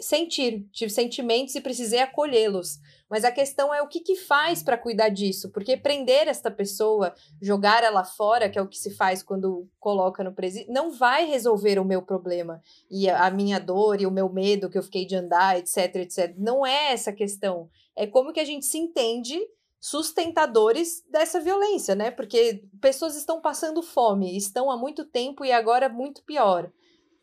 sentir, 0.00 0.68
tive 0.70 0.90
sentimentos 0.90 1.54
e 1.54 1.60
precisei 1.60 2.00
acolhê-los. 2.00 2.78
Mas 3.08 3.24
a 3.24 3.32
questão 3.32 3.74
é 3.74 3.82
o 3.82 3.88
que, 3.88 4.00
que 4.00 4.14
faz 4.14 4.62
para 4.62 4.78
cuidar 4.78 5.08
disso, 5.08 5.50
porque 5.50 5.76
prender 5.76 6.28
esta 6.28 6.50
pessoa, 6.50 7.12
jogar 7.42 7.82
ela 7.82 8.04
fora, 8.04 8.48
que 8.48 8.58
é 8.58 8.62
o 8.62 8.68
que 8.68 8.78
se 8.78 8.94
faz 8.94 9.22
quando 9.22 9.66
coloca 9.80 10.22
no 10.22 10.32
presídio, 10.32 10.72
não 10.72 10.92
vai 10.92 11.24
resolver 11.26 11.78
o 11.78 11.84
meu 11.84 12.02
problema 12.02 12.62
e 12.88 13.08
a, 13.10 13.30
minha 13.30 13.58
dor 13.58 14.00
e 14.00 14.06
o 14.06 14.12
meu 14.12 14.28
medo 14.28 14.70
que 14.70 14.78
eu 14.78 14.82
fiquei 14.82 15.04
de 15.04 15.16
andar, 15.16 15.58
etc, 15.58 15.96
etc. 15.96 16.34
Não 16.38 16.64
é 16.64 16.92
essa 16.92 17.12
questão. 17.12 17.68
É 17.96 18.06
como 18.06 18.32
que 18.32 18.40
a 18.40 18.44
gente 18.44 18.66
se 18.66 18.78
entende 18.78 19.40
sustentadores 19.80 21.02
dessa 21.10 21.40
violência, 21.40 21.94
né? 21.94 22.10
Porque 22.10 22.62
pessoas 22.80 23.16
estão 23.16 23.40
passando 23.40 23.82
fome, 23.82 24.36
estão 24.36 24.70
há 24.70 24.76
muito 24.76 25.04
tempo 25.04 25.44
e 25.44 25.50
agora 25.50 25.88
muito 25.88 26.22
pior 26.22 26.70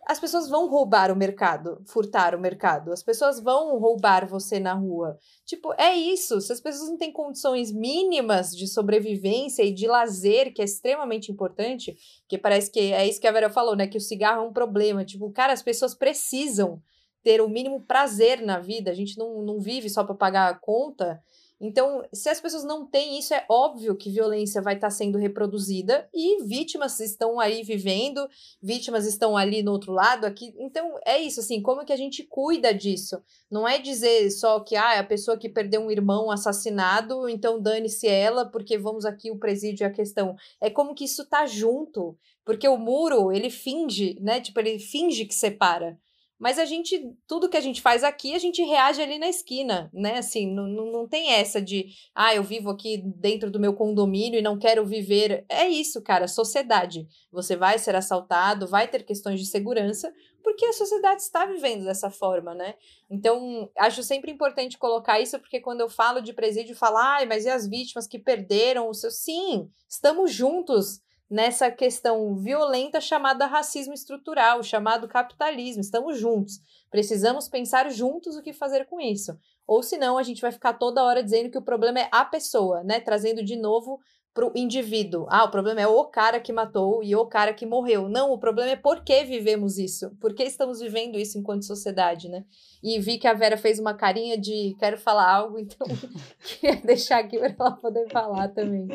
as 0.10 0.22
pessoas 0.22 0.48
vão 0.48 0.70
roubar 0.70 1.12
o 1.12 1.16
mercado, 1.18 1.82
furtar 1.86 2.34
o 2.34 2.40
mercado, 2.40 2.94
as 2.94 3.04
pessoas 3.04 3.42
vão 3.42 3.78
roubar 3.78 4.26
você 4.26 4.58
na 4.58 4.74
rua. 4.74 5.20
Tipo, 5.46 5.74
é 5.78 5.94
isso. 5.94 6.40
Se 6.40 6.54
as 6.54 6.62
pessoas 6.62 6.90
não 6.90 6.98
têm 6.98 7.12
condições 7.12 7.74
mínimas 7.74 8.56
de 8.56 8.68
sobrevivência 8.68 9.64
e 9.64 9.74
de 9.74 9.86
lazer, 9.86 10.54
que 10.54 10.62
é 10.62 10.66
extremamente 10.66 11.30
importante, 11.30 11.98
que 12.26 12.38
parece 12.38 12.72
que 12.72 12.94
é 12.94 13.06
isso 13.06 13.20
que 13.20 13.28
a 13.28 13.32
Vera 13.34 13.50
falou, 13.50 13.76
né? 13.76 13.86
Que 13.86 13.98
o 13.98 14.02
cigarro 14.02 14.46
é 14.46 14.48
um 14.48 14.54
problema. 14.54 15.04
Tipo, 15.04 15.30
cara, 15.30 15.52
as 15.52 15.62
pessoas 15.62 15.94
precisam 15.94 16.82
ter 17.22 17.42
o 17.42 17.50
mínimo 17.50 17.82
prazer 17.82 18.42
na 18.42 18.60
vida. 18.60 18.90
A 18.90 18.94
gente 18.94 19.18
não, 19.18 19.42
não 19.42 19.60
vive 19.60 19.90
só 19.90 20.06
para 20.06 20.16
pagar 20.16 20.50
a 20.50 20.58
conta. 20.58 21.22
Então, 21.60 22.04
se 22.14 22.30
as 22.30 22.40
pessoas 22.40 22.64
não 22.64 22.86
têm 22.86 23.18
isso, 23.18 23.34
é 23.34 23.44
óbvio 23.50 23.96
que 23.96 24.12
violência 24.12 24.62
vai 24.62 24.76
estar 24.76 24.88
tá 24.88 24.92
sendo 24.92 25.18
reproduzida 25.18 26.08
e 26.14 26.44
vítimas 26.44 27.00
estão 27.00 27.40
aí 27.40 27.64
vivendo, 27.64 28.30
vítimas 28.62 29.08
estão 29.08 29.36
ali 29.36 29.64
no 29.64 29.72
outro 29.72 29.92
lado, 29.92 30.26
aqui. 30.26 30.54
Então, 30.60 31.00
é 31.04 31.18
isso, 31.20 31.40
assim, 31.40 31.60
como 31.60 31.84
que 31.84 31.92
a 31.92 31.98
gente 31.98 32.24
cuida 32.24 32.72
disso? 32.72 33.20
Não 33.50 33.68
é 33.68 33.80
dizer 33.80 34.30
só 34.30 34.60
que 34.60 34.76
ah, 34.76 35.00
a 35.00 35.04
pessoa 35.04 35.38
que 35.38 35.50
perdeu 35.50 35.82
um 35.82 35.90
irmão 35.90 36.30
assassinado, 36.30 37.28
então 37.28 37.60
dane-se 37.60 38.08
ela, 38.08 38.46
porque 38.46 38.78
vamos 38.78 39.04
aqui 39.04 39.32
o 39.32 39.40
presídio 39.40 39.84
é 39.84 39.88
a 39.88 39.94
questão. 39.94 40.36
É 40.62 40.70
como 40.70 40.94
que 40.94 41.06
isso 41.06 41.26
tá 41.26 41.48
junto, 41.48 42.16
porque 42.46 42.68
o 42.68 42.78
muro, 42.78 43.32
ele 43.32 43.50
finge, 43.50 44.16
né? 44.22 44.40
Tipo, 44.40 44.60
ele 44.60 44.78
finge 44.78 45.26
que 45.26 45.34
separa. 45.34 46.00
Mas 46.40 46.60
a 46.60 46.66
gente, 46.66 47.02
tudo 47.28 47.50
que 47.50 47.58
a 47.58 47.62
gente 47.62 47.82
faz 47.82 48.04
aqui, 48.04 48.36
a 48.36 48.40
gente 48.40 48.62
reage 48.62 49.02
ali 49.02 49.18
na 49.18 49.28
esquina, 49.28 49.90
né? 49.92 50.20
Assim, 50.20 50.54
não, 50.54 50.68
não, 50.68 51.08
tem 51.08 51.32
essa 51.32 51.60
de, 51.60 51.88
ah, 52.14 52.36
eu 52.36 52.44
vivo 52.44 52.70
aqui 52.70 53.02
dentro 53.04 53.50
do 53.50 53.60
meu 53.60 53.74
condomínio 53.74 54.38
e 54.38 54.44
não 54.44 54.58
quero 54.58 54.86
viver. 54.86 55.46
É 55.50 55.68
isso, 55.68 56.02
cara, 56.04 56.28
sociedade. 56.28 57.08
Você 57.32 57.56
vai 57.56 57.80
ser 57.80 57.96
assaltado, 57.96 58.68
vai 58.68 58.88
ter 58.88 59.04
questões 59.04 59.40
de 59.40 59.48
segurança, 59.48 60.14
porque 60.44 60.66
a 60.66 60.74
sociedade 60.74 61.24
está 61.24 61.46
vivendo 61.46 61.86
dessa 61.86 62.12
forma, 62.12 62.54
né? 62.54 62.76
Então, 63.10 63.70
acho 63.76 64.04
sempre 64.04 64.32
importante 64.32 64.78
colocar 64.78 65.20
isso, 65.20 65.40
porque 65.40 65.60
quando 65.60 65.82
eu 65.82 65.90
falo 65.90 66.22
de 66.22 66.34
presídio, 66.34 66.76
falar, 66.76 67.24
ah, 67.24 67.26
mas 67.26 67.46
e 67.46 67.50
as 67.50 67.68
vítimas 67.68 68.08
que 68.08 68.20
perderam 68.20 68.90
o 68.90 68.94
seu. 68.94 69.10
Sim, 69.10 69.70
estamos 69.90 70.32
juntos 70.32 71.02
nessa 71.30 71.70
questão 71.70 72.36
violenta 72.36 73.02
chamada 73.02 73.46
racismo 73.46 73.94
estrutural, 73.94 74.64
chamado 74.64 75.08
capitalismo. 75.08 75.82
Estamos 75.82 76.20
juntos. 76.20 76.60
Precisamos 76.90 77.48
pensar 77.48 77.90
juntos 77.92 78.36
o 78.36 78.42
que 78.42 78.54
fazer 78.54 78.86
com 78.86 79.00
isso. 79.00 79.38
Ou 79.66 79.84
senão 79.84 80.18
a 80.18 80.24
gente 80.24 80.42
vai 80.42 80.52
ficar 80.52 80.74
toda 80.74 81.04
hora 81.04 81.22
dizendo 81.22 81.50
que 81.50 81.58
o 81.58 81.62
problema 81.62 82.00
é 82.00 82.10
a 82.12 82.24
pessoa, 82.24 82.84
né? 82.84 83.00
Trazendo 83.00 83.44
de 83.44 83.58
novo 83.58 84.00
pro 84.38 84.52
indivíduo. 84.56 85.26
Ah, 85.30 85.46
o 85.46 85.50
problema 85.50 85.82
é 85.82 85.88
o 85.88 86.06
cara 86.06 86.40
que 86.40 86.54
matou 86.54 87.04
e 87.04 87.16
o 87.16 87.26
cara 87.26 87.56
que 87.56 87.66
morreu. 87.66 88.08
Não, 88.08 88.32
o 88.32 88.38
problema 88.38 88.70
é 88.70 88.76
por 88.76 89.04
que 89.04 89.24
vivemos 89.24 89.80
isso. 89.80 90.12
Por 90.22 90.36
que 90.36 90.44
estamos 90.44 90.80
vivendo 90.80 91.18
isso 91.18 91.40
enquanto 91.40 91.66
sociedade, 91.66 92.30
né? 92.30 92.46
E 92.84 93.00
vi 93.00 93.18
que 93.18 93.28
a 93.28 93.34
Vera 93.34 93.58
fez 93.58 93.80
uma 93.80 93.96
carinha 93.96 94.38
de 94.38 94.76
quero 94.78 94.96
falar 94.96 95.28
algo, 95.28 95.58
então 95.60 95.88
queria 96.40 96.76
deixar 96.76 97.18
aqui 97.18 97.40
para 97.40 97.56
ela 97.60 97.72
poder 97.72 98.08
falar 98.12 98.50
também. 98.50 98.88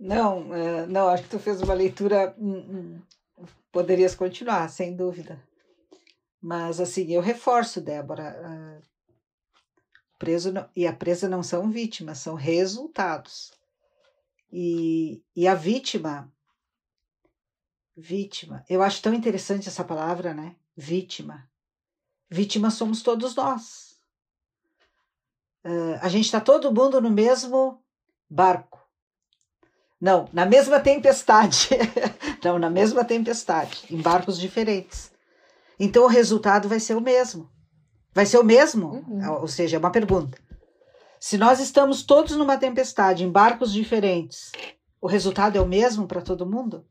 Não, 0.00 0.54
é, 0.54 0.86
não, 0.86 1.08
acho 1.08 1.24
que 1.24 1.28
tu 1.28 1.38
fez 1.38 1.60
uma 1.60 1.74
leitura. 1.74 2.34
Hum, 2.38 3.02
hum, 3.38 3.46
poderias 3.70 4.14
continuar, 4.14 4.66
sem 4.70 4.96
dúvida. 4.96 5.38
Mas, 6.40 6.80
assim, 6.80 7.12
eu 7.12 7.20
reforço, 7.20 7.82
Débora. 7.82 8.82
preso 10.18 10.52
não, 10.52 10.66
e 10.74 10.86
a 10.86 10.92
presa 10.92 11.28
não 11.28 11.42
são 11.42 11.70
vítimas, 11.70 12.18
são 12.18 12.34
resultados. 12.34 13.52
E, 14.50 15.22
e 15.36 15.46
a 15.46 15.54
vítima. 15.54 16.32
Vítima. 17.94 18.64
Eu 18.70 18.82
acho 18.82 19.02
tão 19.02 19.12
interessante 19.12 19.68
essa 19.68 19.84
palavra, 19.84 20.32
né? 20.32 20.56
Vítima. 20.74 21.46
Vítima 22.30 22.70
somos 22.70 23.02
todos 23.02 23.34
nós. 23.34 24.00
Uh, 25.62 25.98
a 26.00 26.08
gente 26.08 26.24
está 26.24 26.40
todo 26.40 26.72
mundo 26.72 27.02
no 27.02 27.10
mesmo 27.10 27.84
barco 28.30 28.79
não, 30.00 30.28
na 30.32 30.46
mesma 30.46 30.80
tempestade. 30.80 31.68
Não, 32.42 32.58
na 32.58 32.70
mesma 32.70 33.04
tempestade, 33.04 33.84
em 33.90 34.00
barcos 34.00 34.38
diferentes. 34.38 35.12
Então 35.78 36.04
o 36.04 36.08
resultado 36.08 36.70
vai 36.70 36.80
ser 36.80 36.94
o 36.94 37.00
mesmo. 37.00 37.50
Vai 38.14 38.24
ser 38.24 38.38
o 38.38 38.44
mesmo? 38.44 39.04
Uhum. 39.06 39.40
Ou 39.42 39.46
seja, 39.46 39.76
é 39.76 39.78
uma 39.78 39.92
pergunta. 39.92 40.38
Se 41.20 41.36
nós 41.36 41.60
estamos 41.60 42.02
todos 42.02 42.34
numa 42.34 42.56
tempestade, 42.56 43.24
em 43.24 43.30
barcos 43.30 43.70
diferentes, 43.74 44.50
o 45.02 45.06
resultado 45.06 45.58
é 45.58 45.60
o 45.60 45.68
mesmo 45.68 46.06
para 46.06 46.22
todo 46.22 46.46
mundo? 46.46 46.86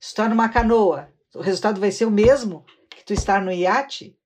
Se 0.00 0.08
tu 0.08 0.22
está 0.22 0.28
numa 0.28 0.48
canoa, 0.48 1.08
o 1.36 1.40
resultado 1.40 1.80
vai 1.80 1.92
ser 1.92 2.04
o 2.04 2.10
mesmo 2.10 2.64
que 2.90 3.04
tu 3.04 3.12
estar 3.12 3.40
no 3.40 3.52
iate? 3.52 4.18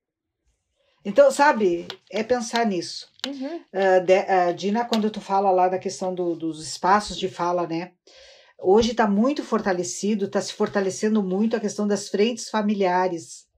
Então, 1.09 1.31
sabe, 1.31 1.89
é 2.11 2.23
pensar 2.23 2.67
nisso. 2.67 3.09
Uhum. 3.27 3.57
Uh, 3.73 4.05
de, 4.05 4.19
uh, 4.19 4.55
Dina, 4.55 4.85
quando 4.85 5.11
tu 5.11 5.23
fala 5.23 5.51
lá 5.51 5.67
da 5.67 5.79
questão 5.79 6.15
do, 6.15 6.37
dos 6.37 6.63
espaços 6.63 7.17
de 7.17 7.31
fala, 7.31 7.67
né? 7.67 7.93
Hoje 8.59 8.91
está 8.91 9.09
muito 9.09 9.43
fortalecido, 9.43 10.27
está 10.27 10.39
se 10.39 10.53
fortalecendo 10.53 11.23
muito 11.23 11.57
a 11.57 11.61
questão 11.61 11.89
das 11.89 12.11
frentes 12.11 12.51
familiares 12.51 13.49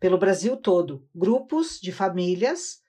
pelo 0.00 0.18
Brasil 0.18 0.56
todo. 0.56 1.06
Grupos 1.14 1.78
de 1.80 1.92
famílias 1.92 2.80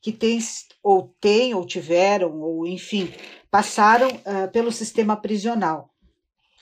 que 0.00 0.10
têm, 0.10 0.38
ou 0.82 1.14
têm, 1.20 1.52
ou 1.52 1.66
tiveram, 1.66 2.40
ou 2.40 2.66
enfim, 2.66 3.12
passaram 3.50 4.08
uh, 4.08 4.50
pelo 4.52 4.72
sistema 4.72 5.18
prisional. 5.18 5.90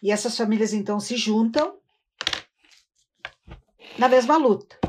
E 0.02 0.10
essas 0.10 0.36
famílias 0.36 0.72
então 0.72 0.98
se 0.98 1.16
juntam 1.16 1.76
na 3.96 4.08
mesma 4.08 4.36
luta 4.36 4.83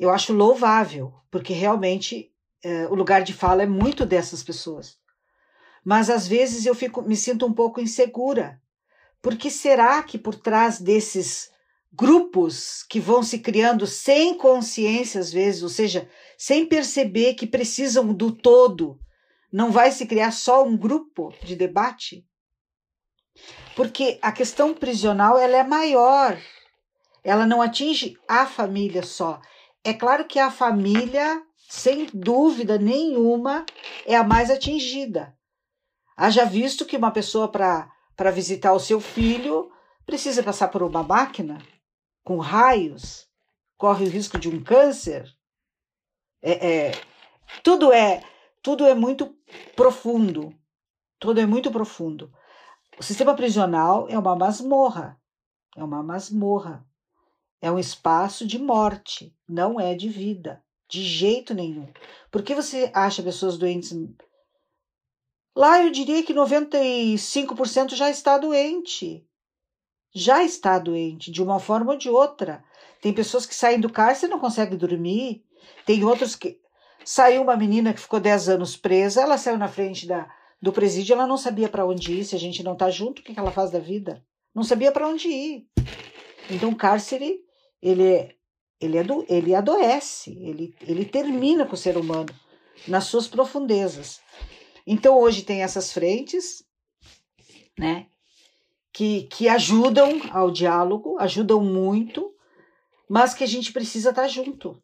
eu 0.00 0.08
acho 0.08 0.32
louvável, 0.32 1.12
porque 1.30 1.52
realmente 1.52 2.32
é, 2.64 2.86
o 2.86 2.94
lugar 2.94 3.22
de 3.22 3.34
fala 3.34 3.62
é 3.62 3.66
muito 3.66 4.06
dessas 4.06 4.42
pessoas. 4.42 4.98
Mas 5.84 6.08
às 6.08 6.26
vezes 6.26 6.64
eu 6.64 6.74
fico, 6.74 7.02
me 7.02 7.14
sinto 7.14 7.44
um 7.44 7.52
pouco 7.52 7.82
insegura. 7.82 8.58
Porque 9.20 9.50
será 9.50 10.02
que 10.02 10.16
por 10.16 10.34
trás 10.34 10.80
desses 10.80 11.50
grupos 11.92 12.82
que 12.88 12.98
vão 12.98 13.22
se 13.22 13.40
criando 13.40 13.86
sem 13.86 14.36
consciência 14.38 15.20
às 15.20 15.30
vezes, 15.30 15.62
ou 15.62 15.68
seja, 15.68 16.08
sem 16.38 16.64
perceber 16.64 17.34
que 17.34 17.46
precisam 17.46 18.14
do 18.14 18.32
todo, 18.32 18.98
não 19.52 19.70
vai 19.70 19.92
se 19.92 20.06
criar 20.06 20.30
só 20.30 20.64
um 20.64 20.78
grupo 20.78 21.34
de 21.42 21.54
debate? 21.54 22.26
Porque 23.76 24.18
a 24.22 24.32
questão 24.32 24.72
prisional 24.72 25.36
ela 25.36 25.58
é 25.58 25.62
maior. 25.64 26.40
Ela 27.22 27.46
não 27.46 27.60
atinge 27.60 28.16
a 28.26 28.46
família 28.46 29.02
só, 29.02 29.42
é 29.84 29.92
claro 29.94 30.24
que 30.26 30.38
a 30.38 30.50
família, 30.50 31.42
sem 31.68 32.06
dúvida 32.12 32.78
nenhuma, 32.78 33.64
é 34.06 34.16
a 34.16 34.24
mais 34.24 34.50
atingida. 34.50 35.36
Haja 36.16 36.44
visto 36.44 36.84
que 36.84 36.96
uma 36.96 37.10
pessoa 37.10 37.48
para 37.48 38.30
visitar 38.32 38.72
o 38.72 38.80
seu 38.80 39.00
filho 39.00 39.70
precisa 40.04 40.42
passar 40.42 40.68
por 40.68 40.82
uma 40.82 41.02
máquina 41.02 41.58
com 42.22 42.38
raios, 42.38 43.26
corre 43.76 44.04
o 44.04 44.10
risco 44.10 44.38
de 44.38 44.48
um 44.48 44.62
câncer. 44.62 45.26
É, 46.42 46.68
é, 46.68 46.92
tudo 47.62 47.92
é 47.92 48.22
tudo 48.62 48.84
é 48.84 48.94
muito 48.94 49.34
profundo. 49.74 50.54
Tudo 51.18 51.40
é 51.40 51.46
muito 51.46 51.70
profundo. 51.70 52.32
O 52.98 53.02
sistema 53.02 53.34
prisional 53.34 54.06
é 54.08 54.18
uma 54.18 54.36
masmorra. 54.36 55.18
É 55.76 55.82
uma 55.82 56.02
masmorra. 56.02 56.86
É 57.62 57.70
um 57.70 57.78
espaço 57.78 58.46
de 58.46 58.58
morte, 58.58 59.36
não 59.46 59.78
é 59.78 59.94
de 59.94 60.08
vida, 60.08 60.62
de 60.88 61.02
jeito 61.02 61.52
nenhum. 61.52 61.88
Por 62.30 62.42
que 62.42 62.54
você 62.54 62.90
acha 62.94 63.22
pessoas 63.22 63.58
doentes? 63.58 63.94
Lá 65.54 65.82
eu 65.82 65.90
diria 65.90 66.22
que 66.22 66.32
95% 66.32 67.94
já 67.94 68.08
está 68.08 68.38
doente. 68.38 69.26
Já 70.14 70.42
está 70.42 70.78
doente, 70.78 71.30
de 71.30 71.42
uma 71.42 71.60
forma 71.60 71.92
ou 71.92 71.98
de 71.98 72.08
outra. 72.08 72.64
Tem 73.00 73.12
pessoas 73.12 73.44
que 73.44 73.54
saem 73.54 73.78
do 73.78 73.92
cárcere 73.92 74.30
e 74.30 74.34
não 74.34 74.40
conseguem 74.40 74.78
dormir. 74.78 75.44
Tem 75.84 76.02
outros 76.04 76.34
que. 76.34 76.58
Saiu 77.04 77.42
uma 77.42 77.56
menina 77.56 77.94
que 77.94 78.00
ficou 78.00 78.20
10 78.20 78.50
anos 78.50 78.76
presa, 78.76 79.22
ela 79.22 79.38
saiu 79.38 79.56
na 79.56 79.68
frente 79.68 80.06
da, 80.06 80.30
do 80.60 80.70
presídio, 80.70 81.14
ela 81.14 81.26
não 81.26 81.38
sabia 81.38 81.68
para 81.68 81.86
onde 81.86 82.12
ir. 82.12 82.24
Se 82.24 82.36
a 82.36 82.38
gente 82.38 82.62
não 82.62 82.74
está 82.74 82.90
junto, 82.90 83.20
o 83.20 83.22
que 83.22 83.38
ela 83.38 83.50
faz 83.50 83.70
da 83.70 83.78
vida? 83.78 84.24
Não 84.54 84.62
sabia 84.62 84.92
para 84.92 85.08
onde 85.08 85.28
ir. 85.28 85.66
Então, 86.50 86.74
cárcere 86.74 87.40
ele, 87.82 88.34
ele, 88.80 88.98
ado, 88.98 89.24
ele 89.28 89.54
adoece, 89.54 90.36
ele, 90.40 90.74
ele 90.80 91.04
termina 91.04 91.66
com 91.66 91.74
o 91.74 91.78
ser 91.78 91.96
humano 91.96 92.28
nas 92.86 93.04
suas 93.04 93.26
profundezas. 93.26 94.20
Então 94.86 95.18
hoje 95.18 95.42
tem 95.42 95.62
essas 95.62 95.92
frentes, 95.92 96.64
né, 97.78 98.06
que, 98.92 99.22
que 99.24 99.48
ajudam 99.48 100.20
ao 100.32 100.50
diálogo, 100.50 101.16
ajudam 101.18 101.62
muito, 101.62 102.34
mas 103.08 103.34
que 103.34 103.44
a 103.44 103.46
gente 103.46 103.72
precisa 103.72 104.10
estar 104.10 104.28
junto. 104.28 104.82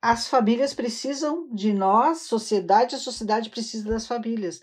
As 0.00 0.26
famílias 0.26 0.74
precisam 0.74 1.48
de 1.52 1.72
nós, 1.72 2.22
sociedade, 2.22 2.96
a 2.96 2.98
sociedade 2.98 3.50
precisa 3.50 3.88
das 3.88 4.06
famílias. 4.06 4.60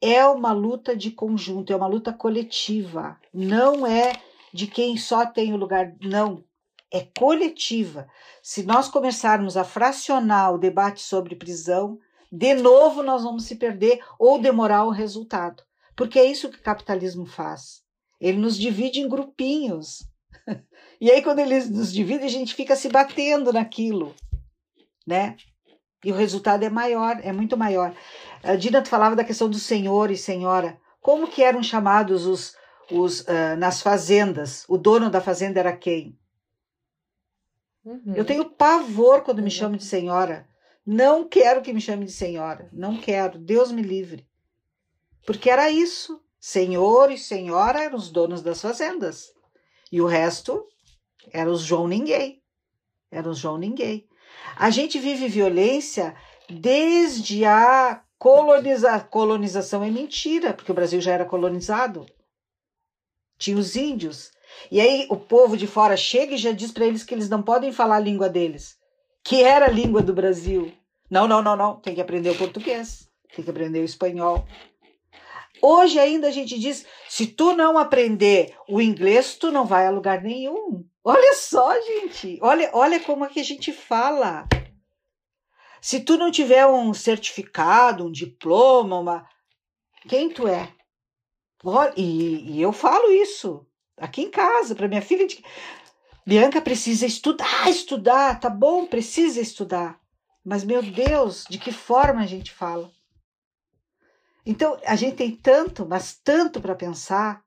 É 0.00 0.24
uma 0.26 0.52
luta 0.52 0.94
de 0.94 1.10
conjunto, 1.10 1.72
é 1.72 1.76
uma 1.76 1.88
luta 1.88 2.12
coletiva, 2.12 3.18
não 3.34 3.86
é 3.86 4.12
de 4.56 4.66
quem 4.66 4.96
só 4.96 5.26
tem 5.26 5.52
o 5.52 5.56
lugar. 5.56 5.94
Não, 6.00 6.42
é 6.90 7.06
coletiva. 7.16 8.08
Se 8.42 8.62
nós 8.64 8.88
começarmos 8.88 9.56
a 9.56 9.64
fracionar 9.64 10.54
o 10.54 10.58
debate 10.58 11.02
sobre 11.02 11.36
prisão, 11.36 11.98
de 12.32 12.54
novo 12.54 13.02
nós 13.02 13.22
vamos 13.22 13.44
se 13.44 13.56
perder 13.56 14.02
ou 14.18 14.40
demorar 14.40 14.84
o 14.84 14.90
resultado. 14.90 15.62
Porque 15.94 16.18
é 16.18 16.24
isso 16.24 16.50
que 16.50 16.58
o 16.58 16.62
capitalismo 16.62 17.26
faz. 17.26 17.82
Ele 18.20 18.38
nos 18.38 18.56
divide 18.56 19.00
em 19.00 19.08
grupinhos. 19.08 20.08
E 20.98 21.10
aí, 21.10 21.20
quando 21.20 21.40
ele 21.40 21.62
nos 21.66 21.92
divide, 21.92 22.24
a 22.24 22.28
gente 22.28 22.54
fica 22.54 22.74
se 22.74 22.88
batendo 22.88 23.52
naquilo, 23.52 24.14
né? 25.06 25.36
E 26.02 26.10
o 26.10 26.14
resultado 26.14 26.62
é 26.62 26.70
maior, 26.70 27.20
é 27.22 27.32
muito 27.32 27.54
maior. 27.54 27.94
A 28.42 28.56
Dina 28.56 28.82
falava 28.82 29.14
da 29.14 29.22
questão 29.22 29.46
do 29.46 29.58
senhor 29.58 30.10
e 30.10 30.16
senhora. 30.16 30.80
Como 31.02 31.28
que 31.28 31.42
eram 31.42 31.62
chamados 31.62 32.24
os, 32.24 32.56
os, 32.90 33.20
uh, 33.20 33.56
nas 33.58 33.82
fazendas. 33.82 34.64
O 34.68 34.78
dono 34.78 35.10
da 35.10 35.20
fazenda 35.20 35.60
era 35.60 35.76
quem? 35.76 36.18
Uhum. 37.84 38.14
Eu 38.14 38.24
tenho 38.24 38.50
pavor 38.50 39.22
quando 39.22 39.42
me 39.42 39.50
chamam 39.50 39.76
de 39.76 39.84
senhora. 39.84 40.48
Não 40.84 41.28
quero 41.28 41.62
que 41.62 41.72
me 41.72 41.80
chame 41.80 42.04
de 42.04 42.12
senhora. 42.12 42.68
Não 42.72 42.96
quero. 42.96 43.38
Deus 43.38 43.72
me 43.72 43.82
livre. 43.82 44.26
Porque 45.24 45.50
era 45.50 45.70
isso. 45.70 46.20
Senhor 46.38 47.10
e 47.10 47.18
senhora 47.18 47.82
eram 47.82 47.96
os 47.96 48.10
donos 48.10 48.42
das 48.42 48.60
fazendas. 48.60 49.32
E 49.90 50.00
o 50.00 50.06
resto 50.06 50.64
eram 51.32 51.52
os 51.52 51.62
João 51.62 51.88
Ninguém. 51.88 52.42
Eram 53.10 53.30
os 53.30 53.38
João 53.38 53.58
Ninguém. 53.58 54.08
A 54.56 54.70
gente 54.70 54.98
vive 54.98 55.28
violência 55.28 56.14
desde 56.48 57.44
a 57.44 58.02
coloniza 58.18 59.00
colonização. 59.00 59.82
É 59.82 59.90
mentira, 59.90 60.54
porque 60.54 60.70
o 60.70 60.74
Brasil 60.74 61.00
já 61.00 61.12
era 61.12 61.24
colonizado. 61.24 62.06
Tinha 63.38 63.56
os 63.56 63.76
índios. 63.76 64.30
E 64.70 64.80
aí 64.80 65.06
o 65.10 65.16
povo 65.16 65.56
de 65.56 65.66
fora 65.66 65.96
chega 65.96 66.34
e 66.34 66.38
já 66.38 66.52
diz 66.52 66.72
para 66.72 66.86
eles 66.86 67.04
que 67.04 67.14
eles 67.14 67.28
não 67.28 67.42
podem 67.42 67.72
falar 67.72 67.96
a 67.96 68.00
língua 68.00 68.28
deles, 68.28 68.76
que 69.22 69.42
era 69.42 69.66
a 69.66 69.70
língua 69.70 70.02
do 70.02 70.14
Brasil. 70.14 70.72
Não, 71.10 71.28
não, 71.28 71.42
não, 71.42 71.56
não. 71.56 71.80
Tem 71.80 71.94
que 71.94 72.00
aprender 72.00 72.30
o 72.30 72.38
português, 72.38 73.08
tem 73.34 73.44
que 73.44 73.50
aprender 73.50 73.80
o 73.80 73.84
espanhol. 73.84 74.46
Hoje 75.62 75.98
ainda 75.98 76.28
a 76.28 76.30
gente 76.30 76.58
diz: 76.58 76.86
se 77.08 77.26
tu 77.26 77.54
não 77.54 77.78
aprender 77.78 78.54
o 78.68 78.80
inglês, 78.80 79.36
tu 79.36 79.50
não 79.50 79.66
vai 79.66 79.86
a 79.86 79.90
lugar 79.90 80.22
nenhum. 80.22 80.84
Olha 81.04 81.34
só, 81.34 81.74
gente. 81.80 82.38
Olha, 82.42 82.70
olha 82.72 83.00
como 83.00 83.24
é 83.24 83.28
que 83.28 83.40
a 83.40 83.44
gente 83.44 83.72
fala. 83.72 84.46
Se 85.80 86.00
tu 86.00 86.16
não 86.16 86.30
tiver 86.30 86.66
um 86.66 86.92
certificado, 86.92 88.04
um 88.06 88.10
diploma, 88.10 88.98
uma. 88.98 89.28
Quem 90.08 90.28
tu 90.28 90.48
é? 90.48 90.72
E, 91.96 92.52
e 92.52 92.62
eu 92.62 92.72
falo 92.72 93.10
isso 93.10 93.66
aqui 93.96 94.22
em 94.22 94.30
casa 94.30 94.74
para 94.74 94.88
minha 94.88 95.02
filha. 95.02 95.26
De... 95.26 95.44
Bianca 96.24 96.60
precisa 96.60 97.06
estudar, 97.06 97.68
estudar, 97.68 98.38
tá 98.38 98.48
bom, 98.48 98.86
precisa 98.86 99.40
estudar. 99.40 100.00
Mas, 100.44 100.62
meu 100.62 100.80
Deus, 100.80 101.44
de 101.48 101.58
que 101.58 101.72
forma 101.72 102.20
a 102.20 102.26
gente 102.26 102.52
fala? 102.52 102.90
Então, 104.44 104.78
a 104.86 104.94
gente 104.94 105.16
tem 105.16 105.34
tanto, 105.34 105.84
mas 105.84 106.14
tanto 106.14 106.60
para 106.60 106.74
pensar. 106.74 107.44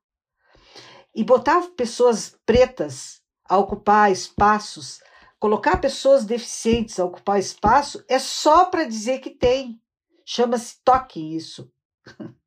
E 1.16 1.24
botar 1.24 1.62
pessoas 1.78 2.38
pretas 2.46 3.22
a 3.46 3.58
ocupar 3.58 4.12
espaços, 4.12 5.02
colocar 5.40 5.78
pessoas 5.78 6.26
deficientes 6.26 7.00
a 7.00 7.06
ocupar 7.06 7.40
espaço, 7.40 8.04
é 8.08 8.20
só 8.20 8.66
para 8.66 8.84
dizer 8.84 9.20
que 9.20 9.30
tem. 9.30 9.82
Chama-se 10.26 10.76
toque 10.84 11.36
isso. 11.36 11.72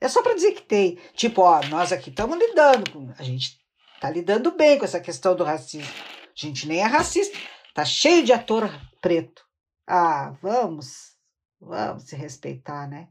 É 0.00 0.08
só 0.08 0.22
para 0.22 0.34
dizer 0.34 0.52
que 0.52 0.62
tem. 0.62 0.98
Tipo, 1.14 1.42
ó, 1.42 1.60
nós 1.68 1.92
aqui 1.92 2.10
estamos 2.10 2.38
lidando 2.38 2.90
com. 2.90 3.12
A 3.18 3.22
gente 3.22 3.58
está 3.94 4.10
lidando 4.10 4.52
bem 4.52 4.78
com 4.78 4.84
essa 4.84 5.00
questão 5.00 5.34
do 5.34 5.44
racismo. 5.44 5.92
A 6.24 6.28
gente 6.34 6.66
nem 6.66 6.80
é 6.80 6.84
racista. 6.84 7.38
Tá 7.74 7.84
cheio 7.84 8.24
de 8.24 8.32
ator 8.32 8.70
preto. 9.00 9.44
Ah, 9.86 10.34
vamos. 10.42 11.16
Vamos 11.60 12.04
se 12.04 12.16
respeitar, 12.16 12.86
né? 12.88 13.08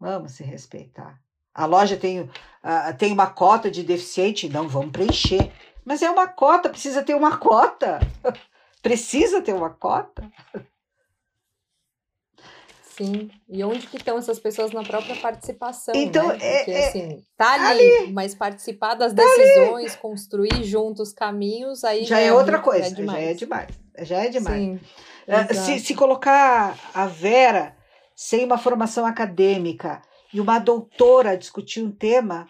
Vamos 0.00 0.32
se 0.32 0.42
respeitar. 0.42 1.20
A 1.54 1.66
loja 1.66 1.96
tem, 1.96 2.20
uh, 2.20 2.30
tem 2.96 3.12
uma 3.12 3.28
cota 3.28 3.70
de 3.70 3.82
deficiente, 3.82 4.48
não 4.48 4.68
vamos 4.68 4.92
preencher. 4.92 5.52
Mas 5.84 6.02
é 6.02 6.10
uma 6.10 6.28
cota, 6.28 6.68
precisa 6.68 7.02
ter 7.02 7.14
uma 7.14 7.38
cota. 7.38 7.98
precisa 8.82 9.40
ter 9.40 9.54
uma 9.54 9.70
cota. 9.70 10.30
Sim. 12.98 13.30
E 13.48 13.64
onde 13.64 13.86
que 13.86 13.96
estão 13.96 14.18
essas 14.18 14.38
pessoas 14.38 14.72
na 14.72 14.82
própria 14.82 15.16
participação? 15.16 15.94
Então, 15.94 16.28
né? 16.28 16.38
é, 16.40 16.56
Porque, 16.58 16.70
é, 16.72 16.88
assim, 16.88 17.24
tá 17.36 17.52
ali, 17.70 17.80
ali, 18.02 18.12
mas 18.12 18.34
participar 18.34 18.94
das 18.94 19.14
tá 19.14 19.22
decisões, 19.22 19.94
construir 19.96 20.64
juntos 20.64 21.12
caminhos, 21.12 21.84
aí 21.84 22.04
já 22.04 22.18
é 22.18 22.32
outra 22.32 22.58
muito- 22.58 22.64
coisa. 22.64 22.86
é 22.86 22.90
já 22.90 23.18
é 23.20 23.34
demais. 23.34 23.78
Já 24.00 24.16
é 24.24 24.28
demais. 24.28 24.60
Sim. 24.60 24.80
Ah, 25.28 25.54
Se, 25.54 25.78
se 25.78 25.94
colocar 25.94 26.76
a 26.92 27.06
Vera 27.06 27.76
sem 28.16 28.44
uma 28.44 28.58
formação 28.58 29.06
acadêmica 29.06 30.02
e 30.34 30.40
uma 30.40 30.58
doutora 30.58 31.36
discutir 31.38 31.80
um 31.82 31.92
tema, 31.92 32.48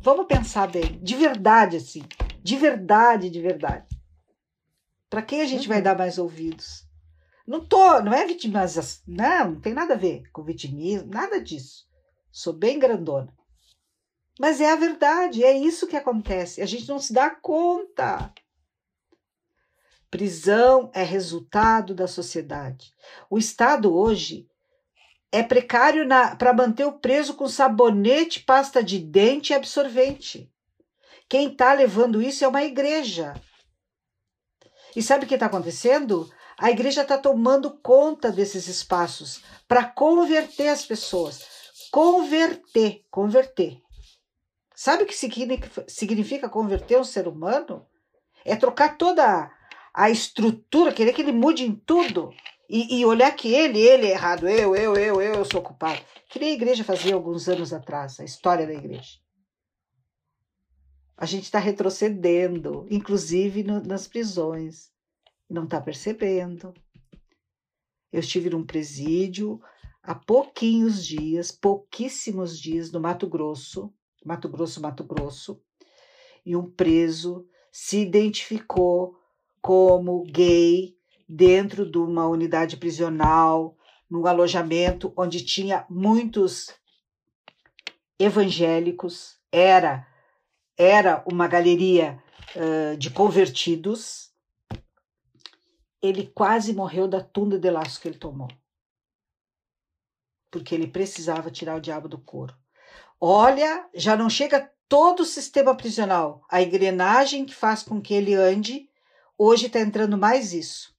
vamos 0.00 0.26
pensar 0.26 0.68
bem, 0.68 1.00
de 1.02 1.16
verdade, 1.16 1.78
assim, 1.78 2.04
de 2.42 2.56
verdade, 2.56 3.28
de 3.28 3.40
verdade. 3.40 3.86
Para 5.10 5.22
quem 5.22 5.40
a 5.40 5.46
gente 5.46 5.66
vai 5.66 5.78
Uhum. 5.78 5.84
dar 5.84 5.98
mais 5.98 6.16
ouvidos? 6.18 6.83
Não 7.46 7.64
tô, 7.64 8.00
não 8.00 8.12
é 8.12 8.26
vitimização, 8.26 9.02
não, 9.06 9.52
não 9.52 9.60
tem 9.60 9.74
nada 9.74 9.94
a 9.94 9.98
ver 9.98 10.30
com 10.32 10.42
vitimismo, 10.42 11.10
nada 11.12 11.40
disso. 11.40 11.86
Sou 12.32 12.52
bem 12.52 12.78
grandona. 12.78 13.32
Mas 14.38 14.60
é 14.60 14.72
a 14.72 14.76
verdade, 14.76 15.44
é 15.44 15.56
isso 15.56 15.86
que 15.86 15.96
acontece. 15.96 16.62
A 16.62 16.66
gente 16.66 16.88
não 16.88 16.98
se 16.98 17.12
dá 17.12 17.30
conta. 17.30 18.32
Prisão 20.10 20.90
é 20.94 21.02
resultado 21.02 21.94
da 21.94 22.06
sociedade. 22.06 22.92
O 23.28 23.38
Estado 23.38 23.94
hoje 23.94 24.48
é 25.30 25.42
precário 25.42 26.06
para 26.38 26.52
manter 26.52 26.84
o 26.84 26.98
preso 26.98 27.34
com 27.34 27.48
sabonete, 27.48 28.40
pasta 28.40 28.82
de 28.82 28.98
dente 28.98 29.52
e 29.52 29.56
absorvente. 29.56 30.50
Quem 31.28 31.50
está 31.50 31.72
levando 31.72 32.22
isso 32.22 32.44
é 32.44 32.48
uma 32.48 32.62
igreja. 32.62 33.34
E 34.94 35.02
sabe 35.02 35.24
o 35.24 35.28
que 35.28 35.34
está 35.34 35.46
acontecendo? 35.46 36.30
A 36.58 36.70
igreja 36.70 37.02
está 37.02 37.18
tomando 37.18 37.70
conta 37.78 38.30
desses 38.30 38.68
espaços 38.68 39.42
para 39.66 39.84
converter 39.84 40.68
as 40.68 40.84
pessoas. 40.86 41.42
Converter, 41.90 43.04
converter. 43.10 43.80
Sabe 44.74 45.04
o 45.04 45.06
que 45.06 45.14
significa, 45.88 46.48
converter 46.48 46.98
um 46.98 47.04
ser 47.04 47.28
humano? 47.28 47.86
É 48.44 48.56
trocar 48.56 48.96
toda 48.96 49.50
a 49.92 50.10
estrutura, 50.10 50.92
querer 50.92 51.12
que 51.12 51.22
ele 51.22 51.32
mude 51.32 51.64
em 51.64 51.74
tudo 51.74 52.32
e, 52.68 52.98
e 52.98 53.06
olhar 53.06 53.30
que 53.32 53.52
ele, 53.52 53.78
ele 53.78 54.06
é 54.06 54.10
errado, 54.10 54.48
eu, 54.48 54.74
eu, 54.74 54.94
eu, 54.96 55.20
eu, 55.20 55.34
eu 55.36 55.44
sou 55.44 55.62
culpado. 55.62 56.00
Que 56.28 56.38
nem 56.40 56.50
a 56.50 56.54
igreja 56.54 56.82
fazia 56.82 57.14
alguns 57.14 57.48
anos 57.48 57.72
atrás, 57.72 58.18
a 58.18 58.24
história 58.24 58.66
da 58.66 58.72
igreja. 58.74 59.18
A 61.16 61.26
gente 61.26 61.44
está 61.44 61.60
retrocedendo, 61.60 62.86
inclusive 62.90 63.62
no- 63.62 63.82
nas 63.82 64.08
prisões. 64.08 64.90
Não 65.54 65.62
está 65.66 65.80
percebendo. 65.80 66.74
Eu 68.12 68.18
estive 68.18 68.50
num 68.50 68.66
presídio 68.66 69.60
há 70.02 70.12
pouquinhos 70.12 71.06
dias, 71.06 71.52
pouquíssimos 71.52 72.58
dias, 72.58 72.90
no 72.90 72.98
Mato 72.98 73.28
Grosso, 73.28 73.94
Mato 74.24 74.48
Grosso, 74.48 74.80
Mato 74.80 75.04
Grosso, 75.04 75.62
e 76.44 76.56
um 76.56 76.68
preso 76.68 77.46
se 77.70 77.98
identificou 78.00 79.16
como 79.62 80.24
gay 80.24 80.96
dentro 81.28 81.88
de 81.88 81.98
uma 81.98 82.26
unidade 82.26 82.76
prisional, 82.76 83.76
num 84.10 84.26
alojamento 84.26 85.12
onde 85.16 85.44
tinha 85.44 85.86
muitos 85.88 86.74
evangélicos, 88.18 89.38
era 89.52 90.04
era 90.76 91.22
uma 91.30 91.46
galeria 91.46 92.20
ãh, 92.56 92.98
de 92.98 93.08
convertidos. 93.08 94.33
Ele 96.04 96.26
quase 96.26 96.74
morreu 96.74 97.08
da 97.08 97.22
tunda 97.22 97.58
de 97.58 97.70
laço 97.70 97.98
que 97.98 98.06
ele 98.06 98.18
tomou. 98.18 98.48
Porque 100.50 100.74
ele 100.74 100.86
precisava 100.86 101.50
tirar 101.50 101.76
o 101.76 101.80
diabo 101.80 102.08
do 102.08 102.18
couro. 102.18 102.54
Olha, 103.18 103.88
já 103.94 104.14
não 104.14 104.28
chega 104.28 104.70
todo 104.86 105.20
o 105.20 105.24
sistema 105.24 105.74
prisional, 105.74 106.44
a 106.50 106.60
engrenagem 106.60 107.46
que 107.46 107.54
faz 107.54 107.82
com 107.82 108.02
que 108.02 108.12
ele 108.12 108.34
ande, 108.34 108.90
hoje 109.38 109.66
está 109.66 109.80
entrando 109.80 110.18
mais 110.18 110.52
isso. 110.52 110.94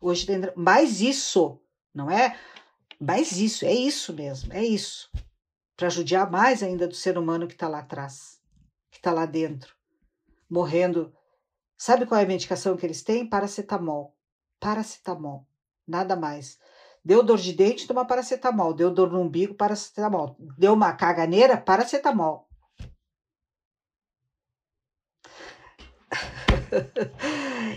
Hoje 0.00 0.22
está 0.22 0.32
entrando 0.32 0.56
mais 0.56 1.02
isso, 1.02 1.60
não 1.94 2.10
é? 2.10 2.40
Mais 2.98 3.32
isso, 3.32 3.66
é 3.66 3.74
isso 3.74 4.12
mesmo, 4.14 4.54
é 4.54 4.64
isso. 4.64 5.10
Para 5.76 5.90
judiar 5.90 6.30
mais 6.30 6.62
ainda 6.62 6.88
do 6.88 6.94
ser 6.94 7.18
humano 7.18 7.46
que 7.46 7.52
está 7.52 7.68
lá 7.68 7.80
atrás, 7.80 8.40
que 8.90 8.96
está 8.96 9.12
lá 9.12 9.26
dentro, 9.26 9.74
morrendo. 10.48 11.14
Sabe 11.80 12.04
qual 12.04 12.20
é 12.20 12.24
a 12.24 12.26
medicação 12.26 12.76
que 12.76 12.84
eles 12.84 13.02
têm? 13.02 13.26
Paracetamol. 13.26 14.14
Paracetamol, 14.60 15.46
nada 15.88 16.14
mais. 16.14 16.58
Deu 17.02 17.22
dor 17.22 17.38
de 17.38 17.54
dente, 17.54 17.86
toma 17.86 18.04
paracetamol. 18.04 18.74
Deu 18.74 18.90
dor 18.90 19.10
no 19.10 19.22
umbigo, 19.22 19.54
paracetamol. 19.54 20.36
Deu 20.58 20.74
uma 20.74 20.92
caganeira, 20.92 21.56
paracetamol. 21.56 22.46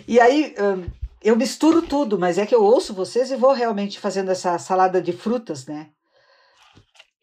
e 0.05 0.19
aí 0.19 0.53
hum, 0.59 0.91
eu 1.21 1.37
misturo 1.37 1.81
tudo, 1.81 2.19
mas 2.19 2.37
é 2.37 2.45
que 2.45 2.53
eu 2.53 2.61
ouço 2.61 2.93
vocês 2.93 3.31
e 3.31 3.37
vou 3.37 3.53
realmente 3.53 4.01
fazendo 4.01 4.31
essa 4.31 4.59
salada 4.59 5.01
de 5.01 5.13
frutas, 5.13 5.65
né? 5.65 5.93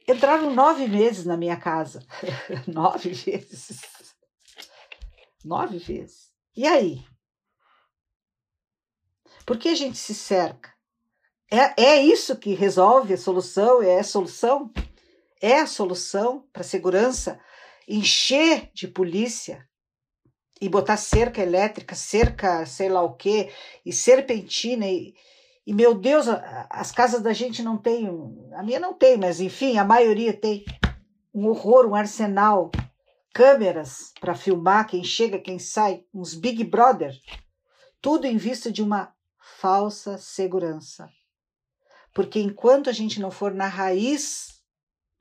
Entraram 0.09 0.55
nove 0.55 0.89
meses 0.89 1.27
na 1.27 1.37
minha 1.37 1.59
casa. 1.59 2.03
nove 2.67 3.11
vezes. 3.11 3.83
Nove 5.45 5.77
vezes. 5.77 6.30
E 6.57 6.67
aí? 6.67 7.05
Por 9.47 9.59
que 9.59 9.69
a 9.69 9.75
gente 9.75 9.99
se 9.99 10.15
cerca? 10.15 10.73
É, 11.51 11.83
é 11.83 12.03
isso 12.03 12.37
que 12.37 12.55
resolve 12.55 13.15
a 13.15 13.19
solução? 13.19 13.83
É 13.83 13.99
a 13.99 14.05
solução? 14.05 14.71
É 15.43 15.61
a 15.61 15.67
solução 15.67 16.47
para 16.53 16.63
a 16.63 16.65
segurança? 16.65 17.41
Encher 17.89 18.71
de 18.73 18.87
polícia 18.87 19.69
e 20.61 20.69
botar 20.69 20.97
cerca 20.97 21.41
elétrica, 21.41 21.95
cerca 21.95 22.67
sei 22.67 22.89
lá 22.89 23.03
o 23.03 23.15
quê, 23.15 23.51
e 23.85 23.93
serpentina. 23.93 24.87
E, 24.87 25.15
e 25.67 25.73
meu 25.73 25.95
Deus, 25.95 26.27
as 26.69 26.93
casas 26.93 27.23
da 27.23 27.33
gente 27.33 27.63
não 27.63 27.79
tem. 27.79 28.07
A 28.55 28.63
minha 28.63 28.79
não 28.79 28.95
tem, 28.95 29.17
mas 29.17 29.41
enfim, 29.41 29.79
a 29.79 29.85
maioria 29.85 30.33
tem. 30.33 30.65
Um 31.33 31.49
horror, 31.49 31.87
um 31.87 31.95
arsenal. 31.95 32.71
Câmeras 33.33 34.13
para 34.21 34.35
filmar 34.35 34.89
quem 34.89 35.05
chega, 35.05 35.39
quem 35.39 35.59
sai, 35.59 36.05
uns 36.13 36.35
Big 36.35 36.65
Brother. 36.65 37.13
Tudo 38.01 38.27
em 38.27 38.37
vista 38.37 38.73
de 38.73 38.83
uma 38.83 39.15
falsa 39.39 40.19
segurança. 40.19 41.09
Porque 42.13 42.41
enquanto 42.41 42.91
a 42.91 42.93
gente 42.93 43.21
não 43.21 43.31
for 43.31 43.55
na 43.55 43.67
raiz, 43.67 44.61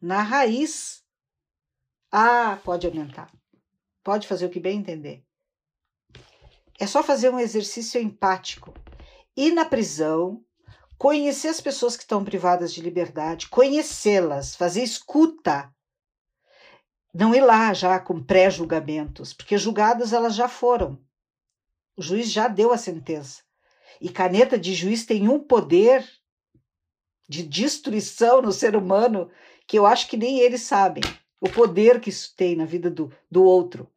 na 0.01 0.21
raiz, 0.21 1.03
ah, 2.11 2.57
pode 2.63 2.87
aumentar. 2.87 3.31
Pode 4.03 4.27
fazer 4.27 4.47
o 4.47 4.49
que 4.49 4.59
bem 4.59 4.79
entender. 4.79 5.23
É 6.79 6.87
só 6.87 7.03
fazer 7.03 7.29
um 7.29 7.39
exercício 7.39 8.01
empático. 8.01 8.73
Ir 9.35 9.51
na 9.51 9.65
prisão, 9.65 10.43
conhecer 10.97 11.49
as 11.49 11.61
pessoas 11.61 11.95
que 11.95 12.03
estão 12.03 12.23
privadas 12.23 12.73
de 12.73 12.81
liberdade, 12.81 13.49
conhecê-las, 13.49 14.55
fazer 14.55 14.81
escuta. 14.81 15.71
Não 17.13 17.33
ir 17.33 17.41
lá 17.41 17.73
já 17.73 17.99
com 17.99 18.21
pré-julgamentos, 18.21 19.33
porque 19.33 19.57
julgadas 19.57 20.13
elas 20.13 20.35
já 20.35 20.47
foram. 20.47 20.99
O 21.97 22.01
juiz 22.01 22.31
já 22.31 22.47
deu 22.47 22.71
a 22.71 22.77
sentença. 22.77 23.41
E 23.99 24.09
caneta 24.09 24.57
de 24.57 24.73
juiz 24.73 25.05
tem 25.05 25.27
um 25.27 25.39
poder 25.39 26.07
de 27.27 27.43
destruição 27.43 28.41
no 28.41 28.51
ser 28.51 28.75
humano 28.75 29.29
que 29.67 29.77
eu 29.77 29.85
acho 29.85 30.07
que 30.07 30.17
nem 30.17 30.39
eles 30.39 30.61
sabem. 30.61 31.03
O 31.41 31.49
poder 31.49 31.99
que 31.99 32.09
isso 32.09 32.33
tem 32.35 32.55
na 32.55 32.65
vida 32.65 32.89
do, 32.89 33.11
do 33.29 33.43
outro. 33.43 33.87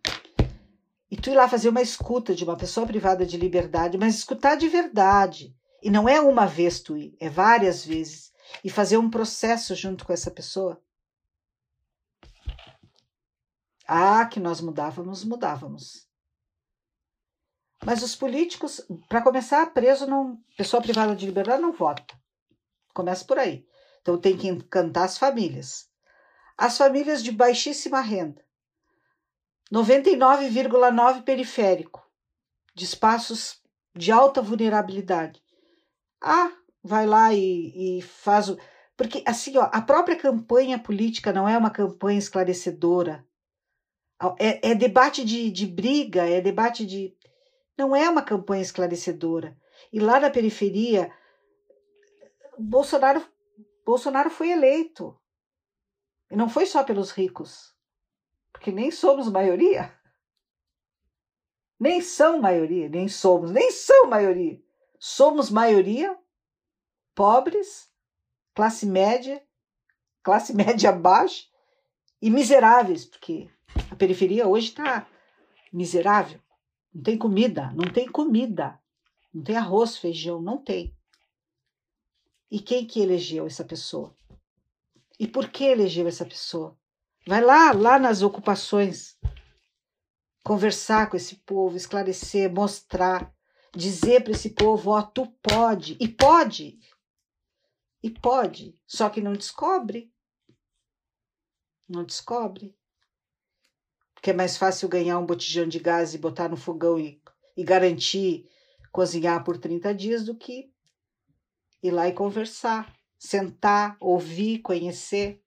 E 1.11 1.17
tu 1.17 1.31
ir 1.31 1.35
lá 1.35 1.49
fazer 1.49 1.69
uma 1.69 1.83
escuta 1.83 2.35
de 2.35 2.43
uma 2.43 2.57
pessoa 2.57 2.87
privada 2.87 3.27
de 3.27 3.37
liberdade, 3.37 3.99
mas 3.99 4.15
escutar 4.15 4.57
de 4.57 4.69
verdade. 4.69 5.55
E 5.83 5.91
não 5.91 6.09
é 6.09 6.21
uma 6.21 6.47
vez 6.47 6.81
tu 6.81 6.97
ir, 6.97 7.15
é 7.21 7.29
várias 7.29 7.85
vezes. 7.85 8.33
E 8.65 8.71
fazer 8.71 8.97
um 8.97 9.11
processo 9.11 9.75
junto 9.75 10.05
com 10.05 10.13
essa 10.13 10.31
pessoa. 10.31 10.81
Ah, 13.94 14.24
que 14.24 14.40
nós 14.40 14.62
mudávamos, 14.62 15.23
mudávamos. 15.23 16.09
Mas 17.85 18.02
os 18.02 18.16
políticos, 18.16 18.81
para 19.06 19.20
começar, 19.20 19.66
preso 19.74 20.06
não, 20.06 20.43
pessoa 20.56 20.81
privada 20.81 21.14
de 21.14 21.27
liberdade 21.27 21.60
não 21.60 21.74
vota. 21.74 22.02
Começa 22.94 23.23
por 23.23 23.39
aí. 23.39 23.66
Então 24.01 24.16
tem 24.16 24.35
que 24.35 24.48
encantar 24.48 25.05
as 25.05 25.19
famílias. 25.19 25.90
As 26.56 26.78
famílias 26.78 27.23
de 27.23 27.31
baixíssima 27.32 28.01
renda. 28.01 28.43
99,9 29.70 31.23
periférico, 31.23 32.02
de 32.74 32.86
espaços 32.86 33.60
de 33.94 34.10
alta 34.10 34.40
vulnerabilidade. 34.40 35.43
Ah, 36.19 36.51
vai 36.82 37.05
lá 37.05 37.35
e, 37.35 37.98
e 37.98 38.01
faz 38.01 38.48
o. 38.48 38.59
Porque, 38.97 39.23
assim, 39.27 39.59
ó, 39.59 39.69
a 39.70 39.82
própria 39.82 40.16
campanha 40.16 40.78
política 40.78 41.31
não 41.31 41.47
é 41.47 41.59
uma 41.59 41.70
campanha 41.70 42.19
esclarecedora. 42.19 43.23
É, 44.39 44.70
é 44.70 44.74
debate 44.74 45.24
de, 45.24 45.51
de 45.51 45.66
briga, 45.66 46.28
é 46.28 46.40
debate 46.40 46.86
de. 46.86 47.16
Não 47.77 47.97
é 47.97 48.09
uma 48.09 48.23
campanha 48.23 48.62
esclarecedora. 48.62 49.57
E 49.93 49.99
lá 49.99 50.20
na 50.20 50.31
periferia, 50.31 51.12
Bolsonaro, 52.59 53.24
Bolsonaro 53.85 54.31
foi 54.31 54.51
eleito. 54.51 55.19
E 56.31 56.36
não 56.36 56.49
foi 56.49 56.66
só 56.66 56.85
pelos 56.85 57.11
ricos, 57.11 57.74
porque 58.53 58.70
nem 58.70 58.90
somos 58.90 59.28
maioria. 59.28 59.93
Nem 61.78 62.01
são 62.01 62.40
maioria, 62.40 62.89
nem 62.89 63.09
somos, 63.09 63.51
nem 63.51 63.70
são 63.70 64.07
maioria. 64.07 64.62
Somos 64.99 65.51
maioria, 65.51 66.16
pobres, 67.15 67.90
classe 68.55 68.86
média, 68.86 69.43
classe 70.23 70.55
média 70.57 70.93
baixa 70.93 71.44
e 72.20 72.31
miseráveis, 72.31 73.05
porque 73.05 73.51
a 73.90 73.97
periferia 73.97 74.47
hoje 74.47 74.69
está 74.69 75.07
miserável. 75.73 76.40
Não 76.94 77.03
tem 77.03 77.16
comida, 77.16 77.73
não 77.73 77.90
tem 77.93 78.11
comida. 78.11 78.78
Não 79.32 79.43
tem 79.43 79.57
arroz, 79.57 79.97
feijão, 79.97 80.43
não 80.43 80.59
tem. 80.59 80.94
E 82.51 82.61
quem 82.61 82.86
que 82.86 83.01
elegeu 83.01 83.47
essa 83.47 83.65
pessoa? 83.65 84.15
E 85.19 85.27
por 85.27 85.49
que 85.49 85.65
elegeu 85.65 86.07
essa 86.07 86.24
pessoa? 86.24 86.78
Vai 87.27 87.40
lá, 87.40 87.73
lá 87.73 87.99
nas 87.99 88.20
ocupações, 88.20 89.16
conversar 90.43 91.09
com 91.09 91.16
esse 91.16 91.36
povo, 91.36 91.77
esclarecer, 91.77 92.53
mostrar, 92.53 93.35
dizer 93.74 94.23
para 94.23 94.32
esse 94.32 94.51
povo: 94.51 94.90
ó, 94.90 94.99
oh, 94.99 95.03
tu 95.03 95.27
pode, 95.43 95.97
e 96.01 96.09
pode, 96.09 96.78
e 98.03 98.11
pode, 98.11 98.78
só 98.86 99.09
que 99.09 99.20
não 99.20 99.32
descobre. 99.32 100.12
Não 101.89 102.05
descobre. 102.05 102.77
Porque 104.23 104.31
é 104.31 104.35
mais 104.35 104.57
fácil 104.57 104.89
ganhar 104.89 105.19
um 105.19 105.27
botijão 105.27 105.66
de 105.66 105.81
gás 105.81 106.15
e 106.15 106.19
botar 106.19 106.49
no 106.49 106.57
fogão 106.57 106.97
e, 106.97 107.20
e 107.57 107.65
garantir 107.65 108.49
cozinhar 108.93 109.43
por 109.43 109.59
30 109.59 109.93
dias 109.93 110.24
do 110.24 110.35
que 110.35 110.70
ir 111.82 111.90
lá 111.90 112.09
e 112.09 112.12
conversar 112.12 112.90
sentar, 113.23 113.97
ouvir, 114.01 114.59
conhecer. 114.59 115.40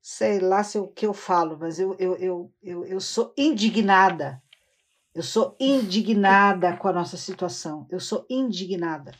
Sei 0.00 0.40
lá 0.40 0.64
se 0.64 0.78
o 0.78 0.88
que 0.88 1.04
eu 1.04 1.12
falo, 1.12 1.58
mas 1.58 1.78
eu, 1.78 1.94
eu, 1.98 2.16
eu, 2.16 2.54
eu, 2.62 2.86
eu 2.86 3.00
sou 3.00 3.34
indignada. 3.36 4.42
Eu 5.14 5.22
sou 5.22 5.54
indignada 5.60 6.74
com 6.78 6.88
a 6.88 6.92
nossa 6.94 7.18
situação. 7.18 7.86
Eu 7.90 8.00
sou 8.00 8.24
indignada. 8.30 9.12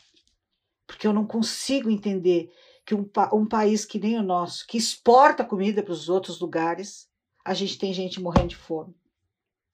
Porque 0.87 1.05
eu 1.05 1.13
não 1.13 1.27
consigo 1.27 1.91
entender 1.91 2.51
que 2.83 2.95
um, 2.95 3.07
um 3.33 3.45
país 3.45 3.85
que 3.85 3.99
nem 3.99 4.17
o 4.17 4.23
nosso, 4.23 4.65
que 4.65 4.77
exporta 4.77 5.45
comida 5.45 5.83
para 5.83 5.93
os 5.93 6.09
outros 6.09 6.39
lugares, 6.39 7.06
a 7.47 7.53
gente 7.53 7.79
tem 7.79 7.93
gente 7.93 8.21
morrendo 8.21 8.49
de 8.49 8.57
fome. 8.57 8.93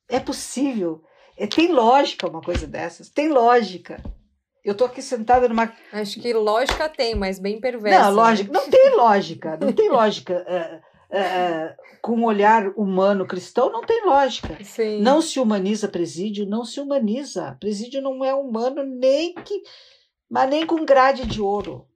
É 0.08 0.20
possível. 0.20 1.04
É, 1.36 1.48
tem 1.48 1.72
lógica 1.72 2.28
uma 2.28 2.40
coisa 2.40 2.68
dessas. 2.68 3.10
Tem 3.10 3.30
lógica. 3.30 4.00
Eu 4.64 4.76
tô 4.76 4.86
aqui 4.86 5.02
sentada 5.02 5.50
numa. 5.50 5.74
Acho 5.91 6.22
que 6.22 6.32
lógica 6.34 6.88
tem, 6.88 7.16
mas 7.16 7.40
bem 7.40 7.60
perversa. 7.60 8.00
Não, 8.00 8.16
lógica. 8.16 8.54
Né? 8.54 8.60
Não 8.60 8.70
tem 8.70 8.95
lógica. 8.95 9.58
Não 9.58 9.74
tem 9.74 9.90
lógica. 9.91 10.45
Uh, 10.48 11.18
uh, 11.18 11.76
com 12.00 12.16
um 12.18 12.26
olhar 12.26 12.68
humano 12.78 13.26
cristão, 13.26 13.72
não 13.72 13.82
tem 13.82 14.06
lógica. 14.06 14.56
Sim. 14.64 15.02
Não 15.02 15.20
se 15.20 15.40
humaniza 15.40 15.88
presídio, 15.88 16.45
não 16.45 16.64
se 16.64 16.80
humaniza. 16.80 17.58
Presídio 17.60 18.04
não 18.04 18.24
é 18.24 18.36
humano 18.36 18.84
nem 18.84 19.34
que. 19.34 19.64
Mas 20.30 20.48
nem 20.48 20.64
com 20.64 20.86
grade 20.86 21.26
de 21.26 21.41
ouro. 21.41 21.88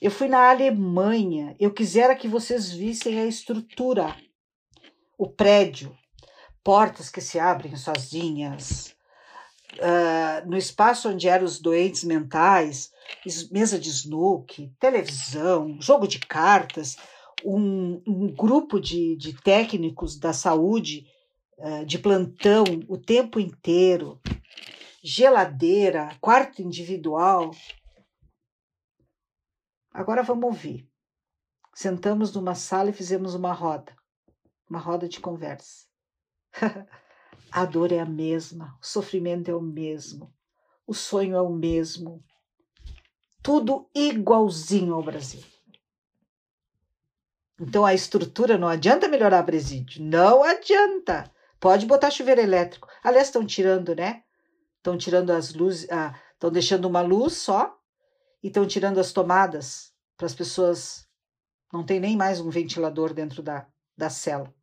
Eu 0.00 0.12
fui 0.12 0.28
na 0.28 0.48
Alemanha. 0.48 1.56
Eu 1.58 1.72
quisera 1.72 2.14
que 2.14 2.28
vocês 2.28 2.70
vissem 2.70 3.20
a 3.20 3.26
estrutura, 3.26 4.14
o 5.18 5.28
prédio, 5.28 5.98
portas 6.62 7.10
que 7.10 7.20
se 7.20 7.40
abrem 7.40 7.74
sozinhas, 7.76 8.96
uh, 9.74 10.48
no 10.48 10.56
espaço 10.56 11.08
onde 11.08 11.28
eram 11.28 11.44
os 11.44 11.60
doentes 11.60 12.04
mentais, 12.04 12.92
mesa 13.50 13.78
de 13.78 13.88
snook, 13.88 14.72
televisão, 14.78 15.76
jogo 15.80 16.06
de 16.06 16.20
cartas, 16.20 16.96
um, 17.44 18.00
um 18.06 18.32
grupo 18.32 18.80
de, 18.80 19.16
de, 19.16 19.32
técnicos 19.42 20.16
da 20.16 20.32
saúde 20.32 21.06
uh, 21.58 21.84
de 21.84 21.98
plantão 21.98 22.64
o 22.88 22.96
tempo 22.96 23.40
inteiro, 23.40 24.20
geladeira, 25.02 26.16
quarto 26.20 26.62
individual. 26.62 27.50
Agora 29.92 30.22
vamos 30.22 30.44
ouvir. 30.44 30.88
Sentamos 31.74 32.32
numa 32.34 32.54
sala 32.54 32.90
e 32.90 32.92
fizemos 32.92 33.34
uma 33.34 33.52
roda, 33.52 33.94
uma 34.68 34.78
roda 34.78 35.08
de 35.08 35.20
conversa. 35.20 35.86
A 37.50 37.64
dor 37.64 37.92
é 37.92 37.98
a 37.98 38.04
mesma, 38.04 38.76
o 38.80 38.86
sofrimento 38.86 39.50
é 39.50 39.54
o 39.54 39.60
mesmo, 39.60 40.34
o 40.86 40.92
sonho 40.92 41.34
é 41.34 41.40
o 41.40 41.48
mesmo. 41.48 42.22
Tudo 43.42 43.88
igualzinho 43.94 44.94
ao 44.94 45.02
Brasil. 45.02 45.42
Então 47.58 47.86
a 47.86 47.94
estrutura 47.94 48.58
não 48.58 48.68
adianta 48.68 49.08
melhorar 49.08 49.42
presídio, 49.44 50.04
não 50.04 50.42
adianta. 50.42 51.32
Pode 51.58 51.86
botar 51.86 52.10
chuveiro 52.10 52.40
elétrico. 52.40 52.86
Aliás, 53.02 53.28
estão 53.28 53.44
tirando, 53.44 53.94
né? 53.96 54.22
Estão 54.76 54.96
tirando 54.96 55.30
as 55.30 55.54
luzes, 55.54 55.82
estão 55.82 56.50
ah, 56.50 56.52
deixando 56.52 56.84
uma 56.84 57.00
luz 57.00 57.34
só 57.34 57.76
e 58.42 58.48
estão 58.48 58.66
tirando 58.66 58.98
as 59.00 59.12
tomadas 59.12 59.92
para 60.16 60.26
as 60.26 60.34
pessoas. 60.34 61.08
Não 61.72 61.84
tem 61.84 61.98
nem 61.98 62.16
mais 62.16 62.40
um 62.40 62.50
ventilador 62.50 63.12
dentro 63.12 63.42
da, 63.42 63.66
da 63.96 64.08
cela. 64.08 64.54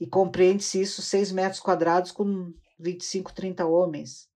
E 0.00 0.06
compreende-se 0.06 0.80
isso 0.80 1.00
6 1.02 1.32
metros 1.32 1.60
quadrados 1.60 2.12
com 2.12 2.52
25, 2.78 3.32
30 3.32 3.66
homens. 3.66 4.28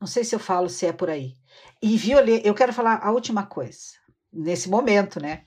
Não 0.00 0.06
sei 0.06 0.24
se 0.24 0.34
eu 0.34 0.40
falo 0.40 0.68
se 0.68 0.86
é 0.86 0.92
por 0.92 1.08
aí. 1.08 1.36
E 1.80 1.96
violê, 1.96 2.42
eu 2.44 2.54
quero 2.54 2.72
falar 2.72 2.98
a 3.02 3.12
última 3.12 3.46
coisa, 3.46 3.92
nesse 4.32 4.68
momento, 4.68 5.20
né? 5.20 5.46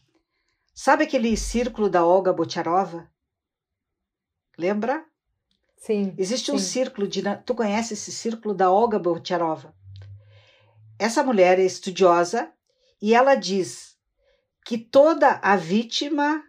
Sabe 0.73 1.03
aquele 1.03 1.35
círculo 1.35 1.89
da 1.89 2.05
Olga 2.05 2.31
Bocharova? 2.31 3.09
Lembra? 4.57 5.05
Sim. 5.77 6.13
Existe 6.17 6.47
sim. 6.47 6.53
um 6.53 6.59
círculo 6.59 7.07
de. 7.07 7.21
Tu 7.45 7.53
conhece 7.53 7.93
esse 7.93 8.11
círculo 8.11 8.53
da 8.53 8.71
Olga 8.71 8.97
Bocharova? 8.97 9.75
Essa 10.97 11.23
mulher 11.23 11.59
é 11.59 11.63
estudiosa 11.63 12.51
e 13.01 13.13
ela 13.13 13.35
diz 13.35 13.97
que 14.65 14.77
toda 14.77 15.39
a 15.43 15.55
vítima 15.55 16.43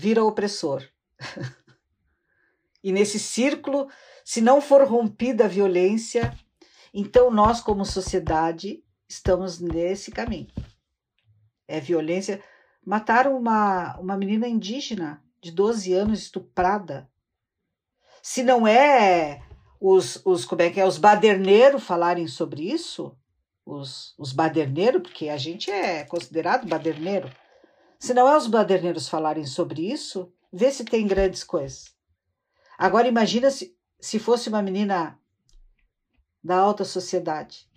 vira 0.00 0.24
opressor. 0.24 0.82
e 2.82 2.90
nesse 2.90 3.18
círculo, 3.18 3.88
se 4.24 4.40
não 4.40 4.62
for 4.62 4.82
rompida 4.88 5.44
a 5.44 5.48
violência, 5.48 6.34
então 6.92 7.30
nós, 7.30 7.60
como 7.60 7.84
sociedade, 7.84 8.82
estamos 9.06 9.60
nesse 9.60 10.10
caminho. 10.10 10.48
É 11.68 11.78
violência. 11.78 12.42
Mataram 12.84 13.36
uma, 13.36 13.98
uma 13.98 14.16
menina 14.16 14.48
indígena 14.48 15.22
de 15.38 15.52
12 15.52 15.92
anos 15.92 16.22
estuprada. 16.22 17.08
Se 18.22 18.42
não 18.42 18.66
é 18.66 19.42
os, 19.78 20.20
os 20.24 20.46
como 20.46 20.62
é 20.62 20.70
que 20.70 20.80
é, 20.80 20.86
os 20.86 20.96
baderneiros 20.96 21.84
falarem 21.84 22.26
sobre 22.26 22.62
isso, 22.62 23.14
os, 23.66 24.14
os 24.18 24.32
baderneiros, 24.32 25.02
porque 25.02 25.28
a 25.28 25.36
gente 25.36 25.70
é 25.70 26.04
considerado 26.04 26.66
baderneiro, 26.66 27.30
se 28.00 28.12
não 28.12 28.26
é 28.26 28.36
os 28.36 28.48
baderneiros 28.48 29.08
falarem 29.08 29.44
sobre 29.46 29.92
isso, 29.92 30.32
vê 30.52 30.72
se 30.72 30.84
tem 30.84 31.06
grandes 31.06 31.44
coisas. 31.44 31.94
Agora 32.76 33.06
imagina 33.06 33.50
se 33.50 33.78
se 34.00 34.18
fosse 34.18 34.48
uma 34.48 34.62
menina 34.62 35.20
da 36.42 36.56
alta 36.56 36.84
sociedade. 36.84 37.68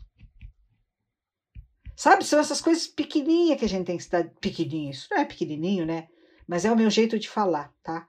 Sabe, 1.95 2.23
são 2.23 2.39
essas 2.39 2.61
coisas 2.61 2.87
pequenininhas 2.87 3.59
que 3.59 3.65
a 3.65 3.69
gente 3.69 3.85
tem 3.85 3.97
que 3.97 4.03
estar 4.03 4.23
pequenininho. 4.39 4.91
Isso 4.91 5.07
não 5.11 5.17
é 5.19 5.25
pequenininho, 5.25 5.85
né? 5.85 6.09
Mas 6.47 6.65
é 6.65 6.71
o 6.71 6.75
meu 6.75 6.89
jeito 6.89 7.19
de 7.19 7.29
falar, 7.29 7.73
tá? 7.83 8.07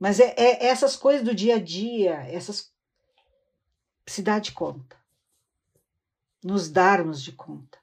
Mas 0.00 0.18
é, 0.18 0.34
é 0.36 0.66
essas 0.66 0.96
coisas 0.96 1.24
do 1.24 1.34
dia 1.34 1.56
a 1.56 1.62
dia, 1.62 2.14
essas 2.28 2.72
se 4.06 4.22
dá 4.22 4.38
de 4.38 4.52
conta. 4.52 4.96
Nos 6.42 6.68
darmos 6.68 7.22
de 7.22 7.32
conta. 7.32 7.78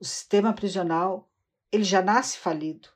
O 0.00 0.04
sistema 0.04 0.52
prisional, 0.52 1.30
ele 1.72 1.84
já 1.84 2.02
nasce 2.02 2.36
falido. 2.36 2.90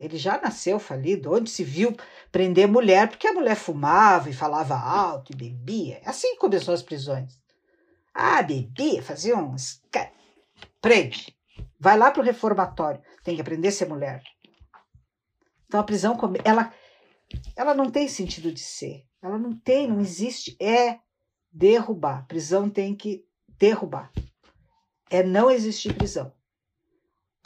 Ele 0.00 0.16
já 0.16 0.40
nasceu 0.40 0.78
falido. 0.78 1.32
Onde 1.32 1.50
se 1.50 1.62
viu 1.62 1.94
prender 2.32 2.66
mulher, 2.66 3.08
porque 3.08 3.26
a 3.26 3.32
mulher 3.32 3.54
fumava 3.54 4.28
e 4.30 4.34
falava 4.34 4.74
alto 4.74 5.32
e 5.32 5.36
bebia. 5.36 6.00
É 6.02 6.08
assim 6.08 6.36
começou 6.36 6.74
as 6.74 6.82
prisões. 6.82 7.38
Ah, 8.12 8.42
bebia, 8.42 9.02
fazia 9.02 9.36
uns. 9.36 9.82
Prende. 10.80 11.36
Vai 11.78 11.98
lá 11.98 12.10
para 12.10 12.22
o 12.22 12.24
reformatório. 12.24 13.02
Tem 13.22 13.34
que 13.34 13.40
aprender 13.42 13.68
a 13.68 13.72
ser 13.72 13.86
mulher. 13.86 14.22
Então 15.66 15.80
a 15.80 15.84
prisão, 15.84 16.16
ela, 16.44 16.72
ela 17.54 17.74
não 17.74 17.90
tem 17.90 18.08
sentido 18.08 18.50
de 18.52 18.60
ser. 18.60 19.04
Ela 19.20 19.38
não 19.38 19.54
tem, 19.54 19.86
não 19.88 20.00
existe. 20.00 20.56
É 20.60 20.98
derrubar. 21.52 22.26
Prisão 22.26 22.70
tem 22.70 22.94
que 22.94 23.26
derrubar. 23.58 24.10
É 25.10 25.22
não 25.22 25.50
existir 25.50 25.94
prisão. 25.94 26.32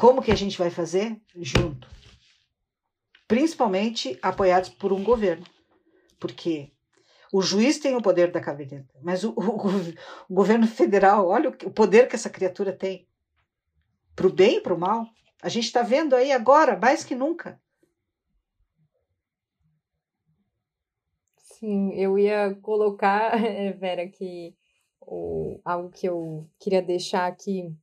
Como 0.01 0.23
que 0.23 0.33
a 0.33 0.35
gente 0.35 0.57
vai 0.57 0.71
fazer? 0.71 1.21
Junto. 1.37 1.87
Principalmente 3.29 4.19
apoiados 4.23 4.71
por 4.71 4.95
um 4.95 5.05
governo. 5.05 5.45
Porque 6.19 6.73
o 7.31 7.43
juiz 7.43 7.79
tem 7.79 7.95
o 7.95 8.01
poder 8.01 8.33
da 8.33 8.41
caderneta, 8.41 8.95
mas 9.03 9.25
o, 9.25 9.33
o, 9.37 9.67
o, 10.31 10.35
governo 10.35 10.67
federal, 10.67 11.29
olha 11.29 11.51
o, 11.51 11.53
o 11.69 11.71
poder 11.71 12.09
que 12.09 12.17
essa 12.17 12.31
criatura 12.31 12.73
tem. 12.73 13.07
Para 14.17 14.27
o 14.27 14.33
bem 14.33 14.57
e 14.57 14.61
para 14.63 14.73
o 14.73 14.79
mal. 14.79 15.07
A 15.43 15.51
gente 15.51 15.67
está 15.67 15.83
vendo 15.83 16.17
aí 16.17 16.33
agora, 16.33 16.79
mais 16.79 17.05
que 17.05 17.15
nunca. 17.15 17.61
Sim, 21.37 21.93
eu 21.93 22.19
ia 22.19 22.55
colocar, 22.63 23.33
Vera, 23.79 24.09
que 24.09 24.57
o, 24.99 25.61
algo 25.63 25.91
que 25.91 26.07
eu 26.07 26.49
queria 26.59 26.81
deixar 26.81 27.27
aqui 27.27 27.77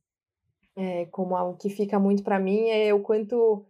é, 0.78 1.06
como 1.06 1.34
algo 1.36 1.58
que 1.58 1.68
fica 1.68 1.98
muito 1.98 2.22
para 2.22 2.38
mim 2.38 2.68
é 2.68 2.94
o 2.94 3.00
quanto 3.00 3.64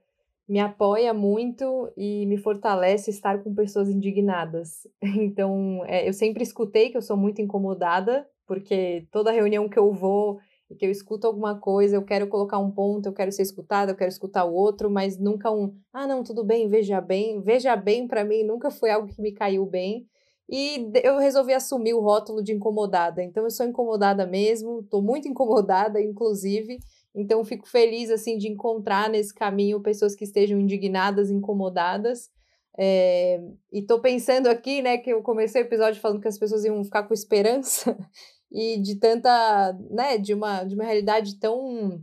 me 0.46 0.60
apoia 0.60 1.14
muito 1.14 1.90
e 1.96 2.26
me 2.26 2.36
fortalece 2.36 3.10
estar 3.10 3.42
com 3.42 3.54
pessoas 3.54 3.88
indignadas. 3.88 4.86
Então, 5.02 5.82
é, 5.86 6.06
eu 6.08 6.12
sempre 6.12 6.42
escutei 6.42 6.90
que 6.90 6.96
eu 6.96 7.02
sou 7.02 7.16
muito 7.16 7.40
incomodada, 7.40 8.26
porque 8.46 9.06
toda 9.10 9.32
reunião 9.32 9.68
que 9.68 9.78
eu 9.78 9.92
vou 9.92 10.38
e 10.70 10.74
que 10.74 10.84
eu 10.84 10.90
escuto 10.90 11.26
alguma 11.26 11.58
coisa, 11.58 11.96
eu 11.96 12.02
quero 12.02 12.28
colocar 12.28 12.58
um 12.58 12.70
ponto, 12.70 13.06
eu 13.06 13.12
quero 13.12 13.32
ser 13.32 13.42
escutada, 13.42 13.92
eu 13.92 13.96
quero 13.96 14.10
escutar 14.10 14.44
o 14.44 14.54
outro, 14.54 14.90
mas 14.90 15.18
nunca 15.18 15.50
um, 15.50 15.74
ah, 15.92 16.06
não, 16.06 16.22
tudo 16.22 16.44
bem, 16.44 16.68
veja 16.68 17.00
bem. 17.00 17.40
Veja 17.40 17.74
bem 17.74 18.06
para 18.06 18.24
mim 18.24 18.42
nunca 18.44 18.70
foi 18.70 18.90
algo 18.90 19.08
que 19.08 19.20
me 19.20 19.32
caiu 19.32 19.64
bem. 19.64 20.06
E 20.50 20.90
eu 21.02 21.18
resolvi 21.18 21.52
assumir 21.52 21.92
o 21.92 22.00
rótulo 22.00 22.42
de 22.42 22.52
incomodada. 22.52 23.22
Então 23.22 23.44
eu 23.44 23.50
sou 23.50 23.66
incomodada 23.66 24.26
mesmo, 24.26 24.80
estou 24.80 25.02
muito 25.02 25.28
incomodada, 25.28 26.00
inclusive. 26.00 26.78
Então, 27.18 27.44
fico 27.44 27.68
feliz, 27.68 28.10
assim, 28.10 28.38
de 28.38 28.46
encontrar 28.46 29.10
nesse 29.10 29.34
caminho 29.34 29.80
pessoas 29.80 30.14
que 30.14 30.22
estejam 30.22 30.60
indignadas, 30.60 31.30
incomodadas. 31.30 32.30
É, 32.78 33.40
e 33.72 33.82
tô 33.82 34.00
pensando 34.00 34.46
aqui, 34.46 34.80
né, 34.80 34.98
que 34.98 35.10
eu 35.10 35.20
comecei 35.20 35.60
o 35.60 35.64
episódio 35.64 36.00
falando 36.00 36.20
que 36.20 36.28
as 36.28 36.38
pessoas 36.38 36.64
iam 36.64 36.84
ficar 36.84 37.02
com 37.02 37.12
esperança 37.12 37.98
e 38.52 38.78
de 38.80 38.94
tanta, 38.94 39.76
né, 39.90 40.16
de 40.16 40.32
uma, 40.32 40.62
de 40.62 40.76
uma 40.76 40.84
realidade 40.84 41.40
tão, 41.40 42.00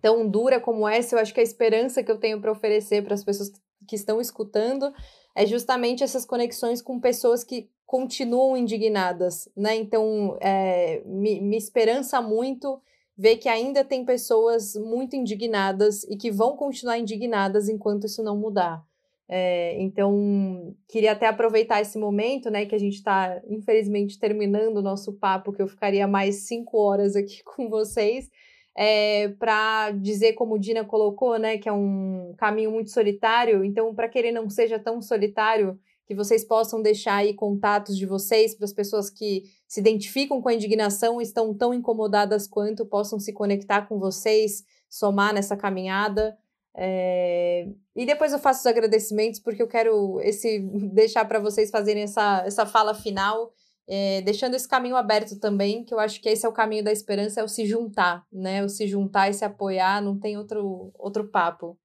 tão 0.00 0.26
dura 0.26 0.58
como 0.58 0.88
essa, 0.88 1.14
eu 1.14 1.20
acho 1.20 1.34
que 1.34 1.40
a 1.40 1.42
esperança 1.42 2.02
que 2.02 2.10
eu 2.10 2.18
tenho 2.18 2.40
para 2.40 2.50
oferecer 2.50 3.04
para 3.04 3.12
as 3.12 3.22
pessoas 3.22 3.52
que 3.86 3.94
estão 3.94 4.18
escutando 4.18 4.90
é 5.34 5.44
justamente 5.44 6.02
essas 6.02 6.24
conexões 6.24 6.80
com 6.80 6.98
pessoas 6.98 7.44
que 7.44 7.68
continuam 7.84 8.56
indignadas, 8.56 9.50
né? 9.54 9.76
Então, 9.76 10.38
é, 10.40 11.02
me, 11.04 11.42
me 11.42 11.58
esperança 11.58 12.22
muito 12.22 12.80
ver 13.16 13.36
que 13.36 13.48
ainda 13.48 13.84
tem 13.84 14.04
pessoas 14.04 14.74
muito 14.74 15.16
indignadas 15.16 16.04
e 16.04 16.16
que 16.16 16.30
vão 16.30 16.56
continuar 16.56 16.98
indignadas 16.98 17.68
enquanto 17.68 18.06
isso 18.06 18.22
não 18.22 18.36
mudar. 18.36 18.84
É, 19.28 19.80
então, 19.82 20.76
queria 20.88 21.12
até 21.12 21.26
aproveitar 21.26 21.80
esse 21.80 21.98
momento, 21.98 22.48
né, 22.48 22.64
que 22.64 22.74
a 22.74 22.78
gente 22.78 22.94
está, 22.94 23.40
infelizmente, 23.48 24.18
terminando 24.18 24.76
o 24.76 24.82
nosso 24.82 25.14
papo, 25.14 25.52
que 25.52 25.60
eu 25.60 25.66
ficaria 25.66 26.06
mais 26.06 26.46
cinco 26.46 26.78
horas 26.78 27.16
aqui 27.16 27.42
com 27.56 27.68
vocês, 27.68 28.30
é, 28.76 29.28
para 29.38 29.90
dizer, 29.92 30.34
como 30.34 30.54
o 30.54 30.58
Dina 30.58 30.84
colocou, 30.84 31.38
né, 31.38 31.58
que 31.58 31.68
é 31.68 31.72
um 31.72 32.34
caminho 32.36 32.70
muito 32.70 32.90
solitário. 32.90 33.64
Então, 33.64 33.94
para 33.94 34.08
que 34.08 34.18
ele 34.18 34.30
não 34.30 34.48
seja 34.50 34.78
tão 34.78 35.00
solitário, 35.00 35.78
que 36.06 36.14
vocês 36.14 36.44
possam 36.44 36.80
deixar 36.80 37.16
aí 37.16 37.34
contatos 37.34 37.98
de 37.98 38.06
vocês 38.06 38.54
para 38.54 38.64
as 38.64 38.72
pessoas 38.72 39.10
que 39.10 39.42
se 39.66 39.80
identificam 39.80 40.40
com 40.40 40.48
a 40.48 40.54
indignação, 40.54 41.20
estão 41.20 41.52
tão 41.52 41.74
incomodadas 41.74 42.46
quanto, 42.46 42.86
possam 42.86 43.18
se 43.18 43.32
conectar 43.32 43.82
com 43.82 43.98
vocês, 43.98 44.64
somar 44.88 45.34
nessa 45.34 45.56
caminhada. 45.56 46.38
É... 46.76 47.68
E 47.96 48.06
depois 48.06 48.32
eu 48.32 48.38
faço 48.38 48.60
os 48.60 48.66
agradecimentos, 48.66 49.40
porque 49.40 49.60
eu 49.60 49.66
quero 49.66 50.20
esse 50.20 50.60
deixar 50.94 51.24
para 51.24 51.40
vocês 51.40 51.70
fazerem 51.70 52.04
essa, 52.04 52.44
essa 52.46 52.64
fala 52.64 52.94
final, 52.94 53.52
é, 53.88 54.20
deixando 54.22 54.54
esse 54.54 54.68
caminho 54.68 54.96
aberto 54.96 55.38
também, 55.40 55.84
que 55.84 55.92
eu 55.92 55.98
acho 55.98 56.20
que 56.20 56.28
esse 56.28 56.46
é 56.46 56.48
o 56.48 56.52
caminho 56.52 56.84
da 56.84 56.92
esperança, 56.92 57.40
é 57.40 57.44
o 57.44 57.48
se 57.48 57.66
juntar, 57.66 58.24
né? 58.32 58.64
O 58.64 58.68
se 58.68 58.86
juntar 58.86 59.28
e 59.28 59.34
se 59.34 59.44
apoiar, 59.44 60.00
não 60.00 60.18
tem 60.18 60.36
outro, 60.36 60.92
outro 60.94 61.28
papo 61.28 61.76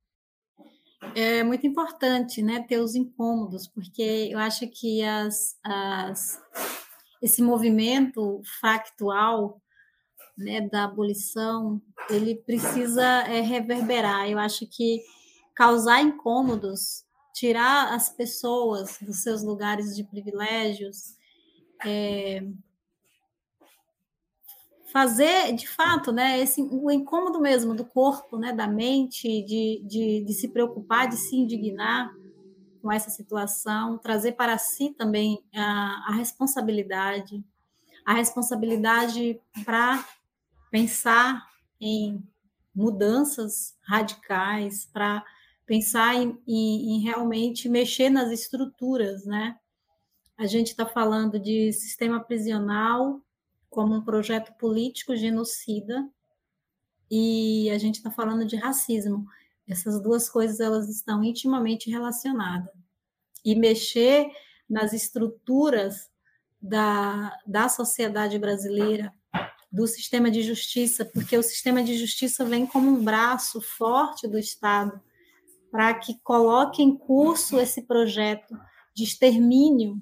é 1.15 1.44
muito 1.44 1.65
importante 1.65 2.41
né, 2.41 2.64
ter 2.68 2.80
os 2.80 2.95
incômodos, 2.95 3.68
porque 3.68 4.30
eu 4.32 4.40
acho 4.40 4.68
que 4.68 5.03
as, 5.03 5.57
as, 5.64 6.41
esse 7.22 7.41
movimento 7.41 8.41
factual 8.60 9.61
né, 10.38 10.61
da 10.61 10.86
abolição, 10.86 11.82
ele 12.10 12.36
precisa 12.36 13.03
é, 13.03 13.41
reverberar. 13.41 14.30
Eu 14.30 14.40
acho 14.40 14.65
que 14.68 15.02
causar 15.56 16.02
incômodos, 16.02 17.03
tirar 17.34 17.94
as 17.94 18.10
pessoas 18.10 18.98
dos 19.02 19.22
seus 19.22 19.44
lugares 19.44 19.95
de 19.95 20.03
privilégios, 20.03 21.15
é, 21.86 22.44
fazer, 24.91 25.53
de 25.53 25.68
fato, 25.68 26.11
né, 26.11 26.39
esse, 26.39 26.61
o 26.61 26.91
incômodo 26.91 27.39
mesmo 27.39 27.73
do 27.73 27.85
corpo, 27.85 28.38
né, 28.38 28.51
da 28.51 28.68
mente, 28.68 29.43
de, 29.43 29.81
de, 29.85 30.23
de 30.26 30.34
se 30.34 30.49
preocupar, 30.49 31.07
de 31.07 31.15
se 31.15 31.35
indignar 31.35 32.13
com 32.81 32.91
essa 32.91 33.09
situação, 33.09 33.97
trazer 33.97 34.34
para 34.34 34.57
si 34.57 34.89
também 34.89 35.41
a, 35.55 36.09
a 36.09 36.11
responsabilidade, 36.13 37.43
a 38.05 38.13
responsabilidade 38.13 39.39
para 39.63 40.05
pensar 40.69 41.47
em 41.80 42.22
mudanças 42.76 43.77
radicais, 43.84 44.89
para 44.91 45.23
pensar 45.65 46.15
em, 46.15 46.38
em, 46.47 46.95
em, 46.95 46.99
realmente 47.01 47.69
mexer 47.69 48.09
nas 48.09 48.31
estruturas, 48.31 49.26
né? 49.26 49.57
A 50.38 50.47
gente 50.47 50.68
está 50.68 50.85
falando 50.85 51.39
de 51.39 51.72
sistema 51.72 52.19
prisional 52.19 53.22
como 53.72 53.95
um 53.95 54.03
projeto 54.03 54.53
político 54.60 55.15
genocida 55.15 56.07
e 57.10 57.69
a 57.72 57.77
gente 57.77 57.95
está 57.95 58.11
falando 58.11 58.45
de 58.45 58.57
racismo. 58.57 59.26
Essas 59.68 60.02
duas 60.02 60.30
coisas 60.30 60.60
elas 60.60 60.89
estão 60.89 61.23
intimamente 61.23 61.89
relacionadas. 61.89 62.69
E 63.43 63.56
mexer 63.56 64.30
nas 64.69 64.93
estruturas 64.93 66.11
da, 66.61 67.35
da 67.48 67.69
sociedade 67.69 68.38
brasileira, 68.38 69.11
do 69.72 69.88
sistema 69.88 70.30
de 70.30 70.43
justiça, 70.43 71.06
porque 71.06 71.38
o 71.38 71.41
sistema 71.41 71.81
de 71.81 71.98
justiça 71.98 72.43
vem 72.43 72.68
como 72.68 72.89
um 72.89 73.02
braço 73.02 73.61
forte 73.61 74.27
do 74.27 74.38
Estado 74.38 75.02
para 75.72 75.93
que 75.93 76.19
coloque 76.22 76.84
em 76.84 76.95
curso 76.95 77.57
esse 77.57 77.84
projeto 77.84 78.53
de 78.93 79.06
extermínio 79.06 80.02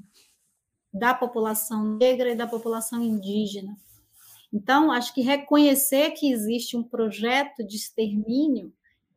da 0.94 1.14
população 1.14 1.98
negra 1.98 2.32
e 2.32 2.36
da 2.36 2.48
população 2.48 3.02
indígena. 3.02 3.78
Então, 4.52 4.92
acho 4.92 5.14
que 5.14 5.22
reconhecer 5.22 6.12
que 6.12 6.32
existe 6.32 6.76
um 6.76 6.84
projeto 6.84 7.64
de 7.64 7.76
extermínio 7.76 8.74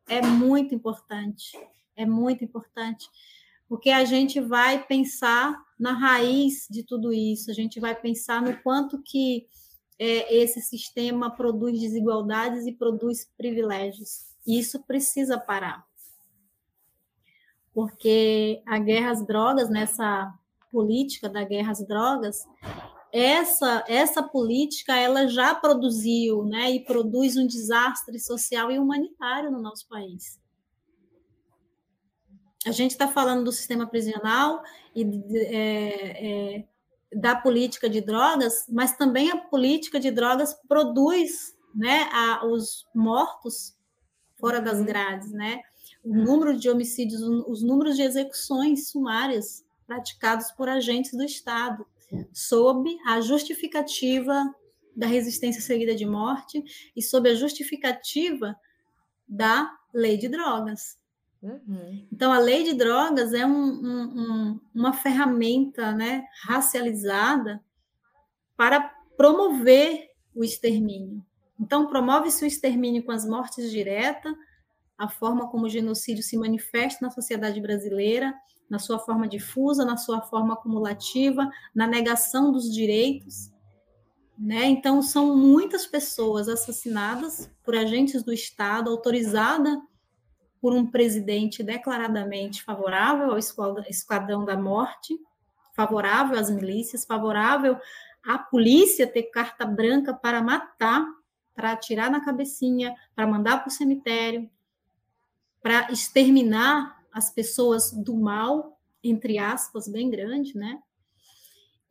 é 0.07 0.21
muito 0.21 0.75
importante, 0.75 1.57
é 1.95 2.05
muito 2.05 2.43
importante, 2.43 3.09
porque 3.67 3.89
a 3.89 4.05
gente 4.05 4.39
vai 4.39 4.85
pensar 4.85 5.55
na 5.79 5.93
raiz 5.93 6.67
de 6.69 6.83
tudo 6.83 7.11
isso, 7.11 7.49
a 7.49 7.53
gente 7.53 7.79
vai 7.79 7.95
pensar 7.99 8.41
no 8.41 8.55
quanto 8.61 9.01
que 9.01 9.47
é, 9.97 10.35
esse 10.35 10.61
sistema 10.61 11.31
produz 11.31 11.79
desigualdades 11.79 12.65
e 12.65 12.71
produz 12.71 13.29
privilégios. 13.37 14.25
E 14.45 14.59
isso 14.59 14.83
precisa 14.83 15.39
parar. 15.39 15.85
Porque 17.73 18.61
a 18.65 18.77
guerra 18.77 19.11
às 19.11 19.25
drogas, 19.25 19.69
nessa 19.69 20.31
política 20.73 21.29
da 21.29 21.43
guerra 21.43 21.71
às 21.71 21.85
drogas, 21.85 22.39
essa 23.11 23.85
essa 23.87 24.23
política 24.23 24.97
ela 24.97 25.27
já 25.27 25.53
produziu, 25.53 26.43
né, 26.43 26.71
e 26.71 26.83
produz 26.83 27.37
um 27.37 27.45
desastre 27.45 28.19
social 28.19 28.71
e 28.71 28.79
humanitário 28.79 29.51
no 29.51 29.61
nosso 29.61 29.87
país. 29.87 30.41
A 32.65 32.71
gente 32.71 32.91
está 32.91 33.07
falando 33.07 33.43
do 33.43 33.51
sistema 33.51 33.85
prisional 33.85 34.63
e 34.95 35.03
é, 35.35 36.57
é, 36.57 36.67
da 37.13 37.35
política 37.35 37.87
de 37.87 38.01
drogas, 38.01 38.65
mas 38.67 38.97
também 38.97 39.29
a 39.29 39.37
política 39.37 39.99
de 39.99 40.09
drogas 40.09 40.55
produz, 40.67 41.55
né, 41.75 42.09
a, 42.11 42.45
os 42.47 42.87
mortos 42.95 43.77
fora 44.39 44.59
das 44.59 44.79
uhum. 44.79 44.85
grades, 44.85 45.31
né? 45.31 45.61
O 46.03 46.15
número 46.15 46.57
de 46.57 46.69
homicídios, 46.69 47.21
os 47.21 47.61
números 47.61 47.95
de 47.95 48.01
execuções 48.01 48.89
sumárias 48.89 49.62
praticados 49.85 50.51
por 50.51 50.69
agentes 50.69 51.13
do 51.13 51.23
Estado 51.23 51.85
sob 52.31 52.95
a 53.05 53.21
justificativa 53.21 54.53
da 54.95 55.07
resistência 55.07 55.61
seguida 55.61 55.95
de 55.95 56.05
morte 56.05 56.63
e 56.95 57.01
sob 57.01 57.29
a 57.29 57.35
justificativa 57.35 58.55
da 59.27 59.71
lei 59.93 60.17
de 60.17 60.27
drogas. 60.27 60.97
Uhum. 61.41 62.07
Então, 62.11 62.31
a 62.31 62.39
lei 62.39 62.63
de 62.63 62.73
drogas 62.73 63.33
é 63.33 63.45
um, 63.45 63.51
um, 63.51 64.01
um, 64.15 64.59
uma 64.73 64.93
ferramenta 64.93 65.91
né, 65.91 66.25
racializada 66.43 67.61
para 68.55 68.81
promover 69.17 70.09
o 70.33 70.43
extermínio. 70.43 71.23
Então, 71.59 71.87
promove-se 71.87 72.43
o 72.43 72.47
extermínio 72.47 73.03
com 73.03 73.11
as 73.11 73.25
mortes 73.25 73.69
diretas, 73.71 74.33
a 74.97 75.09
forma 75.09 75.49
como 75.49 75.65
o 75.65 75.69
genocídio 75.69 76.23
se 76.23 76.37
manifesta 76.37 77.05
na 77.05 77.11
sociedade 77.11 77.59
brasileira, 77.59 78.33
na 78.69 78.79
sua 78.79 78.99
forma 78.99 79.27
difusa, 79.27 79.85
na 79.85 79.97
sua 79.97 80.21
forma 80.21 80.53
acumulativa, 80.53 81.49
na 81.73 81.85
negação 81.85 82.51
dos 82.51 82.73
direitos. 82.73 83.51
Né? 84.37 84.65
Então, 84.65 85.01
são 85.01 85.35
muitas 85.35 85.85
pessoas 85.85 86.49
assassinadas 86.49 87.51
por 87.63 87.75
agentes 87.75 88.23
do 88.23 88.33
Estado, 88.33 88.89
autorizada 88.89 89.81
por 90.59 90.73
um 90.73 90.85
presidente 90.85 91.61
declaradamente 91.61 92.63
favorável 92.63 93.31
ao 93.31 93.37
esquadrão 93.37 94.45
da 94.45 94.55
morte, 94.55 95.19
favorável 95.75 96.39
às 96.39 96.49
milícias, 96.49 97.05
favorável 97.05 97.77
à 98.25 98.37
polícia 98.37 99.05
ter 99.05 99.23
carta 99.23 99.65
branca 99.65 100.13
para 100.13 100.41
matar, 100.41 101.05
para 101.53 101.73
atirar 101.73 102.09
na 102.09 102.23
cabecinha, 102.23 102.95
para 103.13 103.27
mandar 103.27 103.59
para 103.59 103.67
o 103.67 103.71
cemitério, 103.71 104.49
para 105.61 105.91
exterminar 105.91 107.02
as 107.13 107.29
pessoas 107.29 107.91
do 107.91 108.15
mal, 108.15 108.79
entre 109.03 109.37
aspas, 109.37 109.87
bem 109.87 110.09
grande, 110.09 110.57
né? 110.57 110.81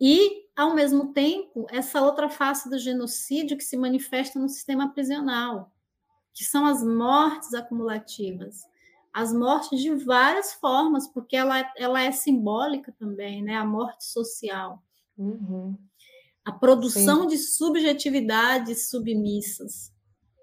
E, 0.01 0.49
ao 0.57 0.75
mesmo 0.75 1.13
tempo, 1.13 1.67
essa 1.71 2.03
outra 2.03 2.29
face 2.29 2.69
do 2.69 2.77
genocídio 2.77 3.57
que 3.57 3.63
se 3.63 3.77
manifesta 3.77 4.37
no 4.39 4.49
sistema 4.49 4.93
prisional, 4.93 5.73
que 6.35 6.45
são 6.45 6.67
as 6.67 6.83
mortes 6.83 7.55
acumulativas. 7.55 8.63
As 9.13 9.33
mortes 9.33 9.81
de 9.81 9.95
várias 9.95 10.55
formas, 10.55 11.07
porque 11.07 11.37
ela, 11.37 11.71
ela 11.77 12.03
é 12.03 12.11
simbólica 12.11 12.93
também, 12.99 13.43
né? 13.43 13.55
A 13.55 13.65
morte 13.65 14.05
social. 14.05 14.83
Uhum. 15.17 15.79
A 16.45 16.51
produção 16.51 17.23
Sim. 17.23 17.29
de 17.29 17.39
subjetividades 17.39 18.89
submissas. 18.91 19.93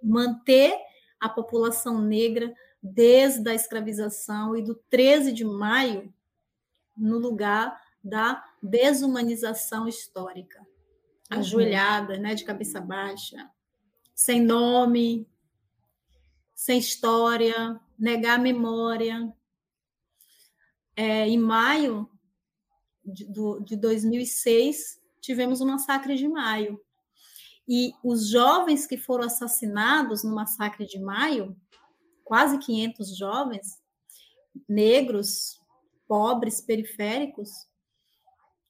Manter 0.01 0.73
a 1.19 1.27
população 1.27 1.99
negra 1.99 2.53
desde 2.81 3.49
a 3.49 3.53
escravização 3.53 4.55
e 4.55 4.63
do 4.63 4.75
13 4.89 5.31
de 5.33 5.43
maio 5.43 6.13
no 6.95 7.17
lugar 7.17 7.79
da 8.03 8.43
desumanização 8.61 9.87
histórica. 9.87 10.59
Uhum. 11.31 11.39
Ajoelhada, 11.39 12.17
né, 12.17 12.35
de 12.35 12.43
cabeça 12.43 12.79
baixa, 12.79 13.49
sem 14.15 14.41
nome, 14.41 15.27
sem 16.55 16.79
história, 16.79 17.79
negar 17.97 18.39
a 18.39 18.41
memória. 18.41 19.33
É, 20.95 21.27
em 21.27 21.37
maio 21.37 22.09
de, 23.05 23.25
do, 23.25 23.59
de 23.61 23.75
2006, 23.75 24.99
tivemos 25.21 25.61
o 25.61 25.65
massacre 25.65 26.15
de 26.15 26.27
maio. 26.27 26.81
E 27.67 27.93
os 28.03 28.27
jovens 28.27 28.87
que 28.87 28.97
foram 28.97 29.25
assassinados 29.25 30.23
no 30.23 30.33
massacre 30.33 30.85
de 30.85 30.99
maio 30.99 31.55
quase 32.29 32.59
500 32.59 33.17
jovens 33.17 33.81
negros, 34.67 35.59
pobres, 36.07 36.61
periféricos, 36.61 37.49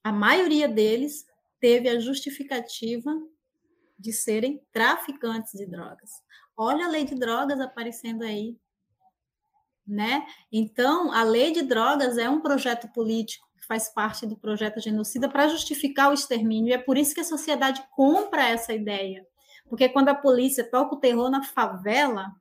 a 0.02 0.14
maioria 0.14 0.66
deles 0.66 1.26
teve 1.60 1.90
a 1.90 2.00
justificativa 2.00 3.12
de 3.98 4.14
serem 4.14 4.66
traficantes 4.72 5.52
de 5.52 5.66
drogas. 5.66 6.10
Olha 6.56 6.86
a 6.86 6.90
lei 6.90 7.04
de 7.04 7.16
drogas 7.16 7.60
aparecendo 7.60 8.24
aí, 8.24 8.58
né? 9.86 10.26
Então, 10.50 11.12
a 11.12 11.24
lei 11.24 11.52
de 11.52 11.62
drogas 11.62 12.18
é 12.18 12.30
um 12.30 12.40
projeto 12.40 12.88
político 12.94 13.46
que 13.58 13.66
faz 13.66 13.90
parte 13.90 14.26
do 14.26 14.38
projeto 14.38 14.80
genocida 14.80 15.28
para 15.28 15.50
justificar 15.50 16.12
o 16.12 16.14
extermínio. 16.14 16.70
E 16.70 16.74
é 16.74 16.78
por 16.78 16.98
isso 16.98 17.14
que 17.14 17.20
a 17.20 17.26
sociedade 17.26 17.84
compra 17.94 18.48
essa 18.48 18.74
ideia. 18.74 19.28
Porque 19.68 19.90
quando 19.90 20.08
a 20.08 20.16
polícia 20.16 20.64
toca 20.64 20.96
o 20.96 21.00
terror 21.00 21.30
na 21.30 21.44
favela, 21.44 22.34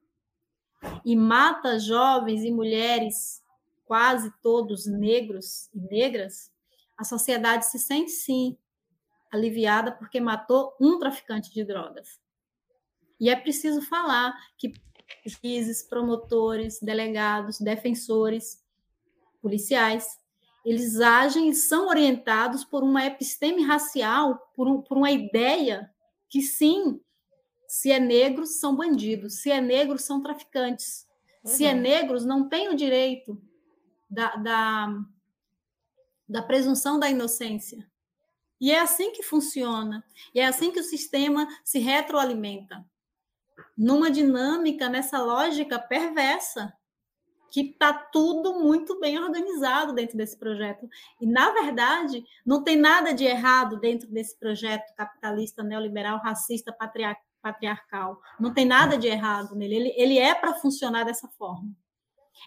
e 1.05 1.17
mata 1.17 1.79
jovens 1.79 2.45
e 2.45 2.51
mulheres, 2.51 3.43
quase 3.85 4.33
todos 4.43 4.87
negros 4.87 5.69
e 5.75 5.81
negras, 5.81 6.53
a 6.97 7.05
sociedade 7.05 7.67
se 7.67 7.79
sente 7.79 8.11
sim 8.11 8.57
aliviada 9.31 9.93
porque 9.93 10.21
matou 10.21 10.75
um 10.81 10.99
traficante 10.99 11.53
de 11.53 11.65
drogas. 11.65 12.21
E 13.21 13.29
é 13.29 13.37
preciso 13.37 13.83
falar 13.83 14.35
que 14.57 14.73
juízes, 15.25 15.83
promotores, 15.83 16.79
delegados, 16.81 17.59
defensores, 17.59 18.65
policiais, 19.41 20.19
eles 20.65 21.01
agem 21.01 21.49
e 21.49 21.55
são 21.55 21.89
orientados 21.89 22.65
por 22.65 22.83
uma 22.83 23.07
episteme 23.07 23.63
racial, 23.63 24.51
por, 24.55 24.69
um, 24.69 24.83
por 24.83 24.99
uma 24.99 25.11
ideia 25.11 25.91
que 26.29 26.43
sim, 26.43 27.01
se 27.69 27.93
é 27.93 28.01
negro, 28.01 28.47
são 28.47 28.75
bandidos. 28.75 29.43
Se 29.43 29.51
é 29.51 29.61
negro, 29.61 29.99
são 29.99 30.23
traficantes. 30.23 31.07
Uhum. 31.45 31.51
Se 31.53 31.67
é 31.67 31.75
uhum. 31.75 31.81
negros, 31.81 32.25
não 32.25 32.49
tem 32.49 32.71
o 32.71 32.75
direito 32.75 33.39
da, 34.09 34.35
da, 34.37 34.99
da 36.27 36.43
presunção 36.43 36.99
da 36.99 37.11
inocência. 37.11 37.87
E 38.59 38.73
é 38.73 38.81
assim 38.81 39.13
que 39.13 39.23
funciona. 39.23 40.03
E 40.35 40.41
é 40.41 40.47
assim 40.47 40.73
que 40.73 40.81
o 40.81 40.85
sistema 40.85 41.47
se 41.63 41.79
retroalimenta. 41.79 42.83
Numa 43.77 44.11
dinâmica, 44.11 44.89
nessa 44.89 45.23
lógica 45.23 45.79
perversa, 45.79 46.73
que 47.51 47.61
está 47.61 47.93
tudo 47.93 48.61
muito 48.61 48.99
bem 48.99 49.19
organizado 49.19 49.93
dentro 49.93 50.17
desse 50.17 50.39
projeto. 50.39 50.89
E, 51.21 51.27
na 51.27 51.51
verdade, 51.53 52.25
não 52.47 52.65
tem 52.65 52.77
nada 52.77 53.13
de 53.13 53.25
errado 53.25 53.79
dentro 53.79 54.09
desse 54.11 54.39
projeto 54.39 54.95
capitalista, 54.97 55.63
neoliberal, 55.63 56.19
racista, 56.19 56.73
patriarcal 56.73 57.28
patriarcal. 57.43 58.21
Não 58.39 58.53
tem 58.53 58.65
nada 58.65 58.97
de 58.97 59.07
errado 59.07 59.55
nele. 59.55 59.75
Ele, 59.75 59.95
ele 59.97 60.19
é 60.19 60.35
para 60.35 60.55
funcionar 60.55 61.05
dessa 61.05 61.29
forma. 61.29 61.71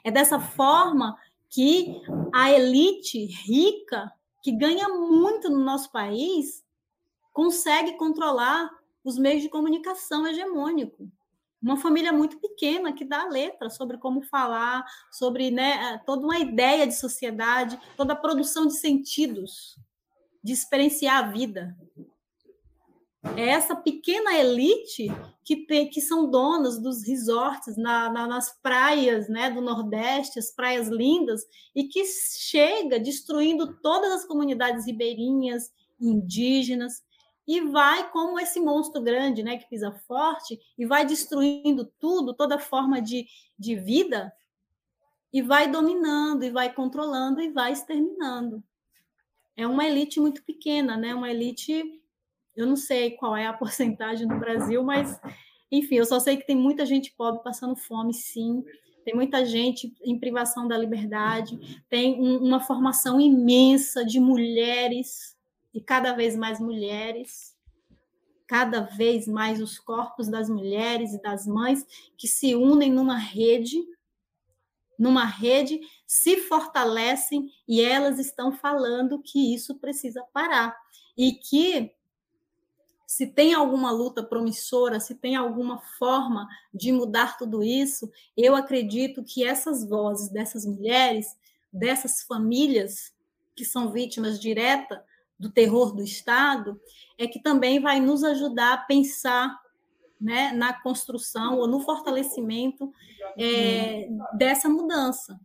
É 0.04 0.12
dessa 0.12 0.40
forma 0.40 1.18
que 1.50 2.02
a 2.34 2.50
elite 2.52 3.26
rica, 3.26 4.12
que 4.42 4.52
ganha 4.52 4.88
muito 4.88 5.50
no 5.50 5.60
nosso 5.60 5.92
país, 5.92 6.64
consegue 7.34 7.98
controlar 7.98 8.70
os 9.04 9.18
meios 9.18 9.42
de 9.42 9.50
comunicação 9.50 10.26
hegemônico. 10.28 11.12
Uma 11.62 11.78
família 11.78 12.12
muito 12.12 12.40
pequena 12.40 12.92
que 12.92 13.06
dá 13.06 13.22
a 13.22 13.30
letra 13.30 13.70
sobre 13.70 13.98
como 13.98 14.24
falar, 14.24 14.84
sobre 15.12 15.52
né, 15.52 16.00
toda 16.06 16.26
uma 16.26 16.40
ideia 16.40 16.88
de 16.88 16.96
sociedade, 16.96 17.80
toda 17.96 18.14
a 18.14 18.16
produção 18.16 18.66
de 18.66 18.74
sentidos, 18.74 19.78
de 20.44 20.54
experienciar 20.54 21.18
a 21.18 21.28
vida. 21.32 21.78
É 23.38 23.50
essa 23.50 23.76
pequena 23.76 24.34
elite 24.34 25.08
que, 25.44 25.56
tem, 25.68 25.88
que 25.88 26.02
são 26.02 26.30
donas 26.30 26.80
dos 26.82 27.04
resorts 27.06 27.78
na, 27.78 28.10
na, 28.12 28.26
nas 28.26 28.60
praias 28.62 29.30
né, 29.30 29.52
do 29.52 29.62
Nordeste, 29.62 30.40
as 30.40 30.52
praias 30.52 30.88
lindas, 30.88 31.44
e 31.76 31.84
que 31.84 32.04
chega 32.06 33.00
destruindo 33.00 33.80
todas 33.80 34.12
as 34.12 34.26
comunidades 34.26 34.88
ribeirinhas, 34.88 35.72
indígenas, 36.00 37.04
e 37.48 37.62
vai 37.62 38.10
como 38.12 38.40
esse 38.40 38.60
monstro 38.60 39.02
grande 39.02 39.44
né, 39.44 39.58
que 39.58 39.70
pisa 39.70 39.92
forte, 40.08 40.60
e 40.76 40.86
vai 40.86 41.06
destruindo 41.06 41.86
tudo, 42.00 42.34
toda 42.34 42.58
forma 42.58 43.00
de, 43.00 43.28
de 43.58 43.76
vida, 43.76 44.34
e 45.32 45.44
vai 45.44 45.70
dominando, 45.70 46.44
e 46.44 46.50
vai 46.50 46.74
controlando, 46.74 47.40
e 47.40 47.52
vai 47.52 47.72
exterminando. 47.72 48.64
É 49.56 49.68
uma 49.68 49.86
elite 49.86 50.20
muito 50.20 50.44
pequena, 50.44 50.98
né? 50.98 51.14
uma 51.14 51.30
elite 51.30 52.01
eu 52.56 52.66
não 52.66 52.76
sei 52.76 53.12
qual 53.12 53.36
é 53.36 53.48
a 53.48 53.54
porcentagem 53.58 54.28
no 54.28 54.40
Brasil, 54.40 54.84
mas 54.84 55.20
enfim, 55.72 55.96
eu 55.96 56.06
só 56.06 56.20
sei 56.20 56.38
que 56.38 56.46
tem 56.46 56.56
muita 56.56 56.86
gente 56.86 57.14
pobre 57.16 57.42
passando 57.44 57.76
fome, 57.76 58.14
sim, 58.14 58.64
tem 59.06 59.16
muita 59.16 59.46
gente 59.46 59.94
em 60.04 60.20
privação 60.20 60.68
da 60.68 60.78
liberdade, 60.78 61.84
tem 61.90 62.22
um, 62.22 62.38
uma 62.38 62.60
formação 62.60 63.20
imensa 63.20 64.06
de 64.06 64.20
mulheres, 64.20 65.38
e 65.74 65.82
cada 65.82 66.14
vez 66.14 66.36
mais 66.36 66.60
mulheres, 66.60 67.56
cada 68.46 68.82
vez 68.82 69.28
mais 69.28 69.62
os 69.62 69.80
corpos 69.80 70.28
das 70.28 70.50
mulheres 70.50 71.14
e 71.14 71.22
das 71.22 71.48
mães 71.48 71.86
que 72.18 72.28
se 72.28 72.54
unem 72.54 72.92
numa 72.92 73.18
rede, 73.18 73.78
numa 75.00 75.26
rede, 75.26 75.80
se 76.06 76.38
fortalecem 76.38 77.50
e 77.68 77.82
elas 77.82 78.20
estão 78.20 78.52
falando 78.52 79.22
que 79.22 79.56
isso 79.56 79.80
precisa 79.80 80.22
parar. 80.34 80.78
E 81.18 81.32
que 81.32 81.92
se 83.12 83.28
tem 83.28 83.54
alguma 83.54 83.92
luta 83.92 84.24
promissora, 84.24 84.98
se 84.98 85.16
tem 85.16 85.36
alguma 85.36 85.80
forma 86.00 86.48
de 86.74 86.94
mudar 86.94 87.38
tudo 87.38 87.62
isso, 87.62 88.10
eu 88.38 88.56
acredito 88.56 89.22
que 89.22 89.44
essas 89.44 89.86
vozes 89.86 90.30
dessas 90.30 90.66
mulheres, 90.66 91.38
dessas 91.74 92.24
famílias 92.24 93.14
que 93.54 93.66
são 93.66 93.92
vítimas 93.92 94.40
direta 94.40 95.04
do 95.38 95.52
terror 95.52 95.94
do 95.94 96.02
Estado, 96.02 96.80
é 97.18 97.28
que 97.28 97.42
também 97.42 97.82
vai 97.82 98.00
nos 98.00 98.24
ajudar 98.24 98.76
a 98.76 98.78
pensar 98.78 99.60
né, 100.20 100.54
na 100.54 100.72
construção 100.82 101.58
ou 101.58 101.68
no 101.68 101.82
fortalecimento 101.82 102.94
é, 103.38 104.08
dessa 104.38 104.70
mudança. 104.70 105.38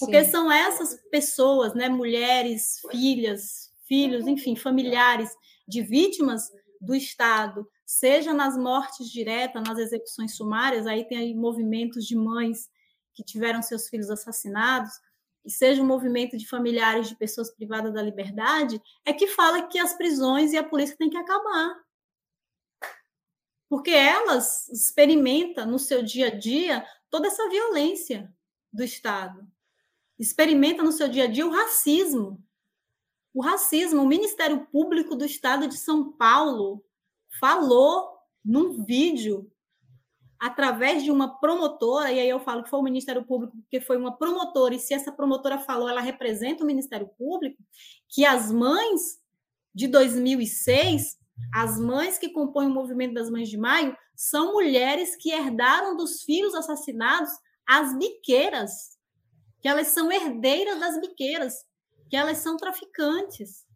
Porque 0.00 0.24
Sim. 0.24 0.30
são 0.32 0.50
essas 0.50 1.00
pessoas, 1.12 1.74
né, 1.74 1.88
mulheres, 1.88 2.80
filhas, 2.90 3.72
filhos, 3.86 4.26
enfim, 4.26 4.56
familiares 4.56 5.30
de 5.68 5.80
vítimas 5.80 6.50
do 6.84 6.94
Estado, 6.94 7.68
seja 7.84 8.32
nas 8.32 8.56
mortes 8.56 9.10
diretas, 9.10 9.62
nas 9.66 9.78
execuções 9.78 10.36
sumárias, 10.36 10.86
aí 10.86 11.04
tem 11.04 11.18
aí 11.18 11.34
movimentos 11.34 12.04
de 12.04 12.16
mães 12.16 12.68
que 13.14 13.24
tiveram 13.24 13.62
seus 13.62 13.88
filhos 13.88 14.10
assassinados, 14.10 14.92
e 15.44 15.50
seja 15.50 15.82
um 15.82 15.86
movimento 15.86 16.36
de 16.38 16.48
familiares 16.48 17.08
de 17.08 17.16
pessoas 17.16 17.50
privadas 17.50 17.92
da 17.92 18.02
liberdade, 18.02 18.80
é 19.04 19.12
que 19.12 19.26
fala 19.26 19.66
que 19.68 19.78
as 19.78 19.94
prisões 19.94 20.52
e 20.52 20.56
a 20.56 20.64
polícia 20.64 20.96
têm 20.96 21.10
que 21.10 21.16
acabar. 21.16 21.76
Porque 23.68 23.90
elas 23.90 24.68
experimentam 24.68 25.66
no 25.66 25.78
seu 25.78 26.02
dia 26.02 26.28
a 26.28 26.30
dia 26.30 26.86
toda 27.10 27.28
essa 27.28 27.48
violência 27.48 28.32
do 28.72 28.82
Estado. 28.82 29.46
Experimenta 30.18 30.82
no 30.82 30.92
seu 30.92 31.08
dia 31.08 31.24
a 31.24 31.26
dia 31.26 31.46
o 31.46 31.52
racismo, 31.52 32.43
o 33.34 33.42
racismo, 33.42 34.00
o 34.00 34.06
Ministério 34.06 34.64
Público 34.66 35.16
do 35.16 35.24
Estado 35.24 35.66
de 35.66 35.76
São 35.76 36.12
Paulo 36.12 36.84
falou 37.40 38.16
num 38.44 38.84
vídeo 38.84 39.50
através 40.38 41.02
de 41.02 41.10
uma 41.10 41.40
promotora, 41.40 42.12
e 42.12 42.20
aí 42.20 42.28
eu 42.28 42.38
falo 42.38 42.62
que 42.62 42.70
foi 42.70 42.78
o 42.78 42.82
Ministério 42.82 43.24
Público 43.24 43.56
porque 43.56 43.80
foi 43.80 43.96
uma 43.96 44.16
promotora, 44.16 44.74
e 44.74 44.78
se 44.78 44.94
essa 44.94 45.10
promotora 45.10 45.58
falou, 45.58 45.88
ela 45.88 46.00
representa 46.00 46.62
o 46.62 46.66
Ministério 46.66 47.08
Público, 47.18 47.60
que 48.08 48.24
as 48.24 48.52
mães 48.52 49.18
de 49.74 49.88
2006, 49.88 51.18
as 51.52 51.80
mães 51.80 52.18
que 52.18 52.28
compõem 52.28 52.68
o 52.68 52.74
movimento 52.74 53.14
das 53.14 53.30
Mães 53.30 53.48
de 53.48 53.56
Maio, 53.56 53.96
são 54.14 54.52
mulheres 54.52 55.16
que 55.16 55.32
herdaram 55.32 55.96
dos 55.96 56.22
filhos 56.22 56.54
assassinados 56.54 57.30
as 57.66 57.96
biqueiras, 57.98 58.96
que 59.60 59.66
elas 59.66 59.88
são 59.88 60.12
herdeiras 60.12 60.78
das 60.78 61.00
biqueiras 61.00 61.64
que 62.14 62.18
elas 62.18 62.38
são 62.38 62.56
traficantes. 62.56 63.66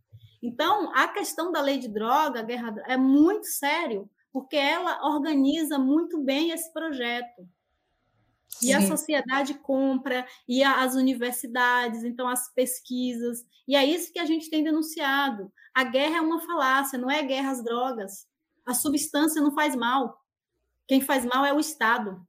Então, 0.41 0.93
a 0.95 1.09
questão 1.09 1.51
da 1.51 1.61
lei 1.61 1.77
de 1.77 1.89
droga, 1.89 2.39
a 2.39 2.45
guerra 2.45 2.73
é 2.87 2.97
muito 2.97 3.49
sério, 3.49 4.09
porque 4.33 4.55
ela 4.55 5.05
organiza 5.09 5.77
muito 5.77 6.23
bem 6.23 6.53
esse 6.53 6.73
projeto. 6.73 7.49
Sim. 8.49 8.69
E 8.69 8.73
a 8.73 8.87
sociedade 8.87 9.55
compra, 9.55 10.25
e 10.47 10.63
as 10.63 10.95
universidades, 10.95 12.05
então 12.05 12.29
as 12.29 12.55
pesquisas, 12.55 13.45
e 13.67 13.75
é 13.75 13.85
isso 13.85 14.13
que 14.13 14.21
a 14.21 14.25
gente 14.25 14.49
tem 14.49 14.63
denunciado. 14.63 15.53
A 15.75 15.83
guerra 15.83 16.19
é 16.19 16.21
uma 16.21 16.41
falácia, 16.41 16.97
não 16.97 17.11
é 17.11 17.21
guerra 17.25 17.51
às 17.51 17.65
drogas. 17.65 18.29
A 18.65 18.73
substância 18.73 19.43
não 19.43 19.53
faz 19.53 19.75
mal. 19.75 20.25
Quem 20.87 21.01
faz 21.01 21.25
mal 21.25 21.45
é 21.45 21.53
o 21.53 21.59
Estado. 21.59 22.25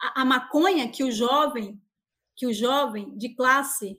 A, 0.00 0.22
a 0.22 0.24
maconha 0.24 0.90
que 0.90 1.04
o 1.04 1.12
jovem, 1.12 1.78
que 2.34 2.46
o 2.46 2.54
jovem 2.54 3.14
de 3.18 3.34
classe 3.34 3.98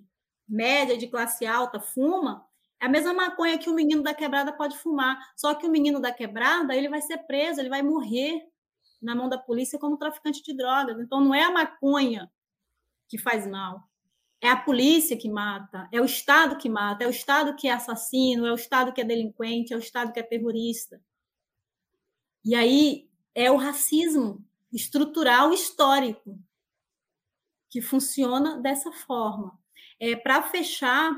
média, 0.51 0.97
de 0.97 1.07
classe 1.07 1.45
alta, 1.45 1.79
fuma, 1.79 2.45
é 2.81 2.85
a 2.87 2.89
mesma 2.89 3.13
maconha 3.13 3.59
que 3.59 3.69
o 3.69 3.73
menino 3.73 4.01
da 4.01 4.13
quebrada 4.13 4.51
pode 4.51 4.75
fumar. 4.77 5.17
Só 5.35 5.53
que 5.53 5.67
o 5.67 5.69
menino 5.69 5.99
da 5.99 6.11
quebrada, 6.11 6.75
ele 6.75 6.89
vai 6.89 7.01
ser 7.01 7.19
preso, 7.19 7.59
ele 7.59 7.69
vai 7.69 7.83
morrer 7.83 8.41
na 8.99 9.15
mão 9.15 9.29
da 9.29 9.37
polícia 9.37 9.77
como 9.77 9.97
traficante 9.97 10.43
de 10.43 10.55
drogas. 10.55 10.99
Então, 10.99 11.21
não 11.21 11.33
é 11.33 11.43
a 11.43 11.51
maconha 11.51 12.31
que 13.07 13.19
faz 13.19 13.45
mal. 13.45 13.87
É 14.41 14.49
a 14.49 14.57
polícia 14.57 15.15
que 15.15 15.29
mata, 15.29 15.87
é 15.91 16.01
o 16.01 16.05
Estado 16.05 16.57
que 16.57 16.67
mata, 16.67 17.03
é 17.03 17.07
o 17.07 17.11
Estado 17.11 17.55
que 17.55 17.67
é 17.67 17.71
assassino, 17.71 18.47
é 18.47 18.51
o 18.51 18.55
Estado 18.55 18.91
que 18.91 18.99
é 18.99 19.03
delinquente, 19.03 19.71
é 19.71 19.75
o 19.75 19.79
Estado 19.79 20.11
que 20.11 20.19
é 20.19 20.23
terrorista. 20.23 20.99
E 22.43 22.55
aí 22.55 23.07
é 23.35 23.51
o 23.51 23.57
racismo 23.57 24.43
estrutural 24.73 25.53
histórico 25.53 26.39
que 27.69 27.81
funciona 27.81 28.59
dessa 28.59 28.91
forma. 28.91 29.60
É, 30.01 30.15
Para 30.15 30.41
fechar, 30.41 31.11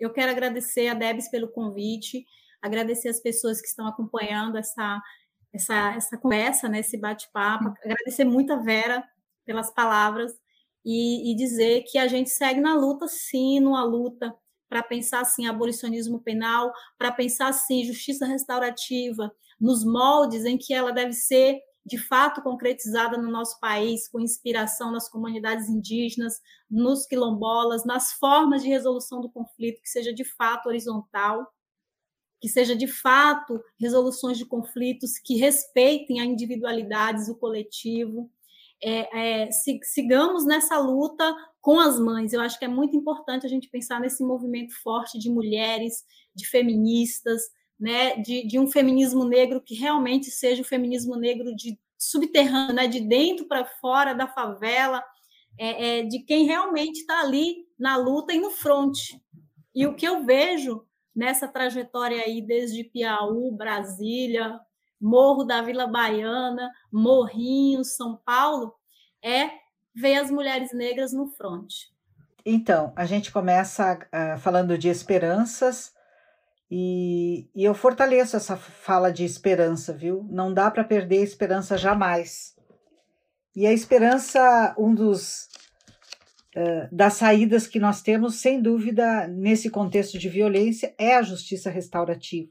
eu 0.00 0.10
quero 0.10 0.32
agradecer 0.32 0.88
a 0.88 0.94
Debs 0.94 1.28
pelo 1.30 1.48
convite, 1.48 2.24
agradecer 2.62 3.10
as 3.10 3.20
pessoas 3.20 3.60
que 3.60 3.68
estão 3.68 3.86
acompanhando 3.86 4.56
essa, 4.56 5.02
essa, 5.52 5.94
essa 5.94 6.16
conversa, 6.16 6.66
né, 6.66 6.80
esse 6.80 6.96
bate-papo, 6.96 7.74
agradecer 7.84 8.24
muito 8.24 8.54
a 8.54 8.56
Vera 8.56 9.04
pelas 9.44 9.70
palavras 9.70 10.32
e, 10.82 11.30
e 11.30 11.36
dizer 11.36 11.82
que 11.82 11.98
a 11.98 12.08
gente 12.08 12.30
segue 12.30 12.58
na 12.58 12.74
luta, 12.74 13.06
sim, 13.06 13.60
numa 13.60 13.84
luta 13.84 14.34
para 14.66 14.82
pensar 14.82 15.20
assim 15.20 15.46
abolicionismo 15.46 16.18
penal, 16.18 16.72
para 16.96 17.12
pensar 17.12 17.48
assim 17.48 17.84
justiça 17.84 18.24
restaurativa 18.24 19.30
nos 19.60 19.84
moldes 19.84 20.46
em 20.46 20.56
que 20.56 20.72
ela 20.72 20.90
deve 20.90 21.12
ser 21.12 21.60
de 21.86 21.98
fato 21.98 22.42
concretizada 22.42 23.16
no 23.16 23.30
nosso 23.30 23.60
país, 23.60 24.08
com 24.08 24.18
inspiração 24.18 24.90
nas 24.90 25.08
comunidades 25.08 25.68
indígenas, 25.68 26.40
nos 26.68 27.06
quilombolas, 27.06 27.84
nas 27.84 28.12
formas 28.12 28.62
de 28.62 28.68
resolução 28.68 29.20
do 29.20 29.30
conflito, 29.30 29.80
que 29.80 29.88
seja 29.88 30.12
de 30.12 30.24
fato 30.24 30.68
horizontal, 30.68 31.46
que 32.40 32.48
seja 32.48 32.74
de 32.74 32.88
fato 32.88 33.62
resoluções 33.78 34.36
de 34.36 34.44
conflitos 34.44 35.12
que 35.18 35.36
respeitem 35.36 36.20
a 36.20 36.24
individualidades, 36.24 37.28
o 37.28 37.36
coletivo. 37.36 38.28
É, 38.82 39.44
é, 39.44 39.48
sigamos 39.84 40.44
nessa 40.44 40.78
luta 40.78 41.34
com 41.60 41.78
as 41.78 42.00
mães. 42.00 42.32
Eu 42.32 42.40
acho 42.40 42.58
que 42.58 42.64
é 42.64 42.68
muito 42.68 42.96
importante 42.96 43.46
a 43.46 43.48
gente 43.48 43.68
pensar 43.68 44.00
nesse 44.00 44.24
movimento 44.24 44.74
forte 44.82 45.20
de 45.20 45.30
mulheres, 45.30 46.04
de 46.34 46.46
feministas, 46.48 47.42
né, 47.78 48.16
de, 48.16 48.46
de 48.46 48.58
um 48.58 48.66
feminismo 48.66 49.24
negro 49.24 49.60
que 49.60 49.74
realmente 49.74 50.30
seja 50.30 50.62
o 50.62 50.66
feminismo 50.66 51.16
negro 51.16 51.54
de 51.54 51.78
subterrâneo, 51.98 52.74
né, 52.74 52.86
de 52.86 53.00
dentro 53.00 53.46
para 53.46 53.64
fora 53.64 54.14
da 54.14 54.26
favela, 54.26 55.02
é, 55.58 55.98
é, 55.98 56.02
de 56.02 56.20
quem 56.20 56.44
realmente 56.44 57.00
está 57.00 57.20
ali 57.20 57.66
na 57.78 57.96
luta 57.96 58.32
e 58.32 58.40
no 58.40 58.50
fronte. 58.50 59.20
E 59.74 59.86
o 59.86 59.94
que 59.94 60.06
eu 60.06 60.24
vejo 60.24 60.86
nessa 61.14 61.48
trajetória 61.48 62.22
aí, 62.22 62.42
desde 62.42 62.84
Piauí, 62.84 63.50
Brasília, 63.50 64.60
Morro 65.00 65.44
da 65.44 65.62
Vila 65.62 65.86
Baiana, 65.86 66.70
Morrinho, 66.92 67.84
São 67.84 68.20
Paulo, 68.24 68.74
é 69.22 69.50
ver 69.94 70.16
as 70.16 70.30
mulheres 70.30 70.72
negras 70.72 71.12
no 71.12 71.28
fronte. 71.28 71.90
Então, 72.44 72.92
a 72.94 73.04
gente 73.06 73.32
começa 73.32 73.98
uh, 73.98 74.38
falando 74.38 74.78
de 74.78 74.88
esperanças, 74.88 75.92
e, 76.70 77.48
e 77.54 77.64
eu 77.64 77.74
fortaleço 77.74 78.36
essa 78.36 78.56
fala 78.56 79.12
de 79.12 79.24
esperança, 79.24 79.92
viu? 79.92 80.26
Não 80.30 80.52
dá 80.52 80.70
para 80.70 80.84
perder 80.84 81.20
a 81.20 81.24
esperança 81.24 81.78
jamais. 81.78 82.54
E 83.54 83.66
a 83.66 83.72
esperança, 83.72 84.74
um 84.78 84.94
dos 84.94 85.48
das 86.90 87.14
saídas 87.14 87.66
que 87.66 87.78
nós 87.78 88.00
temos, 88.00 88.36
sem 88.36 88.62
dúvida, 88.62 89.28
nesse 89.28 89.68
contexto 89.68 90.18
de 90.18 90.26
violência, 90.26 90.94
é 90.98 91.14
a 91.14 91.22
justiça 91.22 91.68
restaurativa. 91.68 92.50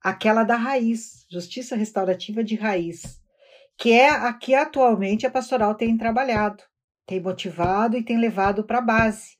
Aquela 0.00 0.44
da 0.44 0.56
raiz, 0.56 1.26
justiça 1.30 1.76
restaurativa 1.76 2.42
de 2.42 2.54
raiz, 2.54 3.20
que 3.76 3.92
é 3.92 4.08
a 4.08 4.32
que 4.32 4.54
atualmente 4.54 5.26
a 5.26 5.30
pastoral 5.30 5.74
tem 5.74 5.96
trabalhado, 5.96 6.62
tem 7.06 7.20
motivado 7.20 7.98
e 7.98 8.02
tem 8.02 8.18
levado 8.18 8.64
para 8.64 8.78
a 8.78 8.82
base 8.82 9.36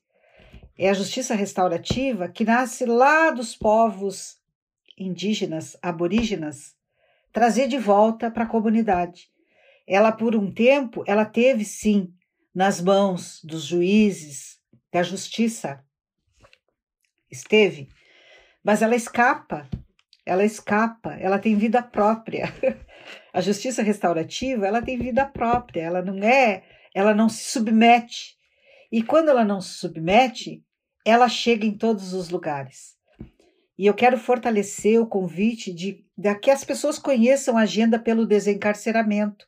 é 0.77 0.89
a 0.89 0.93
justiça 0.93 1.35
restaurativa 1.35 2.27
que 2.27 2.43
nasce 2.43 2.85
lá 2.85 3.31
dos 3.31 3.55
povos 3.55 4.37
indígenas, 4.97 5.77
aborígenas, 5.81 6.75
trazer 7.31 7.67
de 7.67 7.77
volta 7.77 8.29
para 8.31 8.43
a 8.43 8.47
comunidade. 8.47 9.29
Ela, 9.87 10.11
por 10.11 10.35
um 10.35 10.51
tempo, 10.51 11.03
ela 11.05 11.25
teve 11.25 11.63
sim 11.63 12.13
nas 12.53 12.81
mãos 12.81 13.43
dos 13.43 13.63
juízes, 13.63 14.59
da 14.91 15.03
justiça. 15.03 15.83
Esteve, 17.29 17.89
mas 18.63 18.81
ela 18.81 18.95
escapa, 18.95 19.69
ela 20.25 20.43
escapa, 20.43 21.13
ela 21.15 21.37
tem 21.37 21.55
vida 21.55 21.83
própria. 21.83 22.53
A 23.33 23.41
justiça 23.41 23.83
restaurativa, 23.83 24.65
ela 24.65 24.81
tem 24.81 24.97
vida 24.97 25.25
própria, 25.25 25.81
ela 25.81 26.01
não 26.01 26.17
é 26.23 26.63
ela 26.95 27.13
não 27.13 27.27
se 27.27 27.43
submete. 27.43 28.37
E 28.89 29.03
quando 29.03 29.27
ela 29.27 29.43
não 29.43 29.59
se 29.59 29.73
submete, 29.73 30.63
ela 31.05 31.29
chega 31.29 31.65
em 31.65 31.77
todos 31.77 32.13
os 32.13 32.29
lugares. 32.29 32.95
E 33.77 33.85
eu 33.85 33.93
quero 33.93 34.17
fortalecer 34.17 34.99
o 34.99 35.05
convite 35.05 35.71
de, 35.71 36.03
de 36.17 36.35
que 36.35 36.49
as 36.49 36.63
pessoas 36.63 36.97
conheçam 36.97 37.57
a 37.57 37.61
agenda 37.61 37.99
pelo 37.99 38.25
desencarceramento, 38.25 39.47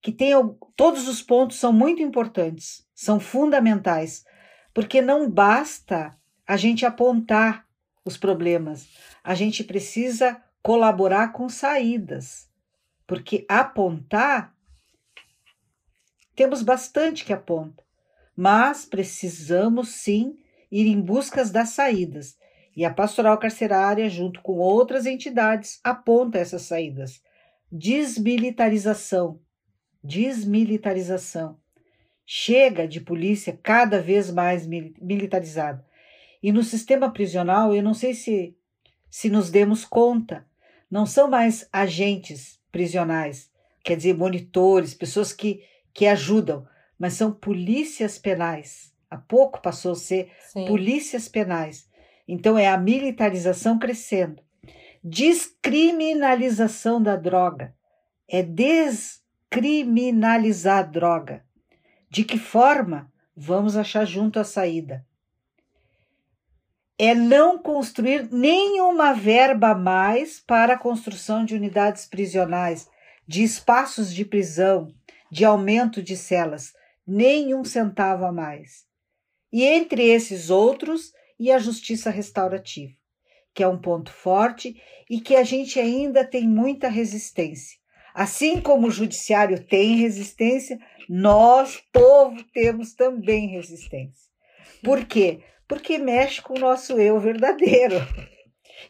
que 0.00 0.12
tem 0.12 0.32
todos 0.76 1.08
os 1.08 1.20
pontos 1.20 1.58
são 1.58 1.72
muito 1.72 2.00
importantes, 2.00 2.86
são 2.94 3.18
fundamentais, 3.18 4.24
porque 4.72 5.00
não 5.00 5.28
basta 5.28 6.16
a 6.46 6.56
gente 6.56 6.84
apontar 6.84 7.66
os 8.04 8.18
problemas, 8.18 8.86
a 9.22 9.34
gente 9.34 9.64
precisa 9.64 10.40
colaborar 10.62 11.32
com 11.32 11.48
saídas, 11.48 12.50
porque 13.06 13.46
apontar 13.48 14.54
temos 16.36 16.62
bastante 16.62 17.24
que 17.24 17.32
aponta, 17.32 17.82
mas 18.36 18.84
precisamos 18.84 19.88
sim 19.88 20.36
ir 20.74 20.88
em 20.88 21.00
busca 21.00 21.44
das 21.44 21.68
saídas. 21.68 22.36
E 22.76 22.84
a 22.84 22.92
pastoral 22.92 23.38
carcerária, 23.38 24.10
junto 24.10 24.42
com 24.42 24.54
outras 24.54 25.06
entidades, 25.06 25.78
aponta 25.84 26.38
essas 26.38 26.62
saídas. 26.62 27.22
Desmilitarização. 27.70 29.38
Desmilitarização. 30.02 31.56
Chega 32.26 32.88
de 32.88 33.00
polícia 33.00 33.56
cada 33.62 34.02
vez 34.02 34.32
mais 34.32 34.66
militarizada. 34.66 35.86
E 36.42 36.50
no 36.50 36.64
sistema 36.64 37.12
prisional, 37.12 37.72
eu 37.72 37.82
não 37.82 37.94
sei 37.94 38.12
se, 38.12 38.56
se 39.08 39.30
nos 39.30 39.50
demos 39.50 39.84
conta, 39.84 40.44
não 40.90 41.06
são 41.06 41.30
mais 41.30 41.68
agentes 41.72 42.58
prisionais, 42.72 43.48
quer 43.84 43.96
dizer, 43.96 44.14
monitores, 44.14 44.92
pessoas 44.92 45.32
que, 45.32 45.62
que 45.92 46.06
ajudam, 46.06 46.66
mas 46.98 47.12
são 47.14 47.30
polícias 47.30 48.18
penais. 48.18 48.93
Há 49.14 49.18
pouco 49.18 49.62
passou 49.62 49.92
a 49.92 49.96
ser 49.96 50.32
Sim. 50.52 50.66
polícias 50.66 51.28
penais. 51.28 51.88
Então 52.26 52.58
é 52.58 52.66
a 52.66 52.76
militarização 52.76 53.78
crescendo. 53.78 54.42
Descriminalização 55.02 57.00
da 57.00 57.14
droga. 57.14 57.72
É 58.28 58.42
descriminalizar 58.42 60.78
a 60.78 60.82
droga. 60.82 61.44
De 62.10 62.24
que 62.24 62.38
forma? 62.38 63.08
Vamos 63.36 63.76
achar 63.76 64.04
junto 64.04 64.40
a 64.40 64.44
saída. 64.44 65.06
É 66.98 67.14
não 67.14 67.58
construir 67.58 68.28
nenhuma 68.32 69.12
verba 69.12 69.70
a 69.70 69.74
mais 69.74 70.40
para 70.40 70.74
a 70.74 70.78
construção 70.78 71.44
de 71.44 71.54
unidades 71.54 72.06
prisionais, 72.06 72.88
de 73.26 73.42
espaços 73.42 74.12
de 74.12 74.24
prisão, 74.24 74.88
de 75.30 75.44
aumento 75.44 76.02
de 76.02 76.16
celas, 76.16 76.72
nenhum 77.06 77.64
centavo 77.64 78.24
a 78.24 78.32
mais. 78.32 78.84
E 79.54 79.62
entre 79.62 80.02
esses 80.02 80.50
outros, 80.50 81.12
e 81.38 81.52
a 81.52 81.58
justiça 81.58 82.10
restaurativa, 82.10 82.92
que 83.54 83.62
é 83.62 83.68
um 83.68 83.80
ponto 83.80 84.10
forte 84.10 84.82
e 85.08 85.20
que 85.20 85.36
a 85.36 85.44
gente 85.44 85.78
ainda 85.78 86.24
tem 86.24 86.48
muita 86.48 86.88
resistência. 86.88 87.78
Assim 88.12 88.60
como 88.60 88.88
o 88.88 88.90
judiciário 88.90 89.64
tem 89.64 89.98
resistência, 89.98 90.76
nós, 91.08 91.80
povo, 91.92 92.42
temos 92.52 92.94
também 92.94 93.46
resistência. 93.46 94.28
Por 94.82 95.04
quê? 95.04 95.44
Porque 95.68 95.98
mexe 95.98 96.42
com 96.42 96.54
o 96.54 96.60
nosso 96.60 96.98
eu 96.98 97.20
verdadeiro. 97.20 97.94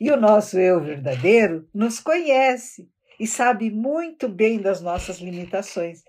E 0.00 0.10
o 0.10 0.16
nosso 0.16 0.58
eu 0.58 0.82
verdadeiro 0.82 1.68
nos 1.74 2.00
conhece 2.00 2.88
e 3.20 3.26
sabe 3.26 3.70
muito 3.70 4.30
bem 4.30 4.58
das 4.58 4.80
nossas 4.80 5.18
limitações. 5.18 6.02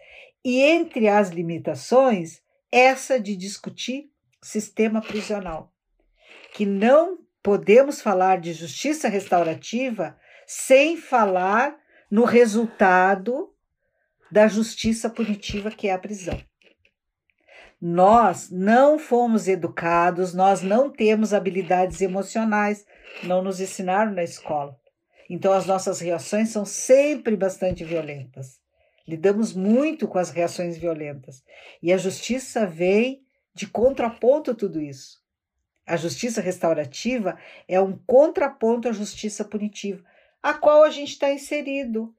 E 0.45 0.61
entre 0.61 1.09
as 1.09 1.27
limitações, 1.27 2.41
essa 2.71 3.19
de 3.19 3.35
discutir 3.35 4.14
sistema 4.45 5.01
prisional 5.01 5.73
que 6.53 6.65
não 6.65 7.19
podemos 7.43 8.01
falar 8.01 8.39
de 8.39 8.53
justiça 8.53 9.09
restaurativa 9.09 10.17
sem 10.47 10.95
falar 10.95 11.75
no 12.09 12.23
resultado 12.23 13.53
da 14.31 14.47
justiça 14.47 15.09
punitiva 15.09 15.69
que 15.69 15.87
é 15.87 15.93
a 15.93 15.99
prisão. 15.99 16.39
Nós 17.81 18.49
não 18.49 18.97
fomos 18.97 19.47
educados, 19.47 20.33
nós 20.33 20.61
não 20.61 20.89
temos 20.89 21.33
habilidades 21.33 22.01
emocionais, 22.01 22.85
não 23.23 23.43
nos 23.43 23.59
ensinaram 23.59 24.11
na 24.13 24.23
escola. 24.23 24.79
Então 25.29 25.51
as 25.51 25.65
nossas 25.65 25.99
reações 25.99 26.49
são 26.49 26.65
sempre 26.65 27.35
bastante 27.35 27.83
violentas. 27.83 28.59
Lidamos 29.07 29.53
muito 29.53 30.07
com 30.07 30.17
as 30.17 30.29
reações 30.29 30.77
violentas. 30.77 31.43
E 31.81 31.91
a 31.91 31.97
justiça 31.97 32.65
vem 32.65 33.24
de 33.55 33.65
contraponto 33.65 34.51
a 34.51 34.53
tudo 34.53 34.81
isso. 34.81 35.23
A 35.87 35.95
justiça 35.95 36.41
restaurativa 36.41 37.37
é 37.67 37.79
um 37.79 37.97
contraponto 38.05 38.89
à 38.89 38.91
justiça 38.91 39.45
punitiva, 39.45 40.03
a 40.43 40.53
qual 40.53 40.83
a 40.83 40.89
gente 40.89 41.11
está 41.11 41.31
inserido. 41.31 42.13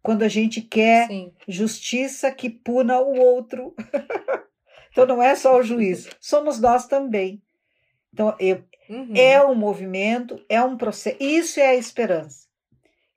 Quando 0.00 0.22
a 0.22 0.28
gente 0.28 0.62
quer 0.62 1.08
Sim. 1.08 1.32
justiça 1.46 2.30
que 2.30 2.48
puna 2.48 3.00
o 3.00 3.18
outro. 3.18 3.74
então 4.92 5.04
não 5.04 5.22
é 5.22 5.34
só 5.34 5.58
o 5.58 5.62
juiz, 5.62 6.08
somos 6.20 6.60
nós 6.60 6.86
também. 6.86 7.42
Então 8.12 8.34
eu, 8.38 8.64
uhum. 8.88 9.12
é 9.16 9.44
um 9.44 9.54
movimento, 9.54 10.42
é 10.48 10.62
um 10.62 10.76
processo. 10.76 11.16
Isso 11.18 11.58
é 11.58 11.68
a 11.68 11.76
esperança. 11.76 12.46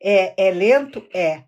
É, 0.01 0.47
é 0.47 0.51
lento? 0.51 1.07
É. 1.13 1.43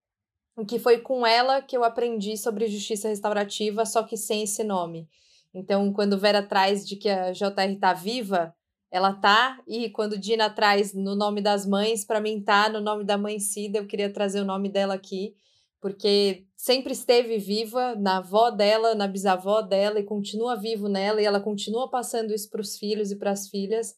que 0.64 0.78
foi 0.78 0.98
com 0.98 1.26
ela 1.26 1.62
que 1.62 1.76
eu 1.76 1.84
aprendi 1.84 2.36
sobre 2.36 2.66
justiça 2.68 3.08
restaurativa, 3.08 3.84
só 3.84 4.02
que 4.02 4.16
sem 4.16 4.42
esse 4.42 4.62
nome. 4.64 5.08
Então, 5.54 5.92
quando 5.92 6.18
Vera 6.18 6.42
traz 6.42 6.86
de 6.86 6.96
que 6.96 7.08
a 7.08 7.32
JR 7.32 7.78
tá 7.80 7.92
viva, 7.92 8.54
ela 8.90 9.12
tá, 9.12 9.60
e 9.66 9.88
quando 9.90 10.18
Dina 10.18 10.50
traz 10.50 10.92
no 10.92 11.14
nome 11.14 11.40
das 11.40 11.66
mães, 11.66 12.04
para 12.04 12.20
mim 12.20 12.40
tá 12.42 12.68
no 12.68 12.80
nome 12.80 13.04
da 13.04 13.16
mãe 13.16 13.38
Cida, 13.38 13.78
eu 13.78 13.86
queria 13.86 14.12
trazer 14.12 14.40
o 14.40 14.44
nome 14.44 14.68
dela 14.68 14.94
aqui, 14.94 15.34
porque 15.80 16.46
sempre 16.56 16.92
esteve 16.92 17.38
viva 17.38 17.94
na 17.94 18.18
avó 18.18 18.50
dela, 18.50 18.94
na 18.94 19.08
bisavó 19.08 19.62
dela, 19.62 19.98
e 19.98 20.04
continua 20.04 20.54
vivo 20.54 20.88
nela, 20.88 21.20
e 21.20 21.24
ela 21.24 21.40
continua 21.40 21.88
passando 21.88 22.34
isso 22.34 22.50
para 22.50 22.60
os 22.60 22.76
filhos 22.76 23.10
e 23.10 23.16
para 23.16 23.30
as 23.30 23.48
filhas. 23.48 23.94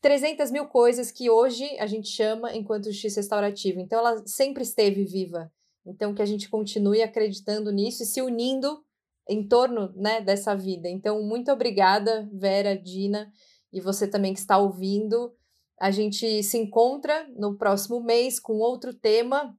300 0.00 0.50
mil 0.52 0.66
coisas 0.66 1.10
que 1.10 1.28
hoje 1.28 1.64
a 1.80 1.86
gente 1.86 2.08
chama 2.08 2.54
enquanto 2.54 2.84
justiça 2.84 3.20
restaurativa. 3.20 3.80
Então, 3.80 3.98
ela 3.98 4.22
sempre 4.26 4.62
esteve 4.62 5.04
viva. 5.04 5.50
Então, 5.84 6.14
que 6.14 6.22
a 6.22 6.26
gente 6.26 6.48
continue 6.48 7.02
acreditando 7.02 7.72
nisso 7.72 8.04
e 8.04 8.06
se 8.06 8.22
unindo 8.22 8.80
em 9.28 9.46
torno 9.46 9.92
né, 9.96 10.20
dessa 10.20 10.54
vida. 10.54 10.88
Então, 10.88 11.20
muito 11.22 11.50
obrigada, 11.50 12.28
Vera, 12.32 12.76
Dina, 12.76 13.32
e 13.72 13.80
você 13.80 14.06
também 14.06 14.32
que 14.32 14.38
está 14.38 14.56
ouvindo. 14.56 15.34
A 15.80 15.90
gente 15.90 16.44
se 16.44 16.56
encontra 16.56 17.26
no 17.36 17.56
próximo 17.56 18.00
mês 18.00 18.38
com 18.38 18.54
outro 18.58 18.94
tema 18.94 19.56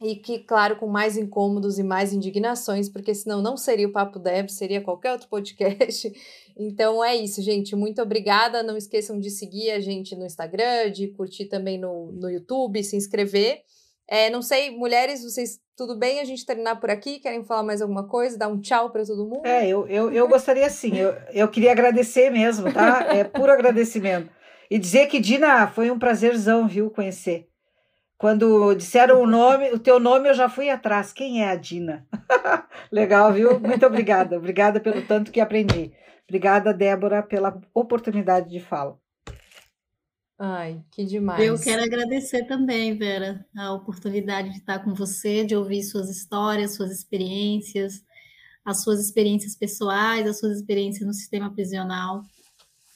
e 0.00 0.16
que, 0.16 0.38
claro, 0.38 0.76
com 0.76 0.86
mais 0.86 1.16
incômodos 1.16 1.78
e 1.78 1.82
mais 1.82 2.12
indignações, 2.12 2.88
porque 2.88 3.14
senão 3.14 3.42
não 3.42 3.56
seria 3.56 3.86
o 3.86 3.92
Papo 3.92 4.18
Deb, 4.18 4.48
seria 4.48 4.80
qualquer 4.80 5.12
outro 5.12 5.28
podcast. 5.28 6.10
Então 6.62 7.02
é 7.02 7.16
isso, 7.16 7.40
gente. 7.40 7.74
Muito 7.74 8.02
obrigada. 8.02 8.62
Não 8.62 8.76
esqueçam 8.76 9.18
de 9.18 9.30
seguir 9.30 9.70
a 9.70 9.80
gente 9.80 10.14
no 10.14 10.26
Instagram, 10.26 10.90
de 10.90 11.08
curtir 11.08 11.46
também 11.46 11.78
no, 11.78 12.12
no 12.12 12.28
YouTube, 12.28 12.84
se 12.84 12.96
inscrever. 12.96 13.62
É, 14.06 14.28
não 14.28 14.42
sei, 14.42 14.70
mulheres, 14.70 15.22
vocês 15.22 15.58
tudo 15.74 15.96
bem 15.96 16.20
a 16.20 16.24
gente 16.24 16.44
terminar 16.44 16.76
por 16.76 16.90
aqui? 16.90 17.18
Querem 17.18 17.42
falar 17.44 17.62
mais 17.62 17.80
alguma 17.80 18.06
coisa? 18.06 18.36
Dar 18.36 18.48
um 18.48 18.60
tchau 18.60 18.90
para 18.90 19.06
todo 19.06 19.24
mundo? 19.24 19.46
É, 19.46 19.66
eu, 19.66 19.88
eu, 19.88 20.12
eu 20.12 20.28
gostaria 20.28 20.68
sim. 20.68 20.98
Eu, 20.98 21.14
eu 21.32 21.48
queria 21.48 21.72
agradecer 21.72 22.28
mesmo, 22.28 22.70
tá? 22.70 23.06
É 23.08 23.24
puro 23.24 23.50
agradecimento. 23.50 24.30
E 24.70 24.78
dizer 24.78 25.06
que, 25.06 25.18
Dina, 25.18 25.66
foi 25.68 25.90
um 25.90 25.98
prazerzão, 25.98 26.68
viu, 26.68 26.90
conhecer. 26.90 27.49
Quando 28.20 28.74
disseram 28.74 29.22
o 29.22 29.26
nome, 29.26 29.72
o 29.72 29.78
teu 29.78 29.98
nome, 29.98 30.28
eu 30.28 30.34
já 30.34 30.46
fui 30.46 30.68
atrás. 30.68 31.10
Quem 31.10 31.42
é 31.42 31.48
a 31.48 31.56
Dina? 31.56 32.06
Legal, 32.92 33.32
viu? 33.32 33.58
Muito 33.58 33.86
obrigada. 33.86 34.36
Obrigada 34.36 34.78
pelo 34.78 35.00
tanto 35.06 35.32
que 35.32 35.40
aprendi. 35.40 35.90
Obrigada, 36.28 36.74
Débora, 36.74 37.22
pela 37.22 37.58
oportunidade 37.72 38.50
de 38.50 38.60
fala. 38.60 39.00
Ai, 40.38 40.84
que 40.90 41.02
demais. 41.06 41.42
Eu 41.42 41.58
quero 41.58 41.82
agradecer 41.82 42.44
também, 42.44 42.94
Vera, 42.94 43.42
a 43.56 43.72
oportunidade 43.72 44.50
de 44.50 44.58
estar 44.58 44.80
com 44.80 44.92
você, 44.92 45.42
de 45.42 45.56
ouvir 45.56 45.82
suas 45.82 46.10
histórias, 46.10 46.74
suas 46.74 46.90
experiências, 46.90 48.04
as 48.62 48.82
suas 48.82 49.00
experiências 49.00 49.56
pessoais, 49.56 50.28
as 50.28 50.38
suas 50.38 50.58
experiências 50.58 51.06
no 51.06 51.14
sistema 51.14 51.50
prisional. 51.50 52.22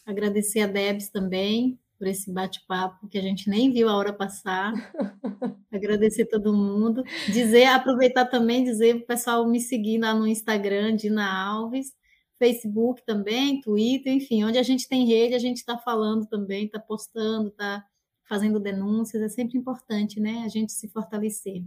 Agradecer 0.05 0.61
a 0.61 0.67
Debs 0.67 1.09
também 1.09 1.79
por 1.99 2.07
esse 2.07 2.33
bate-papo 2.33 3.09
que 3.09 3.19
a 3.19 3.23
gente 3.23 3.49
nem 3.49 3.73
viu 3.73 3.89
a 3.89 3.97
hora 3.97 4.13
passar. 4.13 4.73
Agradecer 5.73 6.27
todo 6.27 6.53
mundo. 6.53 7.03
Dizer, 7.27 7.67
aproveitar 7.67 8.27
também, 8.27 8.65
dizer 8.65 8.97
para 8.97 9.05
o 9.05 9.07
pessoal 9.07 9.49
me 9.49 9.61
seguir 9.61 9.99
lá 9.99 10.15
no 10.15 10.27
Instagram, 10.27 10.97
Dina 10.97 11.27
Alves, 11.27 11.93
Facebook 12.39 13.03
também, 13.05 13.61
Twitter, 13.61 14.13
enfim, 14.13 14.45
onde 14.45 14.59
a 14.59 14.63
gente 14.63 14.89
tem 14.89 15.07
rede, 15.07 15.35
a 15.35 15.39
gente 15.39 15.59
está 15.59 15.79
falando 15.79 16.27
também, 16.27 16.67
está 16.67 16.79
postando, 16.79 17.49
está 17.49 17.85
fazendo 18.29 18.59
denúncias, 18.59 19.23
é 19.23 19.29
sempre 19.29 19.59
importante, 19.59 20.21
né? 20.21 20.43
A 20.45 20.49
gente 20.49 20.73
se 20.73 20.89
fortalecer. 20.89 21.63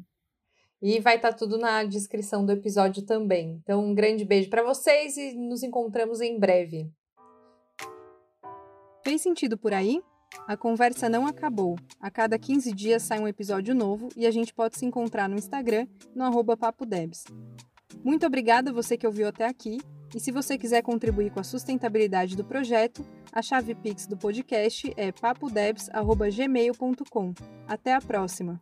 E 0.81 0.99
vai 0.99 1.15
estar 1.15 1.31
tá 1.31 1.37
tudo 1.37 1.57
na 1.57 1.83
descrição 1.83 2.45
do 2.45 2.51
episódio 2.51 3.03
também. 3.03 3.59
Então, 3.63 3.83
um 3.83 3.95
grande 3.95 4.23
beijo 4.23 4.49
para 4.49 4.63
vocês 4.63 5.17
e 5.17 5.33
nos 5.33 5.63
encontramos 5.63 6.21
em 6.21 6.39
breve. 6.39 6.91
Fez 9.03 9.21
sentido 9.21 9.57
por 9.57 9.73
aí? 9.73 10.01
A 10.47 10.55
conversa 10.55 11.09
não 11.09 11.27
acabou. 11.27 11.75
A 11.99 12.09
cada 12.09 12.39
15 12.39 12.71
dias 12.73 13.03
sai 13.03 13.19
um 13.19 13.27
episódio 13.27 13.75
novo 13.75 14.07
e 14.15 14.25
a 14.25 14.31
gente 14.31 14.53
pode 14.53 14.77
se 14.77 14.85
encontrar 14.85 15.27
no 15.27 15.35
Instagram, 15.35 15.85
no 16.15 16.23
arroba 16.23 16.55
papodebs. 16.55 17.25
Muito 18.03 18.25
obrigada 18.25 18.71
você 18.71 18.97
que 18.97 19.05
ouviu 19.05 19.27
até 19.27 19.45
aqui, 19.45 19.77
e 20.15 20.19
se 20.19 20.31
você 20.31 20.57
quiser 20.57 20.81
contribuir 20.81 21.29
com 21.31 21.39
a 21.39 21.43
sustentabilidade 21.43 22.35
do 22.35 22.43
projeto, 22.45 23.05
a 23.31 23.41
chave 23.41 23.73
Pix 23.75 24.05
do 24.07 24.15
podcast 24.15 24.93
é 24.95 25.11
papodebs.gmail.com. 25.11 27.33
Até 27.67 27.93
a 27.93 27.99
próxima! 27.99 28.61